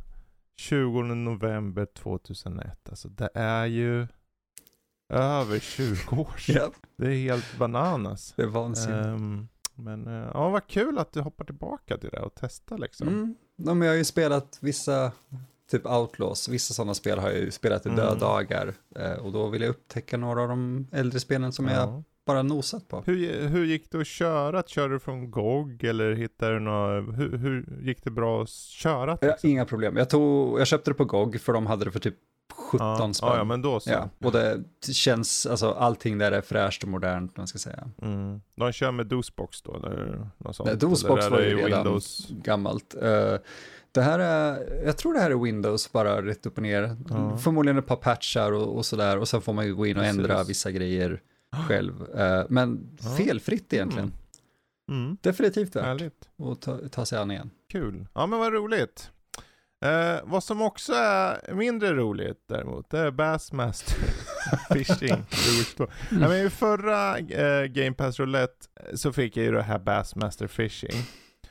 20 0.61 1.03
november 1.03 1.87
2001. 1.87 2.89
Alltså 2.89 3.09
det 3.09 3.31
är 3.35 3.67
ju 3.67 4.07
över 5.09 5.59
20 5.59 6.17
år 6.17 6.39
sedan. 6.39 6.57
Yep. 6.57 6.73
Det 6.97 7.07
är 7.07 7.17
helt 7.17 7.59
bananas. 7.59 8.33
Det 8.37 8.43
är 8.43 8.47
vansinnigt. 8.47 9.07
Um, 9.07 9.49
men 9.75 10.09
uh, 10.09 10.31
ja, 10.35 10.49
vad 10.49 10.67
kul 10.67 10.99
att 10.99 11.13
du 11.13 11.21
hoppar 11.21 11.45
tillbaka 11.45 11.99
till 11.99 12.11
det 12.11 12.21
och 12.21 12.33
testar 12.35 12.79
liksom. 12.79 13.09
Mm. 13.09 13.35
Ja, 13.57 13.75
men 13.75 13.87
jag 13.87 13.93
har 13.93 13.99
ju 13.99 14.05
spelat 14.05 14.59
vissa, 14.61 15.13
typ 15.71 15.87
Outlaws, 15.87 16.49
vissa 16.49 16.75
sådana 16.75 16.95
spel 16.95 17.19
har 17.19 17.31
jag 17.31 17.39
ju 17.39 17.51
spelat 17.51 17.87
i 17.87 17.89
mm. 17.89 18.01
dödagar. 18.01 18.75
Uh, 18.99 19.13
och 19.13 19.33
då 19.33 19.49
vill 19.49 19.63
jag 19.63 19.71
upptäcka 19.71 20.17
några 20.17 20.43
av 20.43 20.49
de 20.49 20.87
äldre 20.93 21.21
spelen 21.21 21.53
som 21.53 21.69
ja. 21.69 21.75
jag 21.75 22.05
bara 22.27 22.43
nosat 22.43 22.89
på. 22.89 23.03
Hur, 23.07 23.49
hur 23.49 23.65
gick 23.65 23.91
det 23.91 24.01
att 24.01 24.07
köra? 24.07 24.63
Körde 24.63 24.95
du 24.95 24.99
från 24.99 25.31
GOG 25.31 25.85
eller 25.85 26.13
hittade 26.13 26.55
du 26.55 26.61
några, 26.61 27.01
hur, 27.01 27.39
hur 27.39 27.81
gick 27.83 28.05
det 28.05 28.11
bra 28.11 28.43
att 28.43 28.51
köra? 28.51 29.19
Ja, 29.21 29.37
inga 29.43 29.65
problem. 29.65 29.97
Jag, 29.97 30.11
tog, 30.11 30.61
jag 30.61 30.67
köpte 30.67 30.91
det 30.91 30.95
på 30.95 31.05
GOG 31.05 31.41
för 31.41 31.53
de 31.53 31.67
hade 31.67 31.85
det 31.85 31.91
för 31.91 32.01
typ 32.01 32.17
17 32.53 32.87
ja, 32.87 33.13
spänn. 33.13 33.29
Ja, 33.35 33.45
men 33.45 33.63
då 33.63 33.81
så. 33.81 33.91
Ja, 33.91 34.09
och 34.25 34.33
det 34.33 34.65
känns, 34.93 35.47
alltså 35.47 35.71
allting 35.71 36.19
där 36.19 36.33
är 36.33 36.41
fräscht 36.41 36.83
och 36.83 36.89
modernt, 36.89 37.37
man 37.37 37.47
ska 37.47 37.59
säga. 37.59 37.89
Mm. 38.03 38.41
De 38.55 38.73
kör 38.73 38.91
med 38.91 39.07
DOSBox 39.07 39.63
då? 39.63 39.77
Eller 39.77 40.31
något 40.39 40.57
sånt, 40.57 40.67
Nej, 40.67 40.77
DOSBox 40.79 41.31
var 41.31 41.41
ju 41.41 41.57
redan 41.57 41.85
Windows? 41.85 42.29
gammalt. 42.31 42.95
Uh, 43.03 43.37
det 43.93 44.03
här 44.03 44.19
är, 44.19 44.83
jag 44.85 44.97
tror 44.97 45.15
det 45.15 45.21
här 45.21 45.31
är 45.31 45.35
Windows 45.45 45.93
bara 45.93 46.23
rätt 46.23 46.47
upp 46.47 46.57
och 46.57 46.63
ner. 46.63 46.97
Ja. 47.09 47.37
Förmodligen 47.37 47.79
ett 47.79 47.87
par 47.87 47.97
patchar 47.97 48.53
och, 48.53 48.77
och 48.77 48.87
sådär 48.87 49.19
och 49.19 49.29
sen 49.29 49.41
får 49.41 49.53
man 49.53 49.67
ju 49.67 49.75
gå 49.75 49.87
in 49.87 49.97
och 49.97 50.03
Precis. 50.03 50.19
ändra 50.19 50.45
vissa 50.45 50.71
grejer 50.71 51.21
själv. 51.69 52.03
Uh, 52.03 52.45
men 52.49 52.97
felfritt 53.17 53.73
egentligen. 53.73 54.13
Mm. 54.89 55.05
Mm. 55.05 55.17
Definitivt 55.21 55.77
värt 55.77 55.85
Härligt. 55.85 56.29
att 56.39 56.61
ta, 56.61 56.79
ta 56.89 57.07
sig 57.07 57.19
an 57.19 57.31
igen. 57.31 57.51
Kul. 57.69 58.07
Ja 58.15 58.27
men 58.27 58.39
vad 58.39 58.53
roligt. 58.53 59.11
Eh, 59.85 60.21
vad 60.25 60.45
som 60.45 60.63
också 60.63 60.93
är 60.93 61.55
mindre 61.55 61.95
roligt 61.95 62.45
däremot, 62.49 62.91
det 62.91 62.99
är 62.99 63.11
Bassmaster 63.11 63.97
Fishing. 64.75 65.11
mm. 65.11 65.91
men 66.11 66.47
I 66.47 66.51
förra 66.51 67.19
eh, 67.19 67.67
Game 67.67 67.93
Pass 67.93 68.19
Roulette 68.21 68.67
så 68.95 69.13
fick 69.13 69.37
jag 69.37 69.45
ju 69.47 69.53
det 69.53 69.63
här 69.63 69.79
Bassmaster 69.79 70.47
Fishing. 70.47 71.03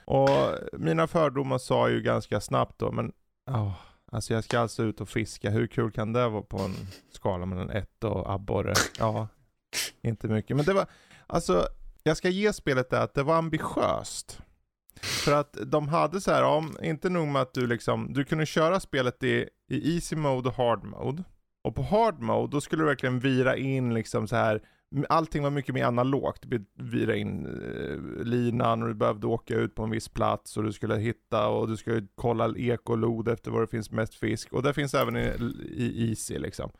Och 0.05 0.29
mina 0.73 1.07
fördomar 1.07 1.57
sa 1.57 1.89
ju 1.89 2.01
ganska 2.01 2.41
snabbt 2.41 2.79
då, 2.79 2.91
men 2.91 3.11
oh, 3.51 3.71
alltså 4.11 4.33
jag 4.33 4.43
ska 4.43 4.59
alltså 4.59 4.83
ut 4.83 5.01
och 5.01 5.09
fiska, 5.09 5.49
hur 5.49 5.67
kul 5.67 5.91
kan 5.91 6.13
det 6.13 6.29
vara 6.29 6.41
på 6.41 6.57
en 6.57 6.75
skala 7.11 7.45
mellan 7.45 7.69
ett 7.69 8.03
och 8.03 8.33
abborre? 8.33 8.73
Ja, 8.99 9.27
inte 10.01 10.27
mycket. 10.27 10.55
Men 10.55 10.65
det 10.65 10.73
var, 10.73 10.85
alltså 11.27 11.67
jag 12.03 12.17
ska 12.17 12.29
ge 12.29 12.53
spelet 12.53 12.89
det 12.89 13.01
att 13.01 13.13
det 13.13 13.23
var 13.23 13.35
ambitiöst. 13.35 14.41
För 15.01 15.31
att 15.31 15.57
de 15.65 15.87
hade 15.87 16.21
så 16.21 16.31
här, 16.31 16.43
om, 16.43 16.77
inte 16.83 17.09
nog 17.09 17.27
med 17.27 17.41
att 17.41 17.53
du 17.53 17.67
liksom, 17.67 18.13
du 18.13 18.25
kunde 18.25 18.45
köra 18.45 18.79
spelet 18.79 19.23
i, 19.23 19.49
i 19.71 19.95
easy 19.95 20.15
mode 20.15 20.49
och 20.49 20.55
hard 20.55 20.83
mode. 20.83 21.23
Och 21.63 21.75
på 21.75 21.81
hard 21.81 22.19
mode, 22.19 22.51
då 22.51 22.61
skulle 22.61 22.81
du 22.81 22.87
verkligen 22.87 23.19
vira 23.19 23.57
in 23.57 23.93
liksom 23.93 24.27
så 24.27 24.35
här 24.35 24.61
allting 25.09 25.43
var 25.43 25.49
mycket 25.49 25.75
mer 25.75 25.85
analogt. 25.85 26.43
Du 26.47 26.65
vira 26.75 27.15
in 27.15 27.45
eh, 27.45 28.23
linan 28.25 28.81
och 28.81 28.87
du 28.87 28.93
behövde 28.93 29.27
åka 29.27 29.55
ut 29.55 29.75
på 29.75 29.83
en 29.83 29.89
viss 29.89 30.09
plats 30.09 30.57
och 30.57 30.63
du 30.63 30.73
skulle 30.73 30.95
hitta 30.95 31.47
och 31.47 31.67
du 31.67 31.77
skulle 31.77 32.07
kolla 32.15 32.53
ekolod 32.57 33.27
efter 33.27 33.51
var 33.51 33.61
det 33.61 33.67
finns 33.67 33.91
mest 33.91 34.15
fisk. 34.15 34.53
Och 34.53 34.63
det 34.63 34.73
finns 34.73 34.93
även 34.93 35.17
i, 35.17 35.31
i 35.69 36.09
Easy 36.09 36.39
liksom. 36.39 36.71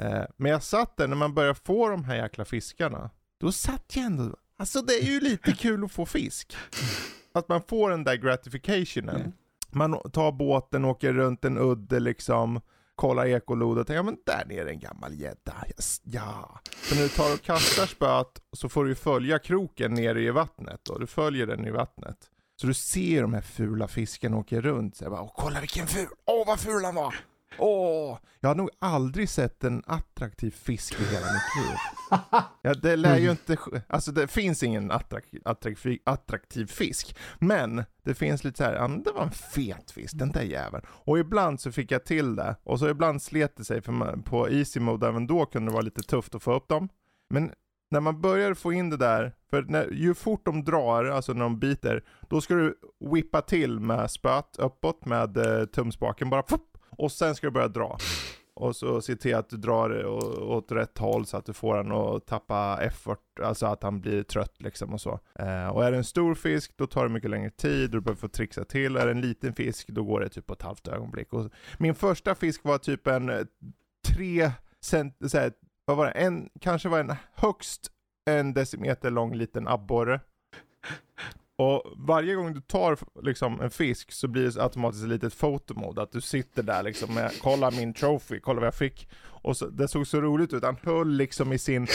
Eh, 0.00 0.22
men 0.36 0.52
jag 0.52 0.62
satt 0.62 0.96
där 0.96 1.08
när 1.08 1.16
man 1.16 1.34
börjar 1.34 1.54
få 1.54 1.88
de 1.88 2.04
här 2.04 2.16
jäkla 2.16 2.44
fiskarna. 2.44 3.10
Då 3.40 3.52
satt 3.52 3.96
jag 3.96 4.04
ändå, 4.04 4.36
alltså 4.58 4.82
det 4.82 4.94
är 4.94 5.04
ju 5.04 5.20
lite 5.20 5.52
kul 5.52 5.84
att 5.84 5.92
få 5.92 6.06
fisk. 6.06 6.56
Att 7.32 7.48
man 7.48 7.62
får 7.62 7.90
den 7.90 8.04
där 8.04 8.16
gratificationen. 8.16 9.16
Mm. 9.16 9.32
Man 9.70 10.10
tar 10.12 10.32
båten, 10.32 10.84
åker 10.84 11.12
runt 11.12 11.44
en 11.44 11.58
udde 11.58 12.00
liksom 12.00 12.60
kollar 12.96 13.26
ekolodet 13.26 13.80
och 13.80 13.86
tänker, 13.86 13.96
ja 13.96 14.02
men 14.02 14.16
där 14.26 14.44
nere 14.46 14.68
är 14.68 14.72
en 14.72 14.80
gammal 14.80 15.14
gädda. 15.14 15.54
Yes, 15.68 16.00
ja. 16.04 16.60
Så 16.82 16.94
när 16.94 17.02
du 17.02 17.08
tar 17.08 17.34
och 17.34 17.42
kastar 17.42 17.86
spöet 17.86 18.42
så 18.52 18.68
får 18.68 18.84
du 18.84 18.94
följa 18.94 19.38
kroken 19.38 19.94
nere 19.94 20.22
i 20.22 20.30
vattnet 20.30 20.88
och 20.88 21.00
du 21.00 21.06
följer 21.06 21.46
den 21.46 21.66
i 21.66 21.70
vattnet. 21.70 22.16
Så 22.60 22.66
du 22.66 22.74
ser 22.74 23.22
de 23.22 23.34
här 23.34 23.40
fula 23.40 23.88
fiskarna 23.88 24.36
åka 24.36 24.60
runt. 24.60 24.96
Så 24.96 25.04
jag 25.04 25.12
bara, 25.12 25.22
Åh, 25.22 25.32
kolla 25.36 25.60
vilken 25.60 25.86
ful, 25.86 26.06
åh 26.26 26.46
vad 26.46 26.60
ful 26.60 26.84
han 26.84 26.94
var! 26.94 27.14
Åh! 27.58 28.18
Jag 28.40 28.50
har 28.50 28.54
nog 28.54 28.70
aldrig 28.78 29.28
sett 29.28 29.64
en 29.64 29.82
attraktiv 29.86 30.50
fisk 30.50 31.00
i 31.00 31.04
hela 31.04 31.26
mitt 31.26 31.66
liv. 31.66 31.76
Ja, 32.62 32.74
det 32.74 32.96
lär 32.96 33.18
ju 33.18 33.30
inte, 33.30 33.56
alltså 33.88 34.12
det 34.12 34.28
finns 34.28 34.62
ingen 34.62 34.90
attraktiv, 34.90 35.42
attraktiv, 35.44 36.00
attraktiv 36.04 36.66
fisk. 36.66 37.16
Men 37.38 37.84
det 38.02 38.14
finns 38.14 38.44
lite 38.44 38.58
så 38.58 38.64
här, 38.64 38.74
ja, 38.74 38.88
det 38.88 39.12
var 39.12 39.22
en 39.22 39.30
fet 39.30 39.90
fisk, 39.90 40.18
den 40.18 40.32
där 40.32 40.42
jäveln. 40.42 40.86
Och 40.88 41.18
ibland 41.18 41.60
så 41.60 41.72
fick 41.72 41.90
jag 41.90 42.04
till 42.04 42.36
det, 42.36 42.56
och 42.62 42.78
så 42.78 42.88
ibland 42.88 43.22
slet 43.22 43.56
det 43.56 43.64
sig, 43.64 43.82
för 43.82 43.92
man, 43.92 44.22
på 44.22 44.50
easy 44.50 44.80
mode 44.80 45.08
även 45.08 45.26
då 45.26 45.46
kunde 45.46 45.70
det 45.70 45.72
vara 45.72 45.82
lite 45.82 46.02
tufft 46.02 46.34
att 46.34 46.42
få 46.42 46.54
upp 46.54 46.68
dem. 46.68 46.88
Men 47.30 47.52
när 47.90 48.00
man 48.00 48.20
börjar 48.20 48.54
få 48.54 48.72
in 48.72 48.90
det 48.90 48.96
där, 48.96 49.32
för 49.50 49.62
när, 49.62 49.90
ju 49.90 50.14
fort 50.14 50.44
de 50.44 50.64
drar, 50.64 51.04
alltså 51.04 51.32
när 51.32 51.42
de 51.42 51.58
biter, 51.58 52.04
då 52.28 52.40
ska 52.40 52.54
du 52.54 52.78
whippa 53.12 53.40
till 53.40 53.80
med 53.80 54.10
spöet 54.10 54.56
uppåt 54.58 55.04
med 55.04 55.36
eh, 55.36 55.64
tumspaken 55.64 56.30
bara, 56.30 56.42
pop, 56.42 56.75
och 56.96 57.12
sen 57.12 57.34
ska 57.34 57.46
du 57.46 57.50
börja 57.50 57.68
dra. 57.68 57.98
Och 58.54 58.76
så 58.76 59.00
se 59.00 59.16
till 59.16 59.34
att 59.34 59.48
du 59.48 59.56
drar 59.56 60.06
åt 60.42 60.72
rätt 60.72 60.98
håll 60.98 61.26
så 61.26 61.36
att 61.36 61.46
du 61.46 61.52
får 61.52 61.76
han 61.76 61.92
att 61.92 62.26
tappa 62.26 62.78
effort, 62.82 63.40
alltså 63.42 63.66
att 63.66 63.82
han 63.82 64.00
blir 64.00 64.22
trött 64.22 64.62
liksom 64.62 64.92
och 64.92 65.00
så. 65.00 65.20
Eh, 65.34 65.68
och 65.68 65.84
är 65.84 65.90
det 65.90 65.96
en 65.96 66.04
stor 66.04 66.34
fisk, 66.34 66.72
då 66.76 66.86
tar 66.86 67.02
det 67.02 67.08
mycket 67.08 67.30
längre 67.30 67.50
tid 67.50 67.84
och 67.84 67.90
du 67.90 68.00
behöver 68.00 68.20
få 68.20 68.28
trixa 68.28 68.64
till. 68.64 68.96
Är 68.96 69.06
det 69.06 69.12
en 69.12 69.20
liten 69.20 69.54
fisk, 69.54 69.88
då 69.88 70.04
går 70.04 70.20
det 70.20 70.28
typ 70.28 70.46
på 70.46 70.52
ett 70.52 70.62
halvt 70.62 70.88
ögonblick. 70.88 71.32
Och 71.32 71.50
min 71.78 71.94
första 71.94 72.34
fisk 72.34 72.64
var 72.64 72.78
typ 72.78 73.06
en 73.06 73.30
eh, 73.30 73.40
tre 74.06 74.50
cent, 74.80 75.30
så 75.30 75.38
här, 75.38 75.52
vad 75.84 75.96
var 75.96 76.06
det, 76.06 76.12
en, 76.12 76.48
kanske 76.60 76.88
var 76.88 77.00
en 77.00 77.14
högst 77.34 77.90
en 78.30 78.54
decimeter 78.54 79.10
lång 79.10 79.34
liten 79.34 79.68
abborre. 79.68 80.20
Och 81.58 81.82
varje 81.96 82.34
gång 82.34 82.54
du 82.54 82.60
tar 82.60 82.98
liksom 83.22 83.60
en 83.60 83.70
fisk 83.70 84.12
så 84.12 84.28
blir 84.28 84.50
det 84.50 84.62
automatiskt 84.62 85.04
ett 85.04 85.10
litet 85.10 85.34
fotomod. 85.34 85.98
att 85.98 86.12
du 86.12 86.20
sitter 86.20 86.62
där 86.62 86.82
liksom 86.82 87.14
med, 87.14 87.32
kolla 87.42 87.70
min 87.70 87.94
trophy, 87.94 88.40
kolla 88.40 88.60
vad 88.60 88.66
jag 88.66 88.74
fick. 88.74 89.08
Och 89.24 89.56
så, 89.56 89.66
det 89.66 89.88
såg 89.88 90.06
så 90.06 90.20
roligt 90.20 90.52
ut, 90.52 90.64
han 90.64 90.76
höll 90.82 91.08
liksom 91.08 91.52
i 91.52 91.58
sin, 91.58 91.86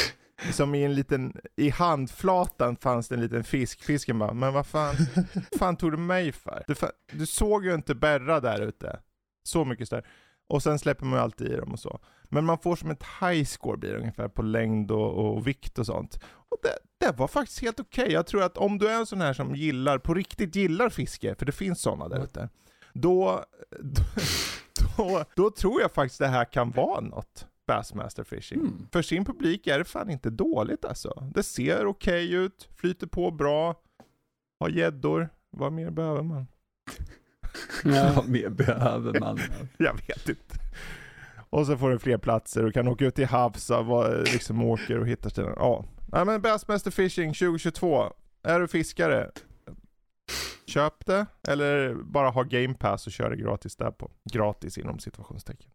som 0.51 0.75
i 0.75 0.83
en 0.83 0.95
liten, 0.95 1.33
i 1.55 1.69
handflatan 1.69 2.75
fanns 2.75 3.07
det 3.07 3.15
en 3.15 3.21
liten 3.21 3.43
fisk. 3.43 3.83
Fisken 3.83 4.19
bara, 4.19 4.33
men 4.33 4.53
vad 4.53 4.67
fan, 4.67 4.95
fan 5.59 5.77
tog 5.77 5.91
du 5.91 5.97
mig 5.97 6.31
för? 6.31 6.63
Du, 6.67 6.75
du 7.11 7.25
såg 7.25 7.65
ju 7.65 7.75
inte 7.75 7.95
Berra 7.95 8.39
där 8.39 8.61
ute. 8.61 8.99
Så 9.43 9.65
mycket 9.65 9.87
större. 9.87 10.03
Och 10.51 10.63
sen 10.63 10.79
släpper 10.79 11.05
man 11.05 11.19
ju 11.19 11.23
alltid 11.23 11.51
i 11.51 11.55
dem 11.55 11.71
och 11.71 11.79
så. 11.79 11.99
Men 12.23 12.45
man 12.45 12.57
får 12.57 12.75
som 12.75 12.91
ett 12.91 13.03
high 13.21 13.43
score 13.43 13.77
blir 13.77 13.91
det 13.91 13.99
ungefär 13.99 14.27
på 14.27 14.41
längd 14.41 14.91
och, 14.91 15.13
och 15.13 15.47
vikt 15.47 15.79
och 15.79 15.85
sånt. 15.85 16.19
Och 16.23 16.57
det, 16.63 17.05
det 17.05 17.17
var 17.17 17.27
faktiskt 17.27 17.61
helt 17.61 17.79
okej. 17.79 18.03
Okay. 18.03 18.13
Jag 18.13 18.27
tror 18.27 18.43
att 18.43 18.57
om 18.57 18.77
du 18.77 18.89
är 18.89 18.99
en 18.99 19.05
sån 19.05 19.21
här 19.21 19.33
som 19.33 19.55
gillar, 19.55 19.97
på 19.97 20.13
riktigt 20.13 20.55
gillar 20.55 20.89
fiske, 20.89 21.35
för 21.35 21.45
det 21.45 21.51
finns 21.51 21.81
sådana 21.81 22.07
där 22.07 22.23
ute. 22.23 22.49
Då, 22.93 23.43
då, 23.79 24.03
då, 24.97 25.25
då, 25.35 25.49
tror 25.49 25.81
jag 25.81 25.91
faktiskt 25.91 26.19
det 26.19 26.27
här 26.27 26.45
kan 26.45 26.71
vara 26.71 27.01
något. 27.01 27.47
Bassmaster 27.67 28.23
Fishing. 28.23 28.59
Mm. 28.59 28.87
För 28.91 29.01
sin 29.01 29.25
publik 29.25 29.67
är 29.67 29.79
det 29.79 29.85
fan 29.85 30.09
inte 30.09 30.29
dåligt 30.29 30.85
alltså. 30.85 31.29
Det 31.35 31.43
ser 31.43 31.85
okej 31.85 32.25
okay 32.25 32.45
ut, 32.45 32.69
flyter 32.75 33.07
på 33.07 33.31
bra, 33.31 33.75
har 34.59 34.69
gäddor. 34.69 35.29
Vad 35.49 35.73
mer 35.73 35.89
behöver 35.89 36.21
man? 36.21 36.47
Ja. 37.83 38.11
Vad 38.15 38.29
mer 38.29 38.49
behöver 38.49 39.19
man? 39.19 39.39
jag 39.77 39.93
vet 39.93 40.29
inte. 40.29 40.55
Och 41.49 41.65
så 41.65 41.77
får 41.77 41.89
du 41.89 41.99
fler 41.99 42.17
platser, 42.17 42.63
du 42.63 42.71
kan 42.71 42.87
åka 42.87 43.05
ut 43.05 43.15
till 43.15 43.25
havs, 43.25 43.69
och 43.69 44.23
liksom 44.23 44.63
åker 44.63 44.99
och 44.99 45.07
hittar 45.07 45.29
ställen. 45.29 45.53
Ja, 45.55 45.85
Nej 46.11 46.25
men 46.25 46.41
Bassmaster 46.41 46.91
Fishing 46.91 47.33
2022. 47.33 48.13
Är 48.43 48.59
du 48.59 48.67
fiskare? 48.67 49.31
Köp 50.65 51.05
det, 51.05 51.25
eller 51.47 51.93
bara 51.93 52.29
ha 52.29 52.43
Game 52.43 52.73
Pass 52.73 53.07
och 53.07 53.13
kör 53.13 53.29
det 53.29 53.35
gratis 53.35 53.75
där 53.75 53.91
på. 53.91 54.11
Gratis 54.31 54.77
inom 54.77 54.99
situationstecken. 54.99 55.69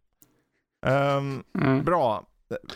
Um, 0.86 1.44
mm. 1.58 1.84
Bra, 1.84 2.26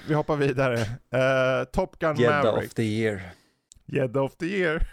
vi 0.09 0.15
hoppar 0.15 0.37
vidare. 0.37 0.79
Uh, 0.81 1.65
Top 1.73 1.99
Gun 1.99 2.17
Gedda 2.17 2.43
Maverick. 2.43 2.67
of 2.67 2.75
the 2.75 2.83
year. 2.83 3.23
Gädda 3.87 4.23
of 4.23 4.37
the 4.37 4.47
year. 4.47 4.87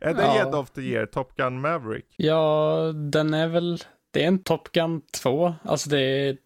Är 0.00 0.14
det 0.14 0.22
ja. 0.22 0.58
of 0.58 0.70
the 0.70 0.80
year, 0.80 1.06
Top 1.06 1.36
Gun 1.36 1.60
Maverick? 1.60 2.06
Ja, 2.16 2.92
den 2.94 3.34
är 3.34 3.48
väl, 3.48 3.78
det 4.10 4.22
är 4.22 4.28
en 4.28 4.42
Top 4.42 4.72
Gun 4.72 5.02
2. 5.22 5.54
Alltså 5.64 5.90
det 5.90 6.00
är 6.00 6.36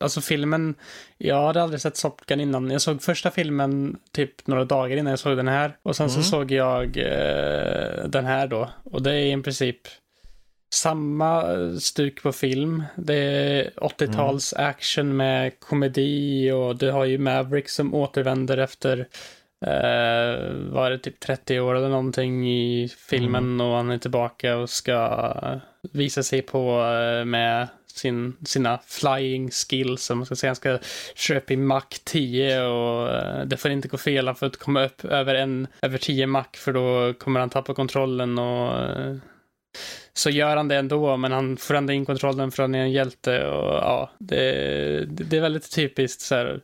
Alltså 0.00 0.20
filmen, 0.20 0.74
jag 1.18 1.46
hade 1.46 1.62
aldrig 1.62 1.80
sett 1.80 2.00
Top 2.00 2.26
Gun 2.26 2.40
innan. 2.40 2.70
Jag 2.70 2.82
såg 2.82 3.02
första 3.02 3.30
filmen 3.30 3.96
typ 4.12 4.46
några 4.46 4.64
dagar 4.64 4.96
innan 4.96 5.10
jag 5.10 5.18
såg 5.18 5.36
den 5.36 5.48
här. 5.48 5.76
Och 5.82 5.96
sen 5.96 6.08
mm. 6.08 6.22
så 6.22 6.30
såg 6.30 6.50
jag 6.50 6.96
eh, 6.96 8.04
den 8.08 8.24
här 8.24 8.46
då. 8.46 8.70
Och 8.84 9.02
det 9.02 9.12
är 9.12 9.38
i 9.38 9.42
princip 9.42 9.76
samma 10.72 11.44
stuk 11.80 12.22
på 12.22 12.32
film. 12.32 12.82
Det 12.96 13.14
är 13.14 13.70
80-tals 13.76 14.52
mm. 14.52 14.70
action 14.70 15.16
med 15.16 15.60
komedi 15.60 16.50
och 16.50 16.76
du 16.76 16.90
har 16.90 17.04
ju 17.04 17.18
Maverick 17.18 17.68
som 17.68 17.94
återvänder 17.94 18.58
efter 18.58 19.08
eh, 19.66 20.72
var 20.72 20.90
det 20.90 20.98
typ 20.98 21.20
30 21.20 21.60
år 21.60 21.74
eller 21.74 21.88
någonting 21.88 22.48
i 22.48 22.88
filmen 23.08 23.44
mm. 23.44 23.66
och 23.66 23.76
han 23.76 23.90
är 23.90 23.98
tillbaka 23.98 24.56
och 24.56 24.70
ska 24.70 25.60
visa 25.92 26.22
sig 26.22 26.42
på 26.42 26.82
eh, 26.82 27.24
med 27.24 27.68
sin, 27.86 28.36
sina 28.44 28.80
flying 28.86 29.50
skills, 29.50 30.10
om 30.10 30.18
man 30.18 30.26
ska 30.26 30.36
säga. 30.36 30.48
Han 30.48 30.56
ska 30.56 30.78
köpa 31.14 31.52
i 31.52 31.56
Mac 31.56 31.82
10 32.04 32.62
och 32.66 33.08
uh, 33.08 33.44
det 33.46 33.56
får 33.56 33.70
inte 33.70 33.88
gå 33.88 33.96
fel. 33.96 34.26
Han 34.26 34.36
får 34.36 34.46
inte 34.46 34.58
komma 34.58 34.84
upp 34.84 35.04
över, 35.04 35.34
en, 35.34 35.66
över 35.82 35.98
10 35.98 36.26
Mac 36.26 36.44
för 36.54 36.72
då 36.72 37.14
kommer 37.18 37.40
han 37.40 37.50
tappa 37.50 37.74
kontrollen 37.74 38.38
och 38.38 38.72
så 40.12 40.30
gör 40.30 40.56
han 40.56 40.68
det 40.68 40.76
ändå, 40.76 41.16
men 41.16 41.32
han 41.32 41.56
får 41.56 41.74
ändå 41.74 41.92
in 41.92 42.06
kontrollen 42.06 42.50
för 42.50 42.62
han 42.62 42.74
är 42.74 42.78
en 42.78 42.92
hjälte 42.92 43.46
och 43.46 43.74
ja, 43.74 44.10
det, 44.18 44.42
det 45.08 45.36
är 45.36 45.40
väldigt 45.40 45.74
typiskt 45.74 46.20
så 46.20 46.34
här, 46.34 46.60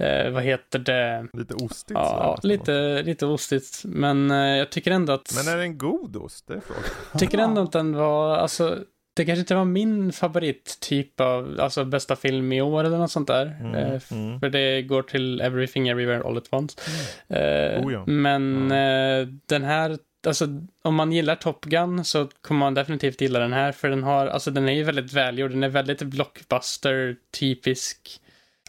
eh, 0.00 0.30
vad 0.30 0.42
heter 0.42 0.78
det? 0.78 1.26
Lite 1.32 1.54
ostigt. 1.54 1.90
Ja, 1.94 2.38
lite, 2.42 3.02
lite 3.02 3.26
ostigt. 3.26 3.82
Men 3.84 4.30
eh, 4.30 4.36
jag 4.36 4.70
tycker 4.70 4.90
ändå 4.90 5.12
att... 5.12 5.32
Men 5.36 5.54
är 5.54 5.56
det 5.56 5.62
en 5.62 5.78
god 5.78 6.16
ost? 6.16 6.46
Det 6.46 6.54
är 6.54 6.60
frågan. 6.60 6.82
Tycker 7.18 7.38
ändå 7.38 7.62
att 7.62 7.72
den 7.72 7.96
var, 7.96 8.36
alltså, 8.36 8.78
det 9.14 9.24
kanske 9.24 9.40
inte 9.40 9.54
var 9.54 9.64
min 9.64 10.12
favorittyp 10.12 11.20
av, 11.20 11.56
alltså 11.60 11.84
bästa 11.84 12.16
film 12.16 12.52
i 12.52 12.62
år 12.62 12.84
eller 12.84 12.98
något 12.98 13.10
sånt 13.10 13.28
där. 13.28 13.56
Mm, 13.60 13.74
eh, 13.74 14.00
mm. 14.10 14.40
För 14.40 14.50
det 14.50 14.82
går 14.82 15.02
till 15.02 15.40
Everything 15.40 15.88
Everywhere 15.88 16.22
All 16.22 16.36
At 16.36 16.48
Once. 16.50 16.80
Mm. 17.28 17.42
Eh, 17.42 17.80
oh, 17.86 17.92
ja. 17.92 18.04
Men 18.06 18.72
eh, 18.72 19.26
den 19.46 19.64
här, 19.64 19.98
alltså 20.26 20.46
om 20.82 20.94
man 20.94 21.12
gillar 21.12 21.34
Top 21.34 21.64
Gun 21.64 22.04
så 22.04 22.28
kommer 22.40 22.58
man 22.58 22.74
definitivt 22.74 23.20
gilla 23.20 23.38
den 23.38 23.52
här. 23.52 23.72
För 23.72 23.88
den 23.88 24.02
har, 24.02 24.26
alltså 24.26 24.50
den 24.50 24.68
är 24.68 24.72
ju 24.72 24.82
väldigt 24.82 25.12
välgjord, 25.12 25.50
den 25.50 25.62
är 25.62 25.68
väldigt 25.68 26.02
blockbuster-typisk. 26.02 28.20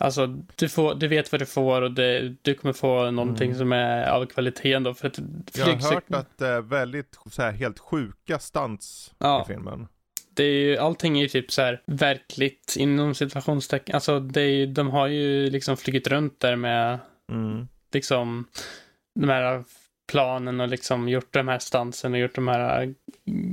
Alltså, 0.01 0.27
du, 0.55 0.69
får, 0.69 0.95
du 0.95 1.07
vet 1.07 1.31
vad 1.31 1.41
du 1.41 1.45
får 1.45 1.81
och 1.81 1.91
det, 1.91 2.35
du 2.41 2.53
kommer 2.53 2.73
få 2.73 3.11
någonting 3.11 3.47
mm. 3.47 3.57
som 3.57 3.71
är 3.71 4.09
av 4.09 4.25
kvalitet 4.25 4.73
ändå. 4.73 4.93
För 4.93 5.07
att 5.07 5.19
Jag 5.53 5.65
har 5.65 5.93
hört 5.93 6.03
att 6.09 6.37
det 6.37 6.47
är 6.47 6.61
väldigt 6.61 7.17
så 7.31 7.41
här, 7.41 7.51
helt 7.51 7.79
sjuka 7.79 8.39
stunts 8.39 9.13
ja. 9.17 9.41
i 9.41 9.53
filmen 9.53 9.87
det 10.33 10.43
är 10.43 10.53
ju, 10.53 10.77
allting 10.77 11.17
är 11.17 11.21
ju 11.21 11.27
typ 11.27 11.51
så 11.51 11.61
här 11.61 11.81
verkligt 11.85 12.75
inom 12.77 13.15
situationstecken. 13.15 13.95
Alltså 13.95 14.19
det 14.19 14.41
är 14.41 14.49
ju, 14.49 14.65
de 14.65 14.89
har 14.89 15.07
ju 15.07 15.49
liksom 15.49 15.77
flugit 15.77 16.07
runt 16.07 16.39
där 16.39 16.55
med 16.55 16.99
mm. 17.31 17.67
liksom 17.93 18.45
de 19.19 19.29
här 19.29 19.63
planen 20.11 20.59
och 20.59 20.67
liksom 20.67 21.09
gjort 21.09 21.33
de 21.33 21.47
här 21.47 21.59
stansen 21.59 22.13
och 22.13 22.19
gjort 22.19 22.35
de 22.35 22.47
här 22.47 22.93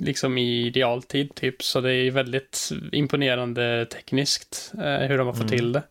liksom 0.01 0.39
i 0.39 0.71
realtid 0.71 1.35
typ. 1.35 1.63
Så 1.63 1.81
det 1.81 1.95
är 1.95 2.11
väldigt 2.11 2.71
imponerande 2.93 3.87
tekniskt 3.87 4.73
eh, 4.75 5.09
hur 5.09 5.19
de 5.19 5.27
har 5.27 5.35
fått 5.35 5.43
mm. 5.43 5.59
till 5.59 5.73
det. 5.73 5.83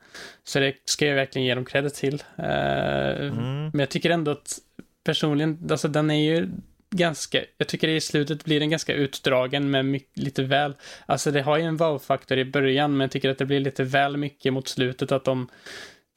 Så 0.44 0.60
det 0.60 0.76
ska 0.86 1.08
jag 1.08 1.16
verkligen 1.16 1.46
ge 1.46 1.56
dem 1.56 1.66
credit 1.66 1.94
till. 1.94 2.24
Eh, 2.36 3.28
mm. 3.28 3.70
Men 3.74 3.80
jag 3.80 3.90
tycker 3.90 4.10
ändå 4.10 4.32
att 4.32 4.60
personligen, 5.04 5.68
alltså 5.72 5.88
den 5.88 6.12
är 6.12 6.36
ju 6.36 6.50
ganska, 6.90 7.42
jag 7.58 7.68
tycker 7.68 7.88
i 7.88 8.02
slutet 8.02 8.46
blir 8.46 8.60
den 8.60 8.70
ganska 8.70 8.94
utdragen 8.94 9.72
med 9.72 9.86
mycket, 9.86 10.18
lite 10.18 10.44
väl, 10.44 10.74
alltså 11.06 11.32
det 11.32 11.42
har 11.42 11.58
ju 11.58 11.64
en 11.64 11.78
wow-faktor 11.78 12.38
i 12.38 12.46
början 12.46 12.92
men 12.92 13.02
jag 13.02 13.12
tycker 13.12 13.30
att 13.30 13.38
det 13.38 13.46
blir 13.46 13.60
lite 13.60 13.84
väl 13.84 14.18
mycket 14.18 14.54
mot 14.54 14.68
slutet 14.68 15.12
att 15.12 15.24
de 15.24 15.48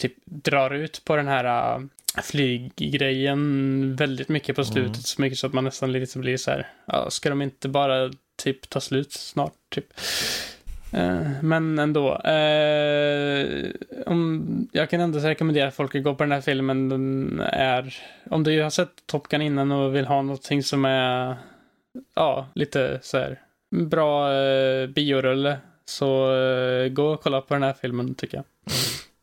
typ 0.01 0.15
drar 0.25 0.71
ut 0.71 1.03
på 1.05 1.17
den 1.17 1.29
här, 1.29 1.89
flyggrejen 2.23 3.97
väldigt 3.97 4.29
mycket 4.29 4.57
på 4.57 4.65
slutet. 4.65 4.87
Mm. 4.87 5.03
Så 5.03 5.23
mycket 5.23 5.39
så 5.39 5.47
att 5.47 5.53
man 5.53 5.65
nästan 5.65 5.93
lite 5.93 6.19
blir 6.19 6.37
så 6.37 6.51
här, 6.51 6.67
ja, 6.85 7.11
ska 7.11 7.31
de 7.31 7.43
inte 7.43 7.69
bara 7.69 8.11
typ 8.43 8.71
ta 8.71 8.81
slut 8.81 9.13
snart, 9.13 9.53
typ. 9.69 9.87
Uh, 10.95 11.31
men 11.43 11.79
ändå. 11.79 12.09
Uh, 12.13 13.71
om, 14.07 14.69
jag 14.73 14.91
kan 14.91 15.01
ändå 15.01 15.19
rekommendera 15.19 15.71
folk 15.71 15.95
att 15.95 16.03
gå 16.03 16.15
på 16.15 16.25
den 16.25 16.33
här 16.33 16.41
filmen. 16.41 16.89
Den 16.89 17.41
är, 17.41 17.95
om 18.31 18.43
du 18.43 18.63
har 18.63 18.71
sett 18.71 19.07
Top 19.07 19.29
Gun 19.29 19.43
innan 19.43 19.73
och 19.73 19.97
vill 19.97 20.07
ha 20.07 20.23
någonting 20.23 20.63
som 20.63 20.85
är, 20.85 21.37
ja, 22.15 22.49
lite 22.55 22.99
så 23.03 23.19
här 23.19 23.41
bra 23.71 24.33
uh, 24.33 24.87
biorulle. 24.87 25.59
Så 25.85 26.27
gå 26.91 27.07
och 27.07 27.23
kolla 27.23 27.41
på 27.41 27.55
den 27.55 27.63
här 27.63 27.75
filmen 27.81 28.15
tycker 28.15 28.37
jag. 28.37 28.45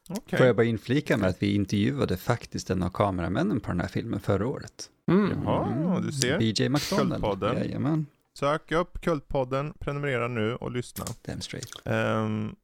Okay. 0.10 0.38
Får 0.38 0.48
jag 0.48 0.56
bara 0.56 0.66
inflika 0.66 1.18
med 1.18 1.30
att 1.30 1.44
vi 1.44 1.56
intervjuade 1.56 2.18
faktiskt 2.18 2.70
en 2.70 2.84
av 2.84 2.90
kameramännen 2.90 3.60
på 3.60 3.72
den 3.72 3.80
här 3.82 3.88
filmen 3.88 4.20
förra 4.20 4.48
året. 4.48 4.90
Mm. 5.12 5.44
Jaha, 5.44 6.00
du 6.00 6.12
ser. 6.12 6.40
BJ 6.40 6.70
McDonald. 6.70 7.24
Kultpodden. 7.24 7.58
Jajamän. 7.58 8.06
Sök 8.38 8.72
upp 8.72 9.02
Kultpodden, 9.02 9.74
prenumerera 9.80 10.28
nu 10.28 10.56
och 10.56 10.72
lyssna. 10.72 11.06
Damn 11.26 11.42
straight. 11.42 11.70
Um, 11.86 12.56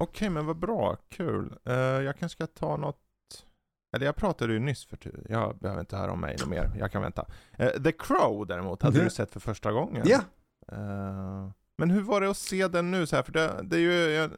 Okej, 0.00 0.14
okay, 0.14 0.30
men 0.30 0.46
vad 0.46 0.56
bra, 0.56 0.96
kul. 1.08 1.54
Uh, 1.68 1.74
jag 1.74 2.18
kanske 2.18 2.36
ska 2.36 2.46
ta 2.46 2.76
något 2.76 2.98
eller 3.96 4.06
jag 4.06 4.16
pratade 4.16 4.52
ju 4.52 4.58
nyss 4.58 4.84
för 4.84 4.96
tur. 4.96 5.26
Jag 5.28 5.58
behöver 5.58 5.80
inte 5.80 5.96
höra 5.96 6.12
om 6.12 6.20
mig 6.20 6.36
mer. 6.46 6.70
Jag 6.78 6.92
kan 6.92 7.02
vänta. 7.02 7.26
Uh, 7.60 7.82
The 7.82 7.92
Crow 7.92 8.46
däremot, 8.46 8.82
hade 8.82 8.94
mm. 8.94 9.04
du 9.04 9.10
sett 9.10 9.30
för 9.30 9.40
första 9.40 9.72
gången? 9.72 10.02
Ja. 10.06 10.20
Uh, 10.72 11.50
men 11.78 11.90
hur 11.90 12.02
var 12.02 12.20
det 12.20 12.30
att 12.30 12.36
se 12.36 12.68
den 12.68 12.90
nu 12.90 13.06
så 13.06 13.16
här? 13.16 13.22
För 13.22 13.32
det, 13.32 13.60
det 13.62 13.76
är 13.76 13.80
ju, 13.80 14.30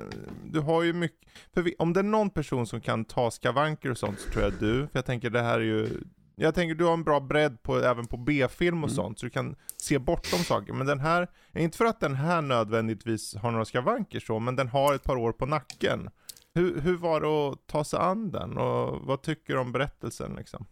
du 0.45 0.61
har 0.61 0.83
ju 0.83 0.93
mycket, 0.93 1.29
för 1.55 1.63
vi, 1.63 1.75
om 1.79 1.93
det 1.93 2.01
är 2.01 2.05
någon 2.05 2.31
person 2.31 2.67
som 2.67 2.81
kan 2.81 3.05
ta 3.05 3.31
skavanker 3.31 3.91
och 3.91 3.99
sånt 3.99 4.21
så 4.21 4.31
tror 4.31 4.45
jag 4.45 4.53
du, 4.53 4.81
för 4.87 4.99
jag 4.99 5.07
tänker 5.07 5.31
det 5.31 5.43
här 5.43 5.61
är 5.61 5.65
ju 5.65 5.89
jag 6.37 6.55
tänker 6.55 6.75
du 6.75 6.85
har 6.85 6.93
en 6.93 7.05
bra 7.05 7.21
bredd 7.21 7.63
på, 7.63 7.79
även 7.79 8.07
på 8.07 8.17
B-film 8.17 8.85
och 8.85 8.91
mm. 8.91 8.97
sånt, 8.97 9.19
så 9.19 9.27
du 9.27 9.31
kan 9.31 9.57
se 9.77 9.99
bortom 9.99 10.39
saker. 10.39 10.73
Men 10.73 10.87
den 10.87 11.01
här, 11.01 11.29
inte 11.53 11.77
för 11.79 11.85
att 11.85 12.01
den 12.01 12.15
här 12.15 12.43
nödvändigtvis 12.43 13.35
har 13.35 13.51
några 13.51 13.65
skavanker 13.65 14.21
så, 14.21 14.39
men 14.39 14.57
den 14.57 14.69
har 14.69 14.95
ett 14.95 15.05
par 15.05 15.17
år 15.17 15.33
på 15.33 15.47
nacken. 15.47 16.11
Hur, 16.55 16.81
hur 16.81 16.97
var 16.97 17.21
det 17.21 17.27
att 17.27 17.67
ta 17.67 17.85
sig 17.85 17.99
an 17.99 18.31
den 18.31 18.59
och 18.59 19.01
vad 19.01 19.23
tycker 19.23 19.55
du 19.55 19.61
om 19.61 19.73
berättelsen 19.73 20.35
liksom? 20.37 20.67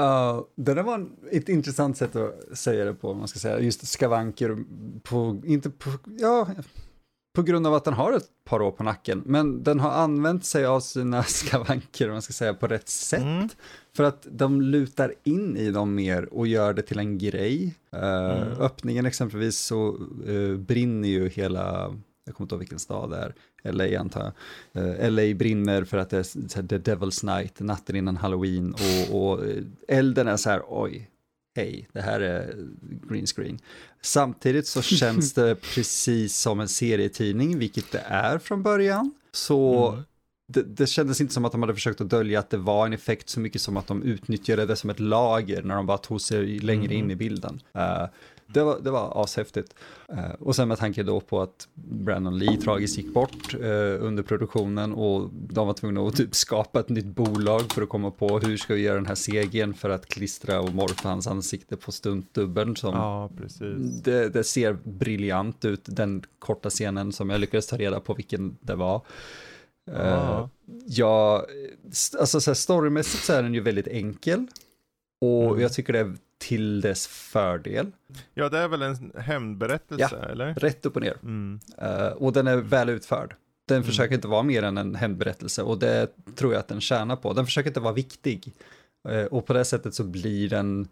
Uh, 0.00 0.42
det 0.54 0.74
där 0.74 0.82
var 0.82 1.08
ett 1.30 1.48
intressant 1.48 1.96
sätt 1.96 2.16
att 2.16 2.58
säga 2.58 2.84
det 2.84 2.94
på, 2.94 3.14
man 3.14 3.28
ska 3.28 3.38
säga, 3.38 3.60
just 3.60 3.86
skavanker 3.86 4.64
på, 5.02 5.40
inte 5.44 5.70
på, 5.70 5.90
ja, 6.18 6.48
på 7.36 7.42
grund 7.42 7.66
av 7.66 7.74
att 7.74 7.84
den 7.84 7.94
har 7.94 8.12
ett 8.12 8.28
par 8.44 8.62
år 8.62 8.70
på 8.70 8.82
nacken, 8.82 9.22
men 9.26 9.62
den 9.62 9.80
har 9.80 9.90
använt 9.90 10.44
sig 10.44 10.66
av 10.66 10.80
sina 10.80 11.22
skavanker, 11.22 12.10
man 12.10 12.22
ska 12.22 12.32
säga, 12.32 12.54
på 12.54 12.66
rätt 12.66 12.88
sätt. 12.88 13.22
Mm. 13.22 13.48
För 13.96 14.04
att 14.04 14.26
de 14.30 14.62
lutar 14.62 15.14
in 15.24 15.56
i 15.56 15.70
dem 15.70 15.94
mer 15.94 16.34
och 16.34 16.46
gör 16.46 16.74
det 16.74 16.82
till 16.82 16.98
en 16.98 17.18
grej. 17.18 17.74
Uh, 17.94 18.02
mm. 18.02 18.60
Öppningen 18.60 19.06
exempelvis 19.06 19.58
så 19.58 19.98
uh, 20.28 20.58
brinner 20.58 21.08
ju 21.08 21.28
hela, 21.28 21.94
jag 22.26 22.34
kommer 22.34 22.44
inte 22.44 22.54
ihåg 22.54 22.60
vilken 22.60 22.78
stad 22.78 23.10
det 23.10 23.34
är, 23.62 23.72
LA 23.72 24.00
antar 24.00 24.32
jag. 24.72 24.84
Uh, 24.84 25.10
LA 25.10 25.34
brinner 25.34 25.84
för 25.84 25.98
att 25.98 26.10
det 26.10 26.18
är 26.18 26.68
The 26.68 26.78
Devil's 26.78 27.36
Night, 27.36 27.60
natten 27.60 27.96
innan 27.96 28.16
Halloween 28.16 28.74
och, 28.74 29.30
och 29.30 29.44
elden 29.88 30.28
är 30.28 30.36
så 30.36 30.50
här, 30.50 30.62
oj, 30.68 31.10
hej, 31.56 31.88
det 31.92 32.00
här 32.00 32.20
är 32.20 32.54
green 33.08 33.26
screen. 33.26 33.58
Samtidigt 34.00 34.66
så 34.66 34.82
känns 35.02 35.32
det 35.32 35.54
precis 35.74 36.36
som 36.36 36.60
en 36.60 36.68
serietidning, 36.68 37.58
vilket 37.58 37.92
det 37.92 38.02
är 38.06 38.38
från 38.38 38.62
början. 38.62 39.14
Så 39.32 39.88
mm. 39.88 40.04
det, 40.48 40.62
det 40.62 40.86
kändes 40.86 41.20
inte 41.20 41.34
som 41.34 41.44
att 41.44 41.52
de 41.52 41.62
hade 41.62 41.74
försökt 41.74 42.00
att 42.00 42.10
dölja 42.10 42.38
att 42.38 42.50
det 42.50 42.56
var 42.56 42.86
en 42.86 42.92
effekt 42.92 43.28
så 43.28 43.40
mycket 43.40 43.60
som 43.60 43.76
att 43.76 43.86
de 43.86 44.02
utnyttjade 44.02 44.66
det 44.66 44.76
som 44.76 44.90
ett 44.90 45.00
lager 45.00 45.62
när 45.62 45.74
de 45.74 45.86
bara 45.86 45.98
tog 45.98 46.20
sig 46.20 46.58
längre 46.58 46.94
mm. 46.94 46.98
in 46.98 47.10
i 47.10 47.16
bilden. 47.16 47.60
Uh, 47.76 48.06
det 48.46 48.62
var, 48.62 48.80
det 48.80 48.90
var 48.90 49.24
ashäftigt. 49.24 49.74
Uh, 50.12 50.30
och 50.30 50.56
sen 50.56 50.68
med 50.68 50.78
tanke 50.78 51.02
då 51.02 51.20
på 51.20 51.42
att 51.42 51.68
Brandon 51.74 52.38
Lee 52.38 52.56
tragiskt 52.56 52.96
gick 52.96 53.14
bort 53.14 53.54
uh, 53.54 54.04
under 54.04 54.22
produktionen 54.22 54.92
och 54.92 55.30
de 55.32 55.66
var 55.66 55.74
tvungna 55.74 56.00
att 56.00 56.16
typ 56.16 56.34
skapa 56.34 56.80
ett 56.80 56.88
nytt 56.88 57.06
bolag 57.06 57.72
för 57.72 57.82
att 57.82 57.88
komma 57.88 58.10
på 58.10 58.38
hur 58.38 58.56
ska 58.56 58.74
vi 58.74 58.80
göra 58.80 58.94
den 58.94 59.06
här 59.06 59.14
segern 59.14 59.74
för 59.74 59.90
att 59.90 60.06
klistra 60.06 60.60
och 60.60 60.74
morfa 60.74 61.08
hans 61.08 61.26
ansikte 61.26 61.76
på 61.76 61.92
stuntdubben 61.92 62.76
som 62.76 62.94
ja, 62.94 63.30
precis. 63.36 64.02
Det, 64.02 64.28
det, 64.28 64.44
ser 64.44 64.72
briljant 64.72 65.64
ut, 65.64 65.82
den 65.84 66.22
korta 66.38 66.70
scenen 66.70 67.12
som 67.12 67.30
jag 67.30 67.40
lyckades 67.40 67.66
ta 67.66 67.76
reda 67.76 68.00
på 68.00 68.14
vilken 68.14 68.56
det 68.60 68.74
var. 68.74 69.02
Uh, 69.90 70.46
ja, 70.86 71.46
alltså 72.18 72.40
så 72.40 72.50
här, 72.50 72.54
storymässigt 72.54 73.24
så 73.24 73.32
är 73.32 73.42
den 73.42 73.54
ju 73.54 73.60
väldigt 73.60 73.88
enkel. 73.88 74.46
Och 75.20 75.48
mm. 75.50 75.60
jag 75.60 75.72
tycker 75.72 75.92
det 75.92 75.98
är 75.98 76.14
till 76.38 76.80
dess 76.80 77.06
fördel. 77.06 77.92
Ja, 78.34 78.48
det 78.48 78.58
är 78.58 78.68
väl 78.68 78.82
en 78.82 79.12
hämndberättelse, 79.18 80.18
ja, 80.22 80.28
eller? 80.28 80.54
rätt 80.54 80.86
upp 80.86 80.96
och 80.96 81.02
ner. 81.02 81.16
Mm. 81.22 81.60
Uh, 81.82 82.06
och 82.06 82.32
den 82.32 82.46
är 82.46 82.56
väl 82.56 82.88
utförd. 82.88 83.34
Den 83.68 83.76
mm. 83.76 83.86
försöker 83.86 84.14
inte 84.14 84.28
vara 84.28 84.42
mer 84.42 84.62
än 84.62 84.78
en 84.78 84.94
hämndberättelse 84.94 85.62
och 85.62 85.78
det 85.78 86.08
tror 86.34 86.52
jag 86.52 86.60
att 86.60 86.68
den 86.68 86.80
tjänar 86.80 87.16
på. 87.16 87.32
Den 87.32 87.44
försöker 87.44 87.70
inte 87.70 87.80
vara 87.80 87.92
viktig. 87.92 88.52
Uh, 89.08 89.24
och 89.24 89.46
på 89.46 89.52
det 89.52 89.64
sättet 89.64 89.94
så 89.94 90.04
blir 90.04 90.48
den 90.48 90.88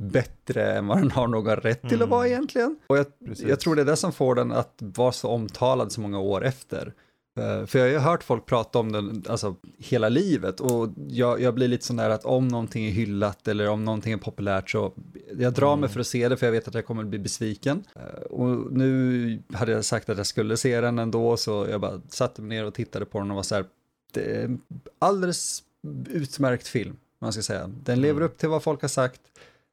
bättre 0.00 0.72
än 0.72 0.86
vad 0.86 0.98
den 0.98 1.10
har 1.10 1.28
någon 1.28 1.56
rätt 1.56 1.88
till 1.88 2.02
att 2.02 2.08
vara 2.08 2.26
mm. 2.26 2.32
egentligen. 2.32 2.78
Och 2.86 2.98
jag, 2.98 3.06
jag, 3.36 3.60
tror 3.60 3.74
det 3.74 3.82
är 3.82 3.86
det 3.86 3.96
som 3.96 4.12
får 4.12 4.34
den 4.34 4.52
att 4.52 4.74
vara 4.78 5.12
så 5.12 5.28
omtalad 5.28 5.92
så 5.92 6.00
många 6.00 6.18
år 6.18 6.44
efter. 6.44 6.92
Uh, 7.38 7.66
för 7.66 7.78
jag 7.78 7.86
har 7.86 7.92
ju 7.92 7.98
hört 7.98 8.22
folk 8.22 8.46
prata 8.46 8.78
om 8.78 8.92
den 8.92 9.24
alltså, 9.28 9.56
hela 9.78 10.08
livet 10.08 10.60
och 10.60 10.88
jag, 11.08 11.40
jag 11.40 11.54
blir 11.54 11.68
lite 11.68 11.84
sån 11.84 11.96
där 11.96 12.10
att 12.10 12.24
om 12.24 12.48
någonting 12.48 12.86
är 12.86 12.90
hyllat 12.90 13.48
eller 13.48 13.68
om 13.68 13.84
någonting 13.84 14.12
är 14.12 14.16
populärt 14.16 14.70
så 14.70 14.92
jag 15.38 15.52
drar 15.52 15.68
mm. 15.68 15.80
mig 15.80 15.88
för 15.88 16.00
att 16.00 16.06
se 16.06 16.28
det 16.28 16.36
för 16.36 16.46
jag 16.46 16.52
vet 16.52 16.68
att 16.68 16.74
jag 16.74 16.86
kommer 16.86 17.02
att 17.02 17.08
bli 17.08 17.18
besviken. 17.18 17.84
Uh, 17.96 18.22
och 18.22 18.72
nu 18.72 19.42
hade 19.52 19.72
jag 19.72 19.84
sagt 19.84 20.08
att 20.08 20.16
jag 20.16 20.26
skulle 20.26 20.56
se 20.56 20.80
den 20.80 20.98
ändå 20.98 21.36
så 21.36 21.66
jag 21.70 21.80
bara 21.80 22.00
satte 22.08 22.42
mig 22.42 22.58
ner 22.58 22.64
och 22.64 22.74
tittade 22.74 23.04
på 23.04 23.18
den 23.18 23.30
och 23.30 23.36
var 23.36 23.42
så 23.42 23.54
här, 23.54 23.64
det 24.12 24.20
är 24.20 24.58
alldeles 24.98 25.62
utmärkt 26.08 26.68
film, 26.68 26.96
man 27.20 27.32
ska 27.32 27.42
säga. 27.42 27.66
Den 27.66 27.92
mm. 27.92 28.02
lever 28.02 28.20
upp 28.20 28.38
till 28.38 28.48
vad 28.48 28.62
folk 28.62 28.82
har 28.82 28.88
sagt, 28.88 29.20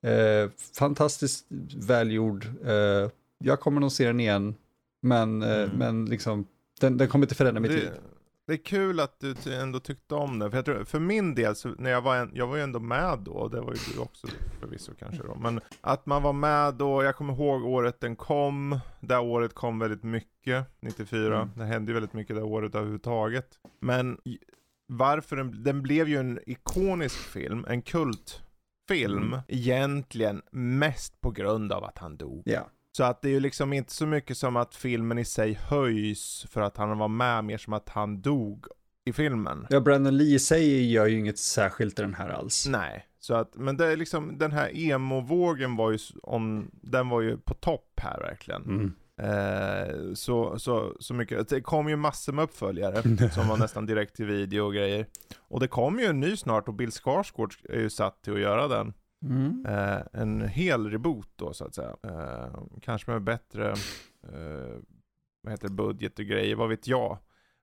uh, 0.07 0.49
fantastiskt 0.73 1.45
välgjord, 1.75 2.47
jag 3.43 3.59
kommer 3.59 3.81
nog 3.81 3.91
se 3.91 4.07
den 4.07 4.19
igen, 4.19 4.55
men, 5.01 5.43
mm. 5.43 5.69
men 5.69 6.05
liksom 6.05 6.45
den, 6.79 6.97
den 6.97 7.07
kommer 7.07 7.25
inte 7.25 7.35
förändra 7.35 7.61
mitt 7.61 7.71
liv. 7.71 7.91
Det 8.47 8.53
är 8.53 8.57
kul 8.57 8.99
att 8.99 9.19
du 9.19 9.53
ändå 9.53 9.79
tyckte 9.79 10.15
om 10.15 10.39
den, 10.39 10.51
för 10.51 10.57
jag 10.57 10.65
tror, 10.65 10.83
för 10.83 10.99
min 10.99 11.35
del, 11.35 11.55
så 11.55 11.69
när 11.69 11.89
jag 11.89 12.01
var, 12.01 12.15
en, 12.15 12.31
jag 12.33 12.47
var 12.47 12.55
ju 12.55 12.61
ändå 12.61 12.79
med 12.79 13.19
då, 13.19 13.31
och 13.31 13.51
det 13.51 13.61
var 13.61 13.73
ju 13.73 13.93
du 13.93 13.99
också 13.99 14.27
förvisso 14.59 14.91
kanske 14.99 15.23
då, 15.23 15.35
men 15.35 15.61
att 15.81 16.05
man 16.05 16.23
var 16.23 16.33
med 16.33 16.73
då, 16.73 17.03
jag 17.03 17.15
kommer 17.15 17.33
ihåg 17.33 17.65
året 17.65 17.99
den 17.99 18.15
kom, 18.15 18.79
det 18.99 19.17
året 19.17 19.53
kom 19.53 19.79
väldigt 19.79 20.03
mycket, 20.03 20.67
94, 20.79 21.35
mm. 21.35 21.49
det 21.55 21.65
hände 21.65 21.91
ju 21.91 21.93
väldigt 21.93 22.13
mycket 22.13 22.35
det 22.35 22.43
året 22.43 22.75
överhuvudtaget. 22.75 23.59
Men 23.79 24.17
varför 24.87 25.35
den, 25.35 25.63
den 25.63 25.81
blev 25.81 26.09
ju 26.09 26.17
en 26.17 26.39
ikonisk 26.45 27.17
film, 27.17 27.65
en 27.67 27.81
kultfilm, 27.81 29.23
mm. 29.23 29.39
egentligen 29.47 30.41
mest 30.51 31.21
på 31.21 31.31
grund 31.31 31.71
av 31.71 31.83
att 31.83 31.97
han 31.97 32.17
dog. 32.17 32.41
Ja. 32.45 32.69
Så 32.97 33.03
att 33.03 33.21
det 33.21 33.27
är 33.27 33.31
ju 33.31 33.39
liksom 33.39 33.73
inte 33.73 33.93
så 33.93 34.05
mycket 34.05 34.37
som 34.37 34.55
att 34.55 34.75
filmen 34.75 35.17
i 35.17 35.25
sig 35.25 35.53
höjs 35.53 36.45
för 36.49 36.61
att 36.61 36.77
han 36.77 36.97
var 36.97 37.07
med, 37.07 37.45
mer 37.45 37.57
som 37.57 37.73
att 37.73 37.89
han 37.89 38.21
dog 38.21 38.65
i 39.05 39.13
filmen. 39.13 39.67
Ja, 39.69 39.79
Brandon 39.79 40.17
Lee 40.17 40.35
i 40.35 40.39
sig 40.39 40.91
gör 40.91 41.05
ju 41.05 41.19
inget 41.19 41.37
särskilt 41.37 41.99
i 41.99 42.01
den 42.01 42.13
här 42.13 42.29
alls. 42.29 42.67
Nej, 42.69 43.05
så 43.19 43.33
att, 43.33 43.55
men 43.55 43.77
det 43.77 43.85
är 43.85 43.97
liksom, 43.97 44.37
den 44.37 44.51
här 44.51 44.71
emo-vågen 44.73 45.75
var 45.75 45.91
ju, 45.91 45.97
om, 46.23 46.71
den 46.73 47.09
var 47.09 47.21
ju 47.21 47.37
på 47.37 47.53
topp 47.53 47.99
här 48.01 48.19
verkligen. 48.19 48.63
Mm. 48.63 48.93
Eh, 49.21 50.13
så, 50.13 50.59
så, 50.59 50.93
så 50.99 51.13
mycket, 51.13 51.49
det 51.49 51.61
kom 51.61 51.89
ju 51.89 51.95
massor 51.95 52.33
med 52.33 52.43
uppföljare 52.43 53.29
som 53.31 53.47
var 53.47 53.57
nästan 53.57 53.85
direkt 53.85 54.15
till 54.15 54.25
video 54.25 54.65
och 54.65 54.73
grejer. 54.73 55.05
Och 55.37 55.59
det 55.59 55.67
kommer 55.67 56.01
ju 56.01 56.07
en 56.07 56.19
ny 56.19 56.37
snart 56.37 56.67
och 56.67 56.73
Bill 56.73 56.91
Skarsgård 56.91 57.53
är 57.69 57.79
ju 57.79 57.89
satt 57.89 58.21
till 58.21 58.33
att 58.33 58.39
göra 58.39 58.67
den. 58.67 58.93
Mm. 59.21 59.65
Eh, 59.65 60.01
en 60.13 60.41
hel 60.41 60.89
reboot 60.89 61.29
då 61.35 61.53
så 61.53 61.65
att 61.65 61.75
säga. 61.75 61.95
Eh, 62.03 62.59
kanske 62.81 63.11
med 63.11 63.21
bättre 63.21 63.69
eh, 64.23 64.77
vad 65.41 65.53
heter 65.53 65.69
budget 65.69 66.19
och 66.19 66.25
grejer, 66.25 66.55
vad 66.55 66.69
vet 66.69 66.87
jag. 66.87 67.17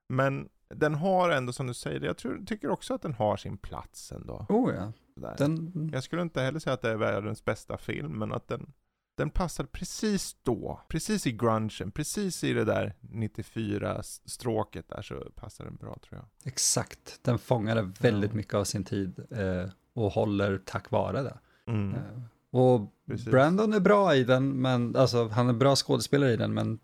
Men 0.07 0.49
den 0.69 0.95
har 0.95 1.29
ändå 1.29 1.53
som 1.53 1.67
du 1.67 1.73
säger, 1.73 2.01
jag 2.01 2.17
tror, 2.17 2.43
tycker 2.45 2.69
också 2.69 2.93
att 2.93 3.01
den 3.01 3.13
har 3.13 3.37
sin 3.37 3.57
plats 3.57 4.11
ändå. 4.11 4.45
Oh 4.49 4.73
ja. 4.75 4.91
Den... 5.37 5.89
Jag 5.93 6.03
skulle 6.03 6.21
inte 6.21 6.41
heller 6.41 6.59
säga 6.59 6.73
att 6.73 6.81
det 6.81 6.91
är 6.91 6.95
världens 6.95 7.45
bästa 7.45 7.77
film, 7.77 8.11
men 8.11 8.33
att 8.33 8.47
den, 8.47 8.73
den 9.15 9.29
passar 9.29 9.63
precis 9.65 10.35
då. 10.43 10.81
Precis 10.87 11.27
i 11.27 11.31
grungen, 11.31 11.91
precis 11.93 12.43
i 12.43 12.53
det 12.53 12.65
där 12.65 12.93
94-stråket 13.01 14.89
där 14.89 15.01
så 15.01 15.29
passar 15.35 15.65
den 15.65 15.75
bra 15.75 15.97
tror 16.03 16.21
jag. 16.21 16.49
Exakt, 16.51 17.19
den 17.21 17.37
fångade 17.37 17.91
väldigt 17.99 18.33
mycket 18.33 18.53
av 18.53 18.63
sin 18.63 18.83
tid 18.83 19.19
eh, 19.31 19.69
och 19.93 20.11
håller 20.11 20.57
tack 20.57 20.91
vare 20.91 21.21
det. 21.21 21.37
Mm. 21.67 21.95
Eh, 21.95 22.01
och 22.51 22.91
Precis. 23.07 23.25
Brandon 23.25 23.73
är 23.73 23.79
bra 23.79 24.15
i 24.15 24.23
den, 24.23 24.61
men 24.61 24.95
alltså 24.95 25.27
han 25.27 25.49
är 25.49 25.53
bra 25.53 25.75
skådespelare 25.75 26.33
i 26.33 26.37
den, 26.37 26.53
men 26.53 26.79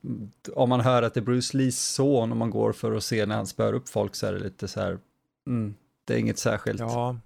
om 0.55 0.69
man 0.69 0.81
hör 0.81 1.03
att 1.03 1.13
det 1.13 1.19
är 1.19 1.21
Bruce 1.21 1.57
Lees 1.57 1.93
son 1.93 2.31
och 2.31 2.37
man 2.37 2.49
går 2.49 2.71
för 2.71 2.91
att 2.91 3.03
se 3.03 3.25
när 3.25 3.35
han 3.35 3.47
spör 3.47 3.73
upp 3.73 3.89
folk 3.89 4.15
så 4.15 4.27
är 4.27 4.33
det 4.33 4.39
lite 4.39 4.67
så 4.67 4.81
här, 4.81 4.99
mm, 5.47 5.75
det 6.05 6.13
är 6.13 6.17
inget 6.17 6.39
särskilt. 6.39 6.79
Ja, 6.79 7.17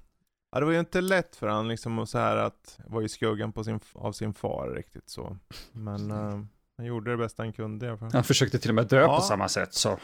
Ja, 0.55 0.59
det 0.59 0.65
var 0.65 0.73
ju 0.73 0.79
inte 0.79 1.01
lätt 1.01 1.35
för 1.35 1.47
han 1.47 1.67
liksom 1.67 1.99
och 1.99 2.09
så 2.09 2.17
här 2.17 2.37
att 2.37 2.79
vara 2.85 3.03
i 3.03 3.09
skuggan 3.09 3.51
på 3.51 3.63
sin, 3.63 3.79
av 3.93 4.11
sin 4.11 4.33
far 4.33 4.69
riktigt 4.75 5.09
så. 5.09 5.37
Men 5.71 6.11
uh, 6.11 6.43
han 6.77 6.85
gjorde 6.85 7.11
det 7.11 7.17
bästa 7.17 7.43
han 7.43 7.53
kunde 7.53 7.85
i 7.85 7.89
alla 7.89 7.97
fall. 7.97 8.09
Han 8.13 8.23
försökte 8.23 8.59
till 8.59 8.71
och 8.71 8.75
med 8.75 8.87
dö 8.87 8.99
ja. 8.99 9.15
på 9.15 9.21
samma 9.21 9.49
sätt 9.49 9.73
så. 9.73 9.99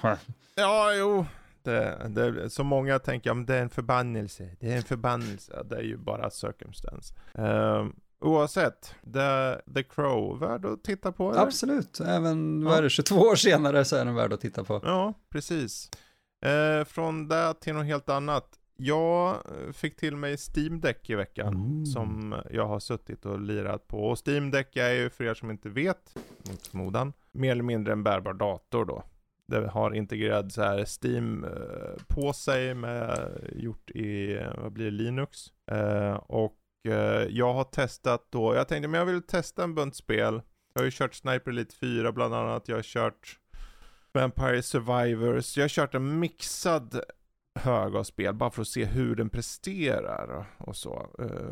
Ja, 0.55 0.93
jo. 0.93 1.25
Det, 1.63 2.07
det, 2.09 2.49
så 2.49 2.63
många 2.63 2.99
tänker, 2.99 3.31
att 3.31 3.47
det 3.47 3.55
är 3.55 3.61
en 3.61 3.69
förbannelse, 3.69 4.49
det 4.59 4.71
är 4.71 4.77
en 4.77 4.83
förbannelse. 4.83 5.63
Det 5.69 5.75
är 5.75 5.83
ju 5.83 5.97
bara 5.97 6.29
circumstance. 6.29 7.13
Uh, 7.39 7.85
Oavsett, 8.21 8.95
The, 9.13 9.55
The 9.73 9.83
Crow, 9.83 10.39
värd 10.39 10.65
att 10.65 10.83
titta 10.83 11.11
på? 11.11 11.31
Eller? 11.31 11.41
Absolut, 11.41 11.99
även 11.99 12.61
ja. 12.61 12.89
22 12.89 13.15
år 13.15 13.35
senare 13.35 13.85
så 13.85 13.95
är 13.95 14.05
den 14.05 14.15
värd 14.15 14.33
att 14.33 14.41
titta 14.41 14.63
på. 14.63 14.81
Ja, 14.83 15.13
precis. 15.29 15.89
Eh, 16.45 16.85
från 16.85 17.27
det 17.27 17.53
till 17.61 17.73
något 17.73 17.85
helt 17.85 18.09
annat. 18.09 18.59
Jag 18.75 19.29
eh, 19.29 19.71
fick 19.73 19.97
till 19.97 20.15
mig 20.15 20.37
Steam 20.37 20.81
Deck 20.81 21.09
i 21.09 21.15
veckan 21.15 21.53
mm. 21.53 21.85
som 21.85 22.35
jag 22.51 22.67
har 22.67 22.79
suttit 22.79 23.25
och 23.25 23.41
lirat 23.41 23.87
på. 23.87 23.97
Och 23.97 24.27
Steam 24.27 24.51
Deck 24.51 24.77
är 24.77 24.91
ju 24.91 25.09
för 25.09 25.23
er 25.23 25.33
som 25.33 25.51
inte 25.51 25.69
vet, 25.69 26.15
mot 26.49 26.67
förmodan, 26.67 27.13
mer 27.31 27.51
eller 27.51 27.63
mindre 27.63 27.93
en 27.93 28.03
bärbar 28.03 28.33
dator 28.33 28.85
då. 28.85 29.03
Det 29.51 29.67
har 29.67 29.93
integrerad 29.93 30.51
så 30.51 30.61
här 30.61 30.85
Steam 30.85 31.43
eh, 31.43 32.03
på 32.07 32.33
sig 32.33 32.73
med 32.73 33.29
gjort 33.55 33.89
i, 33.89 34.39
vad 34.57 34.71
blir 34.71 34.85
det, 34.85 34.91
Linux. 34.91 35.47
Eh, 35.71 36.13
och 36.13 36.57
eh, 36.87 37.27
jag 37.29 37.53
har 37.53 37.63
testat 37.63 38.27
då, 38.29 38.55
jag 38.55 38.67
tänkte 38.67 38.87
men 38.87 38.99
jag 38.99 39.05
vill 39.05 39.21
testa 39.21 39.63
en 39.63 39.75
bunt 39.75 39.95
spel. 39.95 40.41
Jag 40.73 40.81
har 40.81 40.85
ju 40.85 40.91
kört 40.91 41.13
Sniper 41.13 41.51
Elite 41.51 41.75
4 41.75 42.11
bland 42.11 42.33
annat, 42.33 42.67
jag 42.67 42.75
har 42.75 42.83
kört 42.83 43.39
Vampire 44.13 44.61
Survivors, 44.61 45.57
jag 45.57 45.63
har 45.63 45.69
kört 45.69 45.95
en 45.95 46.19
mixad 46.19 47.01
hög 47.59 47.95
av 47.95 48.03
spel 48.03 48.33
bara 48.33 48.51
för 48.51 48.61
att 48.61 48.67
se 48.67 48.85
hur 48.85 49.15
den 49.15 49.29
presterar 49.29 50.45
och 50.57 50.75
så. 50.75 50.93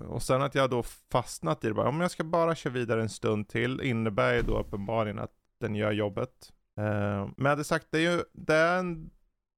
Och 0.08 0.22
sen 0.22 0.42
att 0.42 0.56
jag 0.56 0.70
då 0.70 0.84
fastnat 0.84 1.64
i 1.64 1.68
det 1.68 1.74
bara, 1.74 1.90
om 1.90 2.02
jag 2.02 2.12
ska 2.12 2.24
bara 2.24 2.56
köra 2.56 2.74
vidare 2.74 3.02
en 3.02 3.10
stund 3.10 3.48
till 3.48 3.82
innebär 3.82 4.34
ju 4.34 4.42
då 4.42 4.60
uppenbarligen 4.60 5.20
att 5.20 5.32
den 5.60 5.76
gör 5.76 5.92
jobbet. 5.92 6.52
Men 6.80 7.46
jag 7.46 7.50
hade 7.50 7.64
sagt, 7.64 7.88
det 7.90 7.98
är 7.98 8.12
ju, 8.12 8.24
det 8.34 8.56
är 8.56 8.80
en, 8.80 9.10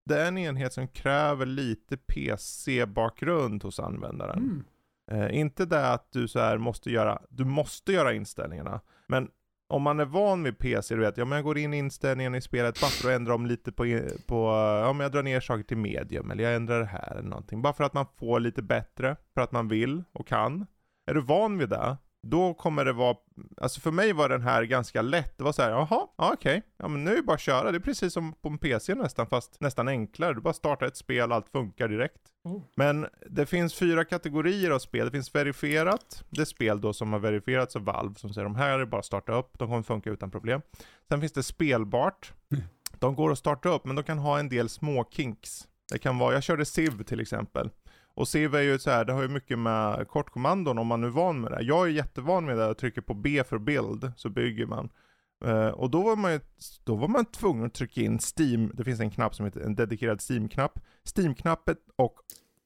det 0.06 0.22
är 0.22 0.27
en 0.27 0.38
enhet 0.38 0.73
som 0.73 0.88
kräver 0.88 1.45
lite 1.45 1.98
PC-bakgrund 1.98 3.64
hos 3.64 3.80
användaren. 3.80 4.39
Mm. 4.39 4.64
Eh, 5.11 5.39
inte 5.39 5.65
det 5.65 5.91
att 5.91 6.11
du 6.11 6.27
så 6.27 6.39
här 6.39 6.57
måste 6.57 6.91
göra, 6.91 7.22
du 7.30 7.45
måste 7.45 7.93
göra 7.93 8.14
inställningarna, 8.14 8.81
men 9.07 9.30
om 9.72 9.81
man 9.81 9.99
är 9.99 10.06
van 10.06 10.43
vid 10.43 10.57
PC, 10.57 10.95
du 10.95 11.02
vet, 11.02 11.18
ja 11.18 11.26
men 11.26 11.35
jag 11.35 11.45
går 11.45 11.57
in 11.57 11.73
i 11.73 11.77
inställningen 11.77 12.35
i 12.35 12.41
spelet 12.41 12.81
bara 12.81 12.89
för 12.89 13.10
att 13.10 13.15
ändra 13.15 13.35
om 13.35 13.45
lite 13.45 13.72
på, 13.72 13.84
på 14.27 14.35
ja 14.85 14.93
men 14.93 15.03
jag 15.03 15.11
drar 15.11 15.23
ner 15.23 15.39
saker 15.39 15.64
till 15.64 15.77
medium, 15.77 16.31
eller 16.31 16.43
jag 16.43 16.56
ändrar 16.56 16.80
det 16.80 16.85
här 16.85 17.11
eller 17.11 17.30
någonting. 17.30 17.61
Bara 17.61 17.73
för 17.73 17.84
att 17.84 17.93
man 17.93 18.06
får 18.18 18.39
lite 18.39 18.61
bättre, 18.61 19.15
för 19.34 19.41
att 19.41 19.52
man 19.52 19.68
vill 19.68 20.03
och 20.11 20.27
kan. 20.27 20.65
Är 21.06 21.14
du 21.14 21.22
van 21.22 21.57
vid 21.57 21.69
det, 21.69 21.98
då 22.23 22.53
kommer 22.53 22.85
det 22.85 22.93
vara, 22.93 23.18
alltså 23.57 23.81
för 23.81 23.91
mig 23.91 24.14
var 24.14 24.30
den 24.30 24.41
här 24.41 24.64
ganska 24.64 25.02
lätt. 25.02 25.38
Det 25.38 25.43
var 25.43 25.52
så 25.52 25.61
här, 25.61 25.69
jaha, 25.69 25.88
ja, 25.89 26.07
okej, 26.18 26.34
okay. 26.34 26.61
ja 26.77 26.88
men 26.88 27.03
nu 27.03 27.11
är 27.11 27.15
det 27.15 27.23
bara 27.23 27.34
att 27.34 27.41
köra. 27.41 27.72
Det 27.72 27.77
är 27.77 27.80
precis 27.80 28.14
som 28.14 28.34
på 28.34 28.49
en 28.49 28.57
PC 28.57 28.95
nästan, 28.95 29.27
fast 29.27 29.61
nästan 29.61 29.88
enklare. 29.88 30.34
Du 30.34 30.41
bara 30.41 30.53
startar 30.53 30.85
ett 30.85 30.98
spel, 30.98 31.31
allt 31.31 31.49
funkar 31.49 31.88
direkt. 31.88 32.22
Mm. 32.45 32.61
Men 32.76 33.07
det 33.30 33.45
finns 33.45 33.73
fyra 33.73 34.06
kategorier 34.06 34.72
av 34.72 34.80
spel. 34.80 35.06
Det 35.06 35.11
finns 35.11 35.35
verifierat, 35.35 36.23
det 36.30 36.41
är 36.41 36.45
spel 36.45 36.81
då 36.81 36.93
som 36.93 37.14
har 37.14 37.19
verifierats 37.19 37.76
av 37.76 37.84
Valve, 37.84 38.15
som 38.15 38.34
säger 38.34 38.45
de 38.45 38.56
här 38.56 38.80
är 38.80 38.85
bara 38.85 38.99
att 38.99 39.06
starta 39.06 39.31
upp, 39.31 39.60
de 39.60 39.68
kommer 39.68 39.84
funka 39.84 40.10
utan 40.10 40.31
problem. 40.31 40.61
Sen 41.10 41.19
finns 41.19 41.34
det 41.34 41.43
spelbart. 41.43 42.34
Mm. 42.52 42.64
De 42.99 43.15
går 43.15 43.31
att 43.31 43.38
starta 43.38 43.69
upp, 43.69 43.85
men 43.85 43.95
de 43.95 44.03
kan 44.03 44.18
ha 44.18 44.39
en 44.39 44.49
del 44.49 44.69
små 44.69 45.06
kinks. 45.11 45.68
Det 45.91 45.99
kan 45.99 46.18
vara, 46.18 46.34
jag 46.34 46.43
körde 46.43 46.65
Civ 46.65 47.03
till 47.03 47.19
exempel. 47.19 47.69
Och 48.22 48.27
Civ 48.27 48.56
är 48.56 48.61
ju 48.61 48.80
så 48.80 48.89
här, 48.89 49.06
det 49.06 49.14
har 49.14 49.22
ju 49.22 49.27
mycket 49.27 49.60
med 49.60 50.07
kortkommandon 50.07 50.77
om 50.77 50.88
man 50.88 51.02
nu 51.02 51.07
är 51.07 51.11
van 51.11 51.41
med 51.41 51.52
det. 51.52 51.61
Jag 51.61 51.88
är 51.88 51.91
jättevan 51.91 52.45
med 52.45 52.57
det, 52.57 52.64
jag 52.64 52.77
trycker 52.77 53.02
på 53.02 53.14
B 53.14 53.43
för 53.43 53.57
build, 53.57 54.11
så 54.15 54.30
bygger 54.30 54.65
man. 54.65 54.89
Uh, 55.45 55.68
och 55.68 55.89
då 55.89 56.02
var, 56.02 56.15
man 56.15 56.31
ju, 56.31 56.39
då 56.84 56.95
var 56.95 57.07
man 57.07 57.26
tvungen 57.26 57.65
att 57.65 57.73
trycka 57.73 58.02
in 58.02 58.19
Steam, 58.38 58.72
det 58.73 58.84
finns 58.84 58.99
en 58.99 59.11
knapp 59.11 59.35
som 59.35 59.45
heter 59.45 59.61
en 59.61 59.76
dedikerad 59.76 60.22
Steam-knapp. 60.30 60.80
Steam-knappet 61.15 61.77
och 61.95 62.15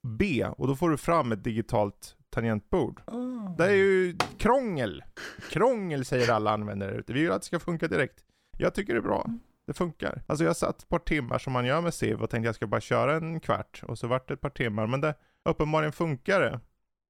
B, 0.04 0.46
och 0.58 0.68
då 0.68 0.76
får 0.76 0.90
du 0.90 0.98
fram 0.98 1.32
ett 1.32 1.44
digitalt 1.44 2.16
tangentbord. 2.30 3.02
Oh. 3.08 3.56
Det 3.58 3.66
är 3.66 3.76
ju 3.76 4.18
krångel. 4.38 5.04
Krångel 5.52 6.06
säger 6.06 6.32
alla 6.32 6.52
användare 6.52 6.96
ute. 6.96 7.14
Vi 7.14 7.22
vill 7.22 7.32
att 7.32 7.42
det 7.42 7.46
ska 7.46 7.60
funka 7.60 7.88
direkt. 7.88 8.24
Jag 8.58 8.74
tycker 8.74 8.94
det 8.94 9.00
är 9.00 9.02
bra. 9.02 9.30
Det 9.68 9.74
funkar. 9.74 10.22
Alltså 10.28 10.46
jag 10.46 10.56
satt 10.56 10.82
ett 10.82 10.90
par 10.90 11.00
timmar 11.00 11.40
som 11.40 11.54
man 11.54 11.66
gör 11.66 11.82
med 11.82 11.94
Civ 11.94 12.22
och 12.22 12.30
tänkte 12.30 12.48
jag 12.48 12.56
ska 12.56 12.68
bara 12.68 12.82
köra 12.82 13.16
en 13.16 13.40
kvart. 13.40 13.84
Och 13.88 13.98
så 13.98 14.08
vart 14.08 14.28
det 14.28 14.34
ett 14.34 14.42
par 14.42 14.50
timmar. 14.50 14.88
Men 14.88 15.02
det, 15.02 15.16
uppenbarligen 15.46 15.94
funkar 15.94 16.40
det. 16.40 16.60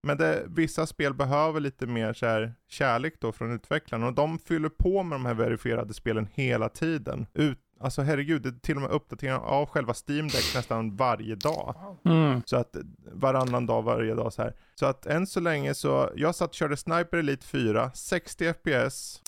Men 0.05 0.17
det, 0.17 0.43
vissa 0.47 0.85
spel 0.87 1.13
behöver 1.13 1.59
lite 1.59 1.87
mer 1.87 2.13
så 2.13 2.25
här 2.25 2.53
kärlek 2.67 3.13
då 3.19 3.31
från 3.31 3.51
utvecklarna 3.51 4.07
och 4.07 4.13
de 4.13 4.39
fyller 4.39 4.69
på 4.69 5.03
med 5.03 5.15
de 5.15 5.25
här 5.25 5.33
verifierade 5.33 5.93
spelen 5.93 6.27
hela 6.33 6.69
tiden. 6.69 7.25
Ut, 7.33 7.59
alltså 7.79 8.01
herregud, 8.01 8.41
det 8.41 8.49
är 8.49 8.59
till 8.59 8.75
och 8.75 8.81
med 8.81 8.91
uppdateringar 8.91 9.39
av 9.39 9.65
själva 9.65 9.93
Steam 10.07 10.27
Deck 10.27 10.55
nästan 10.55 10.95
varje 10.95 11.35
dag. 11.35 11.75
Mm. 12.05 12.41
Så 12.45 12.57
att 12.57 12.75
varannan 13.11 13.65
dag, 13.65 13.81
varje 13.81 14.15
dag 14.15 14.33
så 14.33 14.41
här. 14.41 14.53
Så 14.75 14.85
att 14.85 15.05
än 15.05 15.27
så 15.27 15.39
länge 15.39 15.73
så, 15.73 16.11
jag 16.15 16.35
satt 16.35 16.49
och 16.49 16.55
körde 16.55 16.77
Sniper 16.77 17.17
Elite 17.17 17.45
4, 17.45 17.91
60 17.93 18.53
FPS, 18.53 19.21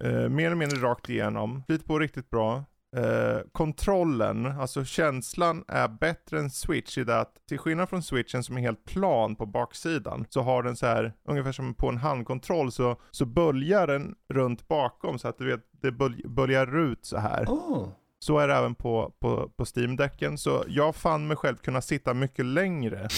eh, 0.00 0.28
mer 0.28 0.46
eller 0.46 0.56
mindre 0.56 0.78
rakt 0.78 1.08
igenom, 1.08 1.62
flyter 1.66 1.86
på 1.86 1.98
riktigt 1.98 2.30
bra. 2.30 2.64
Eh, 2.96 3.40
kontrollen, 3.52 4.46
alltså 4.46 4.84
känslan 4.84 5.64
är 5.68 5.88
bättre 5.88 6.38
än 6.38 6.50
Switch 6.50 6.98
i 6.98 7.04
det 7.04 7.20
att 7.20 7.46
till 7.48 7.58
skillnad 7.58 7.88
från 7.88 8.02
Switchen 8.02 8.42
som 8.42 8.56
är 8.56 8.60
helt 8.60 8.84
plan 8.84 9.36
på 9.36 9.46
baksidan 9.46 10.26
så 10.28 10.40
har 10.40 10.62
den 10.62 10.76
så 10.76 10.86
här, 10.86 11.12
ungefär 11.28 11.52
som 11.52 11.74
på 11.74 11.88
en 11.88 11.96
handkontroll 11.96 12.72
så, 12.72 12.96
så 13.10 13.26
böljar 13.26 13.86
den 13.86 14.14
runt 14.28 14.68
bakom 14.68 15.18
så 15.18 15.28
att 15.28 15.38
du 15.38 15.46
vet, 15.46 15.60
det 15.70 15.92
bölj, 15.92 16.22
böljar 16.24 16.76
ut 16.78 17.04
så 17.04 17.18
här. 17.18 17.44
Oh. 17.44 17.88
Så 18.18 18.38
är 18.38 18.48
det 18.48 18.54
även 18.54 18.74
på, 18.74 19.12
på, 19.18 19.50
på 19.56 19.64
Steam-däcken, 19.64 20.38
så 20.38 20.64
jag 20.68 20.96
fann 20.96 21.26
mig 21.26 21.36
själv 21.36 21.56
kunna 21.56 21.80
sitta 21.80 22.14
mycket 22.14 22.44
längre 22.44 23.08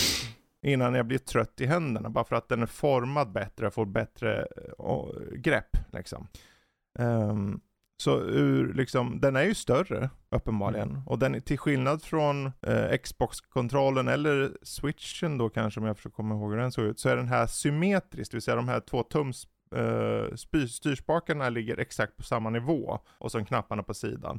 innan 0.63 0.95
jag 0.95 1.07
blir 1.07 1.19
trött 1.19 1.61
i 1.61 1.67
händerna, 1.67 2.11
bara 2.11 2.25
för 2.25 2.37
att 2.37 2.49
den 2.49 2.63
är 2.63 2.67
formad 2.67 3.33
bättre, 3.33 3.71
får 3.71 3.87
bättre 3.87 4.47
uh, 4.81 5.35
grepp 5.37 5.77
liksom. 5.93 6.29
Um, 6.99 7.61
så 8.01 8.21
ur, 8.21 8.75
liksom, 8.75 9.21
den 9.21 9.37
är 9.37 9.43
ju 9.43 9.55
större 9.55 10.11
uppenbarligen. 10.31 10.91
Mm. 10.91 11.07
Och 11.07 11.19
den, 11.19 11.43
till 11.43 11.59
skillnad 11.59 12.03
från 12.03 12.47
eh, 12.47 12.99
Xbox-kontrollen 13.03 14.09
eller 14.09 14.53
switchen 14.63 15.39
då 15.39 15.49
kanske, 15.49 15.81
om 15.81 15.87
jag 15.87 15.97
försöker 15.97 16.17
komma 16.17 16.35
ihåg 16.35 16.51
hur 16.51 16.59
den 16.59 16.73
såg 16.73 16.85
ut, 16.85 17.01
så 17.01 17.09
är 17.09 17.17
den 17.17 17.29
här 17.29 17.47
symmetrisk, 17.47 18.31
det 18.31 18.37
vill 18.37 18.43
säga 18.43 18.57
de 18.57 18.69
här 18.69 18.81
två 18.81 19.03
tums 19.03 19.49
eh, 19.75 20.35
styrspakarna 20.67 21.49
ligger 21.49 21.79
exakt 21.79 22.17
på 22.17 22.23
samma 22.23 22.51
nivå 22.51 22.99
och 23.19 23.33
så 23.33 23.45
knapparna 23.45 23.83
på 23.83 23.95
sidan. 23.95 24.39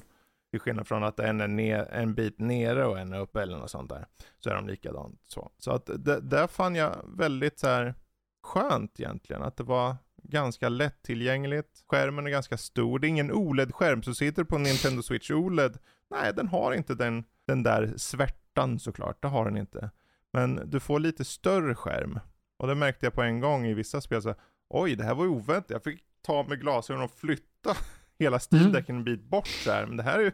Till 0.51 0.59
skillnad 0.59 0.87
från 0.87 1.03
att 1.03 1.19
en 1.19 1.41
är 1.41 1.47
ner, 1.47 1.87
en 1.91 2.13
bit 2.13 2.39
nere 2.39 2.85
och 2.85 2.99
en 2.99 3.13
är 3.13 3.19
uppe 3.19 3.41
eller 3.41 3.57
något 3.57 3.71
sånt 3.71 3.89
där. 3.89 4.05
Så 4.39 4.49
är 4.49 4.55
de 4.55 4.67
likadant 4.67 5.21
så. 5.27 5.51
Så 5.57 5.71
att 5.71 5.85
det, 5.85 6.21
där 6.21 6.47
fann 6.47 6.75
jag 6.75 6.95
väldigt 7.17 7.59
så 7.59 7.67
här 7.67 7.95
skönt 8.43 8.99
egentligen, 8.99 9.41
att 9.41 9.57
det 9.57 9.63
var 9.63 9.95
ganska 10.23 10.69
lättillgängligt. 10.69 11.83
Skärmen 11.87 12.27
är 12.27 12.31
ganska 12.31 12.57
stor. 12.57 12.99
Det 12.99 13.07
är 13.07 13.09
ingen 13.09 13.31
OLED-skärm, 13.31 14.03
så 14.03 14.15
sitter 14.15 14.43
du 14.43 14.45
på 14.45 14.55
en 14.55 14.63
Nintendo 14.63 15.01
Switch 15.01 15.31
OLED, 15.31 15.77
nej 16.09 16.33
den 16.33 16.47
har 16.47 16.73
inte 16.73 16.95
den, 16.95 17.23
den 17.47 17.63
där 17.63 17.93
svärtan 17.97 18.79
såklart, 18.79 19.21
det 19.21 19.27
har 19.27 19.45
den 19.45 19.57
inte. 19.57 19.89
Men 20.33 20.69
du 20.69 20.79
får 20.79 20.99
lite 20.99 21.25
större 21.25 21.75
skärm. 21.75 22.19
Och 22.57 22.67
det 22.67 22.75
märkte 22.75 23.05
jag 23.05 23.13
på 23.13 23.21
en 23.21 23.39
gång 23.39 23.65
i 23.65 23.73
vissa 23.73 24.01
spel, 24.01 24.21
så 24.21 24.35
oj 24.69 24.95
det 24.95 25.03
här 25.03 25.15
var 25.15 25.23
ju 25.23 25.29
oväntat. 25.29 25.69
Jag 25.69 25.83
fick 25.83 26.03
ta 26.21 26.43
med 26.43 26.61
glasögonen 26.61 27.05
och 27.05 27.19
flytta 27.19 27.77
hela 28.19 28.39
stildecken 28.39 28.95
en 28.95 29.03
bit 29.03 29.23
bort 29.23 29.65
där. 29.65 29.85
Men 29.85 29.97
det 29.97 30.03
här 30.03 30.19
är 30.19 30.23
ju... 30.23 30.31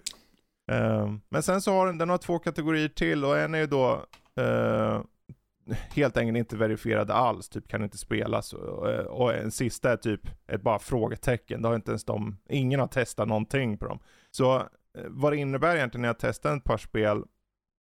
Uh, 0.71 1.17
men 1.29 1.43
sen 1.43 1.61
så 1.61 1.71
har 1.71 1.87
den, 1.87 1.97
den 1.97 2.09
har 2.09 2.17
två 2.17 2.39
kategorier 2.39 2.87
till 2.87 3.25
och 3.25 3.37
en 3.37 3.55
är 3.55 3.59
ju 3.59 3.67
då 3.67 4.05
uh, 4.39 5.01
helt 5.71 6.17
enkelt 6.17 6.37
inte 6.37 6.57
verifierade 6.57 7.13
alls, 7.13 7.49
typ 7.49 7.67
kan 7.67 7.83
inte 7.83 7.97
spelas. 7.97 8.53
Och, 8.53 8.87
och 9.05 9.33
en 9.33 9.51
sista 9.51 9.91
är 9.91 9.97
typ 9.97 10.21
ett 10.47 10.61
bara 10.61 10.79
frågetecken, 10.79 11.61
det 11.61 11.67
har 11.67 11.75
inte 11.75 11.91
ens 11.91 12.05
de, 12.05 12.37
ingen 12.49 12.79
har 12.79 12.87
testat 12.87 13.27
någonting 13.27 13.77
på 13.77 13.85
dem. 13.85 13.99
Så 14.31 14.55
eh, 14.55 14.65
vad 15.07 15.33
det 15.33 15.37
innebär 15.37 15.75
egentligen 15.75 16.01
när 16.01 16.09
jag 16.09 16.19
testade 16.19 16.57
ett 16.57 16.63
par 16.63 16.77
spel 16.77 17.23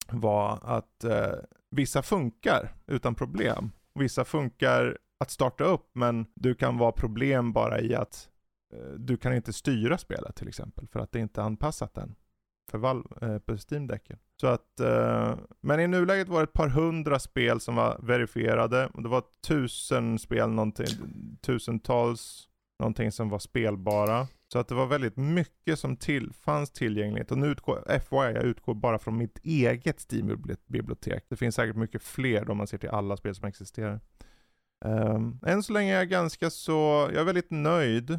var 0.08 0.58
att 0.62 1.04
eh, 1.04 1.32
vissa 1.70 2.02
funkar 2.02 2.74
utan 2.86 3.14
problem. 3.14 3.70
Vissa 3.94 4.24
funkar 4.24 4.98
att 5.20 5.30
starta 5.30 5.64
upp 5.64 5.90
men 5.92 6.26
du 6.34 6.54
kan 6.54 6.78
vara 6.78 6.92
problem 6.92 7.52
bara 7.52 7.80
i 7.80 7.94
att 7.94 8.28
eh, 8.72 8.92
du 8.98 9.16
kan 9.16 9.34
inte 9.34 9.52
styra 9.52 9.98
spelet 9.98 10.36
till 10.36 10.48
exempel 10.48 10.88
för 10.88 11.00
att 11.00 11.12
det 11.12 11.18
inte 11.18 11.40
är 11.40 11.44
anpassat 11.44 11.98
än 11.98 12.14
för 12.70 12.78
Valve 12.78 13.08
eh, 13.20 13.38
på 13.38 13.52
Steam-däcken. 13.52 14.18
Så 14.40 14.46
att, 14.46 14.80
eh, 14.80 15.36
men 15.60 15.80
i 15.80 15.86
nuläget 15.86 16.28
var 16.28 16.38
det 16.38 16.44
ett 16.44 16.52
par 16.52 16.68
hundra 16.68 17.18
spel 17.18 17.60
som 17.60 17.74
var 17.74 17.98
verifierade. 18.02 18.88
Det 18.94 19.08
var 19.08 19.22
tusen 19.46 20.18
spel, 20.18 20.50
någonting, 20.50 20.86
tusentals, 21.40 22.48
någonting 22.78 23.12
som 23.12 23.28
var 23.28 23.38
spelbara. 23.38 24.26
Så 24.52 24.58
att 24.58 24.68
det 24.68 24.74
var 24.74 24.86
väldigt 24.86 25.16
mycket 25.16 25.78
som 25.78 25.96
till, 25.96 26.32
fanns 26.32 26.70
tillgängligt. 26.70 27.30
Och 27.30 27.38
nu 27.38 27.46
utgår, 27.46 27.84
FYI, 27.88 28.34
jag 28.34 28.44
utgår 28.44 28.74
bara 28.74 28.98
från 28.98 29.16
mitt 29.18 29.38
eget 29.42 30.10
Steam-bibliotek. 30.10 31.24
Det 31.28 31.36
finns 31.36 31.54
säkert 31.54 31.76
mycket 31.76 32.02
fler 32.02 32.50
om 32.50 32.56
man 32.56 32.66
ser 32.66 32.78
till 32.78 32.88
alla 32.90 33.16
spel 33.16 33.34
som 33.34 33.48
existerar. 33.48 34.00
Um, 34.84 35.40
än 35.46 35.62
så 35.62 35.72
länge 35.72 35.94
är 35.94 35.98
jag 35.98 36.08
ganska 36.08 36.50
så, 36.50 37.08
jag 37.12 37.20
är 37.20 37.24
väldigt 37.24 37.50
nöjd. 37.50 38.10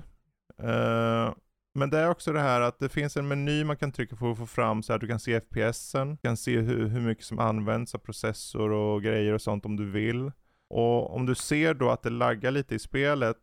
Uh, 0.64 1.34
men 1.76 1.90
det 1.90 2.00
är 2.00 2.10
också 2.10 2.34
det 2.34 2.40
här 2.40 2.62
att 2.62 2.80
det 2.80 2.90
finns 2.90 3.18
en 3.18 3.28
meny 3.28 3.64
man 3.64 3.78
kan 3.78 3.92
trycka 3.92 4.16
på 4.16 4.20
för 4.20 4.32
att 4.32 4.38
få 4.38 4.46
fram 4.46 4.84
så 4.84 4.94
att 4.94 5.02
du 5.02 5.08
kan 5.08 5.20
se 5.20 5.40
FPSen, 5.40 6.10
du 6.10 6.18
kan 6.18 6.38
se 6.38 6.60
hur, 6.60 6.88
hur 6.88 7.02
mycket 7.02 7.26
som 7.26 7.40
används 7.40 7.96
av 7.96 8.00
processor 8.00 8.72
och 8.72 9.04
grejer 9.04 9.34
och 9.34 9.42
sånt 9.42 9.66
om 9.66 9.76
du 9.76 9.92
vill. 9.92 10.32
Och 10.70 11.16
om 11.16 11.26
du 11.26 11.36
ser 11.36 11.74
då 11.74 11.90
att 11.90 12.04
det 12.04 12.10
laggar 12.10 12.52
lite 12.52 12.76
i 12.76 12.80
spelet, 12.80 13.38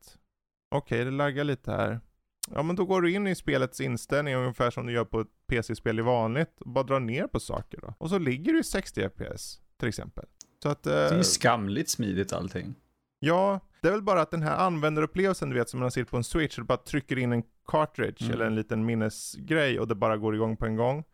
okej 0.71 0.97
okay, 0.97 1.05
det 1.05 1.11
laggar 1.11 1.45
lite 1.45 1.71
här. 1.71 2.01
Ja 2.51 2.63
men 2.63 2.77
då 2.77 2.85
går 2.85 3.03
du 3.03 3.13
in 3.13 3.27
i 3.27 3.35
spelets 3.35 3.81
inställning 3.81 4.35
ungefär 4.35 4.71
som 4.71 4.87
du 4.87 4.93
gör 4.93 5.05
på 5.05 5.21
ett 5.21 5.47
PC-spel 5.47 5.99
i 5.99 6.03
vanligt 6.03 6.61
och 6.61 6.71
bara 6.71 6.85
drar 6.85 7.01
ner 7.01 7.27
på 7.27 7.41
saker 7.41 7.81
då. 7.81 7.95
Och 7.99 8.11
så 8.11 8.19
ligger 8.19 8.53
du 8.53 8.61
i 8.61 8.65
60 8.65 9.09
FPS 9.09 9.61
till 9.79 9.89
exempel. 9.89 10.25
Så 10.63 10.69
att, 10.69 10.83
det 10.83 10.95
är 10.95 11.17
ju 11.17 11.25
skamligt 11.25 11.91
smidigt 11.91 12.33
allting. 12.33 12.75
Ja, 13.19 13.61
det 13.83 13.89
är 13.89 13.93
väl 13.93 14.03
bara 14.03 14.21
att 14.21 14.31
den 14.31 14.43
här 14.43 14.57
användarupplevelsen 14.57 15.51
du 15.51 15.55
vet 15.55 15.69
som 15.69 15.81
man 15.81 15.85
har 15.85 15.91
sett 15.91 16.11
på 16.11 16.17
en 16.17 16.25
switch, 16.25 16.57
du 16.57 16.63
bara 16.63 16.79
trycker 16.79 17.19
in 17.19 17.33
en 17.33 17.43
cartridge 17.67 18.25
mm. 18.25 18.35
eller 18.35 18.47
en 18.47 18.55
liten 18.55 18.85
minnesgrej 18.85 19.81
och 19.81 19.89
det 19.89 19.95
bara 19.95 20.17
går 20.17 20.35
igång 20.35 20.57
på 20.57 20.67
en 20.67 20.77
gång. 20.77 21.05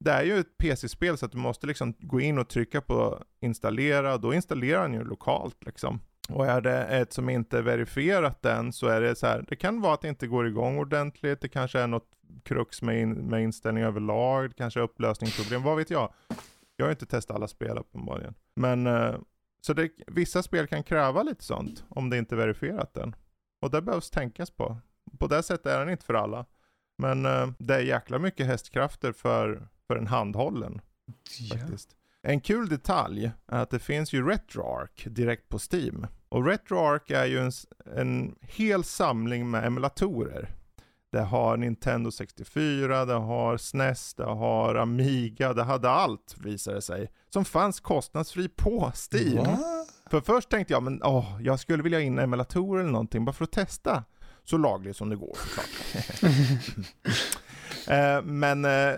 Det 0.00 0.10
är 0.10 0.22
ju 0.22 0.38
ett 0.38 0.58
PC-spel 0.58 1.18
så 1.18 1.26
att 1.26 1.32
du 1.32 1.38
måste 1.38 1.66
liksom 1.66 1.94
gå 1.98 2.20
in 2.20 2.38
och 2.38 2.48
trycka 2.48 2.80
på 2.80 3.22
installera, 3.40 4.14
och 4.14 4.20
då 4.20 4.34
installerar 4.34 4.82
den 4.82 4.94
ju 4.94 5.04
lokalt 5.04 5.64
liksom. 5.64 6.00
Och 6.28 6.46
är 6.46 6.60
det 6.60 6.84
ett 6.84 7.12
som 7.12 7.28
inte 7.28 7.58
är 7.58 7.62
verifierat 7.62 8.44
än 8.44 8.72
så 8.72 8.86
är 8.86 9.00
det 9.00 9.16
så 9.16 9.26
här, 9.26 9.44
det 9.48 9.56
kan 9.56 9.80
vara 9.80 9.94
att 9.94 10.00
det 10.00 10.08
inte 10.08 10.26
går 10.26 10.46
igång 10.46 10.78
ordentligt, 10.78 11.40
det 11.40 11.48
kanske 11.48 11.80
är 11.80 11.86
något 11.86 12.08
krux 12.44 12.82
med, 12.82 13.00
in, 13.00 13.12
med 13.12 13.42
inställning 13.42 13.84
överlag, 13.84 14.50
det 14.50 14.54
kanske 14.54 14.80
är 14.80 14.84
upplösningsproblem, 14.84 15.62
vad 15.62 15.76
vet 15.76 15.90
jag. 15.90 16.12
Jag 16.76 16.86
har 16.86 16.90
inte 16.90 17.06
testat 17.06 17.36
alla 17.36 17.48
spel 17.48 17.78
uppenbarligen. 17.78 18.34
Men 18.54 18.86
eh, 18.86 19.14
så 19.68 19.74
det, 19.74 19.90
vissa 20.06 20.42
spel 20.42 20.66
kan 20.66 20.82
kräva 20.82 21.22
lite 21.22 21.44
sånt 21.44 21.84
om 21.88 22.10
det 22.10 22.18
inte 22.18 22.34
är 22.34 22.36
verifierat 22.36 22.96
än. 22.96 23.16
Och 23.60 23.70
det 23.70 23.82
behövs 23.82 24.10
tänkas 24.10 24.50
på. 24.50 24.78
På 25.18 25.26
det 25.26 25.42
sättet 25.42 25.66
är 25.66 25.78
den 25.80 25.88
inte 25.88 26.04
för 26.04 26.14
alla. 26.14 26.46
Men 26.98 27.26
uh, 27.26 27.50
det 27.58 27.74
är 27.74 27.80
jäkla 27.80 28.18
mycket 28.18 28.46
hästkrafter 28.46 29.12
för, 29.12 29.68
för 29.86 29.96
en 29.96 30.06
handhållen. 30.06 30.80
Ja. 31.38 31.56
Faktiskt. 31.58 31.96
En 32.22 32.40
kul 32.40 32.68
detalj 32.68 33.30
är 33.46 33.62
att 33.62 33.70
det 33.70 33.78
finns 33.78 34.12
ju 34.12 34.28
RetroArch 34.28 35.06
direkt 35.06 35.48
på 35.48 35.58
Steam. 35.72 36.06
Och 36.28 36.46
RetroArch 36.46 37.10
är 37.10 37.26
ju 37.26 37.38
en, 37.38 37.52
en 37.96 38.34
hel 38.40 38.84
samling 38.84 39.50
med 39.50 39.64
emulatorer. 39.64 40.54
Det 41.10 41.20
har 41.20 41.56
Nintendo 41.56 42.10
64, 42.10 43.04
det 43.04 43.14
har 43.14 43.56
SNES, 43.56 44.14
det 44.14 44.24
har 44.24 44.74
Amiga, 44.74 45.52
det 45.52 45.62
hade 45.62 45.90
allt 45.90 46.36
visade 46.38 46.76
det 46.76 46.82
sig. 46.82 47.10
Som 47.30 47.44
fanns 47.44 47.80
kostnadsfri 47.80 48.48
på 48.48 48.92
Steam. 48.94 49.46
What? 49.46 49.60
För 50.10 50.20
först 50.20 50.48
tänkte 50.48 50.72
jag, 50.72 50.82
men 50.82 51.02
åh, 51.02 51.38
jag 51.40 51.60
skulle 51.60 51.82
vilja 51.82 51.98
ha 51.98 52.02
in 52.02 52.18
emulatorer 52.18 52.80
eller 52.80 52.92
någonting 52.92 53.24
bara 53.24 53.32
för 53.32 53.44
att 53.44 53.52
testa. 53.52 54.04
Så 54.44 54.56
lagligt 54.56 54.96
som 54.96 55.08
det 55.08 55.16
går 55.16 55.36
såklart. 55.36 56.22
eh, 57.88 58.22
men 58.22 58.64
eh, 58.64 58.94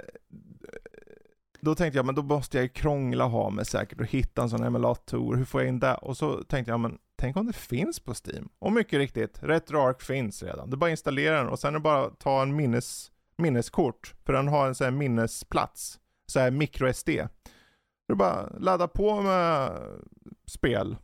då 1.61 1.75
tänkte 1.75 1.99
jag, 1.99 2.07
men 2.07 2.15
då 2.15 2.23
måste 2.23 2.59
jag 2.59 2.73
krångla 2.73 3.25
ha 3.25 3.51
mig 3.51 3.65
säkert 3.65 4.01
och 4.01 4.07
hitta 4.07 4.43
en 4.43 4.51
sån 4.51 4.65
emulator. 4.65 5.37
Hur 5.37 5.45
får 5.45 5.61
jag 5.61 5.69
in 5.69 5.79
det? 5.79 5.95
Och 5.95 6.17
så 6.17 6.43
tänkte 6.43 6.71
jag, 6.71 6.81
men 6.81 6.99
tänk 7.21 7.37
om 7.37 7.47
det 7.47 7.53
finns 7.53 8.01
på 8.01 8.15
Steam? 8.25 8.49
Och 8.59 8.73
mycket 8.73 8.99
riktigt, 8.99 9.43
RetroArch 9.43 10.03
finns 10.03 10.43
redan. 10.43 10.71
Du 10.71 10.77
bara 10.77 10.91
installerar 10.91 11.37
den 11.37 11.49
och 11.49 11.59
sen 11.59 11.69
är 11.69 11.79
det 11.79 11.83
bara 11.83 12.07
att 12.07 12.19
ta 12.19 12.43
en 12.43 12.57
minnes, 12.57 13.11
minneskort. 13.37 14.15
För 14.25 14.33
den 14.33 14.49
har 14.49 14.67
en 14.67 14.75
sån 14.75 14.85
här 14.85 14.91
minnesplats. 14.91 16.01
Så 16.27 16.41
här 16.41 16.51
microSD. 16.51 17.11
Du 18.09 18.15
bara 18.15 18.49
ladda 18.59 18.89
på 18.89 19.21
med 19.21 19.73
spel 20.47 20.97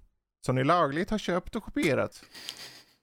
som 0.46 0.54
ni 0.54 0.64
lagligt 0.64 1.10
har 1.10 1.18
köpt 1.18 1.56
och 1.56 1.62
kopierat. 1.62 2.24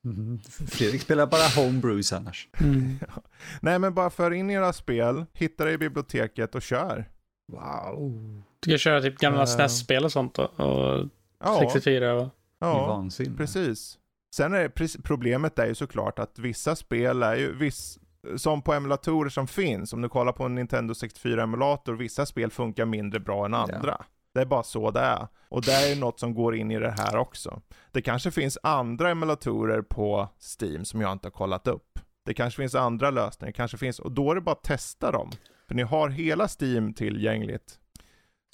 Mm. 0.06 0.40
Fredrik 0.68 1.02
spelar 1.02 1.28
bara 1.28 1.64
homebrews 1.64 2.14
annars. 2.14 2.50
Mm. 2.60 3.00
Nej 3.62 3.80
men 3.80 3.94
bara 3.94 4.10
för 4.10 4.32
in 4.32 4.50
era 4.50 4.74
spel, 4.74 5.26
hitta 5.34 5.66
det 5.66 5.72
i 5.72 5.78
biblioteket 5.78 6.56
och 6.56 6.62
kör. 6.62 7.10
Wow. 7.52 8.44
Du 8.60 8.70
kan 8.70 8.78
köra 8.78 9.02
typ 9.02 9.18
gamla 9.18 9.42
uh. 9.42 9.46
SNES-spel 9.46 10.06
och 10.06 10.12
sånt 10.12 10.36
då, 10.36 10.44
och 10.44 11.10
ja. 11.40 11.70
64 11.74 12.32
Ja, 12.68 12.86
vansinne. 12.88 13.38
precis. 13.38 13.98
Sen 14.36 14.54
är 14.54 15.02
problemet 15.02 15.60
är 15.60 15.66
ju 15.66 15.76
såklart 15.76 16.20
att 16.20 16.40
vissa 16.40 16.76
spel 16.76 17.24
är 17.24 17.36
ju, 17.36 17.56
viss, 17.56 18.00
som 18.36 18.62
på 18.62 18.74
emulatorer 18.74 19.30
som 19.30 19.48
finns, 19.48 19.94
om 19.94 20.02
du 20.02 20.10
kollar 20.10 20.32
på 20.32 20.44
en 20.44 20.56
Nintendo 20.56 20.94
64-emulator, 20.94 21.94
vissa 21.94 22.26
spel 22.26 22.52
funkar 22.52 22.86
mindre 22.86 23.20
bra 23.20 23.46
än 23.46 23.54
andra. 23.54 23.96
Ja. 24.00 24.06
Det 24.34 24.42
är 24.42 24.46
bara 24.46 24.64
så 24.64 24.92
det 24.92 25.00
är. 25.00 25.28
Och 25.50 25.62
det 25.62 25.72
är 25.92 25.96
något 25.96 26.20
som 26.20 26.34
går 26.34 26.56
in 26.56 26.72
i 26.72 26.80
det 26.80 26.92
här 26.98 27.18
också. 27.18 27.62
Det 27.92 28.02
kanske 28.02 28.32
finns 28.32 28.58
andra 28.64 29.10
emulatorer 29.10 29.82
på 29.82 30.30
Steam 30.60 30.86
som 30.86 31.02
jag 31.02 31.12
inte 31.12 31.26
har 31.26 31.32
kollat 31.32 31.68
upp. 31.68 32.00
Det 32.26 32.34
kanske 32.34 32.62
finns 32.62 32.76
andra 32.76 33.10
lösningar, 33.12 33.52
kanske 33.52 33.78
finns, 33.78 34.00
och 34.00 34.12
då 34.12 34.32
är 34.32 34.36
det 34.36 34.42
bara 34.42 34.52
att 34.52 34.64
testa 34.64 35.12
dem. 35.12 35.32
För 35.68 35.76
ni 35.76 35.82
har 35.82 36.10
hela 36.10 36.48
Steam 36.62 36.94
tillgängligt. 36.94 37.80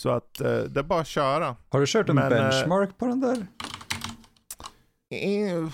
Så 0.02 0.10
att 0.10 0.42
eh, 0.42 0.58
det 0.58 0.80
är 0.80 0.84
bara 0.84 1.02
att 1.02 1.08
köra. 1.08 1.56
Har 1.70 1.80
du 1.80 1.86
kört 1.88 2.10
en 2.10 2.16
Men, 2.16 2.34
eh, 2.34 2.40
benchmark 2.40 2.98
på 2.98 3.06
den 3.06 3.20
där? 3.20 3.48
Eh, 5.10 5.70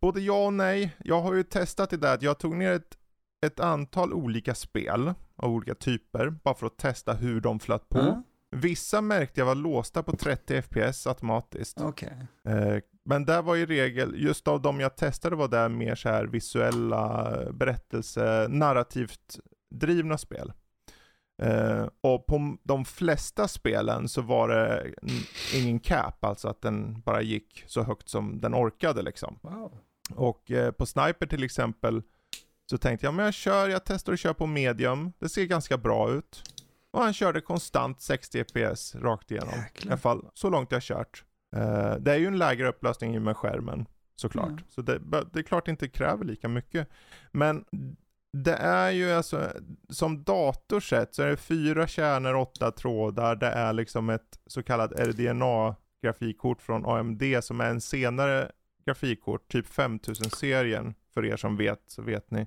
både 0.00 0.20
ja 0.20 0.46
och 0.46 0.52
nej. 0.52 0.96
Jag 1.04 1.20
har 1.20 1.34
ju 1.34 1.42
testat 1.42 1.90
det 1.90 1.96
där 1.96 2.14
att 2.14 2.22
jag 2.22 2.38
tog 2.38 2.56
ner 2.56 2.72
ett, 2.72 2.98
ett 3.46 3.60
antal 3.60 4.12
olika 4.12 4.54
spel 4.54 5.12
av 5.36 5.50
olika 5.50 5.74
typer, 5.74 6.30
bara 6.30 6.54
för 6.54 6.66
att 6.66 6.76
testa 6.76 7.12
hur 7.12 7.40
de 7.40 7.60
flöt 7.60 7.88
på. 7.88 7.98
Mm. 7.98 8.22
Vissa 8.56 9.00
märkte 9.00 9.40
jag 9.40 9.46
var 9.46 9.54
låsta 9.54 10.02
på 10.02 10.16
30 10.16 10.62
FPS 10.62 11.06
automatiskt. 11.06 11.80
Okay. 11.80 12.08
Eh, 12.48 12.78
men 13.04 13.24
där 13.24 13.42
var 13.42 13.56
i 13.56 13.66
regel, 13.66 14.14
just 14.16 14.48
av 14.48 14.62
de 14.62 14.80
jag 14.80 14.96
testade 14.96 15.36
var 15.36 15.48
det 15.48 15.68
mer 15.68 15.94
så 15.94 16.08
här 16.08 16.24
visuella 16.24 17.36
berättelse, 17.52 18.46
narrativt 18.48 19.38
drivna 19.74 20.18
spel. 20.18 20.52
Uh, 21.42 21.88
och 22.00 22.26
på 22.26 22.56
de 22.62 22.84
flesta 22.84 23.48
spelen 23.48 24.08
så 24.08 24.22
var 24.22 24.48
det 24.48 24.94
ingen 25.54 25.80
cap, 25.80 26.24
alltså 26.24 26.48
att 26.48 26.62
den 26.62 27.00
bara 27.00 27.22
gick 27.22 27.64
så 27.66 27.82
högt 27.82 28.08
som 28.08 28.40
den 28.40 28.54
orkade 28.54 29.02
liksom. 29.02 29.38
Wow. 29.42 29.78
Och 30.14 30.50
uh, 30.50 30.70
på 30.70 30.86
Sniper 30.86 31.26
till 31.26 31.44
exempel 31.44 32.02
så 32.70 32.78
tänkte 32.78 33.06
jag, 33.06 33.14
men 33.14 33.24
jag 33.24 33.34
kör, 33.34 33.68
jag 33.68 33.84
testar 33.84 34.12
att 34.12 34.20
köra 34.20 34.34
på 34.34 34.46
medium, 34.46 35.12
det 35.18 35.28
ser 35.28 35.44
ganska 35.44 35.78
bra 35.78 36.10
ut. 36.10 36.42
Och 36.90 37.02
han 37.02 37.14
körde 37.14 37.40
konstant 37.40 38.00
60 38.00 38.44
FPS 38.44 38.94
rakt 38.94 39.30
igenom. 39.30 39.54
Jäklar. 39.54 39.90
I 39.90 39.92
alla 39.92 39.98
fall 39.98 40.26
så 40.34 40.50
långt 40.50 40.72
jag 40.72 40.82
kört. 40.82 41.24
Uh, 41.56 41.94
det 41.94 42.12
är 42.12 42.16
ju 42.16 42.26
en 42.26 42.38
lägre 42.38 42.68
upplösning 42.68 43.22
med 43.22 43.36
skärmen 43.36 43.86
såklart. 44.16 44.48
Mm. 44.48 44.64
Så 44.68 44.82
det, 44.82 44.98
det 45.32 45.38
är 45.38 45.42
klart 45.42 45.64
det 45.64 45.70
inte 45.70 45.88
kräver 45.88 46.24
lika 46.24 46.48
mycket. 46.48 46.88
Men 47.32 47.64
det 48.34 48.54
är 48.54 48.90
ju 48.90 49.12
alltså, 49.12 49.52
som 49.88 50.24
dator 50.24 50.80
sett 50.80 51.14
så 51.14 51.22
är 51.22 51.26
det 51.26 51.36
fyra 51.36 51.86
kärnor, 51.86 52.34
åtta 52.34 52.70
trådar, 52.70 53.36
det 53.36 53.46
är 53.46 53.72
liksom 53.72 54.10
ett 54.10 54.38
så 54.46 54.62
kallat 54.62 54.92
RDNA 54.92 55.76
grafikkort 56.02 56.62
från 56.62 56.86
AMD 56.86 57.22
som 57.40 57.60
är 57.60 57.70
en 57.70 57.80
senare 57.80 58.50
grafikkort, 58.86 59.48
typ 59.48 59.66
5000-serien, 59.66 60.94
för 61.14 61.24
er 61.24 61.36
som 61.36 61.56
vet 61.56 61.82
så 61.86 62.02
vet 62.02 62.30
ni. 62.30 62.46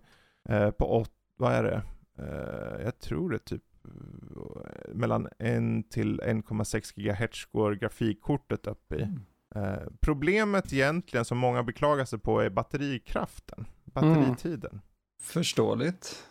Eh, 0.49 0.71
på 0.71 0.85
8, 0.85 1.11
vad 1.37 1.53
är 1.53 1.63
det? 1.63 1.81
Eh, 2.17 2.85
jag 2.85 2.99
tror 2.99 3.29
det 3.29 3.35
är 3.35 3.39
typ 3.39 3.63
eh, 3.85 4.93
mellan 4.93 5.27
1 5.39 5.91
till 5.91 6.21
1,6 6.21 6.93
GHz 6.95 7.45
går 7.45 7.71
grafikkortet 7.73 8.67
upp 8.67 8.93
i. 8.93 9.01
Mm. 9.01 9.19
Eh, 9.55 9.87
problemet 9.99 10.73
egentligen 10.73 11.25
som 11.25 11.37
många 11.37 11.63
beklagar 11.63 12.05
sig 12.05 12.19
på 12.19 12.39
är 12.39 12.49
batterikraften, 12.49 13.65
batteritiden. 13.85 14.71
Mm. 14.71 14.81
Förståeligt. 15.19 16.27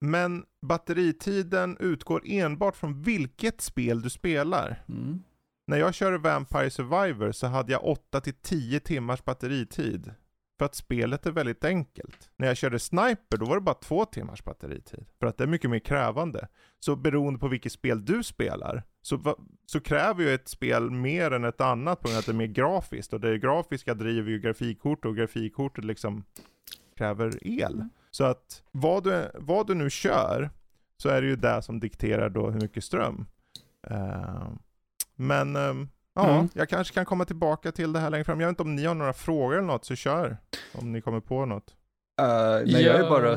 Men 0.00 0.44
batteritiden 0.62 1.76
utgår 1.80 2.22
enbart 2.24 2.76
från 2.76 3.02
vilket 3.02 3.60
spel 3.60 4.02
du 4.02 4.10
spelar. 4.10 4.84
Mm. 4.88 5.22
När 5.66 5.78
jag 5.78 5.94
körde 5.94 6.18
Vampire 6.18 6.70
Survivor 6.70 7.32
så 7.32 7.46
hade 7.46 7.72
jag 7.72 7.82
8-10 8.12 8.78
timmars 8.78 9.24
batteritid. 9.24 10.14
För 10.58 10.66
att 10.66 10.74
spelet 10.74 11.26
är 11.26 11.30
väldigt 11.30 11.64
enkelt. 11.64 12.30
När 12.36 12.46
jag 12.46 12.56
körde 12.56 12.78
Sniper 12.78 13.36
då 13.36 13.46
var 13.46 13.54
det 13.54 13.60
bara 13.60 13.74
2 13.74 14.04
timmars 14.04 14.44
batteritid. 14.44 15.06
För 15.18 15.26
att 15.26 15.38
det 15.38 15.44
är 15.44 15.48
mycket 15.48 15.70
mer 15.70 15.78
krävande. 15.78 16.48
Så 16.80 16.96
beroende 16.96 17.40
på 17.40 17.48
vilket 17.48 17.72
spel 17.72 18.04
du 18.04 18.22
spelar 18.22 18.82
så, 19.02 19.36
så 19.66 19.80
kräver 19.80 20.24
ju 20.24 20.34
ett 20.34 20.48
spel 20.48 20.90
mer 20.90 21.30
än 21.30 21.44
ett 21.44 21.60
annat 21.60 22.00
på 22.00 22.08
grund 22.08 22.16
av 22.16 22.18
att 22.18 22.26
det 22.26 22.32
är 22.32 22.34
mer 22.34 22.46
grafiskt. 22.46 23.12
Och 23.12 23.20
det 23.20 23.38
grafiska 23.38 23.94
driver 23.94 24.30
ju 24.30 24.40
grafikkort 24.40 25.04
och 25.04 25.16
grafikkortet 25.16 25.84
liksom 25.84 26.24
kräver 26.96 27.46
el. 27.46 27.88
Så 28.14 28.24
att 28.24 28.62
vad 28.70 29.04
du, 29.04 29.30
vad 29.34 29.66
du 29.66 29.74
nu 29.74 29.90
kör 29.90 30.50
så 30.96 31.08
är 31.08 31.22
det 31.22 31.28
ju 31.28 31.36
det 31.36 31.62
som 31.62 31.80
dikterar 31.80 32.28
då 32.28 32.50
hur 32.50 32.60
mycket 32.60 32.84
ström. 32.84 33.26
Uh, 33.90 34.52
men 35.16 35.56
um, 35.56 35.88
ja, 36.14 36.34
mm. 36.34 36.48
jag 36.54 36.68
kanske 36.68 36.94
kan 36.94 37.04
komma 37.04 37.24
tillbaka 37.24 37.72
till 37.72 37.92
det 37.92 38.00
här 38.00 38.10
längre 38.10 38.24
fram. 38.24 38.40
Jag 38.40 38.48
vet 38.48 38.52
inte 38.52 38.62
om 38.62 38.74
ni 38.74 38.84
har 38.84 38.94
några 38.94 39.12
frågor 39.12 39.52
eller 39.52 39.66
något, 39.66 39.84
så 39.84 39.94
kör. 39.94 40.36
Om 40.74 40.92
ni 40.92 41.00
kommer 41.00 41.20
på 41.20 41.46
något. 41.46 41.74
Uh, 42.20 42.26
nej, 42.26 42.72
ja. 42.72 42.78
jag 42.80 42.96
är 42.96 43.10
bara 43.10 43.28
ja, 43.28 43.36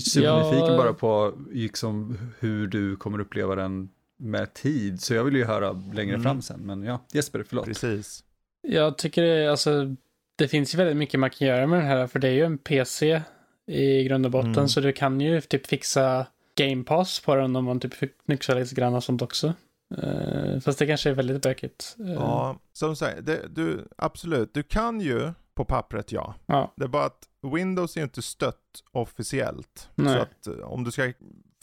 supernyfiken 0.00 0.66
ja. 0.66 0.76
bara 0.76 0.92
på 0.92 1.32
liksom, 1.50 2.18
hur 2.38 2.66
du 2.66 2.96
kommer 2.96 3.20
uppleva 3.20 3.54
den 3.54 3.88
med 4.16 4.54
tid. 4.54 5.00
Så 5.00 5.14
jag 5.14 5.24
vill 5.24 5.36
ju 5.36 5.44
höra 5.44 5.72
längre 5.72 6.14
mm. 6.14 6.22
fram 6.22 6.42
sen. 6.42 6.60
Men 6.60 6.82
ja, 6.82 7.00
Jesper, 7.12 7.44
förlåt. 7.48 7.64
Precis. 7.64 8.24
Jag 8.60 8.98
tycker 8.98 9.22
det, 9.22 9.50
alltså, 9.50 9.96
det 10.38 10.48
finns 10.48 10.74
ju 10.74 10.78
väldigt 10.78 10.96
mycket 10.96 11.20
man 11.20 11.30
kan 11.30 11.48
göra 11.48 11.66
med 11.66 11.78
den 11.78 11.86
här, 11.86 12.06
för 12.06 12.18
det 12.18 12.28
är 12.28 12.32
ju 12.32 12.44
en 12.44 12.58
PC 12.58 13.22
i 13.66 14.04
grund 14.04 14.26
och 14.26 14.32
botten, 14.32 14.52
mm. 14.52 14.68
så 14.68 14.80
du 14.80 14.92
kan 14.92 15.20
ju 15.20 15.40
typ 15.40 15.66
fixa 15.66 16.26
Game 16.54 16.84
Pass 16.84 17.20
på 17.20 17.34
den 17.34 17.56
om 17.56 17.64
man 17.64 17.80
typ 17.80 17.92
nyxar 18.24 18.60
lite 18.60 18.74
grann 18.74 18.94
och 18.94 19.04
sånt 19.04 19.22
också. 19.22 19.54
Uh, 20.02 20.60
fast 20.60 20.78
det 20.78 20.86
kanske 20.86 21.10
är 21.10 21.14
väldigt 21.14 21.42
bökigt. 21.42 21.96
Uh. 22.00 22.12
Ja, 22.12 22.58
som 22.72 22.96
sagt, 22.96 23.18
du, 23.50 23.88
absolut, 23.96 24.54
du 24.54 24.62
kan 24.62 25.00
ju 25.00 25.32
på 25.54 25.64
pappret 25.64 26.12
ja. 26.12 26.34
ja. 26.46 26.72
Det 26.76 26.84
är 26.84 26.88
bara 26.88 27.04
att 27.04 27.28
Windows 27.54 27.96
är 27.96 28.02
inte 28.02 28.22
stött 28.22 28.84
officiellt. 28.92 29.88
Nej. 29.94 30.14
Så 30.14 30.20
att 30.20 30.58
eh, 30.58 30.64
om 30.64 30.84
du 30.84 30.90
ska 30.90 31.12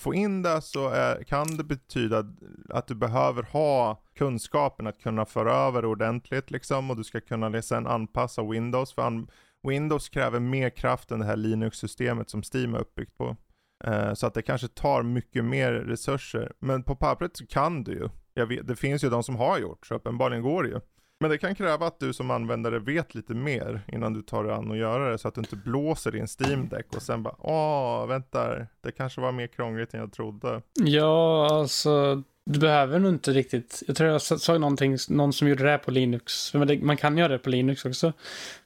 få 0.01 0.13
in 0.13 0.41
det 0.41 0.61
så 0.61 0.89
är, 0.89 1.23
kan 1.23 1.57
det 1.57 1.63
betyda 1.63 2.25
att 2.69 2.87
du 2.87 2.95
behöver 2.95 3.43
ha 3.43 4.01
kunskapen 4.15 4.87
att 4.87 5.01
kunna 5.01 5.25
föra 5.25 5.53
över 5.53 5.85
ordentligt 5.85 6.51
liksom 6.51 6.91
och 6.91 6.97
du 6.97 7.03
ska 7.03 7.21
kunna 7.21 7.61
sen 7.61 7.87
anpassa 7.87 8.43
Windows. 8.43 8.93
För 8.93 9.01
an 9.01 9.27
Windows 9.67 10.09
kräver 10.09 10.39
mer 10.39 10.69
kraft 10.69 11.11
än 11.11 11.19
det 11.19 11.25
här 11.25 11.35
Linux-systemet 11.35 12.29
som 12.29 12.43
Steam 12.53 12.75
är 12.75 12.79
uppbyggt 12.79 13.17
på. 13.17 13.35
Eh, 13.83 14.13
så 14.13 14.27
att 14.27 14.33
det 14.33 14.41
kanske 14.41 14.67
tar 14.67 15.03
mycket 15.03 15.45
mer 15.45 15.71
resurser. 15.71 16.51
Men 16.59 16.83
på 16.83 16.95
pappret 16.95 17.37
så 17.37 17.47
kan 17.47 17.83
du 17.83 17.91
ju. 17.91 18.09
Vet, 18.45 18.67
det 18.67 18.75
finns 18.75 19.03
ju 19.03 19.09
de 19.09 19.23
som 19.23 19.35
har 19.35 19.59
gjort, 19.59 19.85
så 19.85 19.95
uppenbarligen 19.95 20.43
går 20.43 20.63
det 20.63 20.69
ju. 20.69 20.79
Men 21.19 21.29
det 21.29 21.37
kan 21.37 21.55
kräva 21.55 21.87
att 21.87 21.99
du 21.99 22.13
som 22.13 22.31
användare 22.31 22.79
vet 22.79 23.15
lite 23.15 23.33
mer 23.33 23.81
innan 23.87 24.13
du 24.13 24.21
tar 24.21 24.43
dig 24.43 24.53
an 24.53 24.71
och 24.71 24.77
göra 24.77 25.11
det 25.11 25.17
så 25.17 25.27
att 25.27 25.35
du 25.35 25.41
inte 25.41 25.55
blåser 25.55 26.11
din 26.11 26.27
Steam 26.39 26.69
Deck 26.69 26.95
och 26.95 27.01
sen 27.01 27.23
bara 27.23 27.35
åh, 27.39 28.07
vänta, 28.07 28.55
det 28.81 28.91
kanske 28.97 29.21
var 29.21 29.31
mer 29.31 29.47
krångligt 29.47 29.93
än 29.93 29.99
jag 29.99 30.11
trodde. 30.11 30.61
Ja, 30.73 31.47
alltså 31.51 32.23
du 32.45 32.59
behöver 32.59 32.99
nog 32.99 33.13
inte 33.13 33.31
riktigt, 33.31 33.83
jag 33.87 33.95
tror 33.95 34.09
jag 34.09 34.21
såg 34.21 34.61
någonting, 34.61 34.97
någon 35.09 35.33
som 35.33 35.47
gjorde 35.47 35.63
det 35.63 35.69
här 35.69 35.77
på 35.77 35.91
Linux, 35.91 36.53
man 36.81 36.97
kan 36.97 37.17
göra 37.17 37.27
det 37.27 37.39
på 37.39 37.49
Linux 37.49 37.85
också. 37.85 38.13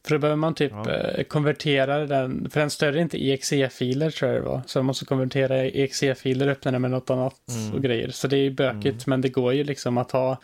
För 0.05 0.15
då 0.15 0.19
behöver 0.19 0.37
man 0.37 0.55
typ 0.55 0.71
ja. 0.71 0.91
eh, 0.91 1.23
konvertera 1.23 2.05
den, 2.05 2.49
för 2.49 2.59
den 2.59 2.69
stödjer 2.69 3.01
inte 3.01 3.17
exe-filer 3.17 4.11
tror 4.11 4.31
jag 4.31 4.41
det 4.41 4.49
var. 4.49 4.61
Så 4.65 4.79
man 4.79 4.85
måste 4.85 5.05
konvertera 5.05 5.57
exe-filer, 5.65 6.47
öppna 6.47 6.71
den 6.71 6.81
med 6.81 6.91
något 6.91 7.09
annat 7.09 7.35
mm. 7.49 7.73
och 7.73 7.81
grejer. 7.81 8.09
Så 8.09 8.27
det 8.27 8.37
är 8.37 8.43
ju 8.43 8.51
bökigt, 8.51 8.85
mm. 8.85 9.03
men 9.05 9.21
det 9.21 9.29
går 9.29 9.53
ju 9.53 9.63
liksom 9.63 9.97
att 9.97 10.11
ha 10.11 10.37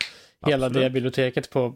hela 0.46 0.68
det 0.68 0.90
biblioteket 0.90 1.50
på 1.50 1.74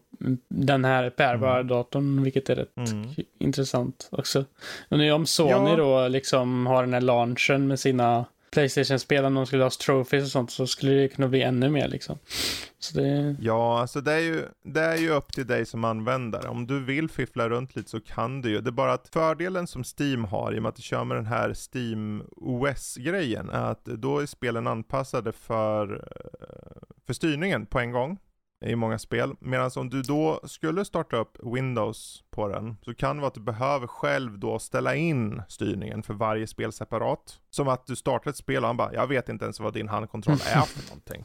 den 0.49 0.85
här 0.85 1.12
bärbara 1.16 1.55
mm. 1.55 1.69
datorn, 1.69 2.23
vilket 2.23 2.51
är 2.51 2.57
rätt 2.57 2.77
mm. 2.77 3.09
intressant 3.39 4.09
också. 4.11 4.45
Och 4.89 4.99
nu 4.99 5.12
om 5.12 5.27
Sony 5.27 5.70
ja. 5.70 5.77
då 5.77 6.09
liksom 6.09 6.66
har 6.66 6.82
den 6.82 6.95
här 6.95 7.01
launchen 7.01 7.66
med 7.66 7.81
sina 7.81 8.24
Playstation-spel, 8.51 9.24
om 9.24 9.35
de 9.35 9.47
skulle 9.47 9.62
ha 9.62 9.70
trophies 9.70 10.24
och 10.24 10.31
sånt, 10.31 10.51
så 10.51 10.66
skulle 10.66 10.93
det 10.93 11.09
kunna 11.09 11.28
bli 11.28 11.43
ännu 11.43 11.70
mer 11.70 11.89
liksom. 11.89 12.18
Så 12.78 12.98
det... 12.98 13.36
Ja, 13.40 13.81
alltså 13.81 14.01
det 14.01 14.12
är, 14.12 14.18
ju, 14.18 14.44
det 14.62 14.81
är 14.81 14.97
ju 14.97 15.10
upp 15.10 15.32
till 15.32 15.47
dig 15.47 15.66
som 15.66 15.85
användare. 15.85 16.48
Om 16.48 16.66
du 16.66 16.85
vill 16.85 17.10
fiffla 17.10 17.48
runt 17.48 17.77
lite 17.77 17.90
så 17.90 18.01
kan 18.01 18.43
du 18.43 18.51
ju. 18.51 18.60
Det 18.60 18.70
är 18.70 18.72
bara 18.72 18.93
att 18.93 19.09
fördelen 19.09 19.66
som 19.66 19.85
Steam 19.98 20.24
har, 20.24 20.52
i 20.52 20.59
och 20.59 20.62
med 20.62 20.68
att 20.68 20.77
du 20.77 20.82
kör 20.82 21.05
med 21.05 21.16
den 21.16 21.27
här 21.27 21.55
Steam 21.55 22.22
OS-grejen, 22.36 23.51
är 23.51 23.70
att 23.70 23.85
då 23.85 24.18
är 24.18 24.27
spelen 24.27 24.66
anpassade 24.66 25.32
för, 25.32 25.94
eh, 25.94 26.82
för 27.06 27.12
styrningen 27.12 27.66
på 27.66 27.78
en 27.78 27.93
gång 27.93 28.18
i 28.66 28.77
många 28.77 28.99
spel. 28.99 29.35
Medan 29.41 29.70
om 29.77 29.91
du 29.91 30.03
då 30.03 30.41
skulle 30.45 30.85
starta 30.85 31.16
upp 31.16 31.39
Windows 31.55 32.24
på 32.31 32.49
den 32.49 32.77
så 32.82 32.95
kan 32.95 33.16
det 33.16 33.20
vara 33.20 33.28
att 33.28 33.35
du 33.35 33.41
behöver 33.41 33.87
själv 33.87 34.39
då 34.39 34.59
ställa 34.59 34.95
in 34.95 35.43
styrningen 35.49 36.03
för 36.03 36.15
varje 36.15 36.47
spel 36.47 36.73
separat. 36.73 37.41
Som 37.51 37.69
att 37.69 37.87
du 37.87 37.97
startar 37.97 38.31
ett 38.31 38.37
spel 38.37 38.62
och 38.62 38.66
han 38.66 38.77
bara, 38.77 38.95
jag 38.95 39.07
vet 39.07 39.28
inte 39.28 39.45
ens 39.45 39.61
vad 39.61 39.74
din 39.74 39.89
handkontroll 39.89 40.35
är 40.55 40.61
för 40.61 40.89
någonting. 40.89 41.24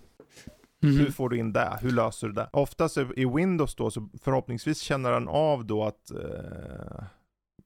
Mm. 0.84 0.98
Hur 0.98 1.12
får 1.12 1.30
du 1.30 1.38
in 1.38 1.54
det? 1.54 1.78
Hur 1.82 1.92
löser 1.92 2.28
du 2.28 2.34
det? 2.34 2.50
Oftast 2.54 2.98
i 2.98 3.26
Windows 3.26 3.76
då 3.76 3.92
så 3.92 4.10
förhoppningsvis 4.24 4.80
känner 4.80 5.12
den 5.12 5.28
av 5.28 5.66
då 5.66 5.84
att 5.84 6.12
eh, 6.12 7.04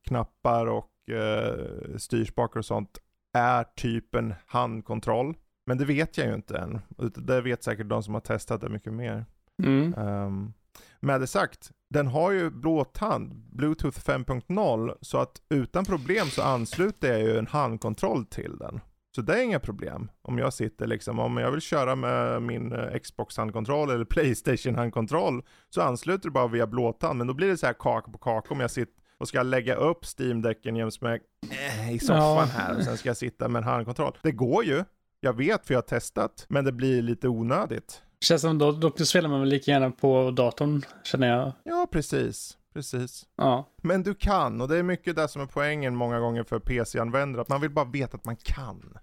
knappar 0.07 0.65
och 0.65 1.09
eh, 1.09 1.97
styrspakar 1.97 2.59
och 2.59 2.65
sånt 2.65 2.97
är 3.33 3.63
typ 3.63 4.15
en 4.15 4.33
handkontroll. 4.45 5.35
Men 5.65 5.77
det 5.77 5.85
vet 5.85 6.17
jag 6.17 6.27
ju 6.27 6.33
inte 6.33 6.57
än. 6.57 6.81
Det 7.15 7.41
vet 7.41 7.63
säkert 7.63 7.89
de 7.89 8.03
som 8.03 8.13
har 8.13 8.21
testat 8.21 8.61
det 8.61 8.69
mycket 8.69 8.93
mer. 8.93 9.25
Mm. 9.59 9.93
Um, 9.93 10.53
med 10.99 11.21
det 11.21 11.27
sagt, 11.27 11.71
den 11.89 12.07
har 12.07 12.31
ju 12.31 12.49
blåtand, 12.49 13.35
Bluetooth 13.51 13.99
5.0, 13.99 14.95
så 15.01 15.17
att 15.17 15.41
utan 15.49 15.85
problem 15.85 16.27
så 16.27 16.41
ansluter 16.41 17.11
jag 17.11 17.21
ju 17.21 17.37
en 17.37 17.47
handkontroll 17.47 18.25
till 18.25 18.57
den. 18.57 18.81
Så 19.15 19.21
det 19.21 19.33
är 19.33 19.43
inga 19.43 19.59
problem. 19.59 20.11
Om 20.21 20.37
jag 20.37 20.53
sitter 20.53 20.87
liksom, 20.87 21.19
om 21.19 21.37
jag 21.37 21.51
vill 21.51 21.61
köra 21.61 21.95
med 21.95 22.41
min 22.41 22.71
eh, 22.71 22.99
Xbox 22.99 23.37
handkontroll 23.37 23.89
eller 23.89 24.05
Playstation 24.09 24.75
handkontroll 24.75 25.41
så 25.69 25.81
ansluter 25.81 26.23
du 26.23 26.31
bara 26.31 26.47
via 26.47 26.67
blåtand. 26.67 27.17
Men 27.17 27.27
då 27.27 27.33
blir 27.33 27.47
det 27.47 27.57
så 27.57 27.65
här 27.65 27.73
kaka 27.73 28.11
på 28.11 28.17
kaka 28.17 28.53
om 28.53 28.59
jag 28.59 28.71
sitter 28.71 28.93
och 29.17 29.27
ska 29.27 29.43
lägga 29.43 29.75
upp 29.75 30.05
Steam-däcken 30.05 30.75
jäms 30.75 31.01
med 31.01 31.19
äh, 31.51 31.93
i 31.93 31.99
soffan 31.99 32.19
ja. 32.19 32.43
här 32.43 32.77
och 32.77 32.83
sen 32.83 32.97
ska 32.97 33.09
jag 33.09 33.17
sitta 33.17 33.47
med 33.47 33.59
en 33.59 33.67
handkontroll. 33.67 34.17
Det 34.21 34.31
går 34.31 34.63
ju. 34.63 34.83
Jag 35.19 35.33
vet 35.33 35.67
för 35.67 35.73
jag 35.73 35.77
har 35.81 35.87
testat, 35.87 36.45
men 36.49 36.65
det 36.65 36.71
blir 36.71 37.01
lite 37.01 37.27
onödigt. 37.27 38.01
Känns 38.21 38.41
som 38.41 38.57
då, 38.57 38.71
då 38.71 38.91
spelar 38.91 39.29
man 39.29 39.39
väl 39.39 39.49
lika 39.49 39.71
gärna 39.71 39.91
på 39.91 40.31
datorn, 40.31 40.81
känner 41.03 41.27
jag. 41.27 41.51
Ja, 41.63 41.87
precis. 41.91 42.57
Precis. 42.73 43.25
Ja. 43.35 43.69
Men 43.77 44.03
du 44.03 44.13
kan, 44.13 44.61
och 44.61 44.67
det 44.67 44.77
är 44.77 44.83
mycket 44.83 45.15
det 45.15 45.27
som 45.27 45.41
är 45.41 45.45
poängen 45.45 45.95
många 45.95 46.19
gånger 46.19 46.43
för 46.43 46.59
PC-användare, 46.59 47.41
att 47.41 47.49
man 47.49 47.61
vill 47.61 47.69
bara 47.69 47.85
veta 47.85 48.17
att 48.17 48.25
man 48.25 48.35
kan. 48.35 48.97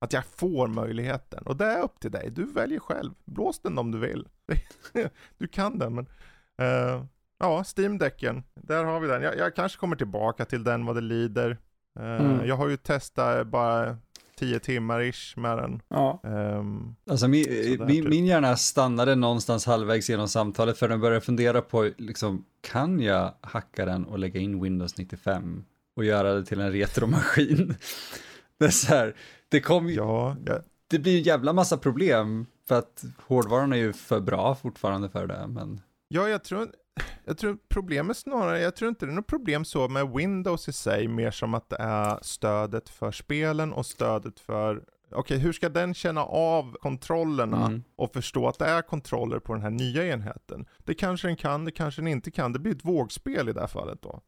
Att 0.00 0.12
jag 0.12 0.24
får 0.24 0.66
möjligheten. 0.66 1.46
Och 1.46 1.56
det 1.56 1.64
är 1.64 1.82
upp 1.82 2.00
till 2.00 2.10
dig, 2.10 2.30
du 2.30 2.44
väljer 2.44 2.80
själv. 2.80 3.12
Blås 3.24 3.60
den 3.60 3.78
om 3.78 3.90
du 3.90 3.98
vill. 3.98 4.28
du 5.38 5.48
kan 5.48 5.78
den, 5.78 5.94
men... 5.94 6.06
Uh, 6.62 7.04
ja, 7.38 7.64
Steam-däcken, 7.64 8.42
där 8.54 8.84
har 8.84 9.00
vi 9.00 9.08
den. 9.08 9.22
Jag, 9.22 9.38
jag, 9.38 9.54
kanske 9.54 9.78
kommer 9.78 9.96
tillbaka 9.96 10.44
till 10.44 10.64
den 10.64 10.86
vad 10.86 10.96
det 10.96 11.00
lider. 11.00 11.50
Uh, 12.00 12.06
mm. 12.06 12.46
Jag 12.46 12.56
har 12.56 12.68
ju 12.68 12.76
testat 12.76 13.46
bara 13.46 13.96
tio 14.38 14.58
timmar 14.58 15.00
ish 15.00 15.36
med 15.36 15.58
den. 15.58 15.82
Ja. 15.88 16.20
Um, 16.22 16.96
alltså 17.10 17.28
min, 17.28 17.44
min, 17.86 18.08
min 18.08 18.26
hjärna 18.26 18.56
stannade 18.56 19.14
någonstans 19.14 19.66
halvvägs 19.66 20.10
genom 20.10 20.28
samtalet 20.28 20.78
för 20.78 20.88
den 20.88 21.00
började 21.00 21.20
fundera 21.20 21.62
på, 21.62 21.90
liksom, 21.98 22.44
kan 22.60 23.00
jag 23.00 23.34
hacka 23.40 23.84
den 23.84 24.04
och 24.04 24.18
lägga 24.18 24.40
in 24.40 24.62
Windows 24.62 24.98
95 24.98 25.64
och 25.96 26.04
göra 26.04 26.34
det 26.34 26.44
till 26.44 26.60
en 26.60 26.72
retromaskin? 26.72 27.74
det 28.58 28.64
är 28.64 28.70
så 28.70 28.86
här, 28.86 29.16
det 29.48 29.60
kommer 29.60 29.90
ja, 29.90 30.36
ja. 30.46 30.58
det 30.88 30.98
blir 30.98 31.16
en 31.16 31.22
jävla 31.22 31.52
massa 31.52 31.76
problem 31.76 32.46
för 32.68 32.78
att 32.78 33.04
hårdvaran 33.26 33.72
är 33.72 33.76
ju 33.76 33.92
för 33.92 34.20
bra 34.20 34.54
fortfarande 34.54 35.08
för 35.08 35.26
det, 35.26 35.46
men. 35.48 35.80
Ja, 36.08 36.28
jag 36.28 36.44
tror 36.44 36.68
jag 37.24 37.38
tror 37.38 37.58
problemet 37.68 38.16
snarare, 38.16 38.60
jag 38.60 38.76
tror 38.76 38.88
inte 38.88 39.06
det 39.06 39.12
är 39.12 39.14
något 39.14 39.26
problem 39.26 39.64
så 39.64 39.88
med 39.88 40.08
Windows 40.08 40.68
i 40.68 40.72
sig, 40.72 41.08
mer 41.08 41.30
som 41.30 41.54
att 41.54 41.68
det 41.68 41.76
är 41.76 42.18
stödet 42.22 42.88
för 42.88 43.12
spelen 43.12 43.72
och 43.72 43.86
stödet 43.86 44.40
för 44.40 44.84
Okej, 45.10 45.20
okay, 45.20 45.38
hur 45.38 45.52
ska 45.52 45.68
den 45.68 45.94
känna 45.94 46.24
av 46.24 46.76
kontrollerna 46.80 47.66
mm. 47.66 47.82
och 47.96 48.12
förstå 48.12 48.48
att 48.48 48.58
det 48.58 48.66
är 48.66 48.82
kontroller 48.82 49.38
på 49.38 49.54
den 49.54 49.62
här 49.62 49.70
nya 49.70 50.06
enheten? 50.06 50.66
Det 50.78 50.94
kanske 50.94 51.28
den 51.28 51.36
kan, 51.36 51.64
det 51.64 51.70
kanske 51.70 52.02
den 52.02 52.08
inte 52.08 52.30
kan. 52.30 52.52
Det 52.52 52.58
blir 52.58 52.74
ett 52.74 52.84
vågspel 52.84 53.48
i 53.48 53.52
det 53.52 53.60
här 53.60 53.66
fallet 53.66 54.02
då. 54.02 54.20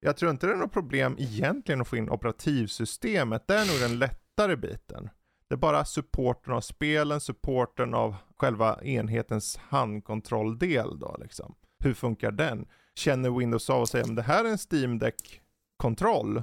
Jag 0.00 0.16
tror 0.16 0.30
inte 0.30 0.46
det 0.46 0.52
är 0.52 0.56
något 0.56 0.72
problem 0.72 1.16
egentligen 1.18 1.80
att 1.80 1.88
få 1.88 1.96
in 1.96 2.10
operativsystemet. 2.10 3.46
Det 3.46 3.54
är 3.54 3.66
nog 3.72 3.90
den 3.90 3.98
lättare 3.98 4.56
biten. 4.56 5.08
Det 5.48 5.54
är 5.54 5.58
bara 5.58 5.84
supporten 5.84 6.52
av 6.52 6.60
spelen, 6.60 7.20
supporten 7.20 7.94
av 7.94 8.16
själva 8.36 8.82
enhetens 8.82 9.56
handkontrolldel 9.56 10.98
då 10.98 11.16
liksom 11.20 11.54
hur 11.86 11.94
funkar 11.94 12.30
den? 12.32 12.66
Känner 12.94 13.30
Windows 13.30 13.70
av 13.70 13.80
och 13.80 13.88
säger 13.88 14.04
om 14.04 14.14
det 14.14 14.22
här 14.22 14.44
är 14.44 14.48
en 14.48 14.58
Steam 14.70 14.98
Deck-kontroll, 14.98 16.42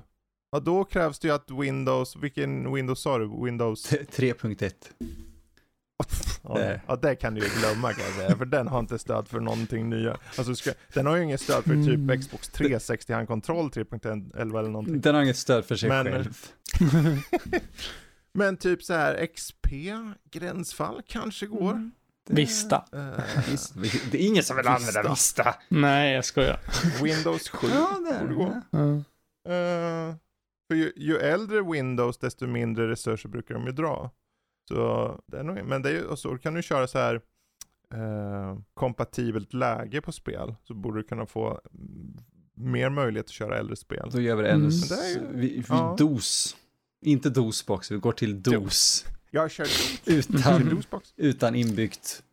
ja 0.51 0.59
då 0.59 0.83
krävs 0.83 1.19
det 1.19 1.27
ju 1.27 1.33
att 1.33 1.51
Windows, 1.51 2.15
vilken 2.15 2.73
Windows 2.73 3.01
sa 3.01 3.17
du? 3.17 3.45
Windows? 3.45 3.91
3.1. 3.91 4.73
Ja, 6.43 6.79
ja, 6.87 6.95
det 6.95 7.15
kan 7.15 7.33
du 7.33 7.41
ju 7.41 7.47
glömma 7.59 7.93
kan 7.93 8.05
jag 8.05 8.13
säga, 8.13 8.37
för 8.37 8.45
den 8.45 8.67
har 8.67 8.79
inte 8.79 8.99
stöd 8.99 9.27
för 9.27 9.39
någonting 9.39 9.89
nya. 9.89 10.17
Alltså, 10.37 10.55
ska, 10.55 10.71
den 10.93 11.05
har 11.05 11.15
ju 11.15 11.23
inget 11.23 11.41
stöd 11.41 11.63
för 11.63 11.75
typ 11.75 11.87
mm. 11.87 12.21
Xbox 12.21 12.49
360 12.49 13.13
handkontroll 13.13 13.69
3.11 13.69 14.59
eller 14.59 14.69
någonting. 14.69 15.01
Den 15.01 15.15
har 15.15 15.23
inget 15.23 15.37
stöd 15.37 15.65
för 15.65 15.75
sig 15.75 15.89
Men, 15.89 16.05
själv. 16.05 16.37
Men 18.33 18.57
typ 18.57 18.83
så 18.83 18.93
här 18.93 19.27
XP, 19.35 19.67
gränsfall 20.31 21.01
kanske 21.07 21.45
går. 21.45 21.71
Mm. 21.71 21.91
Vista. 22.29 22.85
Uh, 22.95 23.19
det 24.11 24.23
är 24.23 24.27
ingen 24.27 24.43
som 24.43 24.57
vill 24.57 24.67
använda 24.67 25.09
Vista. 25.09 25.55
Nej, 25.69 26.13
jag 26.13 26.25
skojar. 26.25 26.59
Windows 27.03 27.49
7 27.49 27.67
ja, 27.67 27.99
det 28.11 28.19
borde 28.19 28.35
gå. 28.35 28.61
Mm. 28.71 28.97
Uh, 28.97 30.15
för 30.67 30.75
ju, 30.75 30.93
ju, 30.95 31.17
äldre 31.17 31.61
Windows, 31.61 32.17
desto 32.17 32.47
mindre 32.47 32.89
resurser 32.89 33.29
brukar 33.29 33.53
de 33.53 33.65
ju 33.65 33.71
dra. 33.71 34.11
Så 34.67 35.19
det 35.27 35.39
är 35.39 35.43
nog, 35.43 35.65
men 35.65 35.81
det 35.81 35.89
är 35.89 35.93
ju, 35.93 36.05
och 36.05 36.19
så 36.19 36.37
kan 36.37 36.53
du 36.53 36.61
köra 36.61 36.87
så 36.87 36.99
här 36.99 37.15
uh, 37.93 38.59
kompatibelt 38.73 39.53
läge 39.53 40.01
på 40.01 40.11
spel. 40.11 40.55
Så 40.63 40.73
borde 40.73 40.99
du 40.99 41.03
kunna 41.03 41.25
få 41.25 41.61
mer 42.55 42.89
möjlighet 42.89 43.25
att 43.25 43.31
köra 43.31 43.57
äldre 43.57 43.75
spel. 43.75 44.09
Då 44.11 44.21
gör 44.21 44.35
vi 44.35 44.43
det 44.43 44.49
ännu, 44.49 44.69
mm. 44.69 45.39
vi, 45.39 45.47
vi 45.47 45.63
ja. 45.69 45.95
dos. 45.97 46.57
Inte 47.01 47.29
dosbox, 47.29 47.91
vi 47.91 47.97
går 47.97 48.11
till 48.11 48.43
dos. 48.43 49.05
Jag 49.35 49.51
kör 49.51 49.67
utan, 50.05 50.83
utan 51.17 51.55
inbyggt 51.55 52.23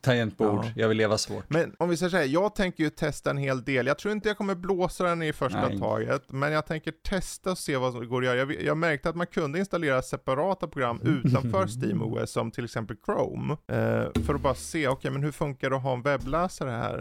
tangentbord, 0.00 0.64
ja. 0.64 0.72
jag 0.76 0.88
vill 0.88 0.98
leva 0.98 1.18
svårt. 1.18 1.50
Men 1.50 1.74
om 1.78 1.88
vi 1.88 1.96
säger 1.96 2.10
så 2.10 2.16
här, 2.16 2.24
jag 2.24 2.54
tänker 2.54 2.84
ju 2.84 2.90
testa 2.90 3.30
en 3.30 3.36
hel 3.36 3.64
del. 3.64 3.86
Jag 3.86 3.98
tror 3.98 4.12
inte 4.12 4.28
jag 4.28 4.36
kommer 4.36 4.54
blåsa 4.54 5.04
den 5.04 5.22
i 5.22 5.32
första 5.32 5.68
Nej. 5.68 5.78
taget, 5.78 6.32
men 6.32 6.52
jag 6.52 6.66
tänker 6.66 6.90
testa 6.90 7.50
och 7.50 7.58
se 7.58 7.76
vad 7.76 7.92
som 7.92 8.08
går 8.08 8.22
att 8.22 8.26
göra. 8.26 8.36
Jag, 8.36 8.62
jag 8.62 8.76
märkte 8.76 9.08
att 9.08 9.16
man 9.16 9.26
kunde 9.26 9.58
installera 9.58 10.02
separata 10.02 10.68
program 10.68 11.00
utanför 11.24 11.66
SteamOS, 11.66 12.30
som 12.30 12.50
till 12.50 12.64
exempel 12.64 12.96
Chrome, 13.06 13.52
eh, 13.52 14.22
för 14.24 14.34
att 14.34 14.40
bara 14.40 14.54
se, 14.54 14.88
okej 14.88 14.98
okay, 14.98 15.10
men 15.10 15.22
hur 15.22 15.32
funkar 15.32 15.70
det 15.70 15.76
att 15.76 15.82
ha 15.82 15.92
en 15.92 16.02
webbläsare 16.02 16.70
här? 16.70 16.98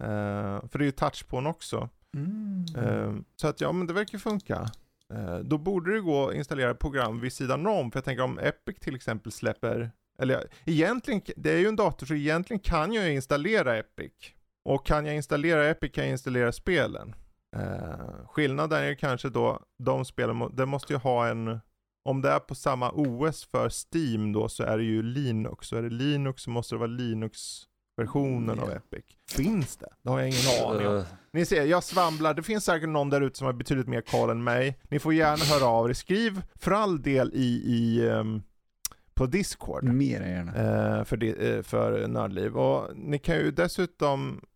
Eh, 0.00 0.68
för 0.68 0.78
det 0.78 0.82
är 0.82 0.86
ju 0.86 0.90
touchpon 0.90 1.46
också. 1.46 1.88
Mm. 2.16 2.64
Eh, 2.76 3.22
så 3.36 3.48
att 3.48 3.60
ja, 3.60 3.72
men 3.72 3.86
det 3.86 3.92
verkar 3.92 4.18
funka. 4.18 4.70
Eh, 5.12 5.38
då 5.38 5.58
borde 5.58 5.94
det 5.94 6.00
gå 6.00 6.28
att 6.28 6.34
installera 6.34 6.74
program 6.74 7.20
vid 7.20 7.32
sidan 7.32 7.66
om, 7.66 7.90
för 7.90 7.98
jag 7.98 8.04
tänker 8.04 8.24
om 8.24 8.38
Epic 8.38 8.78
till 8.80 8.94
exempel 8.94 9.32
släpper 9.32 9.90
eller 10.18 10.48
egentligen, 10.64 11.22
det 11.36 11.52
är 11.52 11.58
ju 11.58 11.66
en 11.66 11.76
dator 11.76 12.06
så 12.06 12.14
egentligen 12.14 12.60
kan 12.60 12.92
jag 12.92 13.12
installera 13.12 13.76
Epic. 13.76 14.12
Och 14.64 14.86
kan 14.86 15.06
jag 15.06 15.16
installera 15.16 15.68
Epic 15.68 15.92
kan 15.92 16.04
jag 16.04 16.10
installera 16.10 16.52
spelen. 16.52 17.14
Eh, 17.56 18.26
skillnaden 18.26 18.82
är 18.82 18.94
kanske 18.94 19.28
då, 19.28 19.62
de 19.78 20.04
spelen, 20.04 20.56
det 20.56 20.66
måste 20.66 20.92
ju 20.92 20.98
ha 20.98 21.28
en, 21.28 21.60
om 22.04 22.22
det 22.22 22.30
är 22.30 22.38
på 22.38 22.54
samma 22.54 22.90
OS 22.90 23.44
för 23.44 23.68
Steam 23.68 24.32
då 24.32 24.48
så 24.48 24.62
är 24.62 24.78
det 24.78 24.84
ju 24.84 25.02
Linux. 25.02 25.66
Så 25.68 25.76
är 25.76 25.82
det 25.82 25.90
Linux 25.90 26.42
så 26.42 26.50
måste 26.50 26.74
det 26.74 26.78
vara 26.78 26.86
Linux 26.86 27.62
mm. 27.98 28.58
av 28.60 28.70
Epic. 28.70 29.04
Finns 29.30 29.76
det? 29.76 29.88
Det 30.02 30.10
har 30.10 30.20
jag 30.20 30.28
ingen 30.28 30.66
aning 30.66 30.86
om. 30.86 31.04
Ni 31.32 31.46
ser, 31.46 31.64
jag 31.64 31.84
svamlar. 31.84 32.34
Det 32.34 32.42
finns 32.42 32.64
säkert 32.64 32.88
någon 32.88 33.10
där 33.10 33.20
ute 33.20 33.38
som 33.38 33.46
har 33.46 33.52
betydligt 33.52 33.88
mer 33.88 34.00
koll 34.00 34.30
än 34.30 34.44
mig. 34.44 34.78
Ni 34.88 34.98
får 34.98 35.14
gärna 35.14 35.44
höra 35.44 35.66
av 35.66 35.90
er. 35.90 35.92
Skriv 35.92 36.42
för 36.54 36.70
all 36.70 37.02
del 37.02 37.30
i, 37.34 37.62
i 37.66 38.08
um, 38.08 38.42
på 39.14 39.26
Discord. 39.26 39.84
Mer 39.84 40.20
gärna. 40.20 40.98
Eh, 40.98 41.04
för, 41.04 41.44
eh, 41.44 41.62
för 41.62 42.08
Nördliv. 42.08 42.56
Och 42.56 42.96
ni 42.96 43.18
kan 43.18 43.36
ju 43.36 43.50
dessutom 43.50 44.30
eh, 44.32 44.51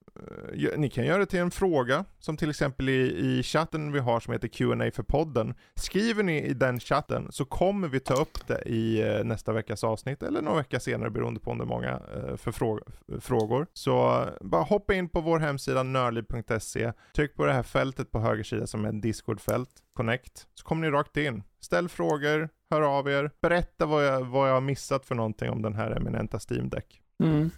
Eh, 0.72 0.78
ni 0.78 0.90
kan 0.90 1.06
göra 1.06 1.18
det 1.18 1.26
till 1.26 1.38
en 1.38 1.50
fråga, 1.50 2.04
som 2.18 2.36
till 2.36 2.50
exempel 2.50 2.88
i, 2.88 3.38
i 3.38 3.42
chatten 3.42 3.92
vi 3.92 3.98
har 3.98 4.20
som 4.20 4.32
heter 4.32 4.48
Q&A 4.48 4.90
för 4.94 5.02
podden. 5.02 5.54
Skriver 5.74 6.22
ni 6.22 6.42
i 6.42 6.54
den 6.54 6.80
chatten 6.80 7.32
så 7.32 7.44
kommer 7.44 7.88
vi 7.88 8.00
ta 8.00 8.14
upp 8.14 8.46
det 8.46 8.62
i 8.66 9.02
eh, 9.02 9.24
nästa 9.24 9.52
veckas 9.52 9.84
avsnitt 9.84 10.22
eller 10.22 10.42
någon 10.42 10.56
vecka 10.56 10.80
senare 10.80 11.10
beroende 11.10 11.40
på 11.40 11.50
om 11.50 11.58
det 11.58 11.64
är 11.64 11.66
många 11.66 11.90
eh, 11.90 12.36
för 12.36 12.52
frå 12.52 12.80
frågor. 13.20 13.66
Så 13.72 14.24
bara 14.40 14.62
hoppa 14.62 14.94
in 14.94 15.08
på 15.08 15.20
vår 15.20 15.38
hemsida 15.38 15.82
nörliv.se. 15.82 16.92
tryck 17.16 17.34
på 17.34 17.46
det 17.46 17.52
här 17.52 17.62
fältet 17.62 18.10
på 18.10 18.20
höger 18.20 18.44
sida 18.44 18.66
som 18.66 18.84
är 18.84 18.88
en 18.88 19.00
Discord-fält, 19.00 19.70
connect, 19.92 20.46
så 20.54 20.64
kommer 20.64 20.86
ni 20.86 20.96
rakt 20.96 21.16
in. 21.16 21.42
Ställ 21.60 21.88
frågor, 21.88 22.48
hör 22.70 22.82
av 22.82 23.08
er, 23.08 23.30
berätta 23.40 23.86
vad 23.86 24.06
jag, 24.06 24.24
vad 24.24 24.48
jag 24.48 24.54
har 24.54 24.60
missat 24.60 25.06
för 25.06 25.14
någonting 25.14 25.50
om 25.50 25.62
den 25.62 25.74
här 25.74 25.90
eminenta 25.90 26.38
Steam 26.50 26.68
Deck. 26.68 27.02
Mm. 27.24 27.50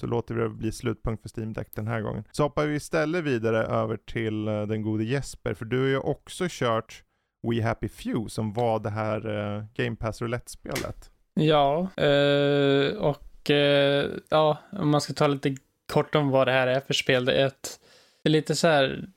Så 0.00 0.06
låter 0.06 0.34
vi 0.34 0.42
det 0.42 0.48
bli 0.48 0.72
slutpunkt 0.72 1.22
för 1.22 1.40
Steam 1.40 1.52
Deck 1.52 1.68
den 1.74 1.86
här 1.86 2.00
gången. 2.00 2.24
Så 2.30 2.42
hoppar 2.42 2.66
vi 2.66 2.76
istället 2.76 3.24
vidare 3.24 3.58
över 3.58 3.96
till 3.96 4.48
uh, 4.48 4.66
den 4.66 4.82
gode 4.82 5.04
Jesper, 5.04 5.54
för 5.54 5.64
du 5.64 5.80
har 5.80 5.86
ju 5.86 5.98
också 5.98 6.46
kört 6.48 7.02
We 7.42 7.62
Happy 7.62 7.88
Few 7.88 8.28
som 8.30 8.52
var 8.52 8.80
det 8.80 8.90
här 8.90 9.26
uh, 9.28 9.64
Game 9.74 9.96
Pass 9.96 10.22
Roulette-spelet. 10.22 11.10
Ja, 11.34 11.88
uh, 12.00 12.96
och 12.96 13.24
ja, 14.28 14.58
om 14.72 14.88
man 14.88 15.00
ska 15.00 15.12
ta 15.12 15.26
lite 15.26 15.56
kort 15.92 16.14
om 16.14 16.28
vad 16.28 16.48
det 16.48 16.52
här 16.52 16.66
är 16.66 16.80
för 16.80 16.94
spel. 16.94 17.24
Det 17.24 17.32
är, 17.32 17.46
ett, 17.46 17.80
det 18.22 18.28
är 18.28 18.32
lite 18.32 18.54
så 18.54 18.68
här, 18.68 19.08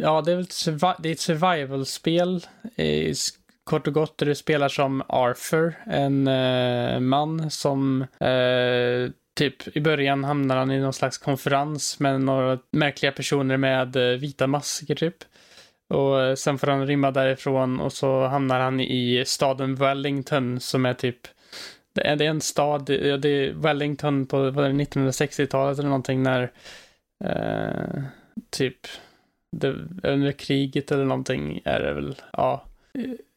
ja 0.00 0.22
det 0.22 0.32
är, 0.32 0.40
ett, 0.40 0.66
det 0.98 1.08
är 1.08 1.12
ett 1.12 1.20
survival-spel 1.20 2.46
kort 3.64 3.86
och 3.86 3.94
gott, 3.94 4.18
du 4.18 4.34
spelar 4.34 4.68
som 4.68 5.02
Arthur, 5.08 5.74
en 5.86 6.28
man 7.08 7.50
som 7.50 8.06
typ 9.38 9.76
i 9.76 9.80
början 9.80 10.24
hamnar 10.24 10.56
han 10.56 10.70
i 10.70 10.80
någon 10.80 10.92
slags 10.92 11.18
konferens 11.18 12.00
med 12.00 12.20
några 12.20 12.58
märkliga 12.70 13.12
personer 13.12 13.56
med 13.56 13.96
eh, 13.96 14.18
vita 14.18 14.46
masker 14.46 14.94
typ. 14.94 15.16
Och 15.88 16.22
eh, 16.22 16.34
sen 16.34 16.58
får 16.58 16.66
han 16.66 16.86
rymma 16.86 17.10
därifrån 17.10 17.80
och 17.80 17.92
så 17.92 18.26
hamnar 18.26 18.60
han 18.60 18.80
i 18.80 19.24
staden 19.26 19.74
Wellington 19.74 20.60
som 20.60 20.86
är 20.86 20.94
typ 20.94 21.28
det 21.94 22.02
är, 22.02 22.22
en 22.22 22.40
stad, 22.40 22.84
det 22.86 23.28
är 23.28 23.52
Wellington 23.52 24.26
på 24.26 24.36
1960-talet 24.36 25.78
eller 25.78 25.88
någonting 25.88 26.22
när 26.22 26.52
eh, 27.24 28.02
typ 28.50 28.86
det, 29.56 29.74
under 30.02 30.32
kriget 30.32 30.92
eller 30.92 31.04
någonting 31.04 31.60
är 31.64 31.80
det 31.80 31.94
väl, 31.94 32.14
ja 32.32 32.64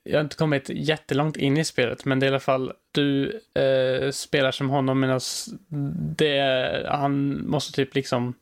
jag 0.03 0.17
har 0.17 0.23
inte 0.23 0.35
kommit 0.35 0.69
jättelångt 0.69 1.37
in 1.37 1.57
i 1.57 1.65
spelet, 1.65 2.05
men 2.05 2.19
det 2.19 2.25
är 2.25 2.27
i 2.27 2.31
alla 2.31 2.39
fall 2.39 2.73
du 2.91 3.39
eh, 3.53 4.11
spelar 4.11 4.51
som 4.51 4.69
honom 4.69 4.99
medan 4.99 5.19
det, 6.17 6.85
han 6.89 7.45
måste 7.47 7.73
typ 7.73 7.95
liksom 7.95 8.33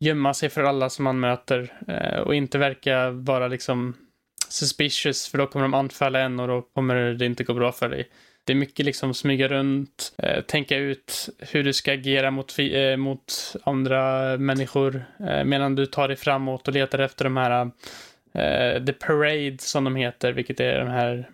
gömma 0.00 0.34
sig 0.34 0.48
för 0.48 0.62
alla 0.62 0.90
som 0.90 1.06
han 1.06 1.20
möter 1.20 1.72
eh, 1.88 2.20
och 2.20 2.34
inte 2.34 2.58
verka 2.58 3.10
vara 3.10 3.48
liksom 3.48 3.94
suspicious 4.48 5.28
för 5.28 5.38
då 5.38 5.46
kommer 5.46 5.64
de 5.64 5.74
anfalla 5.74 6.20
en 6.20 6.40
och 6.40 6.48
då 6.48 6.62
kommer 6.62 6.94
det 6.94 7.26
inte 7.26 7.44
gå 7.44 7.54
bra 7.54 7.72
för 7.72 7.88
dig. 7.88 8.08
Det 8.44 8.52
är 8.52 8.56
mycket 8.56 8.86
liksom 8.86 9.14
smyga 9.14 9.48
runt, 9.48 10.12
eh, 10.18 10.40
tänka 10.40 10.76
ut 10.76 11.28
hur 11.38 11.64
du 11.64 11.72
ska 11.72 11.92
agera 11.92 12.30
mot, 12.30 12.58
eh, 12.58 12.96
mot 12.96 13.54
andra 13.64 14.36
människor 14.36 15.04
eh, 15.28 15.44
medan 15.44 15.74
du 15.74 15.86
tar 15.86 16.08
dig 16.08 16.16
framåt 16.16 16.68
och 16.68 16.74
letar 16.74 16.98
efter 16.98 17.24
de 17.24 17.36
här 17.36 17.70
Uh, 18.36 18.84
The 18.84 18.92
Parade 18.92 19.56
som 19.58 19.84
de 19.84 19.96
heter, 19.96 20.32
vilket 20.32 20.60
är 20.60 20.78
den 20.78 20.90
här 20.90 21.30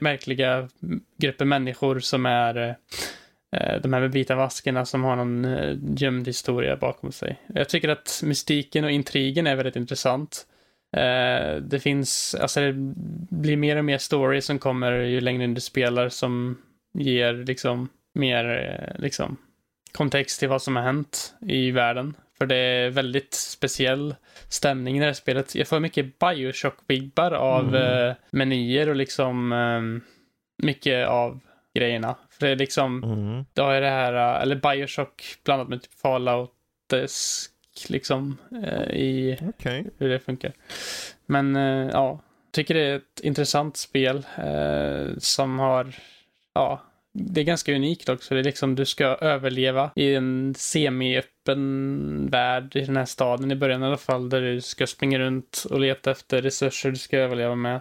märkliga 0.00 0.68
gruppen 1.16 1.48
människor 1.48 1.98
som 1.98 2.26
är 2.26 2.68
uh, 2.68 2.74
de 3.82 3.92
här 3.92 4.00
med 4.00 4.12
vita 4.12 4.36
maskerna 4.36 4.84
som 4.84 5.04
har 5.04 5.16
någon 5.16 5.44
uh, 5.44 5.78
gömd 5.96 6.26
historia 6.26 6.76
bakom 6.76 7.12
sig. 7.12 7.42
Jag 7.46 7.68
tycker 7.68 7.88
att 7.88 8.20
mystiken 8.24 8.84
och 8.84 8.90
intrigen 8.90 9.46
är 9.46 9.56
väldigt 9.56 9.76
intressant. 9.76 10.46
det 11.60 11.82
finns, 11.82 12.34
alltså 12.34 12.60
det 12.60 12.72
blir 13.30 13.56
mer 13.56 13.76
och 13.76 13.84
mer 13.84 13.98
story 13.98 14.40
som 14.40 14.58
kommer 14.58 14.92
ju 14.92 15.20
längre 15.20 15.44
in 15.44 15.54
du 15.54 15.60
spelar 15.60 16.08
som 16.08 16.58
ger 16.94 17.32
liksom 17.32 17.88
mer 18.14 18.96
liksom 18.98 19.36
kontext 19.92 20.38
till 20.38 20.48
vad 20.48 20.62
som 20.62 20.76
har 20.76 20.82
hänt 20.82 21.34
i 21.40 21.70
världen. 21.70 22.14
För 22.38 22.46
det 22.46 22.56
är 22.56 22.90
väldigt 22.90 23.34
speciell 23.34 24.14
stämning 24.48 24.96
i 24.96 25.00
det 25.00 25.06
här 25.06 25.12
spelet. 25.12 25.54
Jag 25.54 25.68
får 25.68 25.80
mycket 25.80 26.18
Bioshock-vibbar 26.18 27.32
av 27.32 27.76
mm. 27.76 28.08
eh, 28.08 28.14
menyer 28.30 28.88
och 28.88 28.96
liksom 28.96 29.52
eh, 29.52 30.10
mycket 30.66 31.08
av 31.08 31.40
grejerna. 31.74 32.16
För 32.30 32.46
det 32.46 32.52
är 32.52 32.56
liksom, 32.56 33.04
mm. 33.04 33.44
det 33.52 33.60
har 33.60 33.74
ju 33.74 33.80
det 33.80 33.90
här, 33.90 34.14
eh, 34.14 34.42
eller 34.42 34.56
Bioshock 34.56 35.24
blandat 35.44 35.68
med 35.68 35.82
typ 35.82 36.00
Fallout 36.00 36.52
liksom 37.88 38.38
i 38.90 39.36
okay. 39.48 39.84
hur 39.98 40.08
det 40.08 40.18
funkar. 40.18 40.52
Men 41.26 41.54
ja, 41.92 42.20
tycker 42.52 42.74
det 42.74 42.80
är 42.80 42.96
ett 42.96 43.20
intressant 43.22 43.76
spel 43.76 44.26
eh, 44.36 45.06
som 45.18 45.58
har, 45.58 45.94
ja, 46.54 46.82
det 47.12 47.40
är 47.40 47.44
ganska 47.44 47.74
unikt 47.74 48.08
också. 48.08 48.34
Det 48.34 48.40
är 48.40 48.44
liksom 48.44 48.74
du 48.74 48.84
ska 48.84 49.04
överleva 49.04 49.90
i 49.94 50.14
en 50.14 50.54
semi-öppen 51.48 52.28
värld 52.30 52.76
i 52.76 52.80
den 52.80 52.96
här 52.96 53.04
staden 53.04 53.50
i 53.50 53.56
början 53.56 53.82
i 53.82 53.86
alla 53.86 53.96
fall. 53.96 54.28
Där 54.28 54.40
du 54.40 54.60
ska 54.60 54.86
springa 54.86 55.18
runt 55.18 55.66
och 55.70 55.80
leta 55.80 56.10
efter 56.10 56.42
resurser 56.42 56.90
du 56.90 56.96
ska 56.96 57.18
överleva 57.18 57.54
med. 57.54 57.80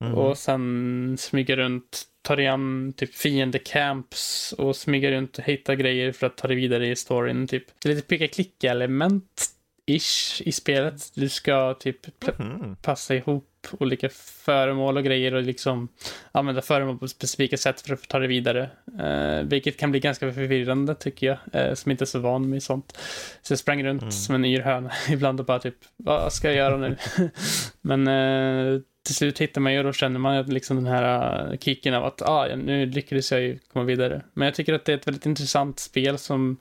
Mm. 0.00 0.14
Och 0.14 0.38
sen 0.38 1.16
smyga 1.18 1.56
runt, 1.56 2.02
ta 2.22 2.36
dig 2.36 2.46
an 2.46 2.92
typ 2.96 3.14
fiendecamps 3.14 4.54
och 4.58 4.76
smyga 4.76 5.10
runt 5.10 5.38
och 5.38 5.44
hitta 5.44 5.74
grejer 5.74 6.12
för 6.12 6.26
att 6.26 6.36
ta 6.36 6.48
dig 6.48 6.56
vidare 6.56 6.88
i 6.88 6.96
storyn. 6.96 7.46
Typ. 7.46 7.64
Det 7.82 7.88
är 7.88 7.94
lite 7.94 8.08
peka-klicka-element 8.08 9.46
ish 9.86 10.42
i 10.44 10.52
spelet. 10.52 11.12
Du 11.14 11.28
ska 11.28 11.74
typ 11.74 12.28
mm. 12.40 12.76
passa 12.76 13.14
ihop 13.14 13.48
olika 13.78 14.08
föremål 14.44 14.96
och 14.96 15.04
grejer 15.04 15.34
och 15.34 15.42
liksom 15.42 15.88
använda 16.32 16.62
föremål 16.62 16.98
på 16.98 17.08
specifika 17.08 17.56
sätt 17.56 17.80
för 17.80 17.94
att 17.94 18.08
ta 18.08 18.18
det 18.18 18.26
vidare. 18.26 18.70
Eh, 19.00 19.48
vilket 19.48 19.76
kan 19.76 19.90
bli 19.90 20.00
ganska 20.00 20.32
förvirrande 20.32 20.94
tycker 20.94 21.26
jag, 21.26 21.38
eh, 21.52 21.74
som 21.74 21.90
inte 21.90 22.04
är 22.04 22.06
så 22.06 22.18
van 22.18 22.50
med 22.50 22.62
sånt. 22.62 22.98
Så 23.42 23.52
jag 23.52 23.58
sprang 23.58 23.84
runt 23.84 24.02
mm. 24.02 24.12
som 24.12 24.34
en 24.34 24.44
yr 24.44 24.60
höna 24.60 24.92
ibland 25.08 25.40
och 25.40 25.46
bara 25.46 25.58
typ, 25.58 25.76
vad 25.96 26.32
ska 26.32 26.48
jag 26.48 26.56
göra 26.56 26.76
nu? 26.76 26.96
Men 27.80 28.08
eh, 28.08 28.80
till 29.04 29.14
slut 29.14 29.40
hittar 29.40 29.60
man 29.60 29.72
ju 29.72 29.78
och 29.78 29.84
då 29.84 29.92
känner 29.92 30.20
man 30.20 30.44
liksom 30.44 30.76
den 30.76 30.86
här 30.86 31.46
uh, 31.50 31.58
kicken 31.58 31.94
av 31.94 32.04
att 32.04 32.22
ah, 32.22 32.56
nu 32.56 32.86
lyckades 32.86 33.32
jag 33.32 33.40
ju 33.40 33.58
komma 33.72 33.84
vidare. 33.84 34.22
Men 34.34 34.46
jag 34.46 34.54
tycker 34.54 34.74
att 34.74 34.84
det 34.84 34.92
är 34.92 34.96
ett 34.96 35.06
väldigt 35.06 35.26
intressant 35.26 35.78
spel 35.78 36.18
som 36.18 36.56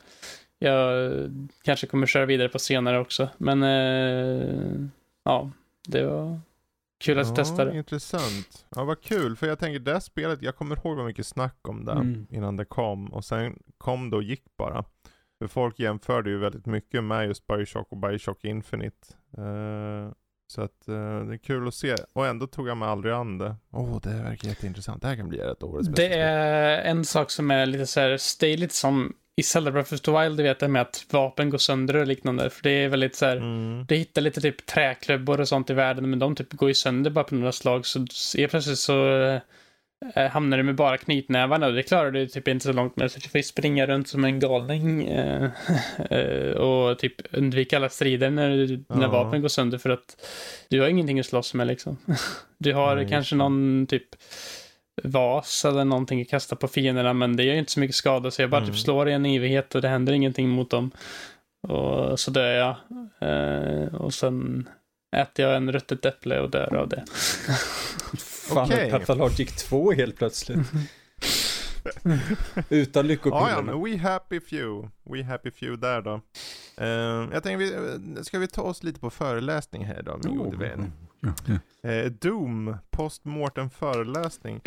jag 0.59 1.13
kanske 1.63 1.87
kommer 1.87 2.07
köra 2.07 2.25
vidare 2.25 2.49
på 2.49 2.59
senare 2.59 2.99
också. 2.99 3.29
Men 3.37 3.63
uh, 3.63 4.87
ja, 5.25 5.51
det 5.87 6.03
var 6.03 6.39
Kul 7.03 7.19
att 7.19 7.27
ja, 7.27 7.35
testa 7.35 7.65
det. 7.65 7.77
Intressant. 7.77 8.65
Ja, 8.75 8.83
vad 8.83 9.01
kul. 9.01 9.35
För 9.35 9.47
jag 9.47 9.59
tänker 9.59 9.79
det 9.79 10.01
spelet, 10.01 10.41
jag 10.41 10.55
kommer 10.55 10.75
ihåg 10.75 10.97
vad 10.97 11.05
mycket 11.05 11.27
snack 11.27 11.67
om 11.67 11.85
det 11.85 11.91
mm. 11.91 12.27
innan 12.29 12.57
det 12.57 12.65
kom. 12.65 13.13
Och 13.13 13.25
sen 13.25 13.59
kom 13.77 14.09
det 14.09 14.15
och 14.15 14.23
gick 14.23 14.43
bara. 14.57 14.83
För 15.39 15.47
folk 15.47 15.79
jämförde 15.79 16.29
ju 16.29 16.37
väldigt 16.37 16.65
mycket 16.65 17.03
med 17.03 17.27
just 17.27 17.47
Bioshock 17.47 17.91
och 17.91 17.97
Bioshock 17.97 18.43
Infinite. 18.43 19.07
Uh, 19.37 20.11
så 20.47 20.61
att 20.61 20.85
uh, 20.89 21.25
det 21.25 21.33
är 21.33 21.37
kul 21.37 21.67
att 21.67 21.73
se. 21.73 21.95
Och 22.13 22.27
ändå 22.27 22.47
tog 22.47 22.67
jag 22.67 22.77
mig 22.77 22.89
aldrig 22.89 23.13
an 23.13 23.37
det. 23.37 23.55
Åh, 23.71 23.83
oh, 23.83 24.01
det 24.01 24.09
verkar 24.09 24.47
jätteintressant. 24.47 25.01
Det 25.01 25.07
här 25.07 25.15
kan 25.15 25.29
bli 25.29 25.39
ett 25.39 25.63
årets 25.63 25.89
bästa 25.89 26.01
Det 26.01 26.13
är 26.13 26.81
en 26.81 27.05
sak 27.05 27.31
som 27.31 27.51
är 27.51 27.65
lite 27.65 27.87
så 27.87 27.99
här, 27.99 28.57
lite 28.57 28.75
som 28.75 29.13
i 29.35 29.43
Zelda 29.43 29.71
Breath 29.71 29.93
of 29.93 30.01
the 30.01 30.11
Wild, 30.11 30.41
vet 30.41 30.59
det 30.59 30.67
med 30.67 30.81
att 30.81 31.05
vapen 31.09 31.49
går 31.49 31.57
sönder 31.57 31.95
och 31.95 32.07
liknande. 32.07 32.49
För 32.49 32.63
det 32.63 32.71
är 32.71 32.87
väldigt 32.87 33.15
så 33.15 33.25
här, 33.25 33.37
mm. 33.37 33.85
du 33.87 33.95
hittar 33.95 34.21
lite 34.21 34.41
typ 34.41 34.65
träklubbor 34.65 35.41
och 35.41 35.47
sånt 35.47 35.69
i 35.69 35.73
världen, 35.73 36.09
men 36.09 36.19
de 36.19 36.35
typ 36.35 36.53
går 36.53 36.69
ju 36.69 36.75
sönder 36.75 37.11
bara 37.11 37.23
på 37.23 37.35
några 37.35 37.51
slag. 37.51 37.85
Så 37.85 37.99
är 38.37 38.47
plötsligt 38.47 38.79
så 38.79 39.17
äh, 40.15 40.27
hamnar 40.27 40.57
du 40.57 40.63
med 40.63 40.75
bara 40.75 40.97
knytnävarna 40.97 41.67
och 41.67 41.73
det 41.73 41.83
klarar 41.83 42.11
du 42.11 42.27
typ 42.27 42.47
inte 42.47 42.65
så 42.65 42.73
långt 42.73 42.95
med. 42.95 43.11
Så 43.11 43.19
du 43.19 43.29
får 43.29 43.41
springa 43.41 43.85
runt 43.85 44.07
som 44.07 44.25
en 44.25 44.39
galning 44.39 45.07
äh, 45.07 45.49
äh, 46.09 46.51
och 46.57 46.99
typ 46.99 47.15
undvika 47.31 47.77
alla 47.77 47.89
strider 47.89 48.29
när, 48.29 48.49
du, 48.49 48.83
när 48.87 49.07
vapen 49.07 49.41
går 49.41 49.49
sönder 49.49 49.77
för 49.77 49.89
att 49.89 50.27
du 50.69 50.81
har 50.81 50.87
ingenting 50.87 51.19
att 51.19 51.25
slåss 51.25 51.53
med 51.53 51.67
liksom. 51.67 51.97
Du 52.57 52.73
har 52.73 52.97
mm. 52.97 53.09
kanske 53.09 53.35
någon 53.35 53.87
typ 53.89 54.15
vas 55.03 55.65
eller 55.65 55.85
någonting 55.85 56.21
att 56.21 56.29
kasta 56.29 56.55
på 56.55 56.67
fienderna, 56.67 57.13
men 57.13 57.35
det 57.35 57.43
gör 57.43 57.55
inte 57.55 57.71
så 57.71 57.79
mycket 57.79 57.95
skada, 57.95 58.31
så 58.31 58.41
jag 58.41 58.49
bara 58.49 58.61
typ 58.61 58.67
mm. 58.67 58.75
typ 58.75 58.83
slår 58.83 59.09
i 59.09 59.13
en 59.13 59.25
evighet 59.25 59.75
och 59.75 59.81
det 59.81 59.87
händer 59.87 60.13
ingenting 60.13 60.49
mot 60.49 60.69
dem. 60.69 60.91
Och 61.67 62.19
så 62.19 62.31
dör 62.31 62.51
jag. 62.51 62.75
Eh, 63.21 63.95
och 63.95 64.13
sen 64.13 64.69
äter 65.15 65.45
jag 65.45 65.57
en 65.57 65.71
ruttet 65.71 66.05
äpple 66.05 66.39
och 66.39 66.49
dör 66.49 66.75
av 66.75 66.89
det. 66.89 67.03
Fan, 68.53 68.67
okay. 68.67 68.91
Pathologic 68.91 69.55
2 69.55 69.91
helt 69.91 70.15
plötsligt. 70.17 70.59
Utan 72.69 73.07
lyckopillerna. 73.07 73.49
Ja, 73.49 73.55
ja, 73.55 73.61
men 73.61 73.83
we 73.83 73.97
happy 73.97 74.39
few. 74.39 74.89
We 75.03 75.23
happy 75.23 75.51
few 75.51 75.87
där 75.87 76.01
då. 76.01 76.21
Uh, 76.81 77.33
jag 77.33 77.43
tänkte, 77.43 78.23
ska 78.23 78.39
vi 78.39 78.47
ta 78.47 78.61
oss 78.61 78.83
lite 78.83 78.99
på 78.99 79.09
föreläsning 79.09 79.85
här 79.85 80.01
då, 80.01 80.19
min 80.23 80.39
oh. 80.39 80.43
gode 80.43 80.57
vän? 80.57 80.91
Eh, 81.83 82.11
Doom, 82.11 82.77
postmortem 82.89 83.69
föreläsning. 83.69 84.61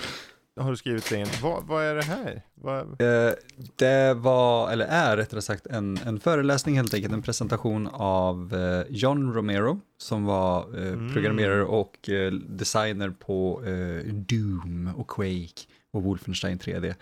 Har 0.61 0.71
du 0.71 0.77
skrivit 0.77 1.13
in. 1.13 1.27
Vad, 1.43 1.65
vad 1.65 1.85
är 1.85 1.95
det 1.95 2.05
här? 2.05 2.43
Vad... 2.55 3.01
Eh, 3.01 3.33
det 3.77 4.15
var, 4.15 4.71
eller 4.71 4.87
är 4.87 5.17
rättare 5.17 5.43
sagt, 5.43 5.67
en, 5.67 5.99
en 6.07 6.21
föreläsning 6.21 6.77
helt 6.77 6.95
enkelt, 6.95 7.15
en 7.15 7.23
presentation 7.23 7.89
av 7.93 8.55
eh, 8.55 8.85
John 8.89 9.35
Romero 9.35 9.81
som 9.99 10.25
var 10.25 10.79
eh, 10.79 10.93
mm. 10.93 11.13
programmerare 11.13 11.65
och 11.65 12.09
eh, 12.09 12.33
designer 12.33 13.11
på 13.11 13.63
eh, 13.65 14.13
Doom 14.13 14.91
och 14.97 15.09
Quake 15.09 15.63
och 15.93 16.03
Wolfenstein 16.03 16.59
3D 16.59 16.95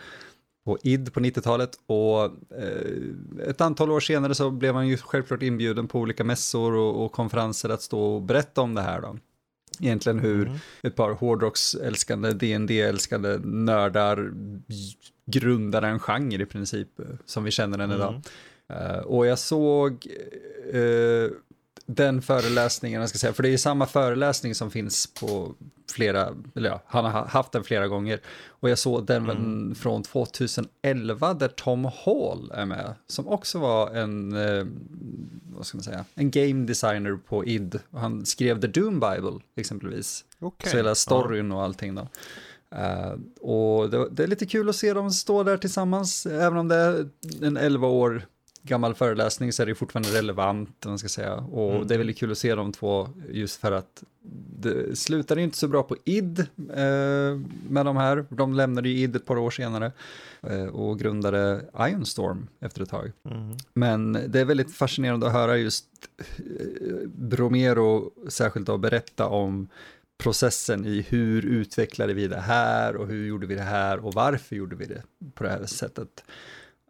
på 0.65 0.79
id 0.83 1.13
på 1.13 1.21
90-talet 1.21 1.71
och 1.87 2.25
eh, 2.59 3.49
ett 3.49 3.61
antal 3.61 3.91
år 3.91 4.01
senare 4.01 4.35
så 4.35 4.51
blev 4.51 4.75
han 4.75 4.89
ju 4.89 4.97
självklart 4.97 5.43
inbjuden 5.43 5.89
på 5.89 5.99
olika 5.99 6.25
mässor 6.25 6.75
och, 6.75 7.05
och 7.05 7.13
konferenser 7.13 7.69
att 7.69 7.83
stå 7.83 8.01
och 8.01 8.23
berätta 8.23 8.61
om 8.61 8.75
det 8.75 8.83
här 8.83 9.01
då 9.01 9.17
egentligen 9.81 10.19
hur 10.19 10.47
mm. 10.47 10.59
ett 10.83 10.97
par 10.97 11.11
hårdrocksälskande, 11.11 12.33
dd 12.33 12.71
älskande 12.71 13.39
nördar 13.39 14.33
grundar 15.27 15.83
en 15.83 15.99
genre 15.99 16.43
i 16.43 16.47
princip, 16.47 17.01
eh, 17.01 17.07
som 17.27 17.45
vi 17.45 17.51
känner 17.51 17.79
den 17.79 17.91
idag. 17.91 18.11
Mm. 18.11 18.23
Uh, 18.71 18.99
och 18.99 19.27
jag 19.27 19.39
såg 19.39 20.07
uh, 20.75 21.31
den 21.87 22.23
föreläsningen, 22.23 23.01
jag 23.01 23.09
ska 23.09 23.19
säga, 23.19 23.33
för 23.33 23.43
det 23.43 23.49
är 23.49 23.57
samma 23.57 23.87
föreläsning 23.87 24.55
som 24.55 24.71
finns 24.71 25.07
på 25.07 25.55
flera, 25.93 26.35
eller 26.55 26.71
ja, 26.71 26.83
han 26.87 27.05
har 27.05 27.27
haft 27.27 27.53
den 27.53 27.65
flera 27.65 27.89
gånger. 27.89 28.21
Och 28.47 28.71
jag 28.71 28.79
såg 28.79 29.07
den 29.07 29.31
mm. 29.31 29.75
från 29.75 30.03
2011 30.03 31.35
där 31.35 31.49
Tom 31.49 31.85
Hall 31.85 32.51
är 32.55 32.67
med, 32.67 32.95
som 33.07 33.29
också 33.29 33.59
var 33.59 33.91
en, 33.91 34.33
eh, 34.33 34.67
vad 35.57 35.67
ska 35.67 35.77
man 35.77 35.85
säga, 35.85 36.05
en 36.15 36.31
game 36.31 36.67
designer 36.67 37.19
på 37.29 37.45
id. 37.45 37.79
Han 37.91 38.27
skrev 38.27 38.61
The 38.61 38.67
Doom 38.67 39.01
Bible 39.01 39.41
exempelvis. 39.57 40.25
Okay. 40.41 40.71
Så 40.71 40.77
hela 40.77 40.95
storyn 40.95 41.53
och 41.53 41.63
allting 41.63 41.95
då. 41.95 42.09
Uh, 42.75 43.15
och 43.41 43.91
det, 43.91 44.09
det, 44.11 44.23
är 44.23 44.27
lite 44.27 44.47
kul 44.47 44.69
att 44.69 44.77
se 44.77 44.93
dem 44.93 45.11
stå 45.11 45.43
där 45.43 45.57
tillsammans, 45.57 46.27
även 46.27 46.59
om 46.59 46.69
det 46.69 46.77
är 46.77 47.09
en 47.43 47.57
11 47.57 47.87
år 47.87 48.27
gammal 48.65 48.95
föreläsning 48.95 49.53
så 49.53 49.63
är 49.63 49.67
det 49.67 49.75
fortfarande 49.75 50.19
relevant, 50.19 50.85
man 50.87 50.99
ska 50.99 51.09
säga. 51.09 51.35
Och 51.35 51.75
mm. 51.75 51.87
det 51.87 51.95
är 51.95 51.99
väldigt 51.99 52.19
kul 52.19 52.33
att 52.33 52.39
se 52.39 52.55
de 52.55 52.73
två 52.73 53.09
just 53.31 53.61
för 53.61 53.73
att 53.73 54.05
det 54.59 54.99
slutade 54.99 55.43
inte 55.43 55.57
så 55.57 55.69
bra 55.69 55.83
på 55.83 55.97
id 56.05 56.39
eh, 56.59 57.39
med 57.69 57.87
de 57.87 57.97
här. 57.97 58.27
De 58.29 58.55
lämnade 58.55 58.89
ju 58.89 58.99
id 58.99 59.17
ett 59.17 59.27
par 59.27 59.39
år 59.39 59.51
senare 59.51 59.93
eh, 60.43 60.65
och 60.65 60.99
grundade 60.99 61.65
Ironstorm 61.79 62.49
efter 62.61 62.83
ett 62.83 62.91
tag. 62.91 63.13
Mm. 63.31 63.57
Men 63.75 64.13
det 64.13 64.41
är 64.41 64.45
väldigt 64.45 64.75
fascinerande 64.75 65.27
att 65.27 65.33
höra 65.33 65.57
just 65.57 65.87
eh, 66.37 67.07
Bromero 67.07 68.11
särskilt 68.29 68.67
då 68.67 68.79
berätta 68.79 69.27
om 69.27 69.69
processen 70.19 70.87
i 70.87 71.07
hur 71.09 71.47
utvecklade 71.47 72.15
vi 72.15 72.27
det 72.29 72.41
här 72.41 72.97
och 72.97 73.07
hur 73.07 73.27
gjorde 73.27 73.47
vi 73.47 73.55
det 73.55 73.63
här 73.63 74.07
och 74.07 74.15
varför 74.15 74.57
gjorde 74.57 74.77
vi 74.77 74.85
det 74.85 75.03
på 75.35 75.45
det 75.45 75.51
här 75.51 75.67
sättet. 75.67 76.25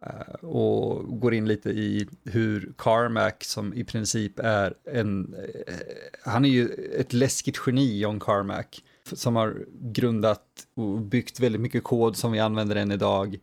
Eh, 0.05 0.45
och 0.49 1.19
går 1.19 1.33
in 1.33 1.47
lite 1.47 1.69
i 1.69 2.07
hur 2.23 2.73
Carmack 2.77 3.43
som 3.43 3.73
i 3.73 3.83
princip 3.83 4.39
är 4.39 4.73
en, 4.91 5.35
eh, 5.67 5.75
han 6.23 6.45
är 6.45 6.49
ju 6.49 6.69
ett 6.99 7.13
läskigt 7.13 7.61
geni, 7.67 7.99
John 7.99 8.19
Carmack, 8.19 8.83
som 9.13 9.35
har 9.35 9.65
grundat 9.71 10.43
och 10.75 11.01
byggt 11.01 11.39
väldigt 11.39 11.61
mycket 11.61 11.83
kod 11.83 12.17
som 12.17 12.31
vi 12.31 12.39
använder 12.39 12.75
än 12.75 12.91
idag, 12.91 13.37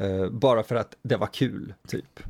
eh, 0.00 0.30
bara 0.30 0.62
för 0.62 0.76
att 0.76 0.96
det 1.02 1.16
var 1.16 1.26
kul, 1.26 1.74
typ. 1.88 2.20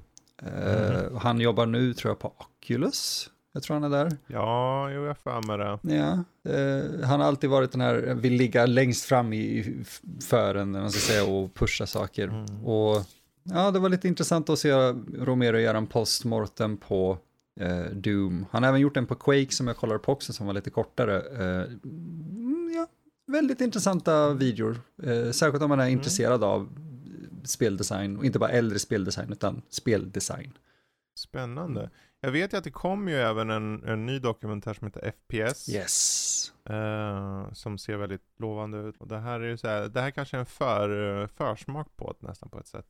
Mm. 0.43 1.17
Han 1.17 1.41
jobbar 1.41 1.67
nu, 1.67 1.95
tror 1.95 2.11
jag, 2.11 2.19
på 2.19 2.33
Oculus. 2.39 3.31
Jag 3.53 3.63
tror 3.63 3.75
han 3.75 3.93
är 3.93 4.05
där. 4.05 4.17
Ja, 4.27 4.91
jo, 4.91 5.05
jag 5.05 5.19
för 5.19 5.43
mig 5.43 5.59
det. 5.59 5.95
Ja, 5.97 6.25
han 7.07 7.21
har 7.21 7.27
alltid 7.27 7.51
varit 7.51 7.73
den 7.73 7.81
här, 7.81 8.15
vill 8.15 8.33
ligga 8.33 8.67
längst 8.67 9.05
fram 9.05 9.33
i 9.33 9.77
fören, 10.29 10.71
man 10.71 10.91
ska 10.91 11.01
säga, 11.01 11.25
och 11.25 11.55
pusha 11.55 11.87
saker. 11.87 12.29
Mm. 12.29 12.67
Och 12.67 13.07
ja, 13.51 13.71
det 13.71 13.79
var 13.79 13.89
lite 13.89 14.09
intressant 14.09 14.51
att 14.51 14.59
se 14.59 14.73
Romero 15.19 15.59
göra 15.59 15.79
en 15.79 15.87
postmortem 15.87 16.77
på 16.77 17.19
eh, 17.61 17.85
Doom. 17.85 18.47
Han 18.51 18.63
har 18.63 18.69
även 18.69 18.81
gjort 18.81 18.97
en 18.97 19.07
på 19.07 19.15
Quake 19.15 19.53
som 19.53 19.67
jag 19.67 19.77
kollade 19.77 19.99
på 19.99 20.13
också 20.13 20.33
som 20.33 20.47
var 20.47 20.55
lite 20.55 20.71
kortare. 20.71 21.21
Eh, 21.21 21.71
ja, 22.75 22.87
väldigt 23.27 23.61
intressanta 23.61 24.33
videor, 24.33 24.81
eh, 25.03 25.31
särskilt 25.31 25.63
om 25.63 25.69
man 25.69 25.81
är 25.81 25.85
mm. 25.85 25.99
intresserad 25.99 26.45
av 26.45 26.69
speldesign 27.45 28.17
och 28.17 28.25
inte 28.25 28.39
bara 28.39 28.51
äldre 28.51 28.79
speldesign 28.79 29.33
utan 29.33 29.63
speldesign. 29.69 30.53
Spännande. 31.19 31.91
Jag 32.21 32.31
vet 32.31 32.53
ju 32.53 32.57
att 32.57 32.65
det 32.65 32.71
kom 32.71 33.09
ju 33.09 33.15
även 33.15 33.51
en, 33.51 33.85
en 33.85 34.07
ny 34.07 34.19
dokumentär 34.19 34.75
som 34.75 34.87
heter 34.87 35.13
FPS. 35.13 35.69
Yes. 35.69 36.53
Eh, 36.65 37.53
som 37.53 37.79
ser 37.79 37.97
väldigt 37.97 38.25
lovande 38.39 38.79
ut. 38.79 38.97
Och 38.97 39.09
det 39.09 39.19
här 39.19 39.41
är 39.41 39.49
ju 39.49 39.57
så 39.57 39.69
här, 39.69 39.89
det 39.89 40.01
här 40.01 40.11
kanske 40.11 40.37
är 40.37 40.41
en 40.41 40.47
för, 40.47 41.27
försmak 41.27 41.97
på 41.97 42.15
det 42.21 42.27
nästan 42.27 42.49
på 42.49 42.59
ett 42.59 42.67
sätt. 42.67 42.87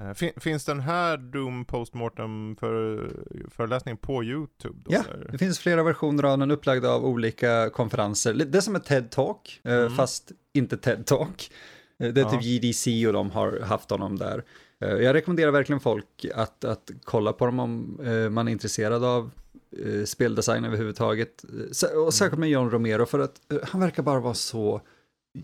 Eh, 0.00 0.14
fin, 0.14 0.32
finns 0.36 0.64
den 0.64 0.80
här 0.80 1.16
Doom 1.16 1.64
postmortem 1.64 2.56
för, 2.60 3.10
föreläsningen 3.50 3.96
på 3.96 4.24
YouTube? 4.24 4.78
Då, 4.84 4.92
ja, 4.92 5.04
eller? 5.14 5.28
det 5.32 5.38
finns 5.38 5.58
flera 5.58 5.82
versioner 5.82 6.24
av 6.24 6.38
den 6.38 6.50
upplagda 6.50 6.90
av 6.90 7.04
olika 7.04 7.70
konferenser. 7.70 8.34
Det 8.34 8.58
är 8.58 8.62
som 8.62 8.76
ett 8.76 8.88
TED-talk, 8.88 9.60
eh, 9.62 9.72
mm. 9.72 9.90
fast 9.90 10.32
inte 10.54 10.76
TED-talk. 10.76 11.50
Eh, 11.98 12.12
det 12.12 12.20
är 12.20 12.24
ja. 12.24 12.30
typ 12.30 12.42
JDC 12.42 13.06
och 13.06 13.12
de 13.12 13.30
har 13.30 13.60
haft 13.60 13.90
honom 13.90 14.18
där. 14.18 14.44
Jag 14.80 15.14
rekommenderar 15.14 15.50
verkligen 15.50 15.80
folk 15.80 16.26
att, 16.34 16.64
att 16.64 16.90
kolla 17.04 17.32
på 17.32 17.46
dem 17.46 17.60
om 17.60 17.98
man 18.30 18.48
är 18.48 18.52
intresserad 18.52 19.04
av 19.04 19.30
speldesign 20.04 20.64
överhuvudtaget. 20.64 21.44
Och 22.06 22.14
särskilt 22.14 22.40
med 22.40 22.50
John 22.50 22.70
Romero 22.70 23.06
för 23.06 23.18
att 23.18 23.40
han 23.62 23.80
verkar 23.80 24.02
bara 24.02 24.20
vara 24.20 24.34
så 24.34 24.80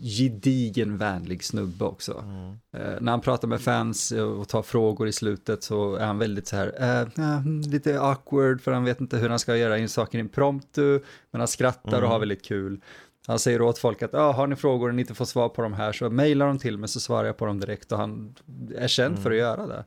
gedigen 0.01 0.97
vänlig 0.97 1.43
snubbe 1.43 1.85
också. 1.85 2.23
Mm. 2.23 2.49
Eh, 2.73 3.01
när 3.01 3.11
han 3.11 3.21
pratar 3.21 3.47
med 3.47 3.61
fans 3.61 4.11
och 4.11 4.47
tar 4.47 4.61
frågor 4.61 5.07
i 5.07 5.11
slutet 5.11 5.63
så 5.63 5.95
är 5.95 6.05
han 6.05 6.17
väldigt 6.17 6.47
så 6.47 6.55
här, 6.55 6.73
eh, 6.79 7.45
lite 7.71 8.01
awkward 8.01 8.61
för 8.61 8.71
han 8.71 8.83
vet 8.83 9.01
inte 9.01 9.17
hur 9.17 9.29
han 9.29 9.39
ska 9.39 9.57
göra 9.57 9.77
in 9.77 9.89
saker 9.89 10.19
impromptu, 10.19 10.99
men 11.31 11.41
han 11.41 11.47
skrattar 11.47 11.97
mm. 11.97 12.03
och 12.03 12.09
har 12.09 12.19
väldigt 12.19 12.45
kul. 12.45 12.81
Han 13.27 13.39
säger 13.39 13.61
åt 13.61 13.77
folk 13.77 14.01
att 14.01 14.13
ah, 14.13 14.31
har 14.31 14.47
ni 14.47 14.55
frågor 14.55 14.89
och 14.89 14.95
ni 14.95 15.01
inte 15.01 15.13
får 15.13 15.25
svar 15.25 15.49
på 15.49 15.61
de 15.61 15.73
här 15.73 15.91
så 15.91 16.09
mejlar 16.09 16.47
de 16.47 16.59
till 16.59 16.77
mig 16.77 16.89
så 16.89 16.99
svarar 16.99 17.25
jag 17.25 17.37
på 17.37 17.45
dem 17.45 17.59
direkt 17.59 17.91
och 17.91 17.97
han 17.97 18.35
är 18.75 18.87
känd 18.87 19.11
mm. 19.11 19.23
för 19.23 19.31
att 19.31 19.37
göra 19.37 19.67
det. 19.67 19.85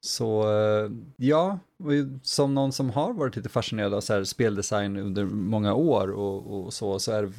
Så 0.00 0.42
eh, 0.42 0.90
ja, 1.16 1.58
som 2.22 2.54
någon 2.54 2.72
som 2.72 2.90
har 2.90 3.12
varit 3.12 3.36
lite 3.36 3.48
fascinerad 3.48 3.94
av 3.94 4.00
så 4.00 4.12
här 4.12 4.24
speldesign 4.24 4.96
under 4.96 5.24
många 5.24 5.74
år 5.74 6.10
och, 6.10 6.64
och 6.64 6.72
så, 6.72 6.98
så 6.98 7.12
är 7.12 7.22
det 7.22 7.32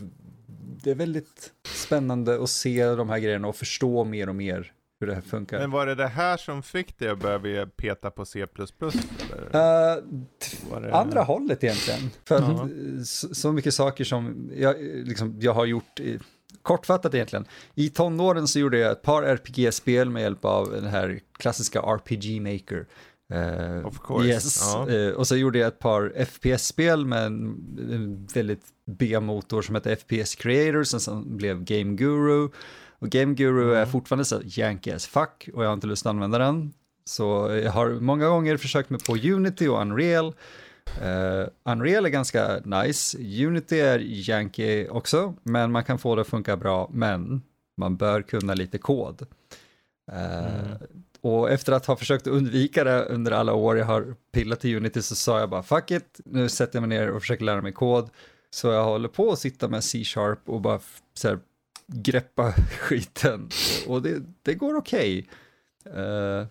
det 0.83 0.91
är 0.91 0.95
väldigt 0.95 1.51
spännande 1.63 2.43
att 2.43 2.49
se 2.49 2.85
de 2.85 3.09
här 3.09 3.19
grejerna 3.19 3.47
och 3.47 3.55
förstå 3.55 4.03
mer 4.03 4.29
och 4.29 4.35
mer 4.35 4.71
hur 4.99 5.07
det 5.07 5.13
här 5.15 5.21
funkar. 5.21 5.59
Men 5.59 5.71
var 5.71 5.85
det 5.85 5.95
det 5.95 6.07
här 6.07 6.37
som 6.37 6.63
fick 6.63 6.99
dig 6.99 7.09
att 7.09 7.19
börja 7.19 7.67
peta 7.67 8.11
på 8.11 8.25
C++? 8.25 8.39
Uh, 8.41 8.47
det... 9.51 10.93
Andra 10.93 11.21
hållet 11.23 11.63
egentligen. 11.63 11.99
För 12.25 12.35
uh 12.35 12.49
-huh. 12.49 13.03
så, 13.03 13.35
så, 13.35 13.51
mycket 13.51 13.73
saker 13.73 14.03
som 14.03 14.51
jag, 14.55 14.75
liksom, 14.81 15.37
jag 15.39 15.53
har 15.53 15.65
gjort, 15.65 15.99
i, 15.99 16.19
kortfattat 16.61 17.13
egentligen. 17.13 17.45
I 17.75 17.89
tonåren 17.89 18.47
så 18.47 18.59
gjorde 18.59 18.77
jag 18.77 18.91
ett 18.91 19.01
par 19.01 19.23
RPG-spel 19.23 20.09
med 20.09 20.21
hjälp 20.21 20.45
av 20.45 20.71
den 20.71 20.87
här 20.87 21.19
klassiska 21.37 21.79
RPG 21.79 22.41
Maker. 22.41 22.85
Uh, 23.33 23.85
of 23.85 23.99
course. 23.99 24.27
Yes. 24.27 24.61
Ja. 24.61 24.87
Uh, 24.89 25.13
och 25.13 25.27
så 25.27 25.35
gjorde 25.35 25.59
jag 25.59 25.67
ett 25.67 25.79
par 25.79 26.25
FPS-spel 26.25 27.05
med 27.05 27.25
en, 27.25 28.27
väldigt 28.33 28.65
B-motor 28.85 29.61
som 29.61 29.75
heter 29.75 29.95
FPS 29.95 30.35
Creators 30.35 30.93
och 30.93 31.01
som 31.01 31.37
blev 31.37 31.63
Game 31.63 31.95
Guru. 31.95 32.49
Och 32.99 33.09
Game 33.09 33.33
Guru 33.33 33.63
mm. 33.63 33.77
är 33.77 33.85
fortfarande 33.85 34.25
så 34.25 34.41
yankee 34.43 34.95
as 34.95 35.07
fuck 35.07 35.49
och 35.53 35.63
jag 35.63 35.69
har 35.69 35.73
inte 35.73 35.87
lust 35.87 36.05
att 36.05 36.09
använda 36.09 36.37
den. 36.37 36.73
Så 37.05 37.59
jag 37.63 37.71
har 37.71 37.89
många 37.89 38.27
gånger 38.27 38.57
försökt 38.57 38.89
mig 38.89 38.99
på 38.99 39.15
Unity 39.15 39.67
och 39.67 39.81
Unreal. 39.81 40.33
Uh, 41.01 41.47
Unreal 41.63 42.05
är 42.05 42.09
ganska 42.09 42.59
nice, 42.65 43.17
Unity 43.45 43.79
är 43.79 43.99
yankee 43.99 44.89
också, 44.89 45.33
men 45.43 45.71
man 45.71 45.83
kan 45.83 45.99
få 45.99 46.15
det 46.15 46.21
att 46.21 46.27
funka 46.27 46.57
bra, 46.57 46.89
men 46.93 47.41
man 47.77 47.97
bör 47.97 48.21
kunna 48.21 48.53
lite 48.53 48.77
kod. 48.77 49.21
Uh, 50.11 50.65
mm. 50.65 50.77
Och 51.25 51.51
efter 51.51 51.73
att 51.73 51.85
ha 51.85 51.95
försökt 51.95 52.27
undvika 52.27 52.83
det 52.83 53.05
under 53.05 53.31
alla 53.31 53.53
år 53.53 53.77
jag 53.77 53.85
har 53.85 54.15
pillat 54.31 54.65
i 54.65 54.75
Unity 54.75 55.01
så 55.01 55.15
sa 55.15 55.39
jag 55.39 55.49
bara 55.49 55.63
fuck 55.63 55.91
it, 55.91 56.19
nu 56.25 56.49
sätter 56.49 56.79
jag 56.79 56.87
mig 56.87 56.99
ner 56.99 57.11
och 57.11 57.21
försöker 57.21 57.45
lära 57.45 57.61
mig 57.61 57.71
kod. 57.71 58.09
Så 58.49 58.67
jag 58.67 58.83
håller 58.83 59.09
på 59.09 59.31
att 59.31 59.39
sitta 59.39 59.67
med 59.67 59.83
C-sharp 59.83 60.39
och 60.49 60.61
bara 60.61 60.79
så 61.13 61.27
här, 61.27 61.39
greppa 61.87 62.51
skiten. 62.79 63.49
Och 63.87 64.01
det, 64.01 64.21
det 64.41 64.53
går 64.53 64.75
okej. 64.75 65.27
Okay. 65.85 66.03
Uh, 66.03 66.39
eh, 66.39 66.45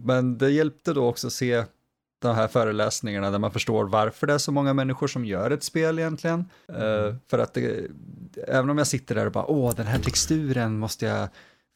men 0.00 0.38
det 0.38 0.50
hjälpte 0.50 0.92
då 0.92 1.06
också 1.06 1.26
att 1.26 1.32
se 1.32 1.64
de 2.18 2.34
här 2.34 2.48
föreläsningarna 2.48 3.30
där 3.30 3.38
man 3.38 3.52
förstår 3.52 3.84
varför 3.84 4.26
det 4.26 4.32
är 4.32 4.38
så 4.38 4.52
många 4.52 4.74
människor 4.74 5.06
som 5.06 5.24
gör 5.24 5.50
ett 5.50 5.64
spel 5.64 5.98
egentligen. 5.98 6.44
Uh, 6.70 7.14
för 7.28 7.38
att 7.38 7.54
det, 7.54 7.90
även 8.48 8.70
om 8.70 8.78
jag 8.78 8.86
sitter 8.86 9.14
där 9.14 9.26
och 9.26 9.32
bara, 9.32 9.50
åh, 9.50 9.74
den 9.74 9.86
här 9.86 9.98
texturen 9.98 10.78
måste 10.78 11.06
jag 11.06 11.28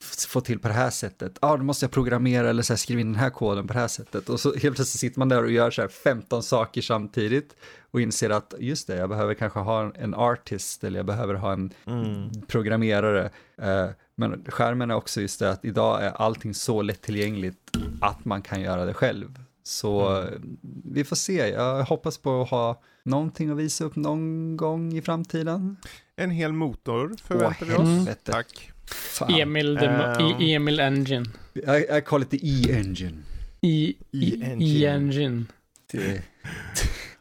få 0.04 0.40
till 0.40 0.58
på 0.58 0.68
det 0.68 0.74
här 0.74 0.90
sättet. 0.90 1.38
Ja, 1.42 1.48
ah, 1.48 1.56
då 1.56 1.62
måste 1.62 1.84
jag 1.84 1.90
programmera 1.90 2.50
eller 2.50 2.62
så 2.62 2.72
här, 2.72 2.78
skriva 2.78 3.00
in 3.00 3.12
den 3.12 3.20
här 3.20 3.30
koden 3.30 3.66
på 3.66 3.72
det 3.72 3.78
här 3.78 3.88
sättet. 3.88 4.28
Och 4.28 4.40
så 4.40 4.48
helt 4.62 4.76
plötsligt 4.76 5.00
sitter 5.00 5.18
man 5.18 5.28
där 5.28 5.42
och 5.42 5.50
gör 5.50 5.70
så 5.70 5.82
här 5.82 5.88
15 5.88 6.42
saker 6.42 6.82
samtidigt 6.82 7.56
och 7.90 8.00
inser 8.00 8.30
att 8.30 8.54
just 8.58 8.86
det, 8.86 8.96
jag 8.96 9.08
behöver 9.08 9.34
kanske 9.34 9.58
ha 9.58 9.92
en 9.94 10.14
artist 10.14 10.84
eller 10.84 10.98
jag 10.98 11.06
behöver 11.06 11.34
ha 11.34 11.52
en 11.52 11.72
mm. 11.86 12.30
programmerare. 12.46 13.30
Uh, 13.62 13.90
men 14.14 14.44
skärmen 14.48 14.90
är 14.90 14.94
också 14.94 15.20
just 15.20 15.40
det 15.40 15.50
att 15.50 15.64
idag 15.64 16.04
är 16.04 16.10
allting 16.10 16.54
så 16.54 16.82
lättillgängligt 16.82 17.76
att 18.00 18.24
man 18.24 18.42
kan 18.42 18.60
göra 18.60 18.84
det 18.84 18.94
själv. 18.94 19.38
Så 19.62 20.08
mm. 20.08 20.58
vi 20.84 21.04
får 21.04 21.16
se, 21.16 21.48
jag 21.48 21.84
hoppas 21.84 22.18
på 22.18 22.42
att 22.42 22.50
ha 22.50 22.82
någonting 23.04 23.50
att 23.50 23.56
visa 23.56 23.84
upp 23.84 23.96
någon 23.96 24.56
gång 24.56 24.92
i 24.92 25.02
framtiden. 25.02 25.76
En 26.16 26.30
hel 26.30 26.52
motor 26.52 27.16
förväntar 27.22 27.66
vi 27.66 27.74
oss. 27.74 27.80
Mm. 27.80 28.14
Tack. 28.24 28.73
Fan. 28.86 29.34
Emil, 29.34 29.78
the, 29.78 29.86
um, 29.86 30.40
Emil 30.40 30.80
Engine. 30.80 31.24
I, 31.54 31.96
I 31.98 32.00
call 32.00 32.22
it 32.22 32.30
the 32.30 32.38
E-engine. 32.42 33.22
E-engine. 33.62 35.46
E 35.92 36.22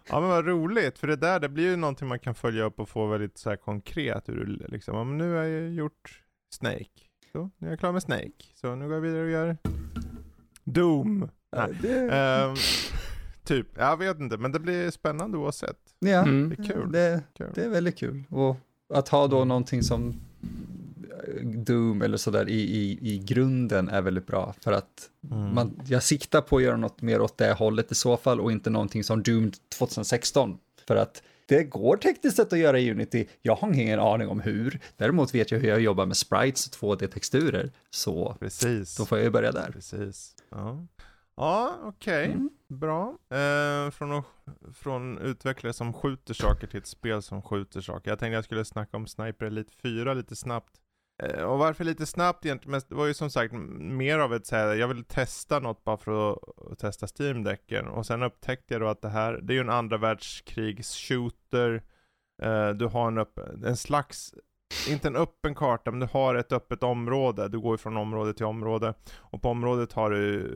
ja 0.09 0.19
men 0.19 0.29
vad 0.29 0.45
roligt, 0.45 0.99
för 0.99 1.07
det 1.07 1.15
där 1.15 1.39
det 1.39 1.49
blir 1.49 1.63
ju 1.69 1.75
någonting 1.75 2.07
man 2.07 2.19
kan 2.19 2.35
följa 2.35 2.63
upp 2.63 2.79
och 2.79 2.89
få 2.89 3.07
väldigt 3.07 3.37
så 3.37 3.49
här 3.49 3.57
konkret. 3.57 4.29
Hur 4.29 4.65
liksom, 4.69 4.95
om 4.95 5.17
nu 5.17 5.33
har 5.33 5.43
jag 5.43 5.73
gjort 5.73 6.21
Snake. 6.53 6.89
Så, 7.31 7.49
nu 7.57 7.67
är 7.67 7.71
jag 7.71 7.79
klar 7.79 7.91
med 7.91 8.03
Snake. 8.03 8.43
Så 8.55 8.75
nu 8.75 8.85
går 8.85 8.93
jag 8.93 9.01
vidare 9.01 9.23
och 9.23 9.29
gör 9.29 9.57
Doom. 10.63 11.29
Ja, 11.51 11.67
det... 11.81 12.45
um, 12.45 12.55
typ, 13.43 13.67
jag 13.77 13.97
vet 13.97 14.19
inte, 14.19 14.37
men 14.37 14.51
det 14.51 14.59
blir 14.59 14.91
spännande 14.91 15.37
oavsett. 15.37 15.79
Ja, 15.99 16.21
mm. 16.21 16.49
det 16.49 16.63
är 16.63 16.73
kul. 16.73 16.91
Det, 16.91 17.23
kul. 17.37 17.51
det 17.55 17.63
är 17.63 17.69
väldigt 17.69 17.97
kul. 17.97 18.23
Och 18.29 18.57
att 18.93 19.09
ha 19.09 19.27
då 19.27 19.37
mm. 19.37 19.47
någonting 19.47 19.83
som 19.83 20.15
Doom 21.43 22.01
eller 22.01 22.17
sådär 22.17 22.49
i, 22.49 22.61
i, 22.61 22.99
i 23.01 23.17
grunden 23.17 23.89
är 23.89 24.01
väldigt 24.01 24.27
bra. 24.27 24.53
För 24.61 24.71
att 24.71 25.09
mm. 25.31 25.53
man, 25.55 25.79
jag 25.87 26.03
siktar 26.03 26.41
på 26.41 26.57
att 26.57 26.63
göra 26.63 26.77
något 26.77 27.01
mer 27.01 27.21
åt 27.21 27.37
det 27.37 27.53
hållet 27.53 27.91
i 27.91 27.95
så 27.95 28.17
fall 28.17 28.39
och 28.39 28.51
inte 28.51 28.69
någonting 28.69 29.03
som 29.03 29.23
Doom 29.23 29.51
2016. 29.77 30.57
För 30.87 30.95
att 30.95 31.21
det 31.45 31.63
går 31.63 31.97
tekniskt 31.97 32.35
sett 32.35 32.53
att 32.53 32.59
göra 32.59 32.79
i 32.79 32.91
Unity. 32.91 33.27
Jag 33.41 33.55
har 33.55 33.73
ingen 33.73 33.99
aning 33.99 34.27
om 34.27 34.41
hur. 34.41 34.79
Däremot 34.97 35.35
vet 35.35 35.51
jag 35.51 35.59
hur 35.59 35.67
jag 35.67 35.81
jobbar 35.81 36.05
med 36.05 36.17
sprites 36.17 36.67
och 36.67 36.73
2D-texturer. 36.73 37.71
Så 37.89 38.35
Precis. 38.39 38.97
då 38.97 39.05
får 39.05 39.17
jag 39.17 39.25
ju 39.25 39.31
börja 39.31 39.51
där. 39.51 39.71
Precis. 39.71 40.35
Ja, 40.49 40.87
ja 41.35 41.75
okej. 41.83 42.23
Okay. 42.23 42.31
Mm. 42.31 42.49
Bra. 42.67 43.17
Eh, 43.29 43.91
från, 43.91 44.23
från 44.73 45.17
utvecklare 45.17 45.73
som 45.73 45.93
skjuter 45.93 46.33
saker 46.33 46.67
till 46.67 46.79
ett 46.79 46.87
spel 46.87 47.21
som 47.21 47.41
skjuter 47.41 47.81
saker. 47.81 48.11
Jag 48.11 48.19
tänkte 48.19 48.35
jag 48.35 48.43
skulle 48.43 48.65
snacka 48.65 48.97
om 48.97 49.07
Sniper 49.07 49.45
Elite 49.45 49.71
4 49.81 50.13
lite 50.13 50.35
snabbt. 50.35 50.79
Eh, 51.23 51.43
och 51.43 51.59
varför 51.59 51.83
lite 51.83 52.05
snabbt 52.05 52.45
egentligen, 52.45 52.71
men 52.71 52.81
det 52.89 52.95
var 52.95 53.05
ju 53.05 53.13
som 53.13 53.29
sagt 53.29 53.53
mer 53.79 54.19
av 54.19 54.33
ett 54.33 54.45
såhär, 54.45 54.75
jag 54.75 54.87
vill 54.87 55.03
testa 55.03 55.59
något 55.59 55.83
bara 55.83 55.97
för 55.97 56.31
att 56.31 56.79
testa 56.79 57.07
Steam-däcken. 57.07 57.87
Och 57.87 58.05
sen 58.05 58.23
upptäckte 58.23 58.73
jag 58.73 58.81
då 58.81 58.87
att 58.87 59.01
det 59.01 59.09
här, 59.09 59.33
det 59.33 59.53
är 59.53 59.55
ju 59.55 59.61
en 59.61 59.69
andra 59.69 59.97
världskrigs 59.97 60.95
shooter. 60.95 61.83
Eh, 62.41 62.69
du 62.69 62.85
har 62.85 63.07
en, 63.07 63.17
upp, 63.17 63.39
en 63.65 63.77
slags, 63.77 64.33
inte 64.89 65.07
en 65.07 65.15
öppen 65.15 65.55
karta, 65.55 65.91
men 65.91 65.99
du 65.99 66.07
har 66.11 66.35
ett 66.35 66.51
öppet 66.51 66.83
område. 66.83 67.47
Du 67.47 67.59
går 67.59 67.77
från 67.77 67.97
område 67.97 68.33
till 68.33 68.45
område. 68.45 68.93
Och 69.15 69.41
på 69.41 69.49
området 69.49 69.93
har 69.93 70.11
du 70.11 70.51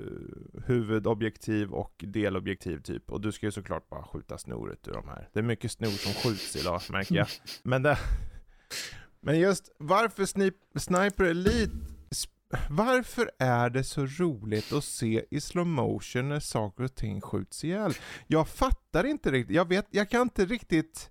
huvudobjektiv 0.65 1.73
och 1.73 1.93
delobjektiv 2.07 2.81
typ. 2.81 3.11
Och 3.11 3.21
du 3.21 3.31
ska 3.31 3.45
ju 3.45 3.51
såklart 3.51 3.89
bara 3.89 4.03
skjuta 4.03 4.37
snoret 4.37 4.87
ur 4.87 4.93
de 4.93 5.07
här. 5.07 5.29
Det 5.33 5.39
är 5.39 5.43
mycket 5.43 5.71
snor 5.71 5.89
som 5.89 6.13
skjuts 6.13 6.55
idag 6.55 6.81
märker 6.89 7.15
jag. 7.15 7.27
Men 7.63 7.83
det 7.83 7.97
men 9.21 9.39
just 9.39 9.71
varför 9.77 10.25
snip, 10.25 10.55
Sniper 10.75 11.23
Elite, 11.23 11.73
varför 12.69 13.31
är 13.39 13.69
det 13.69 13.83
så 13.83 14.05
roligt 14.05 14.73
att 14.73 14.83
se 14.83 15.25
i 15.31 15.41
slow 15.41 15.67
motion 15.67 16.29
när 16.29 16.39
saker 16.39 16.83
och 16.83 16.95
ting 16.95 17.21
skjuts 17.21 17.63
ihjäl? 17.63 17.93
Jag 18.27 18.47
fattar 18.47 19.03
inte 19.03 19.31
riktigt, 19.31 19.55
jag 19.55 19.69
vet, 19.69 19.87
jag 19.89 20.09
kan 20.09 20.21
inte 20.21 20.45
riktigt 20.45 21.09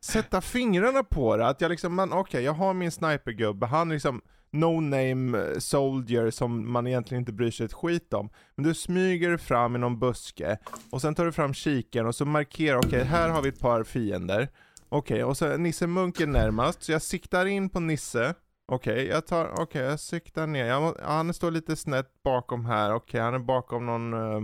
sätta 0.00 0.40
fingrarna 0.40 1.04
på 1.04 1.36
det. 1.36 1.46
Att 1.46 1.60
jag 1.60 1.70
liksom, 1.70 1.98
okej 1.98 2.18
okay, 2.18 2.42
jag 2.42 2.52
har 2.52 2.74
min 2.74 2.90
snipergubbe, 2.90 3.66
han 3.66 3.88
liksom 3.88 4.22
no 4.50 4.80
name 4.80 5.38
eh, 5.38 5.58
soldier 5.58 6.30
som 6.30 6.72
man 6.72 6.86
egentligen 6.86 7.22
inte 7.22 7.32
bryr 7.32 7.50
sig 7.50 7.66
ett 7.66 7.72
skit 7.72 8.12
om. 8.12 8.30
Men 8.54 8.64
du 8.64 8.74
smyger 8.74 9.36
fram 9.36 9.76
i 9.76 9.78
någon 9.78 9.98
buske, 9.98 10.58
och 10.90 11.00
sen 11.00 11.14
tar 11.14 11.24
du 11.24 11.32
fram 11.32 11.54
kikaren 11.54 12.06
och 12.06 12.14
så 12.14 12.24
markerar, 12.24 12.78
okej 12.78 12.88
okay, 12.88 13.02
här 13.02 13.28
har 13.28 13.42
vi 13.42 13.48
ett 13.48 13.60
par 13.60 13.84
fiender. 13.84 14.48
Okej, 14.90 15.14
okay, 15.14 15.22
och 15.22 15.36
så 15.36 15.46
är 15.46 15.58
Nisse 15.58 15.84
är 15.84 16.26
närmast, 16.26 16.82
så 16.82 16.92
jag 16.92 17.02
siktar 17.02 17.46
in 17.46 17.68
på 17.68 17.80
Nisse. 17.80 18.34
Okej, 18.66 18.92
okay, 18.92 19.06
jag 19.06 19.26
tar, 19.26 19.44
okej 19.46 19.62
okay, 19.62 19.82
jag 19.82 20.00
siktar 20.00 20.46
ner. 20.46 20.64
Jag, 20.64 20.96
han 21.02 21.34
står 21.34 21.50
lite 21.50 21.76
snett 21.76 22.22
bakom 22.22 22.66
här, 22.66 22.94
okej 22.94 23.04
okay, 23.04 23.20
han 23.20 23.34
är 23.34 23.38
bakom 23.38 23.86
någon, 23.86 24.14
uh, 24.14 24.42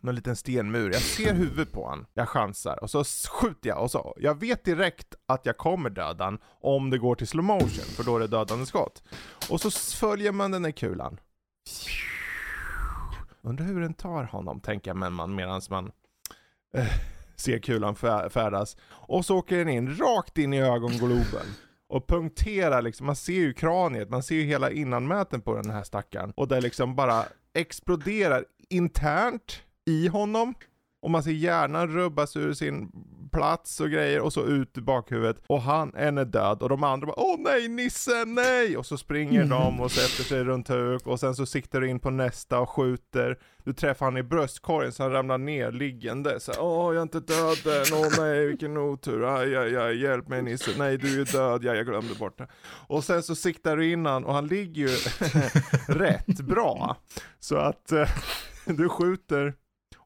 någon 0.00 0.14
liten 0.14 0.36
stenmur. 0.36 0.92
Jag 0.92 1.02
ser 1.02 1.34
huvudet 1.34 1.72
på 1.72 1.88
han. 1.88 2.06
jag 2.14 2.28
chansar, 2.28 2.82
och 2.82 2.90
så 2.90 3.04
skjuter 3.30 3.68
jag, 3.68 3.82
och 3.82 3.90
så, 3.90 4.14
jag 4.16 4.40
vet 4.40 4.64
direkt 4.64 5.14
att 5.26 5.46
jag 5.46 5.56
kommer 5.56 5.90
döda 5.90 6.38
om 6.60 6.90
det 6.90 6.98
går 6.98 7.14
till 7.14 7.28
slow 7.28 7.44
motion, 7.44 7.68
för 7.68 8.04
då 8.04 8.16
är 8.16 8.20
det 8.20 8.26
dödande 8.26 8.66
skott. 8.66 9.02
Och 9.50 9.60
så 9.60 9.70
följer 9.96 10.32
man 10.32 10.50
den 10.50 10.62
där 10.62 10.70
kulan. 10.70 11.20
Undrar 13.42 13.66
hur 13.66 13.80
den 13.80 13.94
tar 13.94 14.24
honom, 14.24 14.60
tänker 14.60 14.94
man 14.94 15.34
medan 15.34 15.60
man... 15.70 15.92
Uh, 16.76 16.84
ser 17.42 17.58
kulan 17.58 17.94
färdas. 18.30 18.76
Och 18.90 19.24
så 19.24 19.38
åker 19.38 19.58
den 19.58 19.68
in 19.68 19.96
rakt 19.96 20.38
in 20.38 20.52
i 20.52 20.62
ögongloben. 20.62 21.46
Och 21.88 22.06
punkterar 22.06 22.82
liksom, 22.82 23.06
man 23.06 23.16
ser 23.16 23.32
ju 23.32 23.52
kraniet, 23.52 24.10
man 24.10 24.22
ser 24.22 24.34
ju 24.34 24.42
hela 24.42 24.70
innanmäten 24.70 25.40
på 25.40 25.54
den 25.54 25.70
här 25.70 25.82
stackaren. 25.82 26.32
Och 26.36 26.48
det 26.48 26.60
liksom 26.60 26.96
bara 26.96 27.24
exploderar 27.54 28.44
internt 28.68 29.62
i 29.86 30.08
honom. 30.08 30.54
Och 31.02 31.10
man 31.10 31.22
ser 31.22 31.30
hjärnan 31.30 31.88
rubbas 31.88 32.36
ur 32.36 32.52
sin 32.52 32.92
plats 33.32 33.80
och 33.80 33.90
grejer 33.90 34.20
och 34.20 34.32
så 34.32 34.44
ut 34.44 34.78
i 34.78 34.80
bakhuvudet. 34.80 35.42
Och 35.46 35.62
han, 35.62 35.94
en 35.94 36.18
är 36.18 36.24
död 36.24 36.62
och 36.62 36.68
de 36.68 36.84
andra 36.84 37.06
bara 37.06 37.20
Åh 37.20 37.36
nej 37.38 37.68
Nisse, 37.68 38.24
nej! 38.24 38.76
Och 38.76 38.86
så 38.86 38.98
springer 38.98 39.42
mm. 39.42 39.48
de 39.48 39.80
och 39.80 39.90
sätter 39.90 40.24
sig 40.24 40.44
runt 40.44 40.68
huk 40.68 41.06
och 41.06 41.20
sen 41.20 41.34
så 41.34 41.46
siktar 41.46 41.80
du 41.80 41.88
in 41.88 42.00
på 42.00 42.10
nästa 42.10 42.60
och 42.60 42.68
skjuter. 42.68 43.38
Du 43.64 43.72
träffar 43.72 44.06
han 44.06 44.16
i 44.16 44.22
bröstkorgen 44.22 44.92
så 44.92 45.02
han 45.02 45.12
ramlar 45.12 45.38
ner 45.38 45.72
liggande. 45.72 46.40
Så 46.40 46.52
Åh 46.58 46.94
jag 46.94 46.96
är 46.96 47.02
inte 47.02 47.20
död 47.20 47.66
än, 47.66 47.98
åh 47.98 48.08
nej 48.18 48.46
vilken 48.46 48.76
otur, 48.76 49.36
aj 49.36 49.56
aj 49.56 49.76
aj, 49.76 50.02
hjälp 50.02 50.28
mig 50.28 50.42
Nisse, 50.42 50.70
nej 50.78 50.98
du 50.98 51.20
är 51.20 51.24
död, 51.24 51.64
ja 51.64 51.74
jag 51.74 51.86
glömde 51.86 52.14
bort 52.14 52.38
det. 52.38 52.48
Och 52.86 53.04
sen 53.04 53.22
så 53.22 53.34
siktar 53.34 53.76
du 53.76 53.92
in 53.92 54.06
han 54.06 54.24
och 54.24 54.34
han 54.34 54.46
ligger 54.46 54.82
ju 54.82 54.96
rätt 55.94 56.40
bra. 56.40 56.96
Så 57.40 57.56
att 57.56 57.92
eh, 57.92 58.08
du 58.66 58.88
skjuter 58.88 59.54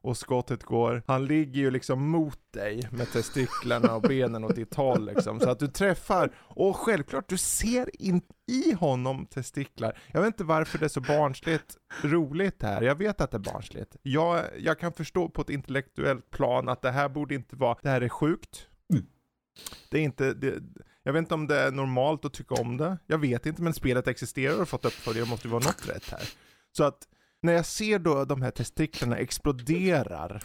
och 0.01 0.17
skottet 0.17 0.63
går, 0.63 1.03
han 1.07 1.25
ligger 1.25 1.61
ju 1.61 1.71
liksom 1.71 2.09
mot 2.09 2.39
dig 2.53 2.89
med 2.91 3.11
testiklarna 3.11 3.95
och 3.95 4.01
benen 4.01 4.43
åt 4.43 4.55
ditt 4.55 4.75
håll 4.75 5.05
liksom, 5.05 5.39
så 5.39 5.49
att 5.49 5.59
du 5.59 5.67
träffar, 5.67 6.31
och 6.37 6.75
självklart, 6.75 7.29
du 7.29 7.37
ser 7.37 8.01
in 8.01 8.21
i 8.47 8.73
honom 8.73 9.25
testiklar. 9.25 9.99
Jag 10.11 10.21
vet 10.21 10.27
inte 10.27 10.43
varför 10.43 10.79
det 10.79 10.85
är 10.85 10.89
så 10.89 11.01
barnsligt 11.01 11.77
roligt 12.03 12.63
här, 12.63 12.81
jag 12.81 12.95
vet 12.95 13.21
att 13.21 13.31
det 13.31 13.37
är 13.37 13.53
barnsligt. 13.53 13.95
Jag, 14.01 14.43
jag 14.59 14.79
kan 14.79 14.93
förstå 14.93 15.29
på 15.29 15.41
ett 15.41 15.49
intellektuellt 15.49 16.29
plan 16.29 16.69
att 16.69 16.81
det 16.81 16.91
här 16.91 17.09
borde 17.09 17.35
inte 17.35 17.55
vara, 17.55 17.77
det 17.81 17.89
här 17.89 18.01
är 18.01 18.09
sjukt. 18.09 18.67
Mm. 18.93 19.05
Det 19.91 19.97
är 19.97 20.01
inte, 20.01 20.33
det, 20.33 20.63
jag 21.03 21.13
vet 21.13 21.19
inte 21.19 21.33
om 21.33 21.47
det 21.47 21.59
är 21.59 21.71
normalt 21.71 22.25
att 22.25 22.33
tycka 22.33 22.55
om 22.55 22.77
det, 22.77 22.97
jag 23.07 23.17
vet 23.17 23.45
inte, 23.45 23.61
men 23.61 23.73
spelet 23.73 24.07
existerar 24.07 24.53
och 24.53 24.59
har 24.59 24.65
fått 24.65 24.85
uppföljare, 24.85 25.25
det 25.25 25.29
måste 25.29 25.47
ju 25.47 25.51
vara 25.51 25.63
något 25.63 25.89
rätt 25.89 26.09
här. 26.11 26.29
Så 26.71 26.83
att 26.83 27.07
när 27.41 27.53
jag 27.53 27.65
ser 27.65 27.99
då 27.99 28.25
de 28.25 28.41
här 28.41 28.51
testiklarna 28.51 29.17
exploderar 29.17 30.43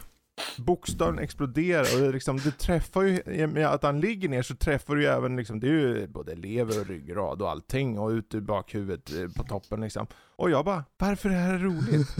bokstaven 0.58 1.18
exploderar 1.18 1.94
och 1.94 2.00
det, 2.00 2.12
liksom, 2.12 2.36
det 2.36 2.50
träffar 2.50 3.02
ju, 3.02 3.46
med 3.46 3.66
att 3.66 3.82
han 3.82 4.00
ligger 4.00 4.28
ner 4.28 4.42
så 4.42 4.56
träffar 4.56 4.96
det 4.96 5.02
ju 5.02 5.08
även 5.08 5.36
liksom, 5.36 5.60
det 5.60 5.66
är 5.66 5.70
ju 5.70 6.06
både 6.06 6.34
lever 6.34 6.80
och 6.80 6.86
ryggrad 6.86 7.42
och 7.42 7.50
allting 7.50 7.98
och 7.98 8.08
ut 8.08 8.34
ur 8.34 8.40
bakhuvudet 8.40 9.12
eh, 9.12 9.28
på 9.36 9.42
toppen 9.42 9.80
liksom. 9.80 10.06
Och 10.14 10.50
jag 10.50 10.64
bara, 10.64 10.84
varför 10.98 11.28
är 11.28 11.34
det 11.34 11.40
här 11.40 11.58
roligt? 11.58 12.16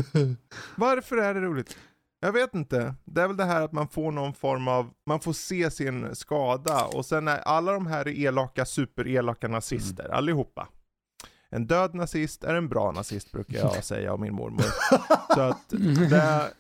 varför 0.77 1.17
är 1.17 1.35
det 1.35 1.41
roligt? 1.41 1.77
Jag 2.21 2.33
vet 2.33 2.55
inte. 2.55 2.95
Det 3.05 3.23
är 3.23 3.27
väl 3.27 3.37
det 3.37 3.45
här 3.45 3.63
att 3.63 3.73
man 3.73 3.89
får 3.89 4.13
någon 4.13 4.35
form 4.35 4.69
av, 4.69 4.91
man 5.07 5.21
får 5.21 5.33
se 5.33 5.71
sin 5.71 6.15
skada 6.15 6.85
och 6.85 7.07
sen 7.07 7.29
är 7.29 7.39
alla 7.39 7.73
de 7.73 7.87
här 7.87 8.09
elaka, 8.09 8.65
superelaka 8.65 9.49
nazister, 9.49 10.05
mm. 10.05 10.17
allihopa. 10.17 10.69
En 11.55 11.67
död 11.67 11.95
nazist 11.95 12.45
är 12.45 12.55
en 12.55 12.69
bra 12.69 12.93
nazist 12.93 13.33
brukar 13.33 13.59
jag 13.59 13.85
säga 13.85 14.15
om 14.15 14.21
min 14.21 14.35
mormor. 14.35 14.65
Så 15.35 15.41
att 15.41 15.69
det, 16.11 16.53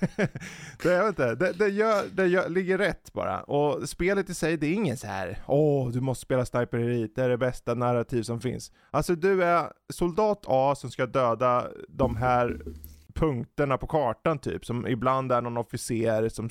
det, 0.82 0.92
jag 0.92 1.08
inte, 1.08 1.34
det, 1.34 1.52
det, 1.52 1.68
gör, 1.68 2.04
det 2.12 2.26
gör, 2.26 2.48
ligger 2.48 2.78
rätt 2.78 3.12
bara. 3.12 3.42
Och 3.42 3.88
spelet 3.88 4.30
i 4.30 4.34
sig, 4.34 4.56
det 4.56 4.66
är 4.66 4.72
ingen 4.72 4.96
så 4.96 5.06
här, 5.06 5.42
åh 5.46 5.90
du 5.90 6.00
måste 6.00 6.22
spela 6.22 6.46
Sniper 6.46 6.78
Elite, 6.78 7.20
det 7.20 7.24
är 7.24 7.28
det 7.28 7.38
bästa 7.38 7.74
narrativ 7.74 8.22
som 8.22 8.40
finns. 8.40 8.72
Alltså 8.90 9.14
du 9.14 9.44
är 9.44 9.72
soldat 9.92 10.44
A 10.46 10.74
som 10.74 10.90
ska 10.90 11.06
döda 11.06 11.68
de 11.88 12.16
här 12.16 12.62
punkterna 13.14 13.78
på 13.78 13.86
kartan 13.86 14.38
typ, 14.38 14.66
som 14.66 14.86
ibland 14.86 15.32
är 15.32 15.40
någon 15.40 15.56
officer 15.56 16.28
som 16.28 16.48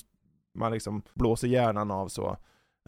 man 0.57 0.72
liksom 0.72 1.02
blåser 1.14 1.48
hjärnan 1.48 1.91
av 1.91 2.07
så. 2.07 2.38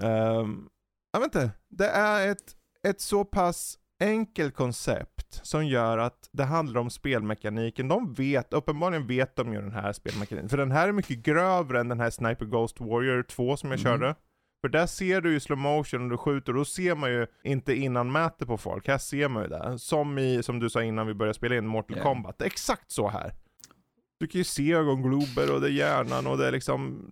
Um, 0.02 0.70
jag 1.14 1.20
vet 1.20 1.36
inte, 1.36 1.52
det 1.70 1.88
är 1.88 2.28
ett, 2.28 2.56
ett 2.88 3.02
så 3.02 3.26
pass 3.26 3.78
enkelt 4.02 4.56
koncept 4.56 5.40
som 5.44 5.66
gör 5.66 5.98
att 5.98 6.30
det 6.32 6.44
handlar 6.44 6.82
om 6.82 6.90
spelmekaniken. 6.90 7.88
De 7.88 8.14
vet, 8.14 8.54
uppenbarligen 8.54 9.08
vet 9.08 9.36
de 9.36 9.54
ju 9.54 9.62
den 9.62 9.72
här 9.72 9.94
spelmekaniken. 9.94 10.50
För 10.50 10.58
den 10.58 10.72
här 10.72 10.88
är 10.88 10.92
mycket 10.92 11.18
grövre 11.18 11.80
än 11.80 11.90
den 11.90 12.00
här 12.00 12.10
Sniper 12.10 12.46
Ghost 12.46 12.80
Warrior 12.80 13.24
2 13.24 13.58
som 13.58 13.72
jag 13.72 13.80
mm. 13.80 13.92
körde. 13.92 14.16
För 14.62 14.70
där 14.70 14.88
ser 14.88 15.22
du 15.22 15.32
ju 15.32 15.40
slow 15.40 15.58
motion 15.58 16.04
och 16.04 16.10
du 16.10 16.18
skjuter, 16.18 16.52
och 16.52 16.58
då 16.58 16.66
ser 16.66 16.96
man 16.96 17.12
ju 17.12 17.28
inte 17.44 17.76
innan 17.76 18.12
mäter 18.12 18.46
på 18.46 18.58
folk. 18.58 18.88
Här 18.88 18.98
ser 18.98 19.30
man 19.30 19.44
ju 19.44 19.50
det. 19.50 19.80
Som 19.80 20.18
i, 20.18 20.44
som 20.44 20.60
du 20.60 20.70
sa 20.70 20.84
innan 20.84 21.08
vi 21.08 21.14
började 21.14 21.34
spela 21.34 21.56
in, 21.56 21.68
Mortal 21.68 21.98
yeah. 21.98 22.08
Kombat. 22.08 22.42
Exakt 22.42 22.92
så 22.92 23.10
här. 23.10 23.34
Du 24.20 24.28
kan 24.28 24.40
ju 24.40 24.44
se 24.44 24.74
ögonglober 24.74 25.54
och 25.54 25.62
det 25.62 25.68
är 25.68 25.72
hjärnan 25.72 26.28
och 26.28 26.38
det 26.38 26.48
är 26.48 26.52
liksom, 26.52 27.12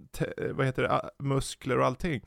vad 0.52 0.66
heter 0.66 0.84
det, 0.84 1.10
muskler 1.20 1.80
och 1.80 1.86
allting. 1.86 2.22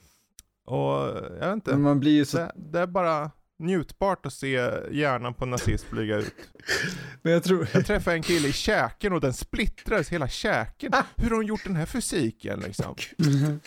Och 0.65 0.93
jag 1.41 1.47
vet 1.47 1.53
inte. 1.53 1.71
Men 1.71 1.83
man 1.83 2.01
blir 2.01 2.13
ju 2.13 2.25
så... 2.25 2.37
Det, 2.37 2.53
det 2.55 2.79
är 2.79 2.87
bara 2.87 3.31
njutbart 3.63 4.27
att 4.27 4.33
se 4.33 4.71
hjärnan 4.91 5.35
på 5.35 5.45
en 5.45 5.51
nazist 5.51 5.85
flyga 5.85 6.17
ut. 6.17 6.35
Men 7.23 7.33
jag, 7.33 7.45
tror... 7.45 7.69
jag 7.73 7.87
träffade 7.87 8.17
en 8.17 8.23
kille 8.23 8.49
i 8.49 8.53
käken 8.53 9.13
och 9.13 9.21
den 9.21 9.33
splittrades, 9.33 10.09
hela 10.09 10.29
käken. 10.29 10.93
Hur 11.17 11.31
har 11.31 11.37
de 11.37 11.47
gjort 11.47 11.65
den 11.65 11.77
här 11.77 11.87
fysiken 11.87 12.61
liksom? 12.61 12.95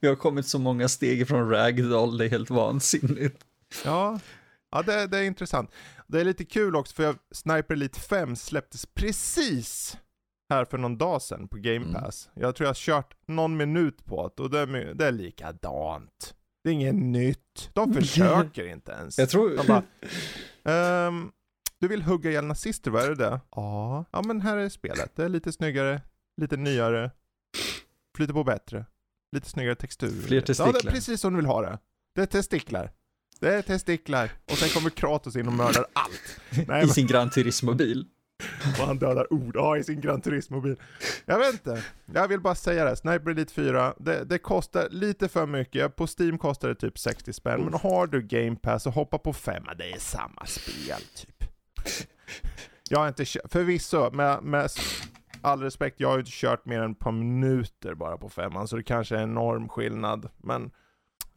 Vi 0.00 0.08
har 0.08 0.16
kommit 0.16 0.46
så 0.46 0.58
många 0.58 0.88
steg 0.88 1.28
från 1.28 1.50
ragdoll, 1.50 2.18
det 2.18 2.24
är 2.24 2.30
helt 2.30 2.50
vansinnigt. 2.50 3.44
Ja, 3.84 4.20
ja 4.70 4.82
det, 4.82 5.06
det 5.06 5.18
är 5.18 5.22
intressant. 5.22 5.70
Det 6.06 6.20
är 6.20 6.24
lite 6.24 6.44
kul 6.44 6.76
också 6.76 6.94
för 6.94 7.16
Sniper 7.32 7.74
Elite 7.74 8.00
5 8.00 8.36
släpptes 8.36 8.86
precis 8.86 9.96
här 10.50 10.64
för 10.64 10.78
någon 10.78 10.98
dag 10.98 11.22
sedan 11.22 11.48
på 11.48 11.56
Game 11.56 11.86
mm. 11.86 11.92
Pass. 11.92 12.28
Mm. 12.34 12.46
Jag 12.46 12.56
tror 12.56 12.64
jag 12.64 12.70
har 12.70 12.74
kört 12.74 13.14
någon 13.26 13.56
minut 13.56 14.04
på 14.04 14.32
det 14.36 14.42
och 14.42 14.50
det 14.50 14.60
är, 14.60 14.94
det 14.94 15.06
är 15.06 15.12
likadant. 15.12 16.34
Det 16.64 16.70
är 16.70 16.72
inget 16.72 16.94
nytt. 16.94 17.70
De 17.72 17.94
försöker 17.94 18.66
inte 18.66 18.92
ens. 18.92 19.18
Jag 19.18 19.28
tror... 19.28 19.56
De 19.56 19.66
bara, 20.62 21.08
um, 21.08 21.32
du 21.78 21.88
vill 21.88 22.02
hugga 22.02 22.30
ihjäl 22.30 22.44
nazister, 22.44 22.90
vad 22.90 23.04
är 23.04 23.08
det 23.08 23.14
där? 23.14 23.40
Ja. 23.50 24.04
Ja 24.10 24.22
men 24.22 24.40
här 24.40 24.56
är 24.56 24.68
spelet. 24.68 25.16
Det 25.16 25.24
är 25.24 25.28
lite 25.28 25.52
snyggare, 25.52 26.02
lite 26.40 26.56
nyare, 26.56 27.10
flyter 28.16 28.34
på 28.34 28.44
bättre, 28.44 28.86
lite 29.32 29.48
snyggare 29.48 29.74
textur. 29.74 30.22
Fler 30.22 30.40
testiklar. 30.40 30.66
Ja, 30.66 30.72
det 30.82 30.88
är 30.88 30.92
precis 30.92 31.20
som 31.20 31.32
du 31.32 31.36
vill 31.36 31.46
ha 31.46 31.62
det. 31.62 31.78
Det 32.14 32.22
är 32.22 32.26
testiklar. 32.26 32.92
Det 33.40 33.54
är 33.54 33.62
testiklar. 33.62 34.32
Och 34.50 34.58
sen 34.58 34.68
kommer 34.68 34.90
Kratos 34.90 35.36
in 35.36 35.46
och 35.46 35.52
mördar 35.52 35.86
allt. 35.92 36.40
Nej, 36.68 36.84
I 36.84 36.88
sin 36.88 37.06
Gran 37.06 37.30
Turismo-bil. 37.30 38.06
Och 38.80 38.86
han 38.86 38.98
dödar 38.98 39.32
ord, 39.32 39.56
ja 39.56 39.76
i 39.76 39.84
sin 39.84 40.00
Gran 40.00 40.20
Turismo-bil. 40.20 40.76
Jag 41.26 41.38
vet 41.38 41.52
inte, 41.52 41.82
jag 42.14 42.28
vill 42.28 42.40
bara 42.40 42.54
säga 42.54 42.84
det, 42.84 42.96
Sniper 42.96 43.30
Elite 43.30 43.54
4, 43.54 43.94
det, 43.98 44.24
det, 44.24 44.38
kostar 44.38 44.88
lite 44.90 45.28
för 45.28 45.46
mycket, 45.46 45.96
på 45.96 46.06
Steam 46.18 46.38
kostar 46.38 46.68
det 46.68 46.74
typ 46.74 46.98
60 46.98 47.32
spänn, 47.32 47.60
men 47.60 47.74
har 47.74 48.06
du 48.06 48.22
Game 48.22 48.56
Pass 48.56 48.86
och 48.86 48.92
hoppa 48.92 49.18
på 49.18 49.32
5, 49.32 49.64
det 49.78 49.92
är 49.92 49.98
samma 49.98 50.46
spel 50.46 51.00
typ. 51.16 51.44
Jag 52.88 52.98
har 52.98 53.08
inte 53.08 53.24
kört, 53.24 53.52
förvisso, 53.52 54.10
med, 54.10 54.42
med 54.42 54.70
all 55.40 55.62
respekt, 55.62 56.00
jag 56.00 56.08
har 56.08 56.14
ju 56.14 56.20
inte 56.20 56.32
kört 56.34 56.64
mer 56.64 56.82
än 56.82 56.92
ett 56.92 56.98
par 56.98 57.12
minuter 57.12 57.94
bara 57.94 58.16
på 58.16 58.28
femman, 58.28 58.68
så 58.68 58.76
det 58.76 58.82
kanske 58.82 59.16
är 59.16 59.22
en 59.22 59.30
enorm 59.30 59.68
skillnad, 59.68 60.28
men 60.36 60.70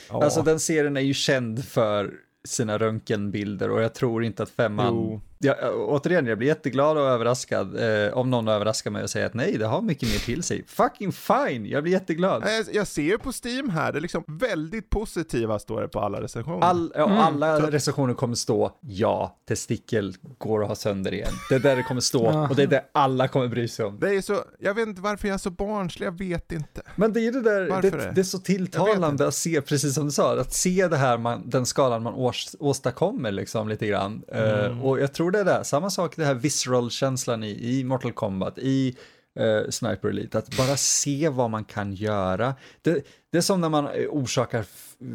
ja. 0.10 0.24
Alltså 0.24 0.42
den 0.42 0.60
serien 0.60 0.98
är 0.98 1.02
ju 1.02 1.14
känd 1.14 1.66
för 1.66 2.14
sina 2.48 2.78
röntgenbilder 2.78 3.72
och 3.72 3.82
jag 3.82 3.94
tror 3.94 4.24
inte 4.24 4.44
att 4.44 4.50
femman 4.50 4.96
jo 4.96 5.22
jag, 5.40 5.58
återigen, 5.90 6.26
jag 6.26 6.38
blir 6.38 6.48
jätteglad 6.48 6.98
och 6.98 7.04
överraskad 7.04 7.80
eh, 7.80 8.14
om 8.18 8.30
någon 8.30 8.48
överraskar 8.48 8.92
mig 8.92 9.04
och 9.04 9.10
säger 9.10 9.26
att 9.26 9.34
nej, 9.34 9.58
det 9.58 9.66
har 9.66 9.82
mycket 9.82 10.10
mer 10.10 10.20
till 10.20 10.44
sig. 10.44 10.66
Fucking 10.68 11.12
fine, 11.12 11.66
jag 11.66 11.84
blir 11.84 11.94
jätteglad. 11.94 12.44
Jag, 12.46 12.76
jag 12.76 12.88
ser 12.88 13.02
ju 13.02 13.18
på 13.18 13.32
Steam 13.44 13.70
här, 13.70 13.92
det 13.92 14.00
är 14.00 14.02
liksom 14.02 14.24
väldigt 14.28 14.90
positiva 14.90 15.60
står 15.60 15.82
det 15.82 15.88
på 15.88 16.00
alla 16.00 16.22
recensioner. 16.22 16.66
All, 16.66 16.92
ja, 16.96 17.06
mm. 17.06 17.18
Alla 17.18 17.60
Så. 17.60 17.66
recensioner 17.66 18.14
kommer 18.14 18.36
stå 18.36 18.72
ja, 18.82 19.38
testikel 19.48 20.16
går 20.38 20.62
att 20.62 20.68
ha 20.68 20.76
sönder 20.76 21.14
igen. 21.14 21.32
Det 21.50 21.56
är 21.56 21.60
där 21.60 21.76
det 21.76 21.84
kommer 21.84 22.02
stå 22.02 22.48
och 22.50 22.56
det 22.56 22.64
är 22.64 22.68
det 22.68 22.84
alla 22.92 23.28
kommer 23.28 23.48
bry 23.48 23.68
sig 23.68 23.86
om. 23.86 24.00
Det 24.00 24.16
är 24.16 24.22
så, 24.22 24.44
jag 24.60 24.74
vet 24.74 24.88
inte 24.88 25.02
varför 25.02 25.28
jag 25.28 25.36
är 25.36 25.40
så 25.40 25.50
barnslig, 25.50 26.08
jag 26.08 26.18
vet 26.18 26.52
inte. 26.52 26.82
Men 26.96 27.14
det 27.14 27.28
är 27.28 27.32
det 27.32 27.42
där, 27.42 27.82
det, 27.82 27.90
det, 28.16 28.22
är 28.22 28.24
så 28.24 28.40
tilltalande 28.40 29.28
att 29.28 29.34
se, 29.34 29.62
precis 29.62 29.96
som 29.96 30.06
du 30.06 30.12
sa, 30.12 30.40
att 30.40 30.54
se 30.54 30.88
det 30.88 30.98
här, 30.98 31.18
man, 31.18 31.50
den 31.50 31.66
skalan 31.66 32.04
man 32.04 32.14
års, 32.14 32.48
åstadkommer 32.60 33.32
liksom 33.32 33.70
lite 33.70 33.88
grann. 33.88 34.24
Eh, 34.28 34.42
mm. 34.42 34.72
Uh, 34.72 34.86
och 34.86 35.00
jag 35.00 35.14
tror 35.14 35.27
tror 35.32 35.44
det 35.44 35.52
är 35.52 35.58
det. 35.58 35.64
Samma 35.64 35.90
sak 35.90 36.16
det 36.16 36.26
här 36.26 36.34
visceral-känslan 36.34 37.44
i, 37.44 37.80
i 37.80 37.84
Mortal 37.84 38.12
Kombat, 38.12 38.58
i 38.58 38.96
uh, 39.40 39.70
Sniper 39.70 40.08
Elite, 40.10 40.38
att 40.38 40.58
bara 40.58 40.78
se 40.78 41.30
vad 41.30 41.50
man 41.50 41.64
kan 41.64 41.94
göra. 41.94 42.56
Det, 42.82 43.06
det 43.32 43.38
är 43.38 43.42
som 43.42 43.62
när 43.62 43.70
man 43.70 43.86
eh, 43.86 44.08
orsakar 44.10 44.66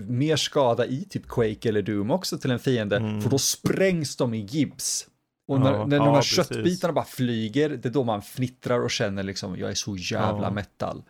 mer 0.09 0.37
skada 0.37 0.87
i 0.87 1.05
typ 1.05 1.29
Quake 1.29 1.69
eller 1.69 1.83
Doom 1.83 2.11
också 2.11 2.39
till 2.39 2.51
en 2.51 2.59
fiende, 2.59 2.97
mm. 2.97 3.21
för 3.21 3.31
då 3.31 3.39
sprängs 3.39 4.17
de 4.17 4.35
i 4.35 4.41
gips. 4.41 5.07
Och 5.49 5.61
när, 5.61 5.73
ja, 5.73 5.87
när 5.87 5.99
de 5.99 6.09
här 6.09 6.15
ja, 6.15 6.23
köttbitarna 6.23 6.93
bara 6.93 7.05
flyger, 7.05 7.69
det 7.69 7.89
är 7.89 7.93
då 7.93 8.05
man 8.05 8.23
fnittrar 8.23 8.81
och 8.81 8.91
känner 8.91 9.23
liksom, 9.23 9.57
jag 9.57 9.71
är 9.71 9.75
så 9.75 9.97
jävla 9.97 10.47
ja. 10.47 10.51
metal. 10.51 11.03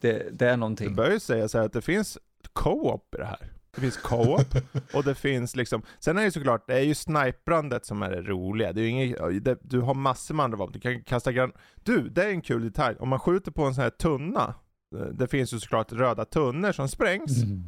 Det, 0.00 0.28
det 0.32 0.46
är 0.46 0.56
någonting. 0.56 0.88
Det 0.88 0.94
bör 0.94 1.10
ju 1.10 1.20
säga 1.20 1.48
så 1.48 1.58
här 1.58 1.66
att 1.66 1.72
det 1.72 1.82
finns 1.82 2.18
co-op 2.52 3.14
i 3.14 3.18
det 3.18 3.24
här. 3.24 3.50
Det 3.74 3.80
finns 3.80 3.96
co-op 3.96 4.54
och 4.94 5.04
det 5.04 5.14
finns 5.14 5.56
liksom, 5.56 5.82
sen 5.98 6.16
är 6.16 6.20
det 6.20 6.24
ju 6.24 6.30
såklart, 6.30 6.66
det 6.66 6.74
är 6.74 6.82
ju 6.82 6.94
sniprandet 6.94 7.86
som 7.86 8.02
är 8.02 8.10
det 8.10 8.22
roliga. 8.22 8.72
Det 8.72 8.80
är 8.80 8.82
ju 8.82 8.88
inget, 8.88 9.44
det, 9.44 9.58
du 9.62 9.80
har 9.80 9.94
massor 9.94 10.34
med 10.34 10.44
andra 10.44 10.58
vapen, 10.58 10.72
du 10.72 10.80
kan 10.80 11.02
kasta 11.04 11.32
gran... 11.32 11.52
Du, 11.84 12.08
det 12.08 12.24
är 12.24 12.28
en 12.28 12.42
kul 12.42 12.64
detalj. 12.64 12.96
Om 13.00 13.08
man 13.08 13.20
skjuter 13.20 13.50
på 13.50 13.64
en 13.64 13.74
sån 13.74 13.82
här 13.82 13.90
tunna, 13.90 14.54
eh, 14.96 15.06
det 15.06 15.28
finns 15.28 15.52
ju 15.54 15.58
såklart 15.58 15.92
röda 15.92 16.24
tunnor 16.24 16.72
som 16.72 16.88
sprängs, 16.88 17.42
mm. 17.42 17.62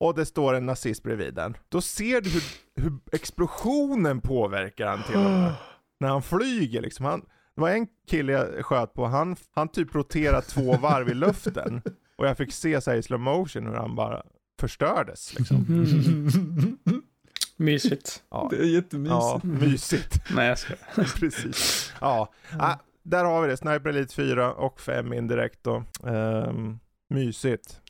och 0.00 0.14
det 0.14 0.26
står 0.26 0.54
en 0.54 0.66
nazist 0.66 1.02
bredvid 1.02 1.34
den. 1.34 1.56
Då 1.68 1.80
ser 1.80 2.20
du 2.20 2.30
hur, 2.30 2.42
hur 2.74 2.98
explosionen 3.12 4.20
påverkar 4.20 4.86
han 4.86 5.02
till 5.02 5.16
och 5.16 5.22
med. 5.22 5.52
När 6.00 6.08
han 6.08 6.22
flyger 6.22 6.82
liksom. 6.82 7.06
Han, 7.06 7.20
det 7.54 7.60
var 7.60 7.70
en 7.70 7.86
kille 8.10 8.32
jag 8.32 8.64
sköt 8.64 8.94
på, 8.94 9.06
han, 9.06 9.36
han 9.50 9.68
typ 9.68 9.94
roterade 9.94 10.42
två 10.42 10.76
varv 10.76 11.08
i 11.08 11.14
luften. 11.14 11.82
Och 12.16 12.26
jag 12.26 12.36
fick 12.36 12.52
se 12.52 12.80
så 12.80 12.92
i 12.92 13.02
slow 13.02 13.20
motion 13.20 13.66
hur 13.66 13.74
han 13.74 13.94
bara 13.94 14.22
förstördes. 14.60 15.38
Liksom. 15.38 16.78
Mysigt. 17.56 18.22
Ja. 18.30 18.48
Det 18.50 18.56
är 18.56 18.64
jättemysigt. 18.64 19.14
Ja, 19.14 19.40
mysigt. 19.42 20.22
Nej, 20.34 20.48
jag 20.48 20.58
ska. 20.58 20.74
Precis. 20.94 21.92
Ja. 22.00 22.32
Mm. 22.50 22.60
Ah, 22.60 22.78
där 23.02 23.24
har 23.24 23.42
vi 23.42 23.48
det. 23.48 23.56
Sniper 23.56 23.88
Elite 23.88 24.14
4 24.14 24.54
och 24.54 24.80
5 24.80 25.12
indirekt 25.12 25.58
då. 25.62 25.84
Um, 26.02 26.80
mysigt. 27.08 27.80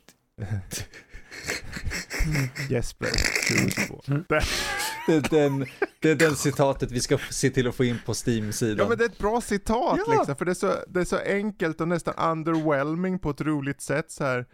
Jesper, 2.69 3.07
22. 3.47 4.01
Mm. 4.07 4.25
Det. 4.29 4.41
Det, 5.07 5.13
är 5.15 5.21
den, 5.29 5.65
det 5.99 6.11
är 6.11 6.15
den 6.15 6.35
citatet 6.35 6.91
vi 6.91 6.99
ska 6.99 7.17
se 7.17 7.49
till 7.49 7.67
att 7.67 7.75
få 7.75 7.83
in 7.83 7.99
på 8.05 8.13
Steam-sidan. 8.13 8.77
Ja 8.77 8.89
men 8.89 8.97
det 8.97 9.03
är 9.03 9.09
ett 9.09 9.17
bra 9.17 9.41
citat 9.41 9.99
ja. 10.07 10.13
liksom, 10.13 10.35
för 10.35 10.45
det 10.45 10.51
är, 10.51 10.55
så, 10.55 10.75
det 10.87 10.99
är 10.99 11.05
så 11.05 11.17
enkelt 11.17 11.81
och 11.81 11.87
nästan 11.87 12.13
underwhelming 12.31 13.19
på 13.19 13.29
ett 13.29 13.41
roligt 13.41 13.81
sätt 13.81 14.11
så 14.11 14.23
här 14.23 14.45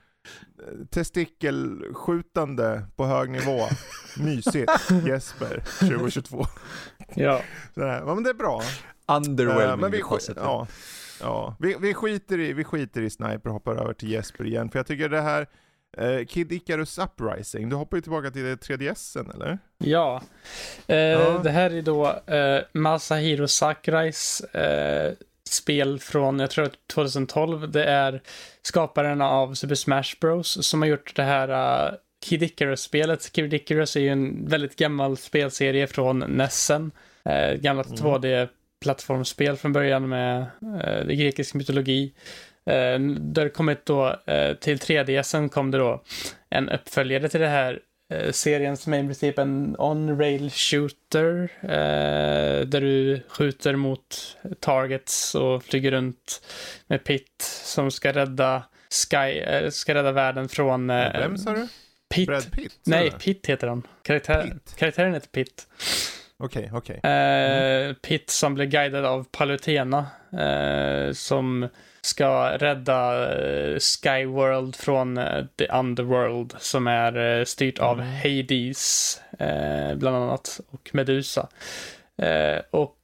testikelskjutande 0.90 2.86
på 2.96 3.06
hög 3.06 3.30
nivå. 3.30 3.60
Mysigt. 4.18 4.72
Jesper, 5.08 5.64
2022. 5.80 6.46
Ja. 7.16 7.42
Sådär. 7.74 8.04
Ja 8.06 8.16
men 8.16 8.24
det 8.24 8.30
är 8.30 8.34
bra. 8.34 8.62
Underwhelming. 9.08 9.70
Uh, 9.70 9.78
men 9.78 9.92
vi, 9.92 10.02
ja, 10.36 10.68
ja. 11.22 11.56
Vi, 11.60 11.76
vi, 11.80 11.94
skiter 11.94 12.40
i, 12.40 12.54
vi 12.54 12.64
skiter 12.64 13.02
i 13.02 13.10
Sniper 13.10 13.48
och 13.48 13.54
hoppar 13.54 13.76
över 13.76 13.94
till 13.94 14.12
Jesper 14.12 14.46
igen. 14.46 14.70
För 14.70 14.80
jag 14.80 14.88
tycker 14.88 15.10
det 15.10 15.22
här, 15.22 15.48
Eh, 15.98 16.26
Kid 16.26 16.52
Icarus 16.52 16.98
Uprising, 16.98 17.70
du 17.70 17.76
hoppar 17.76 17.98
ju 17.98 18.02
tillbaka 18.02 18.32
till 18.32 18.46
3DSen 18.46 19.36
eller? 19.36 19.60
Ja. 19.78 20.22
Eh, 20.88 20.98
ja. 20.98 21.40
Det 21.44 21.50
här 21.50 21.72
är 21.72 21.82
då 21.82 22.08
eh, 22.34 22.64
Masahiro 22.74 23.48
Sakurais 23.48 24.42
eh, 24.42 25.14
spel 25.50 26.00
från, 26.00 26.40
jag 26.40 26.52
tror 26.52 26.70
2012. 26.94 27.72
Det 27.72 27.84
är 27.84 28.22
skaparna 28.62 29.30
av 29.30 29.54
Super 29.54 29.76
Smash 29.76 30.16
Bros 30.22 30.68
som 30.68 30.82
har 30.82 30.90
gjort 30.90 31.16
det 31.16 31.24
här 31.24 31.50
uh, 31.50 31.94
Kid 32.26 32.44
Icarus-spelet. 32.44 33.32
Kid 33.32 33.54
Icarus 33.54 33.96
är 33.96 34.00
ju 34.00 34.10
en 34.10 34.46
väldigt 34.50 34.76
gammal 34.76 35.18
spelserie 35.18 35.88
från 35.88 36.20
Nessen. 36.20 36.92
Eh, 37.26 37.54
gamla 37.54 37.84
mm. 37.84 37.98
2D-plattformsspel 37.98 39.56
från 39.56 39.74
början 39.74 40.10
med 40.10 40.46
eh, 40.84 41.06
grekisk 41.08 41.54
mytologi. 41.54 42.14
Eh, 42.66 43.00
där 43.20 43.50
kommit 43.50 43.86
då 43.86 44.16
eh, 44.26 44.54
till 44.54 44.78
3DSen 44.78 45.50
kom 45.50 45.72
det 45.72 45.78
då 45.78 46.04
en 46.50 46.70
uppföljare 46.70 47.30
till 47.30 47.42
det 47.42 47.48
här 47.48 47.80
serien 48.32 48.78
som 48.78 48.94
är 48.94 49.04
i 49.04 49.06
princip 49.06 49.40
en 49.40 49.76
on-rail 49.80 50.52
shooter 50.52 51.50
eh, 51.62 52.68
där 52.68 52.82
du 52.82 53.22
skjuter 53.28 53.76
mot 53.76 54.38
targets 54.60 55.36
och 55.36 55.64
flyger 55.64 55.92
runt 55.92 56.42
med 56.88 57.04
Pit 57.04 57.42
som 57.64 57.92
ska 57.92 58.12
rädda 58.12 58.64
Sky, 58.90 59.40
eh, 59.40 59.70
ska 59.70 59.94
rädda 59.94 60.12
världen 60.12 60.50
från... 60.50 60.90
Eh, 60.90 61.20
Vem 61.20 61.38
sa 61.38 61.54
du? 61.54 61.68
Pitt. 62.16 62.28
Brad 62.28 62.52
Pitt? 62.52 62.80
Nej, 62.86 63.12
Pitt 63.12 63.46
heter 63.48 63.68
han. 63.68 63.88
Karaktär, 64.02 64.44
Pitt. 64.44 64.76
Karaktären 64.78 65.14
heter 65.14 65.28
Pitt. 65.28 65.68
Okej, 66.38 66.66
okay, 66.66 66.78
okej. 66.78 66.98
Okay. 66.98 67.12
Mm. 67.12 67.96
Pitt 67.96 68.30
som 68.30 68.54
blir 68.54 68.66
guidad 68.66 69.06
av 69.06 69.28
Palutena 69.32 70.08
som 71.14 71.70
ska 72.02 72.58
rädda 72.58 73.30
uh, 73.38 73.78
Skyworld 73.80 74.76
från 74.76 75.18
uh, 75.18 75.46
The 75.58 75.68
Underworld 75.68 76.54
som 76.60 76.88
är 76.88 77.18
uh, 77.18 77.46
styrt 77.46 77.80
mm. 77.80 77.90
av 77.90 78.02
Hades 78.02 79.22
bland 79.96 80.16
annat 80.16 80.60
och 80.70 80.90
Medusa. 80.94 81.48
och 82.70 82.96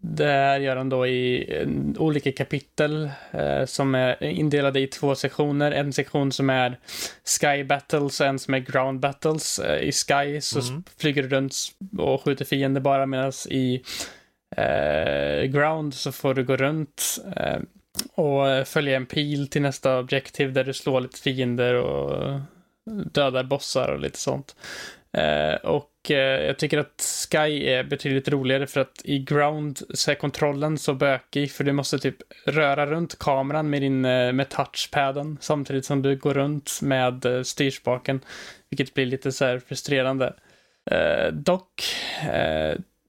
det 0.00 0.24
här 0.24 0.60
gör 0.60 0.76
han 0.76 0.88
då 0.88 1.06
i 1.06 1.66
olika 1.98 2.32
kapitel 2.32 3.10
som 3.66 3.94
är 3.94 4.24
indelade 4.24 4.80
i 4.80 4.86
två 4.86 5.14
sektioner. 5.14 5.72
En 5.72 5.92
sektion 5.92 6.32
som 6.32 6.50
är 6.50 6.78
Sky 7.40 7.64
Battles 7.64 8.20
och 8.20 8.26
en 8.26 8.38
som 8.38 8.54
är 8.54 8.58
Ground 8.58 9.00
Battles. 9.00 9.60
I 9.80 9.92
Sky 9.92 10.40
så 10.40 10.60
mm. 10.60 10.82
flyger 11.00 11.22
du 11.22 11.28
runt 11.28 11.54
och 11.98 12.22
skjuter 12.22 12.44
fiender 12.44 12.80
bara 12.80 13.06
medan 13.06 13.32
i 13.50 13.82
Ground 15.48 15.94
så 15.94 16.12
får 16.12 16.34
du 16.34 16.44
gå 16.44 16.56
runt 16.56 17.18
och 18.14 18.48
eh, 18.48 18.64
följa 18.64 18.96
en 18.96 19.06
pil 19.06 19.48
till 19.48 19.62
nästa 19.62 19.98
objektiv 19.98 20.52
där 20.52 20.64
du 20.64 20.72
slår 20.72 21.00
lite 21.00 21.18
fiender 21.18 21.74
och 21.74 22.40
dödar 23.12 23.44
bossar 23.44 23.88
och 23.88 24.00
lite 24.00 24.18
sånt. 24.18 24.56
Eh, 25.12 25.54
och 25.54 26.10
eh, 26.10 26.46
jag 26.46 26.58
tycker 26.58 26.78
att 26.78 27.26
Sky 27.30 27.66
är 27.66 27.84
betydligt 27.84 28.28
roligare 28.28 28.66
för 28.66 28.80
att 28.80 29.00
i 29.04 29.18
Ground 29.18 29.78
så 29.94 30.10
är 30.10 30.14
kontrollen 30.14 30.78
så 30.78 30.94
bökig 30.94 31.52
för 31.52 31.64
du 31.64 31.72
måste 31.72 31.98
typ 31.98 32.16
röra 32.46 32.86
runt 32.86 33.18
kameran 33.18 33.70
med 33.70 33.82
din 33.82 34.00
med 34.00 34.48
touchpaden 34.48 35.38
samtidigt 35.40 35.84
som 35.84 36.02
du 36.02 36.16
går 36.16 36.34
runt 36.34 36.78
med 36.82 37.46
styrspaken. 37.46 38.20
Vilket 38.70 38.94
blir 38.94 39.06
lite 39.06 39.32
så 39.32 39.44
här 39.44 39.58
frustrerande. 39.58 40.34
Dock, 41.32 41.82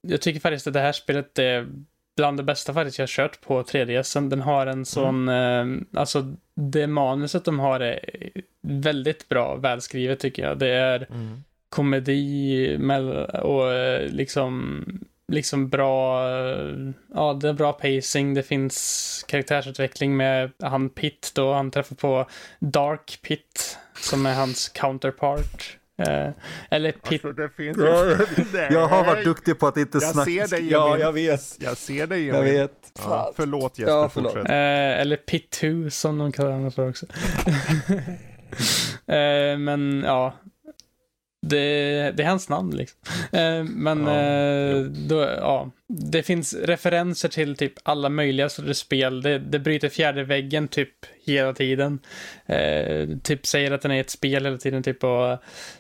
jag 0.02 0.22
tycker 0.22 0.40
faktiskt 0.40 0.68
att 0.68 0.74
det 0.74 0.80
här 0.80 0.92
spelet 0.92 1.40
är 1.40 1.68
bland 2.20 2.38
det 2.38 2.44
bästa 2.44 2.74
faktiskt 2.74 3.00
jag 3.00 3.04
har 3.04 3.08
kört 3.08 3.42
på 3.42 3.64
3DS. 3.64 4.30
Den 4.30 4.42
har 4.42 4.68
en 4.68 4.86
sån, 4.86 5.30
mm. 5.30 5.86
eh, 5.94 6.00
alltså 6.00 6.36
det 6.56 6.88
manuset 6.88 7.46
de 7.46 7.60
har 7.60 7.80
är 7.80 8.00
väldigt 8.62 9.30
bra 9.30 9.56
välskrivet 9.56 10.20
tycker 10.20 10.44
jag. 10.44 10.60
Det 10.60 10.70
är 10.70 11.08
mm. 11.12 11.44
komedi 11.70 12.78
och 13.44 13.74
eh, 13.74 14.10
liksom, 14.10 14.84
liksom 15.28 15.70
bra, 15.70 16.30
ja 17.14 17.34
det 17.34 17.50
är 17.50 17.54
bra 17.54 17.74
pacing, 17.74 18.34
det 18.34 18.44
finns 18.44 19.26
karaktärsutveckling 19.28 20.18
med 20.18 20.52
han 20.64 20.90
Pitt 20.90 21.32
då, 21.36 21.54
han 21.54 21.72
träffar 21.72 21.96
på 21.96 22.26
Dark 22.60 23.20
Pitt 23.22 23.78
som 23.96 24.26
är 24.26 24.34
hans 24.34 24.70
counterpart. 24.70 25.79
Uh, 26.00 26.30
eller 26.70 26.92
Pit... 26.92 27.26
Alltså, 27.26 27.42
det 27.42 27.50
finns 27.50 27.78
jag 28.70 28.88
har 28.88 29.06
varit 29.06 29.26
duktig 29.26 29.60
på 29.60 29.68
att 29.68 29.78
inte 29.78 30.02
snacka. 30.02 30.32
Jag 30.32 30.50
ser 30.50 30.58
dig 30.58 30.72
Ja, 30.72 30.98
jag 30.98 31.14
vet. 31.14 31.42
Jag 31.60 31.78
ser 31.78 32.08
dig 32.08 32.26
Jag 32.28 32.44
vet. 32.44 32.72
Ja, 32.98 33.32
förlåt 33.36 33.80
Jesper, 33.80 33.94
ja, 33.94 34.10
förlåt. 34.10 34.36
Uh, 34.36 34.42
eller 34.46 35.18
Pit2 35.18 35.90
som 35.90 36.18
de 36.18 36.32
kallar 36.32 36.52
honom 36.52 36.72
för 36.72 36.90
också. 36.90 37.06
uh, 37.06 38.00
men 39.58 40.04
ja, 40.06 40.34
det, 41.42 42.12
det 42.18 42.24
är 42.24 42.28
hans 42.28 42.50
namn 42.50 42.76
liksom. 42.76 43.00
Eh, 43.32 43.64
men 43.64 44.08
ja, 44.08 44.16
eh, 44.16 44.82
då, 44.82 45.22
ja, 45.22 45.72
det 45.88 46.24
finns 46.24 46.54
referenser 46.54 47.30
till 47.30 47.56
typ 47.56 47.74
alla 47.84 48.10
möjliga 48.10 48.50
sorters 48.50 48.78
spel. 48.78 49.22
Det, 49.22 49.40
det 49.40 49.60
bryter 49.60 49.90
fjärde 49.90 50.24
väggen 50.24 50.68
typ 50.68 50.90
hela 51.26 51.54
tiden. 51.54 52.00
Eh, 52.46 53.08
typ 53.24 53.46
säger 53.46 53.72
att 53.72 53.82
den 53.82 53.92
är 53.92 54.02
ett 54.02 54.10
spel 54.10 54.44
hela 54.44 54.58
tiden. 54.58 54.84
Typ 54.84 55.04
och, 55.04 55.32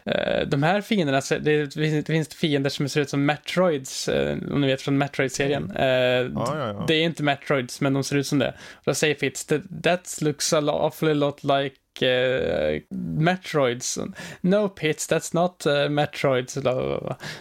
eh, 0.06 0.48
de 0.48 0.64
här 0.64 0.82
fienderna, 0.82 1.22
det, 1.42 1.66
det 1.76 2.08
finns 2.08 2.28
fiender 2.28 2.70
som 2.70 2.90
ser 2.90 3.02
ut 3.02 3.10
som 3.10 3.26
Metroids, 3.26 4.08
eh, 4.08 4.38
om 4.52 4.62
ni 4.62 4.68
vet 4.68 4.82
från 4.82 4.98
Metroid-serien. 4.98 5.72
Eh, 5.76 5.86
ja, 5.86 6.30
ja, 6.36 6.68
ja. 6.68 6.86
Det 6.88 6.94
är 6.94 7.04
inte 7.04 7.24
Metroids, 7.24 7.82
men 7.82 7.94
de 7.94 8.04
ser 8.04 8.16
ut 8.16 8.28
som 8.28 8.40
det. 8.40 8.54
Och 8.74 8.84
då 8.86 8.94
säger 8.94 9.16
Fitz, 9.16 9.46
that, 9.46 9.62
that 9.84 10.18
looks 10.22 10.54
a 10.54 10.62
awfully 10.68 11.14
lot 11.14 11.44
like 11.44 11.76
uh, 12.04 12.80
Metroids. 13.20 14.00
No 14.42 14.70
pits, 14.70 15.10
that's 15.10 15.36
not 15.36 15.66
uh, 15.68 15.90
Metroids. 15.90 16.54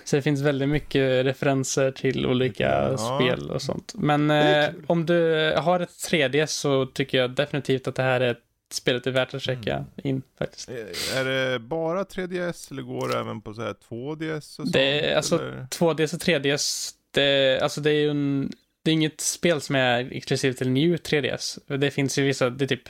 Så 0.04 0.16
det 0.16 0.22
finns 0.22 0.40
väldigt 0.40 0.68
mycket 0.68 1.26
referenser 1.26 1.90
till 1.90 2.26
olika 2.26 2.88
ja. 2.90 2.98
spel 2.98 3.50
och 3.50 3.62
sånt. 3.62 3.94
Men 3.96 4.30
uh, 4.30 4.70
om 4.86 5.06
du 5.06 5.52
har 5.56 5.80
ett 5.80 5.88
3D 6.10 6.46
så 6.46 6.86
tycker 6.86 7.18
jag 7.18 7.30
definitivt 7.30 7.88
att 7.88 7.94
det 7.94 8.02
här 8.02 8.20
är 8.20 8.30
ett 8.30 8.42
spelet 8.70 9.06
är 9.06 9.10
värt 9.10 9.34
att 9.34 9.42
checka 9.42 9.74
mm. 9.74 9.86
in 10.02 10.22
faktiskt. 10.38 10.68
Är 11.14 11.24
det 11.24 11.58
bara 11.58 12.04
3DS 12.04 12.72
eller 12.72 12.82
går 12.82 13.08
det 13.08 13.18
även 13.18 13.40
på 13.40 13.54
så 13.54 13.62
här 13.62 13.74
2DS? 13.88 14.36
Och 14.36 14.42
sånt, 14.42 14.72
det, 14.72 15.14
alltså 15.14 15.38
eller? 15.38 15.66
2DS 15.70 16.14
och 16.14 16.20
3DS, 16.20 16.90
det, 17.14 17.60
alltså 17.60 17.80
det 17.80 17.90
är 17.90 18.00
ju 18.00 18.10
en 18.10 18.52
det 18.88 18.92
är 18.92 18.94
inget 18.94 19.20
spel 19.20 19.60
som 19.60 19.76
är 19.76 20.12
exklusivt 20.12 20.58
till 20.58 20.70
New 20.70 20.96
3DS. 20.96 21.76
Det 21.78 21.90
finns 21.90 22.18
ju 22.18 22.22
vissa, 22.22 22.50
det 22.50 22.64
är 22.64 22.66
typ 22.66 22.88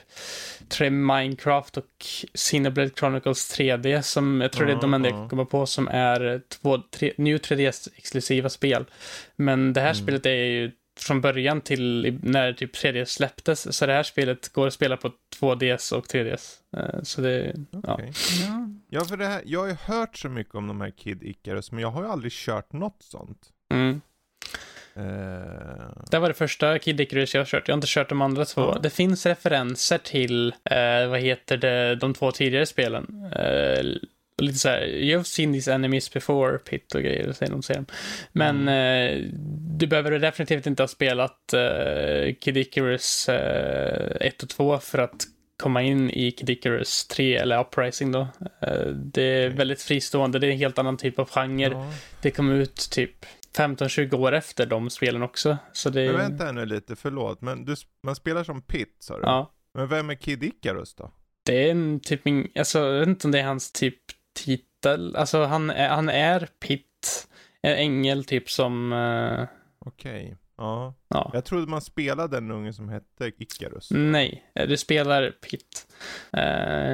tre 0.67 0.89
Minecraft 0.89 1.77
och 1.77 2.05
Cineblade 2.33 2.89
Chronicles 2.89 3.59
3D 3.59 4.01
som 4.01 4.41
jag 4.41 4.51
tror 4.51 4.63
mm, 4.63 4.75
det 4.75 4.79
är 4.79 4.81
de 4.81 4.93
enda 4.93 5.09
jag 5.09 5.17
kan 5.17 5.29
komma 5.29 5.45
på 5.45 5.65
som 5.65 5.87
är 5.87 6.41
två, 6.47 6.77
tre, 6.77 7.13
New 7.17 7.37
3DS 7.37 7.89
exklusiva 7.95 8.49
spel. 8.49 8.85
Men 9.35 9.73
det 9.73 9.81
här 9.81 9.91
mm. 9.91 10.03
spelet 10.03 10.25
är 10.25 10.31
ju 10.31 10.71
från 10.99 11.21
början 11.21 11.61
till 11.61 12.17
när 12.23 12.53
typ 12.53 12.75
3DS 12.75 13.05
släpptes. 13.05 13.77
Så 13.77 13.85
det 13.85 13.93
här 13.93 14.03
spelet 14.03 14.53
går 14.53 14.67
att 14.67 14.73
spela 14.73 14.97
på 14.97 15.11
2DS 15.39 15.93
och 15.93 16.05
3DS. 16.05 16.57
Eh, 16.77 17.03
så 17.03 17.21
det, 17.21 17.55
okay. 17.71 18.11
ja. 18.45 18.69
Ja, 18.89 19.05
för 19.05 19.17
det 19.17 19.25
här, 19.25 19.41
jag 19.45 19.59
har 19.59 19.67
ju 19.67 19.77
hört 19.83 20.17
så 20.17 20.29
mycket 20.29 20.55
om 20.55 20.67
de 20.67 20.81
här 20.81 20.91
Kid 20.91 21.23
Icarus, 21.23 21.71
men 21.71 21.81
jag 21.81 21.91
har 21.91 22.03
ju 22.03 22.09
aldrig 22.09 22.31
kört 22.31 22.73
något 22.73 23.03
sånt. 23.03 23.49
Mm. 23.73 24.01
Uh... 24.97 25.03
Det 26.11 26.19
var 26.19 26.27
det 26.27 26.33
första 26.33 26.79
Kid 26.79 27.01
Icarus 27.01 27.33
jag 27.33 27.41
har 27.41 27.45
kört. 27.45 27.67
Jag 27.67 27.73
har 27.73 27.77
inte 27.77 27.87
kört 27.87 28.09
de 28.09 28.21
andra 28.21 28.45
två. 28.45 28.61
Uh. 28.61 28.81
Det 28.81 28.89
finns 28.89 29.25
referenser 29.25 29.97
till, 29.97 30.47
uh, 30.47 31.09
vad 31.09 31.19
heter 31.19 31.57
det, 31.57 31.95
de 31.95 32.13
två 32.13 32.31
tidigare 32.31 32.65
spelen. 32.65 33.31
Uh, 33.39 33.97
lite 34.37 34.59
så 34.59 34.69
här, 34.69 34.81
you've 34.81 35.23
seen 35.23 35.53
these 35.53 35.73
enemies 35.73 36.13
before, 36.13 36.57
Pit 36.57 36.95
och 36.95 37.01
grejer, 37.01 37.33
säger 37.33 37.51
de, 37.51 37.63
säger 37.63 37.79
de. 37.79 37.85
Men 38.31 38.67
mm. 38.67 39.29
du 39.77 39.87
behöver 39.87 40.19
definitivt 40.19 40.67
inte 40.67 40.83
ha 40.83 40.87
spelat 40.87 41.53
Kid 42.39 42.57
Icarus 42.57 43.29
1 43.29 44.43
och 44.43 44.49
2 44.49 44.79
för 44.79 44.97
att 44.97 45.27
komma 45.57 45.81
in 45.81 46.09
i 46.09 46.31
Kid 46.31 46.49
Icarus 46.49 47.07
3 47.07 47.35
eller 47.35 47.59
Uprising 47.59 48.11
då. 48.11 48.27
Det 48.95 49.23
är 49.23 49.49
väldigt 49.49 49.81
fristående, 49.81 50.39
det 50.39 50.47
är 50.47 50.51
en 50.51 50.57
helt 50.57 50.79
annan 50.79 50.97
typ 50.97 51.19
av 51.19 51.29
genre. 51.29 51.71
Ja. 51.71 51.93
Det 52.21 52.31
kom 52.31 52.51
ut 52.51 52.89
typ 52.91 53.25
15-20 53.59 54.15
år 54.15 54.31
efter 54.31 54.65
de 54.65 54.89
spelen 54.89 55.23
också. 55.23 55.57
Så 55.73 55.89
det... 55.89 56.05
Men 56.05 56.17
vänta 56.17 56.51
nu 56.51 56.65
lite, 56.65 56.95
förlåt. 56.95 57.41
Men 57.41 57.65
du, 57.65 57.75
man 58.03 58.15
spelar 58.15 58.43
som 58.43 58.61
Pitt 58.61 58.95
sa 58.99 59.15
du? 59.15 59.21
Ja. 59.21 59.51
Men 59.73 59.87
vem 59.87 60.09
är 60.09 60.15
Kid 60.15 60.43
Icarus 60.43 60.95
då? 60.95 61.11
Det 61.45 61.67
är 61.67 61.71
en 61.71 61.99
typ, 61.99 62.21
alltså 62.57 62.79
jag 62.79 62.99
vet 62.99 63.07
inte 63.07 63.27
om 63.27 63.31
det 63.31 63.39
är 63.39 63.43
hans 63.43 63.71
typ 63.71 63.99
titel. 64.35 65.15
Alltså 65.15 65.43
han 65.43 65.69
är, 65.69 65.89
han 65.89 66.09
är 66.09 66.49
Pitt. 66.59 67.27
En 67.61 67.73
ängel 67.73 68.25
typ 68.25 68.49
som... 68.49 68.93
Uh... 68.93 69.47
Okej. 69.79 70.23
Okay. 70.23 70.35
Ja. 70.59 70.93
ja. 71.07 71.31
Jag 71.33 71.45
trodde 71.45 71.67
man 71.67 71.81
spelade 71.81 72.37
en 72.37 72.51
unge 72.51 72.73
som 72.73 72.89
hette 72.89 73.31
Icarus. 73.37 73.91
Nej, 73.91 74.51
du 74.53 74.77
spelar 74.77 75.31
Pitt. 75.31 75.87
Uh, 76.37 76.41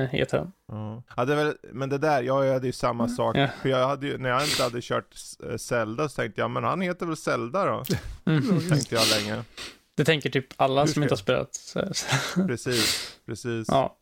heter 0.05 0.37
han. 0.37 0.51
Ja. 0.67 1.03
ja, 1.17 1.25
det 1.25 1.35
väl, 1.35 1.55
men 1.73 1.89
det 1.89 1.97
där, 1.97 2.23
jag 2.23 2.53
hade 2.53 2.67
ju 2.67 2.73
samma 2.73 3.03
mm. 3.03 3.15
sak. 3.15 3.37
Ja. 3.37 3.47
För 3.61 3.69
jag 3.69 3.87
hade 3.87 4.07
ju, 4.07 4.17
när 4.17 4.29
jag 4.29 4.43
inte 4.43 4.63
hade 4.63 4.81
kört 4.81 5.15
eh, 5.49 5.57
Zelda 5.57 6.09
så 6.09 6.15
tänkte 6.15 6.41
jag, 6.41 6.51
men 6.51 6.63
han 6.63 6.81
heter 6.81 7.05
väl 7.05 7.17
Zelda 7.17 7.65
då? 7.65 7.83
Mm. 8.25 8.59
tänkte 8.69 8.95
jag 8.95 9.03
länge. 9.07 9.43
Det 9.95 10.05
tänker 10.05 10.29
typ 10.29 10.47
alla 10.55 10.87
som 10.87 11.03
inte 11.03 11.13
har 11.13 11.17
spelat. 11.17 11.75
precis, 12.47 13.17
precis. 13.25 13.67
Ja. 13.67 13.97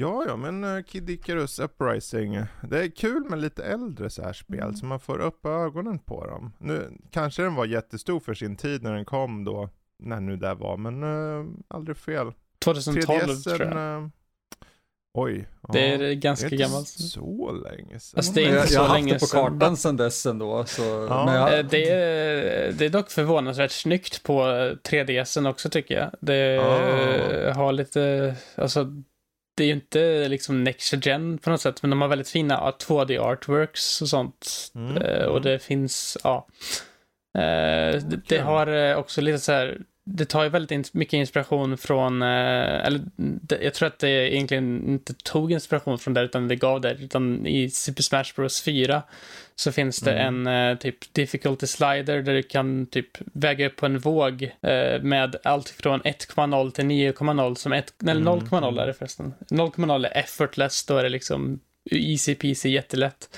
Ja, 0.00 0.24
ja, 0.26 0.36
men 0.36 0.64
uh, 0.64 0.82
Kid 0.82 1.10
Icarus 1.10 1.58
Uprising. 1.58 2.38
Det 2.62 2.78
är 2.84 2.88
kul 2.88 3.24
med 3.30 3.38
lite 3.38 3.64
äldre 3.64 4.10
så 4.10 4.22
här 4.22 4.32
spel, 4.32 4.62
mm. 4.62 4.74
så 4.74 4.86
man 4.86 5.00
får 5.00 5.18
upp 5.18 5.46
ögonen 5.46 5.98
på 5.98 6.26
dem. 6.26 6.52
Nu, 6.58 6.92
kanske 7.10 7.42
den 7.42 7.54
var 7.54 7.66
jättestor 7.66 8.20
för 8.20 8.34
sin 8.34 8.56
tid 8.56 8.82
när 8.82 8.94
den 8.94 9.04
kom 9.04 9.44
då, 9.44 9.68
när 9.98 10.20
nu 10.20 10.36
det 10.36 10.54
var, 10.54 10.76
men 10.76 11.02
uh, 11.02 11.46
aldrig 11.68 11.96
fel. 11.96 12.32
2012 12.64 13.36
tror 13.36 13.62
jag. 13.62 14.02
Uh, 14.02 14.08
oj. 15.14 15.48
Det 15.72 15.86
ja, 15.86 16.04
är 16.04 16.14
ganska 16.14 16.48
gammalt. 16.48 16.88
så 16.88 17.52
länge 17.52 18.00
sedan. 18.00 18.18
Alltså, 18.18 18.32
det 18.32 18.40
är 18.40 18.44
inte 18.44 18.56
jag, 18.56 18.68
så 18.68 18.74
jag 18.74 18.80
har 18.80 18.98
haft 18.98 19.08
det 19.08 19.18
på 19.18 19.26
kartan 19.26 19.76
sedan 19.76 19.96
dess 19.96 20.26
ändå. 20.26 20.64
Så, 20.64 20.82
ja. 20.82 21.52
jag... 21.56 21.66
det, 21.66 21.90
är, 21.90 22.72
det 22.72 22.84
är 22.84 22.90
dock 22.90 23.10
förvånansvärt 23.10 23.70
snyggt 23.70 24.22
på 24.22 24.42
3DSen 24.84 25.48
också 25.50 25.70
tycker 25.70 25.98
jag. 25.98 26.10
Det 26.20 26.36
ja. 26.36 27.52
har 27.54 27.72
lite, 27.72 28.34
alltså 28.54 29.02
det 29.58 29.64
är 29.64 29.66
ju 29.66 29.72
inte 29.72 30.28
liksom 30.28 30.64
next 30.64 31.06
gen 31.06 31.38
på 31.38 31.50
något 31.50 31.60
sätt, 31.60 31.82
men 31.82 31.90
de 31.90 32.00
har 32.00 32.08
väldigt 32.08 32.28
fina 32.28 32.70
2D 32.70 33.18
artworks 33.18 34.02
och 34.02 34.08
sånt. 34.08 34.72
Mm. 34.74 35.02
Uh, 35.02 35.24
och 35.24 35.42
det 35.42 35.58
finns, 35.58 36.18
ja. 36.24 36.46
Uh, 37.38 38.00
det, 38.02 38.20
det, 38.28 38.38
har 38.38 38.66
eh, 38.66 38.96
också 38.98 39.20
lite 39.20 39.38
så 39.38 39.52
här, 39.52 39.78
det 40.14 40.24
tar 40.24 40.42
ju 40.42 40.48
väldigt 40.48 40.94
mycket 40.94 41.12
inspiration 41.12 41.78
från, 41.78 42.22
eller 42.22 43.00
det, 43.16 43.58
jag 43.62 43.74
tror 43.74 43.86
att 43.86 43.98
det 43.98 44.34
egentligen 44.34 44.88
inte 44.88 45.14
tog 45.14 45.52
inspiration 45.52 45.98
från 45.98 46.14
det, 46.14 46.20
utan 46.20 46.48
det 46.48 46.56
gav 46.56 46.80
det, 46.80 46.96
utan 47.00 47.46
i 47.46 47.70
Super 47.70 48.02
Smash 48.02 48.32
Bros 48.36 48.62
4 48.62 49.02
så 49.60 49.72
finns 49.72 50.00
det 50.00 50.12
mm. 50.12 50.46
en 50.46 50.70
eh, 50.70 50.78
typ 50.78 51.14
difficulty 51.14 51.66
slider 51.66 52.22
där 52.22 52.34
du 52.34 52.42
kan 52.42 52.86
typ 52.86 53.18
väga 53.32 53.66
upp 53.66 53.76
på 53.76 53.86
en 53.86 53.98
våg 53.98 54.42
eh, 54.42 55.02
med 55.02 55.36
allt 55.44 55.68
från 55.68 56.02
1,0 56.02 56.70
till 56.70 56.84
9,0 56.84 57.54
som 57.54 57.72
1, 57.72 57.94
eller 58.02 58.22
0,0 58.22 58.68
mm. 58.68 58.78
är 58.78 58.86
det 58.86 58.94
förresten. 58.94 59.34
0,0 59.50 60.06
är 60.06 60.16
effortless, 60.18 60.84
då 60.84 60.96
är 60.96 61.02
det 61.02 61.08
liksom 61.08 61.60
easy 61.90 62.34
peasy 62.34 62.68
jättelätt. 62.68 63.28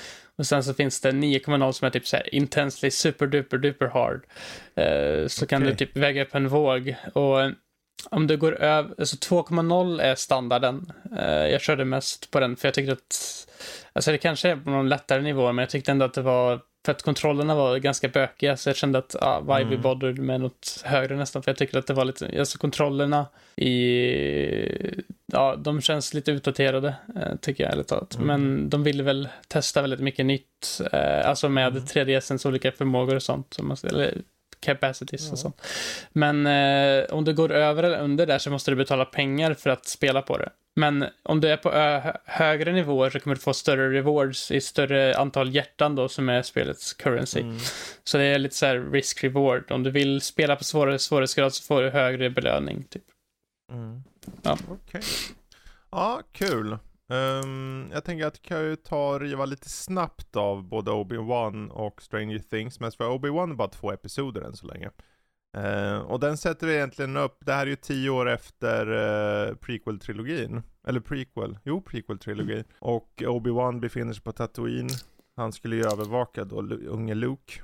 Och 0.41 0.47
sen 0.47 0.63
så 0.63 0.73
finns 0.73 1.01
det 1.01 1.11
9,0 1.11 1.71
som 1.71 1.85
är 1.85 1.89
typ 1.89 2.07
så 2.07 2.17
här 2.17 2.35
intensely 2.35 2.91
super 2.91 3.27
duper 3.27 3.57
duper 3.57 3.87
hard. 3.87 4.25
Eh, 4.75 5.27
så 5.27 5.45
okay. 5.45 5.47
kan 5.47 5.61
du 5.61 5.75
typ 5.75 5.97
väga 5.97 6.23
upp 6.23 6.35
en 6.35 6.47
våg 6.47 6.95
och 7.13 7.51
om 8.09 8.27
du 8.27 8.37
går 8.37 8.61
över, 8.61 8.95
alltså 8.99 9.15
2,0 9.15 10.01
är 10.01 10.15
standarden. 10.15 10.91
Eh, 11.17 11.47
jag 11.47 11.61
körde 11.61 11.85
mest 11.85 12.31
på 12.31 12.39
den 12.39 12.55
för 12.55 12.67
jag 12.67 12.75
tyckte 12.75 12.93
att 12.93 13.47
Alltså 13.93 14.11
det 14.11 14.17
kanske 14.17 14.49
är 14.49 14.55
på 14.55 14.69
någon 14.69 14.89
lättare 14.89 15.21
nivå, 15.21 15.51
men 15.51 15.63
jag 15.63 15.69
tyckte 15.69 15.91
ändå 15.91 16.05
att 16.05 16.13
det 16.13 16.21
var 16.21 16.59
för 16.85 16.91
att 16.91 17.01
kontrollerna 17.01 17.55
var 17.55 17.77
ganska 17.77 18.07
bökiga, 18.07 18.57
så 18.57 18.69
jag 18.69 18.75
kände 18.75 18.99
att 18.99 19.15
ah, 19.21 19.39
why 19.39 19.61
mm. 19.61 19.69
we 19.69 19.77
bothered 19.77 20.19
med 20.19 20.41
något 20.41 20.81
högre 20.85 21.15
nästan, 21.15 21.43
för 21.43 21.51
jag 21.51 21.57
tycker 21.57 21.79
att 21.79 21.87
det 21.87 21.93
var 21.93 22.05
lite, 22.05 22.39
alltså 22.39 22.57
kontrollerna 22.57 23.25
i, 23.55 23.73
ja, 25.25 25.55
de 25.55 25.81
känns 25.81 26.13
lite 26.13 26.31
utdaterade, 26.31 26.95
eh, 27.15 27.35
tycker 27.41 27.63
jag 27.63 27.73
ärligt 27.73 27.87
talat. 27.87 28.15
Mm. 28.15 28.27
Men 28.27 28.69
de 28.69 28.83
ville 28.83 29.03
väl 29.03 29.29
testa 29.47 29.81
väldigt 29.81 29.99
mycket 29.99 30.25
nytt, 30.25 30.81
eh, 30.93 31.29
alltså 31.29 31.49
med 31.49 31.67
mm. 31.67 31.83
3DSens 31.83 32.47
olika 32.47 32.71
förmågor 32.71 33.15
och 33.15 33.23
sånt, 33.23 33.53
som 33.53 33.67
man, 33.67 33.77
eller 33.83 34.17
capacities 34.61 35.25
ja. 35.25 35.31
och 35.31 35.39
sånt. 35.39 35.61
Men 36.11 36.47
eh, 36.47 37.03
om 37.03 37.25
du 37.25 37.33
går 37.33 37.51
över 37.51 37.83
eller 37.83 37.99
under 37.99 38.25
där 38.25 38.39
så 38.39 38.51
måste 38.51 38.71
du 38.71 38.75
betala 38.75 39.05
pengar 39.05 39.53
för 39.53 39.69
att 39.69 39.85
spela 39.85 40.21
på 40.21 40.37
det. 40.37 40.49
Men 40.75 41.05
om 41.23 41.41
du 41.41 41.47
är 41.47 41.57
på 41.57 41.71
högre 42.25 42.71
nivåer 42.73 43.09
så 43.09 43.19
kommer 43.19 43.35
du 43.35 43.41
få 43.41 43.53
större 43.53 43.89
rewards 43.89 44.51
i 44.51 44.61
större 44.61 45.17
antal 45.17 45.55
hjärtan 45.55 45.95
då 45.95 46.09
som 46.09 46.29
är 46.29 46.41
spelets 46.41 46.93
currency. 46.93 47.39
Mm. 47.39 47.57
Så 48.03 48.17
det 48.17 48.23
är 48.23 48.39
lite 48.39 48.55
så 48.55 48.65
här 48.65 48.77
risk-reward. 48.77 49.71
Om 49.71 49.83
du 49.83 49.91
vill 49.91 50.21
spela 50.21 50.55
på 50.55 50.63
svårare 50.63 50.99
svårighetsgrad 50.99 51.53
så 51.53 51.63
får 51.63 51.81
du 51.81 51.89
högre 51.89 52.29
belöning. 52.29 52.83
Typ. 52.83 53.03
Mm. 53.71 54.03
Ja. 54.41 54.53
Okej. 54.53 54.77
Okay. 54.87 55.01
Ja, 55.91 56.21
kul. 56.31 56.77
Um, 57.11 57.89
jag 57.93 58.03
tänker 58.03 58.25
att 58.25 58.39
jag 58.43 58.57
kan 58.57 58.63
ju 58.63 58.75
ta 58.75 59.13
och 59.13 59.19
riva 59.19 59.45
lite 59.45 59.69
snabbt 59.69 60.35
av 60.35 60.63
både 60.63 60.91
Obi-Wan 60.91 61.69
och 61.69 62.01
Stranger 62.01 62.39
Things. 62.39 62.79
Mest 62.79 62.97
för 62.97 63.09
Obi-Wan 63.09 63.51
är 63.51 63.55
bara 63.55 63.67
två 63.67 63.91
episoder 63.91 64.41
än 64.41 64.55
så 64.55 64.67
länge. 64.67 64.89
Uh, 65.57 65.97
och 65.97 66.19
den 66.19 66.37
sätter 66.37 66.67
vi 66.67 66.75
egentligen 66.75 67.17
upp, 67.17 67.37
det 67.45 67.53
här 67.53 67.65
är 67.65 67.69
ju 67.69 67.75
tio 67.75 68.09
år 68.09 68.29
efter 68.29 68.91
uh, 68.91 69.55
prequel-trilogin. 69.55 70.63
Eller 70.87 70.99
prequel, 70.99 71.57
jo 71.63 71.81
prequel-trilogin. 71.81 72.63
Och 72.79 73.09
Obi-Wan 73.17 73.79
befinner 73.79 74.13
sig 74.13 74.23
på 74.23 74.31
Tatooine. 74.31 74.89
Han 75.35 75.51
skulle 75.53 75.75
ju 75.75 75.83
övervaka 75.83 76.43
då 76.45 76.61
unge 76.87 77.13
Luke. 77.15 77.61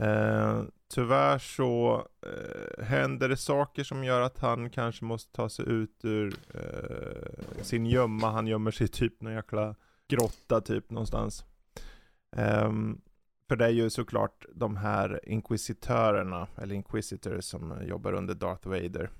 Eh, 0.00 0.62
tyvärr 0.94 1.38
så 1.38 2.06
eh, 2.26 2.84
händer 2.84 3.28
det 3.28 3.36
saker 3.36 3.84
som 3.84 4.04
gör 4.04 4.20
att 4.20 4.38
han 4.38 4.70
kanske 4.70 5.04
måste 5.04 5.32
ta 5.32 5.48
sig 5.48 5.68
ut 5.68 6.04
ur 6.04 6.34
eh, 6.54 7.62
sin 7.62 7.86
gömma. 7.86 8.30
Han 8.30 8.46
gömmer 8.46 8.70
sig 8.70 8.88
typ 8.88 9.20
någon 9.20 9.32
jäkla 9.32 9.74
grotta 10.08 10.60
typ 10.60 10.90
någonstans. 10.90 11.44
Eh, 12.36 12.72
för 13.48 13.56
det 13.56 13.64
är 13.64 13.70
ju 13.70 13.90
såklart 13.90 14.46
de 14.54 14.76
här 14.76 15.20
inkvisitörerna, 15.22 16.46
eller 16.56 16.74
inquisitors 16.74 17.44
som 17.44 17.74
jobbar 17.82 18.12
under 18.12 18.34
Darth 18.34 18.68
Vader. 18.68 19.10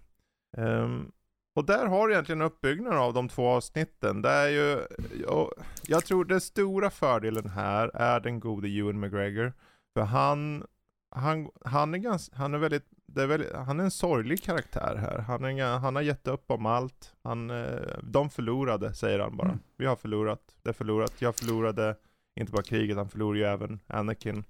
Ehm, 0.57 1.13
och 1.55 1.67
där 1.67 1.87
har 1.87 2.09
du 2.09 2.15
egentligen 2.15 2.43
uppbyggnaden 2.43 2.99
av 2.99 3.15
de 3.15 3.29
två 3.29 3.49
avsnitten. 3.49 4.23
Det 4.23 4.31
är 4.31 4.49
ju, 4.49 4.83
jag, 5.23 5.53
jag 5.87 6.05
tror 6.05 6.25
den 6.25 6.41
stora 6.41 6.91
fördelen 6.91 7.49
här 7.49 7.91
är 7.95 8.21
den 8.21 8.41
gode 8.41 8.69
Ewan 8.69 9.01
McGregor. 9.01 9.53
För 9.95 10.05
han 10.05 10.65
han, 11.11 11.51
han 11.65 11.95
är 11.95 11.99
ganska, 11.99 12.37
han 12.37 12.55
är 12.55 12.59
väldigt, 12.59 12.87
är 13.17 13.27
väldigt, 13.27 13.53
han 13.53 13.81
är 13.81 13.85
en 13.85 13.91
sorglig 13.91 14.43
karaktär 14.43 14.97
här. 14.97 15.19
Han, 15.19 15.45
är, 15.45 15.79
han 15.79 15.95
har 15.95 16.03
gett 16.03 16.29
upp 16.29 16.51
om 16.51 16.67
allt. 16.67 17.15
Han, 17.23 17.51
eh, 17.51 17.99
de 18.03 18.31
förlorade, 18.31 18.95
säger 18.95 19.19
han 19.19 19.37
bara. 19.37 19.49
Mm. 19.49 19.61
Vi 19.77 19.87
har 19.87 19.97
förlorat, 19.97 20.57
det 20.63 20.69
är 20.69 20.75
förlorat. 20.75 21.15
Jag 21.19 21.37
förlorade 21.37 21.97
inte 22.41 22.53
bara 22.53 22.63
kriget, 22.63 22.97
han 22.97 23.09
förlorade 23.09 23.39
ju 23.39 23.45
även 23.45 23.81
Anakin. 23.87 24.45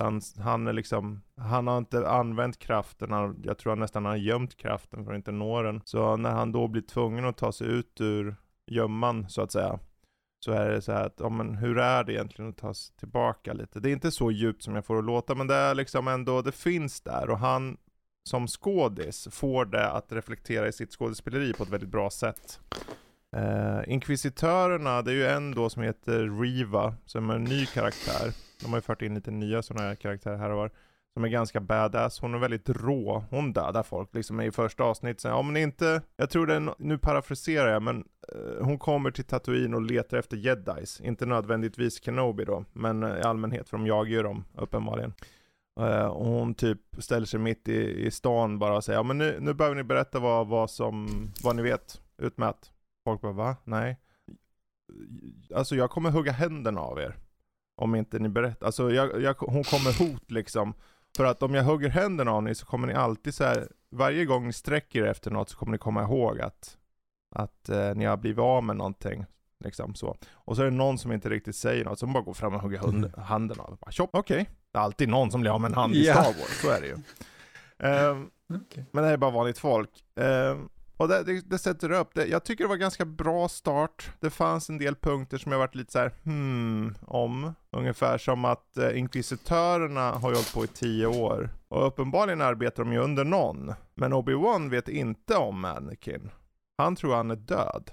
Han, 0.00 0.20
han 0.38 0.66
är 0.66 0.72
liksom, 0.72 1.22
han 1.36 1.66
har 1.66 1.78
inte 1.78 2.08
använt 2.08 2.58
kraften, 2.58 3.12
han, 3.12 3.42
jag 3.44 3.58
tror 3.58 3.70
han 3.70 3.80
nästan 3.80 4.04
har 4.04 4.16
gömt 4.16 4.56
kraften 4.56 5.04
för 5.04 5.12
att 5.12 5.16
inte 5.16 5.32
nå 5.32 5.62
den. 5.62 5.80
Så 5.84 6.16
när 6.16 6.30
han 6.30 6.52
då 6.52 6.68
blir 6.68 6.82
tvungen 6.82 7.24
att 7.24 7.36
ta 7.36 7.52
sig 7.52 7.66
ut 7.66 8.00
ur 8.00 8.36
gömman, 8.66 9.28
så 9.28 9.42
att 9.42 9.52
säga, 9.52 9.78
så 10.44 10.52
är 10.52 10.70
det 10.70 10.82
så 10.82 10.92
här 10.92 11.04
att, 11.04 11.14
ja, 11.18 11.28
men 11.28 11.54
hur 11.54 11.78
är 11.78 12.04
det 12.04 12.12
egentligen 12.12 12.50
att 12.50 12.56
ta 12.56 12.74
sig 12.74 12.96
tillbaka 12.96 13.52
lite? 13.52 13.80
Det 13.80 13.90
är 13.90 13.92
inte 13.92 14.10
så 14.10 14.30
djupt 14.30 14.62
som 14.62 14.74
jag 14.74 14.84
får 14.84 14.96
det 14.96 15.02
låta, 15.02 15.34
men 15.34 15.46
det 15.46 15.54
är 15.54 15.74
liksom 15.74 16.08
ändå, 16.08 16.42
det 16.42 16.52
finns 16.52 17.00
där 17.00 17.30
och 17.30 17.38
han 17.38 17.76
som 18.24 18.46
skådis 18.46 19.28
får 19.30 19.64
det 19.64 19.90
att 19.90 20.12
reflektera 20.12 20.68
i 20.68 20.72
sitt 20.72 20.92
skådespeleri 20.92 21.52
på 21.52 21.62
ett 21.62 21.68
väldigt 21.68 21.88
bra 21.88 22.10
sätt. 22.10 22.60
Eh, 23.36 23.80
Inkvisitörerna, 23.86 25.02
det 25.02 25.10
är 25.10 25.14
ju 25.14 25.26
en 25.26 25.54
då 25.54 25.70
som 25.70 25.82
heter 25.82 26.40
Riva, 26.40 26.94
som 27.06 27.30
är 27.30 27.34
en 27.34 27.44
ny 27.44 27.66
karaktär. 27.66 28.32
De 28.62 28.66
har 28.66 28.78
ju 28.78 28.82
fört 28.82 29.02
in 29.02 29.14
lite 29.14 29.30
nya 29.30 29.62
sådana 29.62 29.88
här 29.88 29.94
karaktärer 29.94 30.36
här 30.36 30.50
och 30.50 30.56
var 30.56 30.70
som 31.14 31.24
är 31.24 31.28
ganska 31.28 31.60
badass. 31.60 32.20
Hon 32.20 32.34
är 32.34 32.38
väldigt 32.38 32.68
rå. 32.68 33.24
Hon 33.30 33.52
dödar 33.52 33.82
folk 33.82 34.14
liksom 34.14 34.40
i 34.40 34.50
första 34.50 34.84
avsnittet. 34.84 35.24
Ja 35.24 35.42
men 35.42 35.56
inte, 35.56 36.02
jag 36.16 36.30
tror 36.30 36.46
det, 36.46 36.74
nu 36.78 36.98
parafraserar 36.98 37.72
jag, 37.72 37.82
men 37.82 38.04
uh, 38.34 38.64
hon 38.64 38.78
kommer 38.78 39.10
till 39.10 39.24
Tatooine 39.24 39.74
och 39.74 39.82
letar 39.82 40.18
efter 40.18 40.36
jedis. 40.36 41.00
Inte 41.00 41.26
nödvändigtvis 41.26 42.04
Kenobi 42.04 42.44
då, 42.44 42.64
men 42.72 43.02
uh, 43.02 43.18
i 43.18 43.22
allmänhet, 43.22 43.68
för 43.68 43.76
de 43.76 43.86
jagar 43.86 44.10
ju 44.10 44.22
dem 44.22 44.44
uppenbarligen. 44.54 45.14
Uh, 45.80 46.06
och 46.06 46.26
hon 46.26 46.54
typ 46.54 46.80
ställer 46.98 47.26
sig 47.26 47.40
mitt 47.40 47.68
i, 47.68 48.06
i 48.06 48.10
stan 48.10 48.58
bara 48.58 48.76
och 48.76 48.84
säger, 48.84 48.98
ja 48.98 49.02
men 49.02 49.18
nu, 49.18 49.38
nu 49.40 49.54
behöver 49.54 49.76
ni 49.76 49.82
berätta 49.82 50.18
vad, 50.18 50.46
vad 50.46 50.70
som, 50.70 51.08
vad 51.42 51.56
ni 51.56 51.62
vet, 51.62 52.02
utmätt. 52.18 52.70
Folk 53.04 53.20
bara, 53.20 53.32
va? 53.32 53.56
Nej. 53.64 53.98
Alltså 55.54 55.76
jag 55.76 55.90
kommer 55.90 56.10
hugga 56.10 56.32
händerna 56.32 56.80
av 56.80 56.98
er. 56.98 57.16
Om 57.76 57.94
inte 57.94 58.18
ni 58.18 58.28
berättar. 58.28 58.66
Alltså 58.66 58.90
jag, 58.92 59.22
jag, 59.22 59.34
hon 59.34 59.64
kommer 59.64 59.98
hot 59.98 60.30
liksom. 60.30 60.74
För 61.16 61.24
att 61.24 61.42
om 61.42 61.54
jag 61.54 61.64
hugger 61.64 61.88
händerna 61.88 62.30
av 62.32 62.42
ni 62.42 62.54
så 62.54 62.66
kommer 62.66 62.86
ni 62.86 62.94
alltid 62.94 63.34
så 63.34 63.44
här, 63.44 63.68
varje 63.90 64.24
gång 64.24 64.46
ni 64.46 64.52
sträcker 64.52 65.02
er 65.02 65.06
efter 65.06 65.30
något 65.30 65.48
så 65.48 65.56
kommer 65.56 65.72
ni 65.72 65.78
komma 65.78 66.02
ihåg 66.02 66.40
att, 66.40 66.76
att 67.34 67.68
eh, 67.68 67.94
ni 67.94 68.04
har 68.04 68.16
blivit 68.16 68.38
av 68.38 68.64
med 68.64 68.76
någonting. 68.76 69.24
Liksom 69.64 69.94
så. 69.94 70.16
Och 70.32 70.56
så 70.56 70.62
är 70.62 70.66
det 70.66 70.76
någon 70.76 70.98
som 70.98 71.12
inte 71.12 71.28
riktigt 71.28 71.56
säger 71.56 71.84
något, 71.84 71.98
som 71.98 72.12
bara 72.12 72.22
går 72.22 72.34
fram 72.34 72.54
och 72.54 72.60
hugger 72.60 72.78
hund, 72.78 73.04
mm. 73.04 73.22
handen 73.22 73.60
av. 73.60 73.78
Okej, 73.80 74.08
okay. 74.12 74.44
det 74.72 74.78
är 74.78 74.82
alltid 74.82 75.08
någon 75.08 75.30
som 75.30 75.40
blir 75.40 75.50
av 75.50 75.60
med 75.60 75.68
en 75.68 75.74
hand 75.74 75.94
i 75.94 76.04
Star 76.04 76.24
Wars, 76.24 76.60
så 76.62 76.70
är 76.70 76.80
det 76.80 76.86
ju. 76.86 76.96
Um, 77.78 78.30
okay. 78.48 78.84
Men 78.90 79.04
det 79.04 79.10
är 79.10 79.16
bara 79.16 79.30
vanligt 79.30 79.58
folk. 79.58 79.90
Um, 80.14 80.68
och 80.96 81.08
det, 81.08 81.22
det, 81.22 81.50
det, 81.50 81.58
sätter 81.58 81.92
upp, 81.92 82.14
det, 82.14 82.26
jag 82.26 82.44
tycker 82.44 82.64
det 82.64 82.68
var 82.68 82.76
ganska 82.76 83.04
bra 83.04 83.48
start. 83.48 84.10
Det 84.20 84.30
fanns 84.30 84.68
en 84.68 84.78
del 84.78 84.94
punkter 84.94 85.38
som 85.38 85.52
jag 85.52 85.58
varit 85.58 85.74
lite 85.74 85.92
så 85.92 85.98
här, 85.98 86.12
hmm, 86.24 86.94
om. 87.06 87.54
Ungefär 87.70 88.18
som 88.18 88.44
att 88.44 88.76
eh, 88.76 88.98
inkvisitörerna 88.98 90.10
har 90.10 90.30
ju 90.30 90.36
hållit 90.36 90.54
på 90.54 90.64
i 90.64 90.68
tio 90.68 91.06
år. 91.06 91.50
Och 91.68 91.86
uppenbarligen 91.86 92.40
arbetar 92.40 92.84
de 92.84 92.92
ju 92.92 92.98
under 92.98 93.24
någon. 93.24 93.72
Men 93.94 94.12
Obi-Wan 94.12 94.70
vet 94.70 94.88
inte 94.88 95.36
om 95.36 95.64
Anakin. 95.64 96.30
Han 96.78 96.96
tror 96.96 97.14
han 97.14 97.30
är 97.30 97.36
död. 97.36 97.90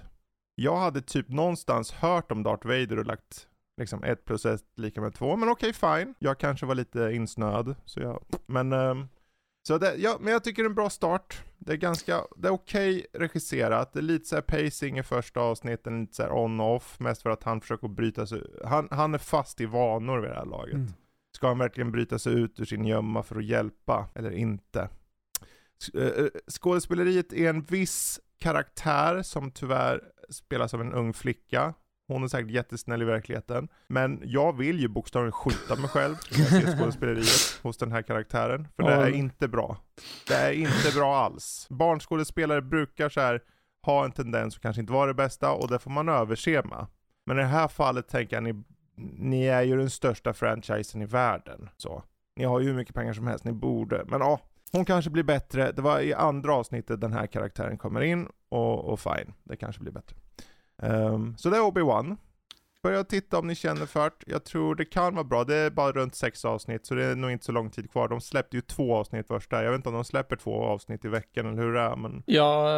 Jag 0.54 0.76
hade 0.76 1.00
typ 1.00 1.28
någonstans 1.28 1.92
hört 1.92 2.32
om 2.32 2.42
Darth 2.42 2.66
Vader 2.66 2.98
och 2.98 3.06
lagt 3.06 3.46
liksom 3.76 4.04
1 4.04 4.24
plus 4.24 4.46
1 4.46 4.62
lika 4.76 5.00
med 5.00 5.14
2. 5.14 5.36
Men 5.36 5.48
okej, 5.48 5.70
okay, 5.70 5.98
fine. 5.98 6.14
Jag 6.18 6.38
kanske 6.38 6.66
var 6.66 6.74
lite 6.74 7.10
insnöad. 7.12 7.74
Så 7.84 8.00
jag, 8.00 8.24
men 8.46 8.72
eh, 8.72 8.94
så 9.62 9.78
det, 9.78 9.94
ja, 9.96 10.16
men 10.20 10.32
jag 10.32 10.44
tycker 10.44 10.62
det 10.62 10.66
är 10.66 10.70
en 10.70 10.74
bra 10.74 10.90
start. 10.90 11.42
Det 11.58 11.72
är 11.72 11.76
ganska, 11.76 12.24
det 12.36 12.48
är 12.48 12.52
okej 12.52 12.96
okay 12.96 13.20
regisserat. 13.20 13.92
Det 13.92 14.00
är 14.00 14.02
lite 14.02 14.28
såhär 14.28 14.42
pacing 14.42 14.98
i 14.98 15.02
första 15.02 15.40
avsnittet, 15.40 15.92
lite 15.92 16.14
såhär 16.14 16.32
on-off. 16.32 17.00
Mest 17.00 17.22
för 17.22 17.30
att 17.30 17.42
han 17.42 17.60
försöker 17.60 17.88
bryta 17.88 18.26
sig 18.26 18.42
han, 18.64 18.88
han 18.90 19.14
är 19.14 19.18
fast 19.18 19.60
i 19.60 19.66
vanor 19.66 20.18
vid 20.18 20.30
det 20.30 20.36
här 20.36 20.46
laget. 20.46 20.74
Mm. 20.74 20.92
Ska 21.36 21.48
han 21.48 21.58
verkligen 21.58 21.92
bryta 21.92 22.18
sig 22.18 22.32
ut 22.32 22.60
ur 22.60 22.64
sin 22.64 22.84
gömma 22.84 23.22
för 23.22 23.36
att 23.36 23.44
hjälpa, 23.44 24.08
eller 24.14 24.30
inte? 24.30 24.88
Eh, 25.94 26.06
eh, 26.06 26.26
skådespeleriet 26.48 27.32
är 27.32 27.50
en 27.50 27.62
viss 27.62 28.20
karaktär 28.38 29.22
som 29.22 29.50
tyvärr 29.50 30.02
spelas 30.30 30.74
av 30.74 30.80
en 30.80 30.92
ung 30.92 31.12
flicka. 31.12 31.74
Hon 32.12 32.24
är 32.24 32.28
säkert 32.28 32.50
jättesnäll 32.50 33.02
i 33.02 33.04
verkligheten. 33.04 33.68
Men 33.88 34.20
jag 34.24 34.56
vill 34.56 34.80
ju 34.80 34.88
bokstavligen 34.88 35.32
skjuta 35.32 35.76
mig 35.76 35.88
själv 35.88 36.16
när 36.30 36.76
skådespeleriet 36.78 37.60
hos 37.62 37.76
den 37.78 37.92
här 37.92 38.02
karaktären. 38.02 38.68
För 38.76 38.82
det 38.82 38.92
är 38.92 39.10
inte 39.10 39.48
bra. 39.48 39.76
Det 40.28 40.34
är 40.34 40.52
inte 40.52 40.92
bra 40.94 41.16
alls. 41.16 41.66
Barnskådespelare 41.70 42.62
brukar 42.62 43.08
så 43.08 43.20
här 43.20 43.40
ha 43.86 44.04
en 44.04 44.12
tendens 44.12 44.56
att 44.56 44.62
kanske 44.62 44.80
inte 44.80 44.92
vara 44.92 45.06
det 45.06 45.14
bästa 45.14 45.52
och 45.52 45.68
det 45.68 45.78
får 45.78 45.90
man 45.90 46.08
överse 46.08 46.62
med. 46.64 46.86
Men 47.26 47.38
i 47.38 47.40
det 47.40 47.46
här 47.46 47.68
fallet 47.68 48.08
tänker 48.08 48.36
jag, 48.36 48.42
ni, 48.42 48.64
ni 49.18 49.46
är 49.46 49.62
ju 49.62 49.76
den 49.76 49.90
största 49.90 50.32
franchisen 50.32 51.02
i 51.02 51.06
världen. 51.06 51.68
Så. 51.76 52.02
Ni 52.36 52.44
har 52.44 52.60
ju 52.60 52.66
hur 52.66 52.74
mycket 52.74 52.94
pengar 52.94 53.12
som 53.12 53.26
helst, 53.26 53.44
ni 53.44 53.52
borde. 53.52 54.04
Men 54.06 54.20
ja, 54.20 54.40
hon 54.72 54.84
kanske 54.84 55.10
blir 55.10 55.22
bättre. 55.22 55.72
Det 55.72 55.82
var 55.82 56.00
i 56.00 56.14
andra 56.14 56.54
avsnittet 56.54 57.00
den 57.00 57.12
här 57.12 57.26
karaktären 57.26 57.78
kommer 57.78 58.00
in 58.00 58.28
och, 58.48 58.84
och 58.84 59.00
fine, 59.00 59.34
det 59.44 59.56
kanske 59.56 59.82
blir 59.82 59.92
bättre. 59.92 60.16
Um, 60.82 61.36
så 61.38 61.50
det 61.50 61.56
är 61.56 61.60
Obi-Wan. 61.60 62.16
Börja 62.82 63.04
titta 63.04 63.38
om 63.38 63.46
ni 63.46 63.54
känner 63.54 63.86
för 63.86 64.04
det. 64.04 64.32
Jag 64.32 64.44
tror 64.44 64.74
det 64.74 64.84
kan 64.84 65.14
vara 65.14 65.24
bra. 65.24 65.44
Det 65.44 65.56
är 65.56 65.70
bara 65.70 65.92
runt 65.92 66.14
sex 66.14 66.44
avsnitt, 66.44 66.86
så 66.86 66.94
det 66.94 67.04
är 67.04 67.14
nog 67.14 67.30
inte 67.30 67.44
så 67.44 67.52
lång 67.52 67.70
tid 67.70 67.90
kvar. 67.90 68.08
De 68.08 68.20
släppte 68.20 68.56
ju 68.56 68.60
två 68.60 68.96
avsnitt 68.96 69.26
första. 69.26 69.64
Jag 69.64 69.70
vet 69.70 69.78
inte 69.78 69.88
om 69.88 69.94
de 69.94 70.04
släpper 70.04 70.36
två 70.36 70.64
avsnitt 70.64 71.04
i 71.04 71.08
veckan 71.08 71.46
eller 71.46 71.62
hur 71.62 71.72
det 71.72 71.80
är, 71.80 71.96
men... 71.96 72.22
Ja, 72.26 72.70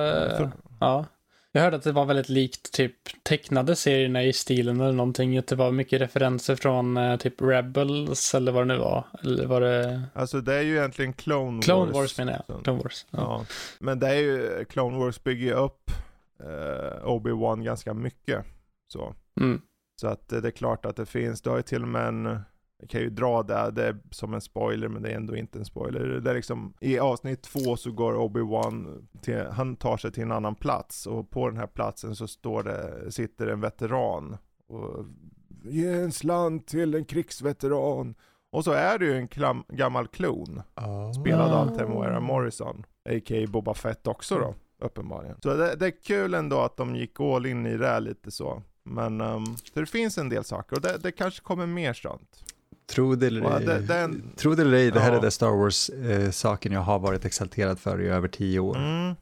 ja. 0.80 1.04
Jag 1.52 1.62
hörde 1.62 1.76
att 1.76 1.82
det 1.82 1.92
var 1.92 2.04
väldigt 2.04 2.28
likt 2.28 2.72
typ 2.72 2.94
tecknade 3.22 3.76
serierna 3.76 4.22
i 4.22 4.32
stilen 4.32 4.80
eller 4.80 4.92
någonting. 4.92 5.38
Att 5.38 5.46
det 5.46 5.56
var 5.56 5.70
mycket 5.70 6.00
referenser 6.00 6.56
från 6.56 6.96
eh, 6.96 7.16
typ 7.16 7.42
Rebels 7.42 8.34
eller 8.34 8.52
vad 8.52 8.62
det 8.62 8.74
nu 8.74 8.78
var. 8.78 9.04
Eller 9.22 9.46
var 9.46 9.60
det... 9.60 10.02
Alltså 10.14 10.40
det 10.40 10.54
är 10.54 10.62
ju 10.62 10.76
egentligen 10.76 11.12
Clone 11.12 11.56
Wars. 11.56 11.64
Clone 11.64 11.92
Wars 11.92 12.18
menar 12.18 12.42
jag. 12.48 12.64
Clone 12.64 12.82
Wars. 12.82 13.06
Ja. 13.10 13.18
ja. 13.20 13.44
Men 13.78 13.98
det 13.98 14.08
är 14.08 14.14
ju, 14.14 14.64
Clone 14.64 14.98
Wars 14.98 15.22
bygger 15.22 15.46
ju 15.46 15.52
upp 15.52 15.90
eh, 16.40 17.06
Obi-Wan 17.06 17.64
ganska 17.64 17.94
mycket. 17.94 18.44
Så. 18.86 19.14
Mm. 19.40 19.60
så 20.00 20.08
att 20.08 20.28
det 20.28 20.46
är 20.46 20.50
klart 20.50 20.86
att 20.86 20.96
det 20.96 21.06
finns, 21.06 21.42
du 21.42 21.50
har 21.50 21.56
ju 21.56 21.62
till 21.62 21.82
och 21.82 21.88
med 21.88 22.08
en 22.08 22.40
jag 22.78 22.90
kan 22.90 23.00
ju 23.00 23.10
dra 23.10 23.42
det, 23.42 23.70
det 23.70 23.86
är 23.86 23.96
som 24.10 24.34
en 24.34 24.40
spoiler 24.40 24.88
men 24.88 25.02
det 25.02 25.10
är 25.10 25.16
ändå 25.16 25.36
inte 25.36 25.58
en 25.58 25.64
spoiler. 25.64 26.00
Det 26.00 26.30
är 26.30 26.34
liksom, 26.34 26.74
I 26.80 26.98
avsnitt 26.98 27.42
två 27.42 27.76
så 27.76 27.92
går 27.92 28.14
Obi-Wan, 28.14 29.06
han 29.50 29.76
tar 29.76 29.96
sig 29.96 30.12
till 30.12 30.22
en 30.22 30.32
annan 30.32 30.54
plats 30.54 31.06
och 31.06 31.30
på 31.30 31.48
den 31.48 31.58
här 31.58 31.66
platsen 31.66 32.16
så 32.16 32.28
står 32.28 32.62
det, 32.62 33.12
sitter 33.12 33.46
en 33.46 33.60
veteran 33.60 34.36
och 34.66 35.04
ge 35.64 35.92
en 35.92 36.12
slant 36.12 36.66
till 36.66 36.94
en 36.94 37.04
krigsveteran. 37.04 38.14
Och 38.52 38.64
så 38.64 38.72
är 38.72 38.98
det 38.98 39.04
ju 39.04 39.16
en 39.16 39.28
klam, 39.28 39.64
gammal 39.68 40.08
klon, 40.08 40.62
oh. 40.76 41.12
spelad 41.12 41.52
av 41.52 41.76
Temuera 41.76 42.20
Morrison, 42.20 42.84
a.k.a. 43.08 43.46
Boba 43.48 43.74
Fett 43.74 44.06
också 44.06 44.38
då, 44.38 44.54
uppenbarligen. 44.84 45.36
Så 45.42 45.54
det, 45.54 45.74
det, 45.76 45.86
är 45.86 46.02
kul 46.04 46.34
ändå 46.34 46.60
att 46.60 46.76
de 46.76 46.96
gick 46.96 47.20
all 47.20 47.46
in 47.46 47.66
i 47.66 47.76
det 47.76 48.00
lite 48.00 48.30
så. 48.30 48.62
Men 48.84 49.20
um, 49.20 49.56
det 49.74 49.86
finns 49.86 50.18
en 50.18 50.28
del 50.28 50.44
saker 50.44 50.76
och 50.76 50.82
det, 50.82 50.98
det 50.98 51.12
kanske 51.12 51.42
kommer 51.42 51.66
mer 51.66 51.92
sånt. 51.92 52.44
Tro 54.36 54.54
det 54.54 54.62
eller 54.62 54.76
ej, 54.76 54.90
det, 54.90 55.00
här 55.00 55.12
ja. 55.12 55.18
är 55.18 55.22
den 55.22 55.30
Star 55.30 55.50
Wars-saken 55.50 56.72
eh, 56.72 56.76
jag 56.76 56.82
har 56.82 56.98
varit 56.98 57.24
exalterad 57.24 57.78
för 57.78 58.02
i 58.02 58.08
över 58.08 58.28
tio 58.28 58.60
år. 58.60 58.76
Mm. 58.76 59.14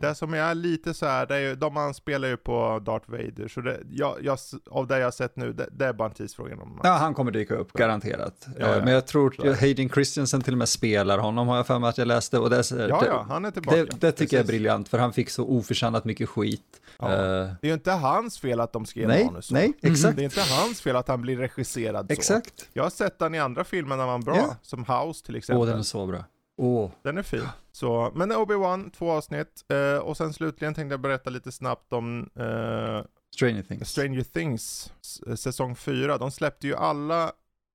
Det 0.00 0.14
som 0.14 0.34
är 0.34 0.54
lite 0.54 0.94
så 0.94 1.06
här, 1.06 1.26
det 1.26 1.34
är 1.34 1.40
ju, 1.40 1.54
de 1.54 1.76
anspelar 1.76 2.28
ju 2.28 2.36
på 2.36 2.82
Darth 2.86 3.10
Vader, 3.10 3.48
så 3.48 3.60
det, 3.60 3.80
jag, 3.90 4.16
jag, 4.22 4.38
av 4.70 4.86
det 4.86 4.98
jag 4.98 5.06
har 5.06 5.10
sett 5.10 5.36
nu, 5.36 5.52
det, 5.52 5.68
det 5.72 5.86
är 5.86 5.92
bara 5.92 6.08
en 6.08 6.14
tidsfråga. 6.14 6.54
Om 6.54 6.80
ja, 6.82 6.90
han 6.90 7.14
kommer 7.14 7.30
dyka 7.30 7.54
upp, 7.54 7.72
garanterat. 7.72 8.46
Ja, 8.58 8.74
ja. 8.74 8.84
Men 8.84 8.94
jag 8.94 9.06
tror 9.06 9.50
att 9.50 9.60
Hayden 9.60 9.88
Christensen 9.88 10.40
till 10.40 10.54
och 10.54 10.58
med 10.58 10.68
spelar 10.68 11.18
honom, 11.18 11.48
har 11.48 11.56
jag 11.56 11.66
för 11.66 11.78
mig 11.78 11.88
att 11.88 11.98
jag 11.98 12.08
läste. 12.08 12.38
Och 12.38 12.50
det, 12.50 12.70
ja, 12.70 13.02
ja, 13.06 13.26
han 13.28 13.44
är 13.44 13.50
tillbaka. 13.50 13.76
Det, 13.76 13.84
det 13.84 13.90
tycker 13.90 14.12
Precis. 14.12 14.32
jag 14.32 14.40
är 14.40 14.46
briljant, 14.46 14.88
för 14.88 14.98
han 14.98 15.12
fick 15.12 15.30
så 15.30 15.44
oförtjänat 15.44 16.04
mycket 16.04 16.28
skit. 16.28 16.80
Ja. 16.98 17.06
Uh, 17.06 17.12
det 17.60 17.66
är 17.66 17.68
ju 17.68 17.72
inte 17.72 17.92
hans 17.92 18.38
fel 18.38 18.60
att 18.60 18.72
de 18.72 18.86
skrev 18.86 19.08
nej, 19.08 19.24
manus 19.24 19.46
så. 19.46 19.54
Nej, 19.54 19.72
exakt. 19.82 20.04
Mm. 20.04 20.16
Det 20.16 20.22
är 20.22 20.24
inte 20.24 20.40
hans 20.40 20.80
fel 20.80 20.96
att 20.96 21.08
han 21.08 21.22
blir 21.22 21.36
regisserad 21.36 22.06
så. 22.06 22.12
Exakt. 22.12 22.68
Jag 22.72 22.82
har 22.82 22.90
sett 22.90 23.16
han 23.18 23.34
i 23.34 23.38
andra 23.38 23.64
filmer 23.64 23.96
när 23.96 24.06
han 24.06 24.24
var 24.24 24.32
bra, 24.34 24.56
som 24.62 24.84
House 24.84 25.26
till 25.26 25.36
exempel. 25.36 25.60
Åh, 25.60 25.66
den 25.66 25.78
är 25.78 25.82
så 25.82 26.06
bra. 26.06 26.24
Oh. 26.60 26.90
Den 27.02 27.18
är 27.18 27.22
fin. 27.22 27.48
Så, 27.72 28.12
men 28.14 28.32
Obi-Wan, 28.32 28.90
två 28.90 29.10
avsnitt. 29.10 29.64
Eh, 29.68 29.98
och 29.98 30.16
sen 30.16 30.32
slutligen 30.32 30.74
tänkte 30.74 30.92
jag 30.92 31.00
berätta 31.00 31.30
lite 31.30 31.52
snabbt 31.52 31.92
om 31.92 32.30
eh, 32.34 33.04
Stranger 33.34 33.62
Things. 33.62 33.88
Stranger 33.88 34.22
Things 34.22 34.92
säsong 35.36 35.76
4. 35.76 36.18
De 36.18 36.30
släppte 36.30 36.66
ju 36.66 36.74
alla, 36.74 37.32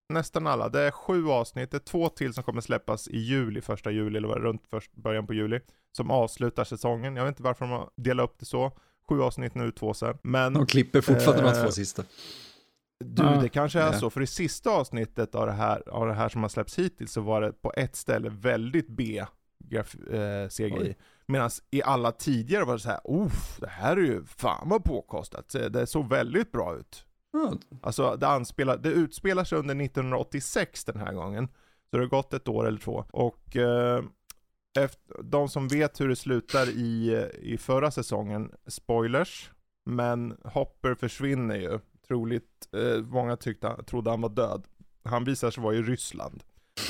nästan 0.10 0.48
alla. 0.48 0.70
Det 0.70 0.82
är 0.82 0.92
sju 0.92 1.28
avsnitt, 1.28 1.72
det 1.72 1.78
är 1.78 1.80
två 1.80 2.10
till 2.10 2.34
som 2.34 2.44
kommer 2.44 2.62
släppas 2.62 3.08
i 3.08 3.18
juli, 3.18 3.62
första 3.62 3.92
juli 3.92 4.18
eller 4.18 4.28
runt 4.28 4.64
först, 4.70 4.96
början 4.96 5.28
på 5.28 5.34
juli. 5.34 5.60
Som 5.92 6.12
avslutar 6.12 6.64
säsongen. 6.64 7.16
Jag 7.16 7.24
vet 7.24 7.32
inte 7.32 7.44
varför 7.44 7.66
de 7.66 7.72
har 7.72 7.90
delat 7.96 8.24
upp 8.24 8.40
det 8.40 8.46
så. 8.46 8.72
Sju 9.10 9.22
avsnitt 9.22 9.56
nu, 9.56 9.72
två 9.72 9.94
sen. 9.94 10.18
Men, 10.22 10.54
de 10.54 10.66
klipper 10.66 11.02
fortfarande 11.02 11.44
eh, 11.44 11.54
de 11.54 11.64
två 11.64 11.72
sista. 11.72 12.04
Du, 13.00 13.24
ah, 13.24 13.42
det 13.42 13.50
kanske 13.50 13.80
är 13.80 13.88
yeah. 13.88 14.00
så, 14.00 14.10
för 14.10 14.22
i 14.22 14.28
sista 14.28 14.70
avsnittet 14.70 15.36
av 15.36 15.48
det, 15.48 15.54
här, 15.54 15.90
av 15.90 16.08
det 16.08 16.14
här 16.14 16.30
som 16.30 16.42
har 16.42 16.50
släppts 16.50 16.80
hittills 16.80 17.12
så 17.12 17.22
var 17.22 17.42
det 17.42 17.52
på 17.52 17.74
ett 17.78 17.96
ställe 17.96 18.30
väldigt 18.30 18.88
B 18.88 19.20
eh, 19.72 20.48
CGI. 20.50 20.96
Medan 21.26 21.50
i 21.72 21.84
alla 21.84 22.12
tidigare 22.12 22.66
var 22.66 22.74
det 22.74 22.80
så 22.80 22.90
här, 22.90 23.00
Uff, 23.06 23.58
det 23.60 23.68
här 23.68 23.98
är 23.98 24.02
ju 24.02 24.26
fan 24.26 24.70
vad 24.70 24.84
påkostat, 24.84 25.50
det 25.50 25.88
såg 25.88 26.10
väldigt 26.10 26.52
bra 26.52 26.76
ut. 26.78 27.06
Mm. 27.34 27.60
Alltså 27.82 28.16
det, 28.16 28.28
anspelar, 28.28 28.78
det 28.78 28.90
utspelar 28.90 29.44
sig 29.44 29.58
under 29.58 29.86
1986 29.86 30.86
den 30.86 30.98
här 30.98 31.14
gången. 31.14 31.48
Så 31.90 31.98
det 31.98 32.04
har 32.04 32.08
gått 32.08 32.34
ett 32.34 32.48
år 32.48 32.68
eller 32.68 32.80
två. 32.80 33.06
Och 33.12 33.58
eh, 33.58 34.04
efter, 34.80 35.24
de 35.24 35.50
som 35.50 35.68
vet 35.68 36.02
hur 36.02 36.10
det 36.10 36.16
slutar 36.16 36.70
i, 36.70 37.26
i 37.42 37.58
förra 37.58 37.92
säsongen, 37.92 38.52
spoilers, 38.68 39.52
men 39.86 40.38
Hopper 40.44 40.96
försvinner 40.96 41.56
ju 41.56 41.80
troligt, 42.08 42.68
eh, 42.74 43.04
många 43.04 43.38
tyckte, 43.38 43.84
trodde 43.84 44.10
han 44.10 44.22
var 44.22 44.30
död. 44.30 44.68
Han 45.04 45.24
visar 45.24 45.52
sig 45.52 45.64
vara 45.64 45.76
i 45.76 45.82
Ryssland. 45.82 46.44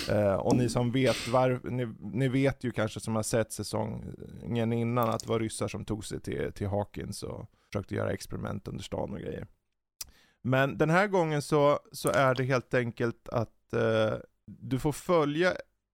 Eh, 0.09 0.33
och 0.33 0.55
ni 0.55 0.69
som 0.69 0.91
vet, 0.91 1.27
var, 1.27 1.59
ni, 1.63 1.87
ni, 1.99 2.27
vet 2.27 2.63
ju 2.63 2.71
kanske 2.71 2.99
som 2.99 3.15
har 3.15 3.23
sett 3.23 3.51
säsongen 3.51 4.73
innan 4.73 5.09
att 5.09 5.23
det 5.23 5.29
var 5.29 5.39
ryssar 5.39 5.67
som 5.67 5.85
tog 5.85 6.05
sig 6.05 6.19
till, 6.19 6.51
till 6.53 6.67
Hawkins 6.67 7.23
och 7.23 7.49
försökte 7.71 7.95
göra 7.95 8.11
experiment 8.11 8.67
under 8.67 8.83
stan 8.83 9.13
och 9.13 9.19
grejer. 9.19 9.47
Men 10.41 10.77
den 10.77 10.89
här 10.89 11.07
gången 11.07 11.41
så, 11.41 11.79
så 11.91 12.09
är 12.09 12.35
det 12.35 12.43
helt 12.43 12.73
enkelt 12.73 13.29
att 13.29 13.73
eh, 13.73 14.13
du 14.45 14.79
får 14.79 14.91
följa 14.91 15.53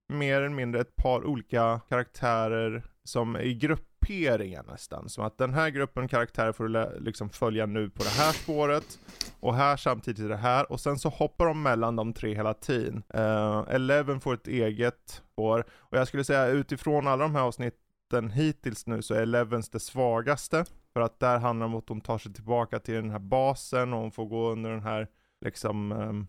mer 0.10 0.38
eller 0.38 0.56
mindre 0.56 0.81
ett 0.81 0.95
par 0.95 1.26
olika 1.26 1.81
karaktärer 1.89 2.85
som 3.03 3.35
är 3.35 3.41
i 3.41 3.53
grupp 3.53 3.90
grupperingar 4.01 4.63
nästan. 4.63 5.09
Som 5.09 5.23
att 5.23 5.37
den 5.37 5.53
här 5.53 5.69
gruppen 5.69 6.07
karaktärer 6.07 6.51
får 6.51 6.67
du 6.67 6.99
liksom 6.99 7.29
följa 7.29 7.65
nu 7.65 7.89
på 7.89 8.03
det 8.03 8.09
här 8.09 8.31
spåret, 8.31 8.99
och 9.39 9.55
här 9.55 9.77
samtidigt 9.77 10.29
det 10.29 10.35
här, 10.35 10.71
och 10.71 10.79
sen 10.79 10.99
så 10.99 11.09
hoppar 11.09 11.45
de 11.45 11.63
mellan 11.63 11.95
de 11.95 12.13
tre 12.13 12.35
hela 12.35 12.53
tiden. 12.53 13.03
Uh, 13.15 13.65
Eleven 13.69 14.19
får 14.19 14.33
ett 14.33 14.47
eget 14.47 15.21
spår, 15.33 15.65
och 15.71 15.97
jag 15.97 16.07
skulle 16.07 16.23
säga 16.23 16.47
utifrån 16.47 17.07
alla 17.07 17.23
de 17.23 17.35
här 17.35 17.43
avsnitten 17.43 18.29
hittills 18.33 18.87
nu 18.87 19.01
så 19.01 19.13
är 19.13 19.21
Elevens 19.21 19.69
det 19.69 19.79
svagaste. 19.79 20.65
För 20.93 21.01
att 21.01 21.19
där 21.19 21.39
handlar 21.39 21.67
det 21.67 21.73
om 21.73 21.79
att 21.79 21.89
hon 21.89 22.01
tar 22.01 22.17
sig 22.17 22.33
tillbaka 22.33 22.79
till 22.79 22.93
den 22.93 23.09
här 23.09 23.19
basen 23.19 23.93
och 23.93 23.99
hon 23.99 24.11
får 24.11 24.25
gå 24.25 24.51
under 24.51 24.69
den 24.69 24.83
här 24.83 25.07
liksom 25.41 25.91
um, 25.91 26.27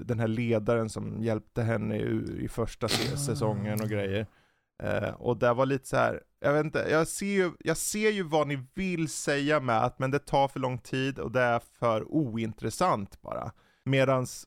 den 0.00 0.20
här 0.20 0.28
ledaren 0.28 0.88
som 0.88 1.22
hjälpte 1.22 1.62
henne 1.62 1.96
i, 1.96 2.44
i 2.44 2.48
första 2.48 2.88
säsongen 2.88 3.80
och 3.80 3.88
grejer. 3.88 4.26
Uh, 4.82 5.10
och 5.10 5.36
det 5.36 5.52
var 5.52 5.66
lite 5.66 5.88
så 5.88 5.96
här, 5.96 6.22
jag 6.40 6.52
vet 6.52 6.64
inte, 6.64 6.86
jag 6.90 7.08
ser, 7.08 7.26
ju, 7.26 7.52
jag 7.58 7.76
ser 7.76 8.10
ju 8.10 8.22
vad 8.22 8.46
ni 8.46 8.66
vill 8.74 9.08
säga 9.08 9.60
med 9.60 9.84
att 9.84 9.98
men 9.98 10.10
det 10.10 10.18
tar 10.18 10.48
för 10.48 10.60
lång 10.60 10.78
tid 10.78 11.18
och 11.18 11.32
det 11.32 11.40
är 11.40 11.60
för 11.78 12.12
ointressant 12.12 13.22
bara. 13.22 13.52
Medans 13.84 14.46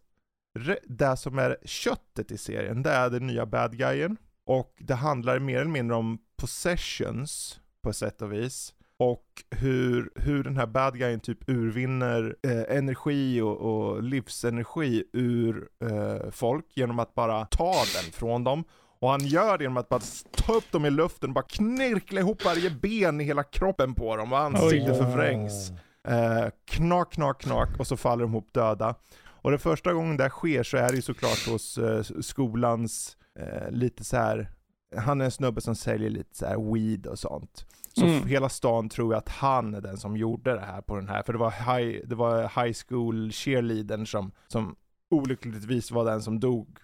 det 0.84 1.18
som 1.18 1.40
är 1.40 1.58
köttet 1.66 2.32
i 2.32 2.38
serien, 2.38 2.84
det 2.84 2.90
är 2.90 3.10
den 3.10 3.28
nya 3.28 3.46
bad 3.46 3.78
guyen. 3.78 4.18
Och 4.46 4.74
det 4.80 4.94
handlar 4.94 5.40
mer 5.40 5.60
eller 5.60 5.72
mindre 5.72 5.98
om 5.98 6.18
possessions 6.38 7.60
på 7.82 7.94
sätt 7.94 8.22
och 8.22 8.34
vis. 8.34 8.74
Och 8.98 9.44
hur, 9.50 10.12
hur 10.16 10.44
den 10.44 10.58
här 10.58 10.68
bad 10.68 10.98
guyen 10.98 11.20
typ 11.20 11.50
urvinner 11.50 12.36
eh, 12.44 12.78
energi 12.78 13.42
och, 13.42 13.58
och, 13.58 14.04
livsenergi 14.04 15.04
ur 15.14 15.70
eh, 15.82 16.30
folk 16.32 16.66
genom 16.74 17.00
att 17.00 17.16
bara 17.16 17.46
ta 17.46 17.74
den 17.74 18.12
från 18.12 18.44
dem 18.44 18.64
och 19.00 19.10
han 19.10 19.26
gör 19.26 19.58
det 19.58 19.64
genom 19.64 19.78
att 19.78 19.90
bara 19.90 20.02
ta 20.32 20.54
upp 20.54 20.72
dem 20.72 20.86
i 20.86 20.90
luften 20.90 21.30
och 21.30 21.34
bara 21.34 21.46
knirkla 21.46 22.20
ihop 22.20 22.46
varje 22.46 22.70
ben 22.70 23.22
i 23.22 23.24
hela 23.24 23.44
kroppen 23.44 23.94
på 23.96 24.16
dem 24.16 24.34
och 24.34 24.40
ansiktet 24.40 24.98
förvrängs. 24.98 25.72
Eh, 26.08 26.46
knak, 26.66 27.12
knak, 27.14 27.42
knak 27.42 27.70
och 27.80 27.88
så 27.88 27.98
faller 27.98 28.24
de 28.24 28.32
ihop 28.32 28.54
döda. 28.54 28.96
Och 29.26 29.52
den 29.52 29.60
första 29.60 29.94
gången 29.94 30.18
det 30.18 30.30
sker 30.30 30.64
så 30.64 30.78
är 30.78 30.90
det 30.90 30.96
ju 30.96 31.02
såklart 31.02 31.48
hos 31.48 31.78
eh, 31.78 32.02
skolans 32.22 33.18
eh, 33.40 33.72
lite 33.72 34.04
så 34.04 34.18
här. 34.18 34.52
han 34.98 35.22
är 35.22 35.26
en 35.26 35.32
snubbe 35.32 35.62
som 35.62 35.76
säljer 35.76 36.10
lite 36.10 36.36
så 36.38 36.46
här 36.46 36.74
weed 36.74 37.08
och 37.08 37.20
sånt. 37.20 37.66
Så 37.94 38.06
Mm. 38.06 38.28
hela 38.28 38.50
stan 38.50 38.90
tror 38.90 39.14
jag 39.14 39.18
att 39.18 39.30
han 39.30 39.74
är 39.74 39.82
den 39.82 39.98
som 39.98 40.18
gjorde 40.18 40.54
det 40.54 40.62
här 40.62 40.82
på 40.82 40.96
den 40.96 41.10
här, 41.10 41.24
för 41.24 41.34
det 41.34 41.40
var 41.40 41.52
high, 41.52 42.00
det 42.08 42.16
var 42.16 42.42
high 42.42 42.78
school 42.88 43.32
cheerleadern 43.32 44.06
som, 44.06 44.32
som 44.48 44.76
olyckligtvis 45.10 45.92
var 45.92 46.06
den 46.06 46.22
som 46.22 46.40
dog. 46.40 46.78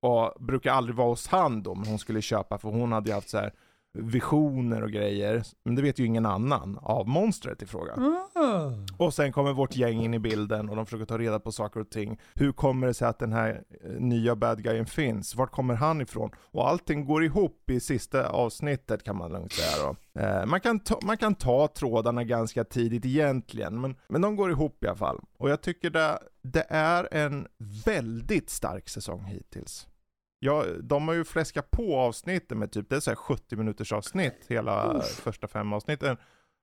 Och 0.00 0.34
brukar 0.40 0.72
aldrig 0.72 0.96
vara 0.96 1.08
hos 1.08 1.26
han 1.26 1.62
då, 1.62 1.74
men 1.74 1.86
hon 1.86 1.98
skulle 1.98 2.22
köpa, 2.22 2.58
för 2.58 2.68
hon 2.68 2.92
hade 2.92 3.10
ju 3.10 3.14
haft 3.14 3.28
så 3.28 3.38
här 3.38 3.52
visioner 3.92 4.82
och 4.82 4.90
grejer. 4.90 5.42
Men 5.64 5.74
det 5.74 5.82
vet 5.82 5.98
ju 5.98 6.06
ingen 6.06 6.26
annan 6.26 6.78
av 6.82 7.08
monstret 7.08 7.62
i 7.62 7.66
fråga. 7.66 7.92
Ah. 8.34 8.72
Och 8.96 9.14
sen 9.14 9.32
kommer 9.32 9.52
vårt 9.52 9.76
gäng 9.76 10.02
in 10.02 10.14
i 10.14 10.18
bilden 10.18 10.68
och 10.68 10.76
de 10.76 10.86
försöker 10.86 11.04
ta 11.04 11.18
reda 11.18 11.40
på 11.40 11.52
saker 11.52 11.80
och 11.80 11.90
ting. 11.90 12.20
Hur 12.34 12.52
kommer 12.52 12.86
det 12.86 12.94
sig 12.94 13.08
att 13.08 13.18
den 13.18 13.32
här 13.32 13.62
eh, 13.84 13.90
nya 13.90 14.36
bad 14.36 14.62
guyen 14.62 14.86
finns? 14.86 15.34
Vart 15.34 15.50
kommer 15.50 15.74
han 15.74 16.00
ifrån? 16.00 16.30
Och 16.36 16.68
allting 16.68 17.04
går 17.04 17.24
ihop 17.24 17.70
i 17.70 17.80
sista 17.80 18.28
avsnittet 18.28 19.02
kan 19.02 19.16
man 19.16 19.32
lugnt 19.32 19.52
säga 19.52 19.86
då. 19.86 20.20
Eh, 20.20 20.46
man, 20.46 20.60
kan 20.60 20.80
ta, 20.80 20.98
man 21.02 21.16
kan 21.16 21.34
ta 21.34 21.68
trådarna 21.68 22.24
ganska 22.24 22.64
tidigt 22.64 23.06
egentligen, 23.06 23.80
men, 23.80 23.96
men 24.08 24.20
de 24.20 24.36
går 24.36 24.50
ihop 24.50 24.84
i 24.84 24.86
alla 24.86 24.96
fall. 24.96 25.20
Och 25.38 25.50
jag 25.50 25.60
tycker 25.60 25.90
det, 25.90 26.18
det 26.42 26.66
är 26.68 27.08
en 27.14 27.46
väldigt 27.84 28.50
stark 28.50 28.88
säsong 28.88 29.24
hittills. 29.24 29.86
Ja, 30.42 30.64
de 30.82 31.08
har 31.08 31.14
ju 31.14 31.24
fläskat 31.24 31.70
på 31.70 31.98
avsnitten 31.98 32.58
med 32.58 32.72
typ, 32.72 32.88
det 32.88 32.96
är 32.96 33.00
så 33.00 33.10
här 33.10 33.16
70 33.16 33.56
minuters 33.56 33.92
avsnitt, 33.92 34.44
hela 34.48 35.00
första 35.02 35.48
fem 35.48 35.72
avsnitten. 35.72 36.16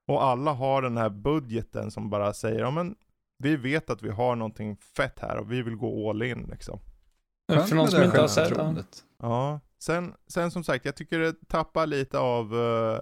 Och 0.08 0.24
alla 0.24 0.52
har 0.52 0.82
den 0.82 0.98
här 0.98 1.10
budgeten 1.10 1.91
som 1.91 2.10
bara 2.10 2.34
säger, 2.34 2.60
ja 2.60 2.72
men 2.72 2.95
vi 3.40 3.56
vet 3.56 3.90
att 3.90 4.04
vi 4.04 4.10
har 4.10 4.36
någonting 4.36 4.78
fett 4.78 5.20
här 5.20 5.38
och 5.38 5.52
vi 5.52 5.62
vill 5.62 5.76
gå 5.76 6.10
all 6.10 6.22
in 6.24 6.48
liksom. 6.52 6.80
För 7.68 7.76
någon 7.76 7.88
som 7.88 8.04
inte 8.04 8.22
har 8.22 8.28
sett 8.28 8.56
den. 8.56 8.76
den. 8.76 8.86
Ja, 9.20 9.60
sen, 9.80 10.14
sen 10.28 10.52
som 10.52 10.64
sagt, 10.64 10.86
jag 10.86 10.95
tycker 10.95 11.20
det 11.20 11.48
tappar 11.48 11.88
lite 11.88 12.20
av, 12.20 12.56
eh, 12.56 12.99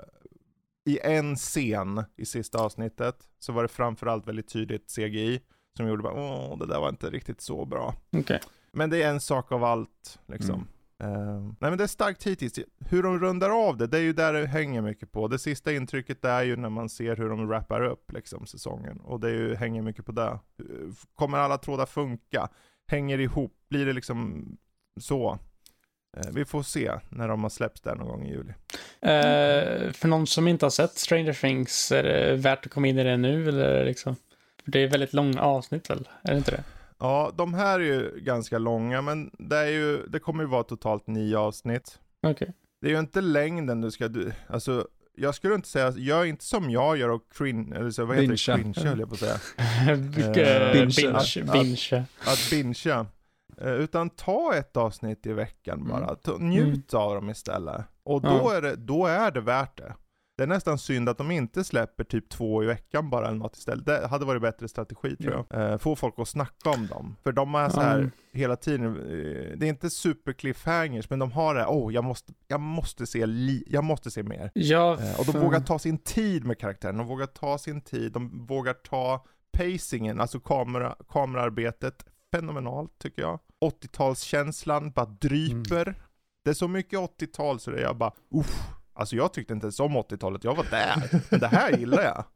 i 0.86 1.00
en 1.04 1.36
scen 1.36 2.04
i 2.16 2.26
sista 2.26 2.60
avsnittet, 2.60 3.16
så 3.40 3.52
var 3.54 3.62
det 3.62 3.68
framförallt 3.68 4.28
väldigt 4.28 4.48
tydligt 4.48 4.96
CGI, 4.96 5.42
som 5.78 5.88
gjorde 5.88 6.04
bara, 6.04 6.14
åh, 6.14 6.58
det 6.58 6.66
där 6.66 6.80
var 6.80 6.90
inte 6.90 7.10
riktigt 7.10 7.42
så 7.42 7.66
bra. 7.66 7.96
Okej. 8.18 8.42
Men 8.76 8.90
det 8.90 9.04
är 9.04 9.10
en 9.10 9.20
sak 9.20 9.52
av 9.52 9.64
allt, 9.64 10.20
liksom. 10.28 10.68
Eh, 11.00 11.40
nej 11.40 11.70
men 11.70 11.78
det 11.78 11.84
är 11.84 11.88
starkt 11.88 12.28
hittills. 12.28 12.60
Hur 12.90 13.04
de 13.04 13.20
rundar 13.20 13.68
av 13.68 13.78
det, 13.78 13.88
det 13.88 13.98
är 13.98 14.02
ju 14.02 14.14
där 14.14 14.34
det 14.34 14.48
hänger 14.48 14.82
mycket 14.82 15.12
på. 15.12 15.28
Det 15.28 15.40
sista 15.40 15.74
intrycket 15.74 16.26
är 16.26 16.44
ju 16.44 16.56
när 16.56 16.70
man 16.70 16.90
ser 16.90 17.16
hur 17.16 17.30
de 17.30 17.48
wrappar 17.48 17.86
upp 17.86 18.12
liksom 18.12 18.46
säsongen. 18.46 19.00
Och 19.00 19.20
det 19.20 19.28
är 19.28 19.34
ju, 19.34 19.56
hänger 19.56 19.82
mycket 19.82 20.06
på 20.06 20.12
det. 20.12 20.40
Kommer 21.16 21.38
alla 21.38 21.58
trådar 21.58 21.86
funka? 21.86 22.50
Hänger 22.88 23.20
ihop? 23.20 23.54
Blir 23.70 23.86
det 23.86 23.94
liksom 23.94 24.48
så? 25.00 25.40
Eh, 26.18 26.32
vi 26.34 26.46
får 26.46 26.64
se 26.64 26.92
när 27.10 27.28
de 27.28 27.44
har 27.44 27.50
släppts 27.50 27.82
där 27.82 27.96
någon 27.96 28.08
gång 28.08 28.26
i 28.26 28.30
juli. 28.30 28.54
Eh, 29.02 29.92
för 29.92 30.08
någon 30.08 30.28
som 30.28 30.48
inte 30.48 30.66
har 30.66 30.72
sett 30.72 30.98
Stranger 30.98 31.34
Things, 31.34 31.92
är 31.92 32.04
det 32.04 32.36
värt 32.36 32.66
att 32.66 32.72
komma 32.72 32.88
in 32.88 33.00
i 33.00 33.04
det 33.04 33.18
nu 33.18 33.50
eller 33.50 33.86
liksom? 33.86 34.16
För 34.64 34.72
det 34.72 34.80
är 34.80 34.88
väldigt 34.88 35.14
långa 35.14 35.42
avsnitt 35.42 35.90
väl? 35.90 36.08
Är 36.22 36.32
det 36.32 36.38
inte 36.38 36.52
det? 36.52 36.64
Ja, 37.00 37.32
de 37.38 37.54
här 37.54 37.80
är 37.80 37.84
ju 37.84 38.20
ganska 38.20 38.58
långa, 38.58 39.02
men 39.02 39.32
det, 39.40 39.58
är 39.58 39.68
ju, 39.68 40.08
det 40.08 40.20
kommer 40.20 40.44
ju 40.44 40.50
vara 40.50 40.64
totalt 40.64 41.08
nio 41.08 41.38
avsnitt. 41.38 42.00
Okej. 42.28 42.54
Det 42.82 42.88
är 42.88 42.92
ju 42.92 43.00
inte 43.00 43.22
längden 43.22 43.82
du 43.82 43.92
ska, 43.92 44.08
du, 44.08 44.32
alltså 44.48 44.88
jag 45.18 45.36
skulle 45.36 45.56
inte 45.56 45.68
säga, 45.68 45.94
gör 45.98 46.26
inte 46.26 46.44
som 46.46 46.70
jag 46.70 46.98
gör 46.98 47.10
och 47.10 47.22
cringe, 47.34 47.76
eller 47.76 47.92
så, 47.92 48.06
vad 48.06 48.16
heter 48.18 48.28
Bingea. 48.28 48.58
det? 48.58 48.64
Cringe 48.74 48.90
höll 48.90 49.00
jag 49.00 49.10
på 49.10 49.14
att 49.14 49.20
säga. 49.20 49.40
Vilka- 49.96 50.74
binge. 50.74 51.52
binge. 51.54 51.54
binge. 51.54 52.06
Att 52.26 52.50
bingea. 52.52 53.06
Eh, 53.62 53.72
Utan 53.74 54.10
ta 54.10 54.56
ett 54.56 54.78
avsnitt 54.78 55.26
i 55.26 55.34
veckan 55.34 55.80
Mm. 55.80 55.92
bara. 55.92 56.16
Ta, 56.16 56.38
njut 56.38 56.94
av 56.94 57.16
dem 57.16 57.30
istället. 57.30 57.82
Och 58.04 58.22
då, 58.22 58.28
Ja. 58.28 58.56
är 58.56 58.62
det, 58.62 58.76
då 58.76 59.06
är 59.06 59.32
det 59.32 59.42
värt 59.42 59.78
det. 59.78 59.94
Det 60.38 60.44
är 60.44 60.48
nästan 60.48 60.78
synd 60.78 61.10
att 61.10 61.18
de 61.18 61.32
inte 61.32 61.64
släpper 61.64 62.04
typ 62.04 62.30
två 62.30 62.64
i 62.64 62.66
veckan 62.66 63.10
bara 63.10 63.28
eller 63.28 63.38
något 63.38 63.56
istället. 63.58 63.86
Det 63.86 64.08
hade 64.08 64.26
varit 64.26 64.42
bättre 64.42 64.68
strategi 64.68 65.16
tror 65.16 65.46
jag. 65.50 65.72
Eh, 65.72 65.78
få 65.78 65.96
folk 65.96 66.14
att 66.18 66.28
snacka 66.28 66.70
om 66.70 66.88
dem. 66.88 67.16
För 67.24 67.32
de 67.32 67.56
är 67.56 67.70
så 67.70 67.82
här 67.82 67.98
Mm. 67.98 68.12
hela 68.34 68.56
tiden, 68.56 68.86
eh, 68.86 69.58
det 69.58 69.66
är 69.66 69.70
inte 69.70 69.90
super 69.90 70.34
cliffhangers 70.34 71.10
men 71.10 71.20
de 71.20 71.32
har 71.32 71.54
det 71.56 71.60
här, 71.62 71.68
oh 71.70 71.94
jag 71.94 72.04
måste, 72.04 72.34
jag 72.48 72.60
måste 72.60 73.06
se, 73.08 73.26
li, 73.26 73.64
jag 73.68 73.84
måste 73.84 74.12
se 74.12 74.24
mer. 74.24 74.52
Ja, 74.54 74.98
Eh, 75.02 75.20
och 75.20 75.26
de 75.26 75.40
vågar 75.40 75.60
ta 75.60 75.80
sin 75.80 75.98
tid 75.98 76.46
med 76.46 76.60
karaktären, 76.60 76.98
de 76.98 77.08
vågar 77.08 77.26
ta 77.28 77.58
sin 77.58 77.82
tid, 77.82 78.12
de 78.12 78.46
vågar 78.46 78.74
ta 78.74 79.26
pacingen, 79.58 80.22
alltså 80.22 80.40
kamera, 80.40 80.96
kameraarbetet, 81.10 82.06
fenomenalt 82.34 82.92
tycker 83.00 83.22
jag. 83.22 83.40
80-talskänslan 83.66 84.94
bara 84.94 85.06
dryper. 85.06 85.96
Det 86.44 86.50
är 86.50 86.54
så 86.54 86.68
mycket 86.68 87.00
80-tal 87.00 87.60
så 87.60 87.72
det 87.72 87.78
är 87.78 87.82
jag 87.82 87.98
bara, 87.98 88.12
uff. 88.34 88.68
Alltså 88.96 89.16
jag 89.16 89.34
tyckte 89.34 89.54
inte 89.54 89.66
ens 89.66 89.80
om 89.80 89.98
80-talet, 89.98 90.44
jag 90.44 90.56
var 90.56 90.66
där. 90.72 91.22
Men 91.30 91.40
det 91.40 91.48
här 91.48 91.78
gillar 91.78 92.04
jag. 92.04 92.24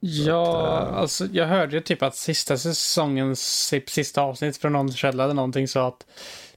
Ja, 0.00 0.76
att, 0.78 0.88
eh, 0.88 0.94
alltså 0.98 1.26
jag 1.32 1.46
hörde 1.46 1.76
ju 1.76 1.80
typ 1.82 2.02
att 2.02 2.16
sista 2.16 2.56
säsongens 2.58 3.70
typ, 3.70 3.90
sista 3.90 4.22
avsnitt 4.22 4.56
från 4.56 4.72
någon 4.72 4.92
källa 4.92 5.24
eller 5.24 5.34
någonting 5.34 5.68
sa 5.68 5.88
att 5.88 6.06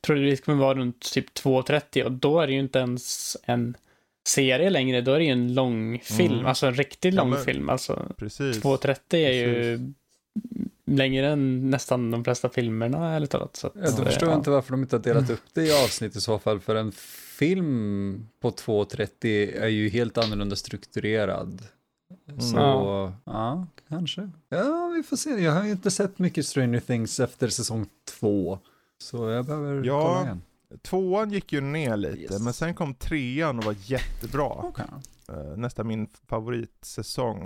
trodde 0.01 0.22
det 0.30 0.45
kommer 0.45 0.57
vara 0.57 0.77
runt 0.77 1.11
typ 1.13 1.38
2.30 1.38 2.03
och 2.03 2.11
då 2.11 2.39
är 2.39 2.47
det 2.47 2.53
ju 2.53 2.59
inte 2.59 2.80
ens 2.80 3.38
en 3.43 3.77
serie 4.27 4.69
längre, 4.69 5.01
då 5.01 5.11
är 5.11 5.19
det 5.19 5.26
ju 5.26 5.31
en 5.31 5.53
lång 5.53 5.99
film, 5.99 6.34
Mm. 6.34 6.45
alltså 6.45 6.67
en 6.67 6.73
riktigt 6.76 7.13
Ja, 7.13 7.22
lång 7.22 7.30
men- 7.30 7.43
film. 7.43 7.69
Alltså 7.69 8.13
Precis. 8.17 8.61
2.30 8.63 8.97
är 9.15 9.31
ju 9.31 9.80
längre 10.88 11.27
än 11.30 11.69
nästan 11.69 12.11
de 12.11 12.23
flesta 12.23 12.49
filmerna 12.49 13.13
ärligt 13.15 13.31
talat. 13.31 13.55
Så 13.55 13.67
att, 13.67 13.73
Ja, 13.76 13.81
då 13.97 14.01
eh, 14.01 14.05
förstår 14.07 14.27
ja. 14.27 14.34
jag 14.34 14.39
inte 14.39 14.49
varför 14.49 14.72
de 14.72 14.81
inte 14.81 14.95
har 14.95 15.03
delat 15.03 15.30
upp 15.30 15.43
det 15.53 15.61
i 15.63 15.84
avsnitt 15.84 16.15
i 16.15 16.22
så 16.22 16.39
fall, 16.39 16.59
för 16.59 16.76
en 16.76 16.91
film 17.40 18.28
på 18.41 18.52
2.30 18.52 19.60
är 19.62 19.68
ju 19.68 19.90
helt 19.90 20.18
annorlunda 20.18 20.56
strukturerad. 20.56 21.62
Så, 22.40 22.56
Ja. 22.57 23.14
ja. 23.26 23.68
kanske. 23.90 24.30
Ja, 24.49 24.91
vi 24.95 25.03
får 25.03 25.18
se. 25.18 25.30
Jag 25.30 25.52
har 25.52 25.64
ju 25.64 25.72
inte 25.72 25.91
sett 25.91 26.20
mycket 26.20 26.45
Stranger 26.45 26.80
Things 26.80 27.20
efter 27.20 27.48
säsong 27.48 27.86
två. 28.20 28.60
Så 28.98 29.30
jag 29.30 29.45
behöver 29.45 29.84
Ja. 29.84 30.02
kolla 30.07 30.24
igen. 30.24 30.41
Tvåan 30.82 31.32
gick 31.32 31.53
ju 31.53 31.62
ner 31.62 31.98
lite, 31.98 32.34
Yes. 32.34 32.41
men 32.41 32.53
sen 32.53 32.74
kom 32.74 32.94
trean 32.94 33.57
och 33.60 33.64
var 33.66 33.76
jättebra. 33.80 34.45
Okej. 34.49 34.86
Eh, 35.30 35.57
nästan 35.57 35.88
min 35.88 36.07
favoritsäsong. 36.28 37.45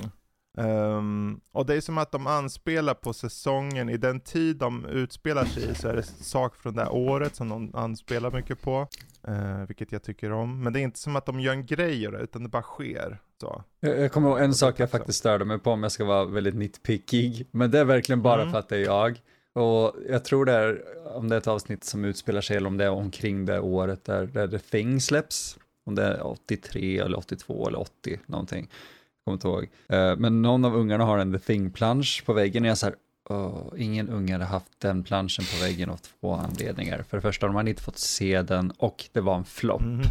Ehm, 0.57 1.40
och 1.52 1.66
det 1.66 1.76
är 1.76 1.82
som 1.82 1.98
att 1.98 2.11
de 2.11 2.28
anspelar 2.28 2.94
på 2.94 3.14
säsongen, 3.14 3.90
i 3.90 3.98
den 3.98 4.20
tid 4.20 4.57
de 4.57 4.86
utspelar 4.86 5.45
sig 5.45 5.70
i 5.72 5.76
så 5.76 5.88
är 5.88 5.95
det 5.95 6.03
saker 6.03 6.60
från 6.60 6.76
det 6.76 6.84
här 6.84 6.94
året 6.94 7.36
som 7.36 7.49
de 7.49 7.76
anspelar 7.76 8.32
mycket 8.32 8.61
på. 8.61 8.88
Eh, 9.27 9.65
vilket 9.67 9.91
jag 9.91 10.03
tycker 10.03 10.31
om. 10.31 10.63
Men 10.63 10.73
det 10.73 10.79
är 10.79 10.81
inte 10.81 10.99
som 10.99 11.15
att 11.15 11.25
de 11.25 11.39
gör 11.39 11.53
en 11.53 11.65
grej 11.65 12.07
av 12.07 12.13
det, 12.13 12.19
utan 12.19 12.43
det 12.43 12.49
bara 12.49 12.61
sker. 12.63 13.17
Så. 13.41 13.63
Jag, 13.79 13.99
jag 13.99 14.11
kommer 14.11 14.29
ihåg 14.29 14.39
en 14.39 14.53
sak 14.53 14.79
jag 14.79 14.91
faktiskt 14.91 15.19
störde 15.19 15.45
mig 15.45 15.59
på 15.59 15.71
om 15.71 15.83
jag 15.83 15.91
ska 15.91 16.05
vara 16.05 16.25
väldigt 16.25 16.55
nitpickig. 16.55 17.47
Men 17.51 17.71
det 17.71 17.79
är 17.79 17.85
verkligen 17.85 18.21
bara 18.21 18.41
Mm. 18.41 18.51
för 18.51 18.59
att 18.59 18.69
det 18.69 18.77
är 18.77 18.85
jag. 18.85 19.21
Och 19.53 19.95
jag 20.09 20.25
tror 20.25 20.45
det 20.45 20.53
är, 20.53 20.81
om 21.15 21.29
det 21.29 21.35
är 21.35 21.37
ett 21.39 21.47
avsnitt 21.47 21.83
som 21.83 22.05
utspelar 22.05 22.41
sig 22.41 22.57
eller 22.57 22.67
om 22.67 22.77
det 22.77 22.85
är 22.85 22.89
omkring 22.91 23.45
det 23.45 23.59
året 23.59 24.05
där, 24.05 24.25
där 24.25 24.47
The 24.47 24.59
Thing 24.59 25.01
släpps. 25.01 25.57
Om 25.85 25.95
det 25.95 26.03
är 26.03 26.27
83 26.27 26.97
eller 26.99 27.17
82 27.17 27.67
eller 27.67 27.79
80 27.79 28.19
någonting. 28.25 28.69
Jag 28.69 29.23
kommer 29.25 29.35
inte 29.35 29.47
ihåg. 29.47 29.69
Eh, 29.87 30.17
Men 30.17 30.41
någon 30.41 30.65
av 30.65 30.75
ungarna 30.75 31.05
har 31.05 31.17
en 31.17 31.33
The 31.33 31.39
Thing-plansch 31.39 32.23
på 32.25 32.33
väggen 32.33 32.63
och 32.63 32.67
jag 32.67 32.71
är 32.71 32.75
så 32.75 32.85
här, 32.85 32.95
"Åh, 33.30 33.73
ingen 33.77 34.10
unge 34.10 34.34
hade 34.34 34.45
haft 34.45 34.80
den 34.80 35.03
planschen 35.03 35.45
på 35.45 35.65
väggen 35.65 35.89
av 35.89 35.97
två 35.97 36.34
anledningar. 36.34 37.03
För 37.10 37.18
det 37.18 37.22
första, 37.22 37.45
de 37.47 37.56
hade 37.56 37.69
inte 37.69 37.84
fått 37.84 37.97
se 37.97 38.41
den 38.41 38.72
och 38.72 39.10
det 39.14 39.22
var 39.22 39.35
en 39.35 39.45
flopp. 39.45 39.81
Mhm. 39.81 40.03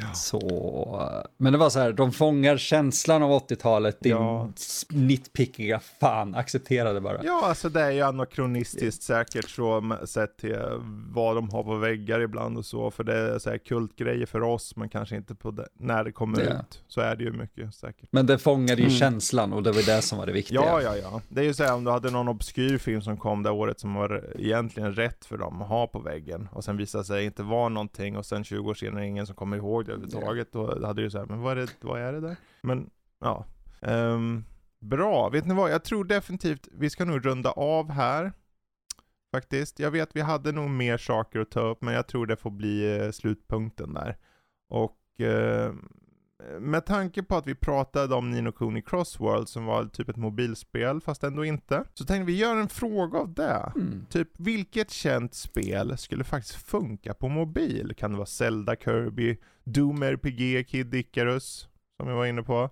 Mhm. 0.00 0.14
Så, 0.14 0.40
men 1.36 1.52
det 1.52 1.58
var 1.58 1.70
så 1.70 1.78
här, 1.78 1.92
de 1.92 2.12
fångar 2.12 2.56
känslan 2.56 3.22
av 3.22 3.30
80-talet, 3.30 4.00
din 4.00 4.10
Ja. 4.12 4.48
nitpickiga 4.90 5.80
fan, 6.00 6.34
acceptera 6.34 6.92
det 6.92 7.00
bara. 7.00 7.20
Ja, 7.24 7.46
alltså 7.48 7.68
det 7.68 7.80
är 7.80 7.90
ju 7.90 8.02
anakronistiskt 8.02 9.02
säkert 9.02 9.48
så 9.50 9.96
sett 10.04 10.36
till 10.38 10.56
vad 11.14 11.36
de 11.36 11.50
har 11.50 11.62
på 11.62 11.76
väggar 11.76 12.20
ibland 12.20 12.58
och 12.58 12.64
så. 12.66 12.90
För 12.90 13.04
det 13.04 13.14
är 13.34 13.38
så 13.38 13.50
här 13.50 13.58
kultgrejer 13.58 14.26
för 14.26 14.42
oss, 14.42 14.76
men 14.76 14.88
kanske 14.88 15.16
inte 15.16 15.34
på 15.34 15.50
det, 15.50 15.66
när 15.78 16.04
det 16.04 16.12
kommer 16.12 16.40
Ja. 16.40 16.46
ut. 16.60 16.82
Så 16.88 17.00
är 17.00 17.16
det 17.16 17.24
ju 17.24 17.32
mycket 17.32 17.74
säkert. 17.74 18.08
Men 18.12 18.26
det 18.26 18.38
fångade 18.38 18.80
ju 18.82 18.86
Mm. 18.86 18.98
känslan 18.98 19.52
och 19.52 19.62
det 19.62 19.72
var 19.72 19.82
det 19.96 20.02
som 20.02 20.18
var 20.18 20.26
det 20.26 20.32
viktiga. 20.32 20.60
Ja, 20.64 20.82
ja, 20.82 20.96
ja. 20.96 21.20
Det 21.28 21.40
är 21.40 21.44
ju 21.44 21.54
så 21.54 21.64
här 21.64 21.74
om 21.74 21.84
du 21.84 21.90
hade 21.90 22.10
någon 22.10 22.28
obskyr 22.28 22.78
film 22.78 23.02
som 23.02 23.16
kom 23.16 23.42
det 23.42 23.50
året 23.50 23.80
som 23.80 23.94
var 23.94 24.24
egentligen 24.38 24.94
rätt 24.94 25.24
för 25.24 25.36
dem 25.38 25.62
att 25.62 25.68
ha 25.68 25.86
på 25.86 25.98
väggen 25.98 26.48
och 26.52 26.64
sen 26.64 26.76
visade 26.76 27.04
sig 27.04 27.24
inte 27.24 27.42
vara 27.42 27.68
någonting 27.68 28.16
och 28.16 28.26
sen 28.26 28.44
20 28.44 28.70
år 28.70 28.74
senare 28.74 29.04
är 29.04 29.08
ingen 29.08 29.26
som 29.26 29.34
kommer 29.34 29.56
ihåg 29.56 29.85
det 29.86 29.92
överhuvudtaget. 29.92 30.52
Då 30.52 30.86
hade 30.86 31.02
du 31.02 31.10
så 31.10 31.18
här, 31.18 31.26
men 31.26 31.40
vad 31.40 31.52
är 31.52 31.56
det, 31.56 31.72
vad 31.80 32.00
är 32.00 32.12
det 32.12 32.20
där? 32.20 32.36
Men, 32.60 32.90
ja. 33.20 33.46
Ehm, 33.80 34.44
bra, 34.78 35.28
vet 35.28 35.46
ni 35.46 35.54
vad? 35.54 35.70
Jag 35.70 35.84
tror 35.84 36.04
definitivt 36.04 36.68
vi 36.72 36.90
ska 36.90 37.04
nog 37.04 37.26
runda 37.26 37.50
av 37.50 37.90
här. 37.90 38.32
Faktiskt. 39.34 39.78
Jag 39.78 39.90
vet 39.90 40.16
vi 40.16 40.20
hade 40.20 40.52
nog 40.52 40.70
mer 40.70 40.98
saker 40.98 41.40
att 41.40 41.50
ta 41.50 41.60
upp, 41.60 41.82
men 41.82 41.94
jag 41.94 42.06
tror 42.06 42.26
det 42.26 42.36
får 42.36 42.50
bli 42.50 42.96
eh, 42.96 43.10
slutpunkten 43.10 43.94
där. 43.94 44.16
Och 44.68 45.20
eh, 45.20 45.72
med 46.60 46.86
tanke 46.86 47.22
på 47.22 47.36
att 47.36 47.46
vi 47.46 47.54
pratade 47.54 48.14
om 48.14 48.30
Nino 48.30 48.52
Kuni 48.52 48.82
Crossworld 48.82 49.48
som 49.48 49.64
var 49.64 49.84
typ 49.84 50.08
ett 50.08 50.16
mobilspel 50.16 51.00
fast 51.00 51.24
ändå 51.24 51.44
inte. 51.44 51.84
Så 51.94 52.04
tänkte 52.04 52.26
vi 52.26 52.36
göra 52.38 52.60
en 52.60 52.68
fråga 52.68 53.18
av 53.18 53.34
det. 53.34 53.72
Mm. 53.76 54.06
Typ 54.10 54.28
vilket 54.38 54.90
känt 54.90 55.34
spel 55.34 55.98
skulle 55.98 56.24
faktiskt 56.24 56.54
funka 56.54 57.14
på 57.14 57.28
mobil? 57.28 57.94
Kan 57.96 58.10
det 58.10 58.16
vara 58.16 58.26
Zelda, 58.26 58.76
Kirby, 58.76 59.36
Doom 59.64 60.02
RPG, 60.02 60.68
Kid 60.68 60.94
Icarus 60.94 61.68
som 61.96 62.08
jag 62.08 62.16
var 62.16 62.26
inne 62.26 62.42
på. 62.42 62.70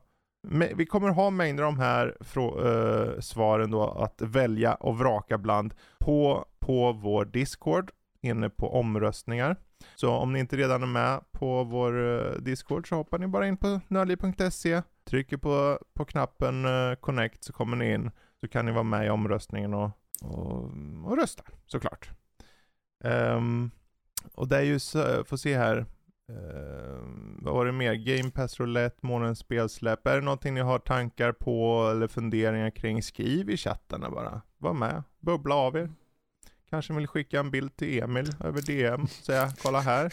Men 0.48 0.76
vi 0.76 0.86
kommer 0.86 1.08
ha 1.08 1.30
mängder 1.30 1.62
av 1.64 1.72
de 1.72 1.80
här 1.80 2.16
uh, 2.36 3.20
svaren 3.20 3.70
då 3.70 3.90
att 3.90 4.22
välja 4.22 4.74
och 4.74 4.98
vraka 4.98 5.38
bland 5.38 5.74
på, 5.98 6.44
på 6.58 6.92
vår 6.92 7.24
Discord 7.24 7.90
inne 8.20 8.50
på 8.50 8.74
omröstningar. 8.74 9.56
Så 9.94 10.10
om 10.10 10.32
ni 10.32 10.38
inte 10.38 10.56
redan 10.56 10.82
är 10.82 10.86
med 10.86 11.20
på 11.32 11.64
vår 11.64 12.18
eh, 12.18 12.32
Discord 12.32 12.88
så 12.88 12.96
hoppar 12.96 13.18
ni 13.18 13.26
bara 13.26 13.46
in 13.46 13.56
på 13.56 13.80
nördliv.se, 13.88 14.82
trycker 15.04 15.36
på, 15.36 15.78
på 15.94 16.04
knappen 16.04 16.64
eh, 16.64 16.94
connect 16.94 17.44
så 17.44 17.52
kommer 17.52 17.76
ni 17.76 17.92
in. 17.92 18.10
Så 18.40 18.48
kan 18.48 18.66
ni 18.66 18.72
vara 18.72 18.82
med 18.82 19.06
i 19.06 19.10
omröstningen 19.10 19.74
och, 19.74 19.90
och, 20.22 20.70
och 21.04 21.16
rösta 21.16 21.42
såklart. 21.66 22.10
Um, 23.04 23.70
och 24.34 24.48
det 24.48 24.56
är 24.56 24.62
ju 24.62 24.78
så, 24.78 25.24
får 25.24 25.36
se 25.36 25.56
här, 25.56 25.86
Uh, 26.30 27.04
vad 27.38 27.54
var 27.54 27.66
det 27.66 27.72
mer? 27.72 27.94
Game 27.94 28.30
Pass 28.30 28.60
Roulette, 28.60 29.06
månens 29.06 29.38
spelsläpp. 29.38 30.06
Är 30.06 30.14
det 30.14 30.20
någonting 30.20 30.54
ni 30.54 30.60
har 30.60 30.78
tankar 30.78 31.32
på 31.32 31.88
eller 31.90 32.08
funderingar 32.08 32.70
kring? 32.70 33.02
Skriv 33.02 33.50
i 33.50 33.56
chattarna 33.56 34.10
bara. 34.10 34.42
Var 34.58 34.72
med, 34.72 35.02
bubbla 35.20 35.54
av 35.54 35.76
er. 35.76 35.90
Kanske 36.74 36.92
vill 36.92 37.06
skicka 37.06 37.40
en 37.40 37.50
bild 37.50 37.76
till 37.76 38.02
Emil 38.02 38.34
över 38.40 38.62
DM, 38.62 39.06
säga 39.06 39.52
kolla 39.62 39.80
här. 39.80 40.12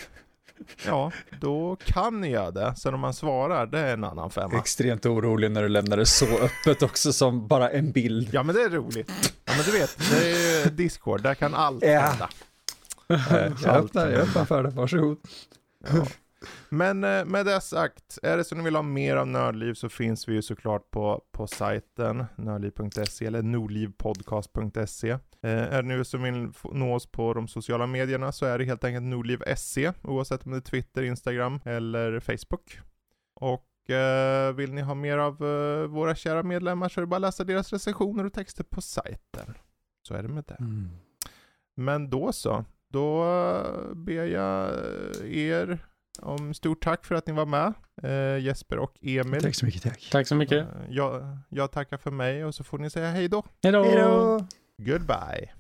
Ja, 0.86 1.12
då 1.40 1.78
kan 1.86 2.24
göra 2.24 2.52
det. 2.52 2.76
Sen 2.76 2.94
om 2.94 3.00
man 3.00 3.14
svarar, 3.14 3.66
det 3.66 3.80
är 3.80 3.94
en 3.94 4.04
annan 4.04 4.32
femma. 4.32 4.60
Extremt 4.60 5.06
orolig 5.06 5.52
när 5.52 5.64
du 5.64 5.70
lämnar 5.70 5.98
det 5.98 6.06
så 6.06 6.26
öppet 6.26 6.84
också 6.84 7.14
som 7.14 7.48
bara 7.48 7.70
en 7.70 7.92
bild. 7.92 8.30
Ja 8.32 8.44
men 8.44 8.56
det 8.56 8.62
är 8.62 8.70
roligt. 8.70 9.12
Ja 9.46 9.54
men 9.56 9.66
du 9.66 9.72
vet, 9.72 9.98
det 10.12 10.32
är 10.32 10.70
Discord, 10.70 11.22
där 11.22 11.36
kan 11.36 11.56
allt 11.56 11.84
ja. 11.84 12.00
hända. 12.00 12.30
Jag 13.64 13.76
öppnar, 13.76 14.10
jag 14.10 14.22
öppnar 14.22 14.46
för 14.46 14.64
det, 14.64 14.70
varsågod. 14.70 15.18
Ja. 15.88 16.06
Men 16.70 17.04
eh, 17.04 17.26
med 17.26 17.46
det 17.46 17.62
sagt, 17.62 18.20
är 18.24 18.38
det 18.38 18.44
så 18.44 18.56
ni 18.56 18.64
vill 18.64 18.76
ha 18.76 18.82
mer 18.82 19.16
av 19.16 19.28
Nördliv 19.28 19.74
så 19.74 19.90
finns 19.90 20.28
vi 20.28 20.34
ju 20.34 20.42
såklart 20.42 20.92
på, 20.92 21.22
på 21.32 21.48
sajten 21.48 22.26
nördliv.se 22.36 23.26
eller 23.26 23.42
nordlivpodcast.se. 23.42 25.18
Eh, 25.44 25.74
är 25.74 25.82
det 25.82 25.88
nu 25.88 26.04
som 26.04 26.24
vill 26.24 26.52
nå 26.72 26.96
oss 26.96 27.12
på 27.12 27.34
de 27.34 27.48
sociala 27.48 27.88
medierna 27.88 28.32
så 28.32 28.46
är 28.46 28.60
det 28.60 28.66
helt 28.66 28.84
enkelt 28.84 29.06
nordliv.se 29.06 29.92
oavsett 30.02 30.46
om 30.46 30.52
det 30.52 30.58
är 30.58 30.62
Twitter, 30.62 31.04
Instagram 31.04 31.60
eller 31.66 32.20
Facebook. 32.20 32.80
Och 33.34 33.90
eh, 33.90 34.54
vill 34.54 34.74
ni 34.74 34.82
ha 34.82 34.94
mer 34.94 35.18
av 35.18 35.34
eh, 35.46 35.88
våra 35.88 36.16
kära 36.16 36.44
medlemmar 36.44 36.90
så 36.90 37.00
är 37.00 37.02
det 37.02 37.08
bara 37.08 37.16
att 37.16 37.22
läsa 37.22 37.44
deras 37.44 37.74
recensioner 37.74 38.26
och 38.26 38.34
texter 38.34 38.64
på 38.64 38.82
sajten. 38.82 39.54
Så 40.02 40.14
är 40.14 40.24
det 40.24 40.30
med 40.30 40.44
det. 40.48 40.58
Mm. 40.60 40.90
Men 41.76 42.10
då 42.10 42.32
så. 42.32 42.66
Då 42.90 43.24
ber 43.96 44.26
jag 44.26 44.70
er 45.26 45.80
om 46.20 46.54
stort 46.54 46.84
tack 46.84 47.06
för 47.06 47.16
att 47.16 47.28
ni 47.28 47.34
var 47.34 47.46
med, 47.46 47.74
eh, 48.04 48.44
Jesper 48.44 48.78
och 48.78 48.98
Emil. 49.02 49.42
Tack 49.42 49.56
så 49.56 49.66
mycket, 49.66 49.84
tack. 49.84 50.10
Tack 50.12 50.28
så 50.28 50.36
mycket. 50.36 50.68
jag, 50.90 51.38
jag 51.50 51.72
tackar 51.72 51.98
för 51.98 52.12
mig 52.12 52.46
och 52.46 52.56
så 52.56 52.64
får 52.64 52.78
ni 52.78 52.90
säga 52.90 53.12
hej 53.12 53.28
då. 53.28 53.44
Hej 53.64 53.72
då. 53.72 54.48
Goodbye. 54.84 55.52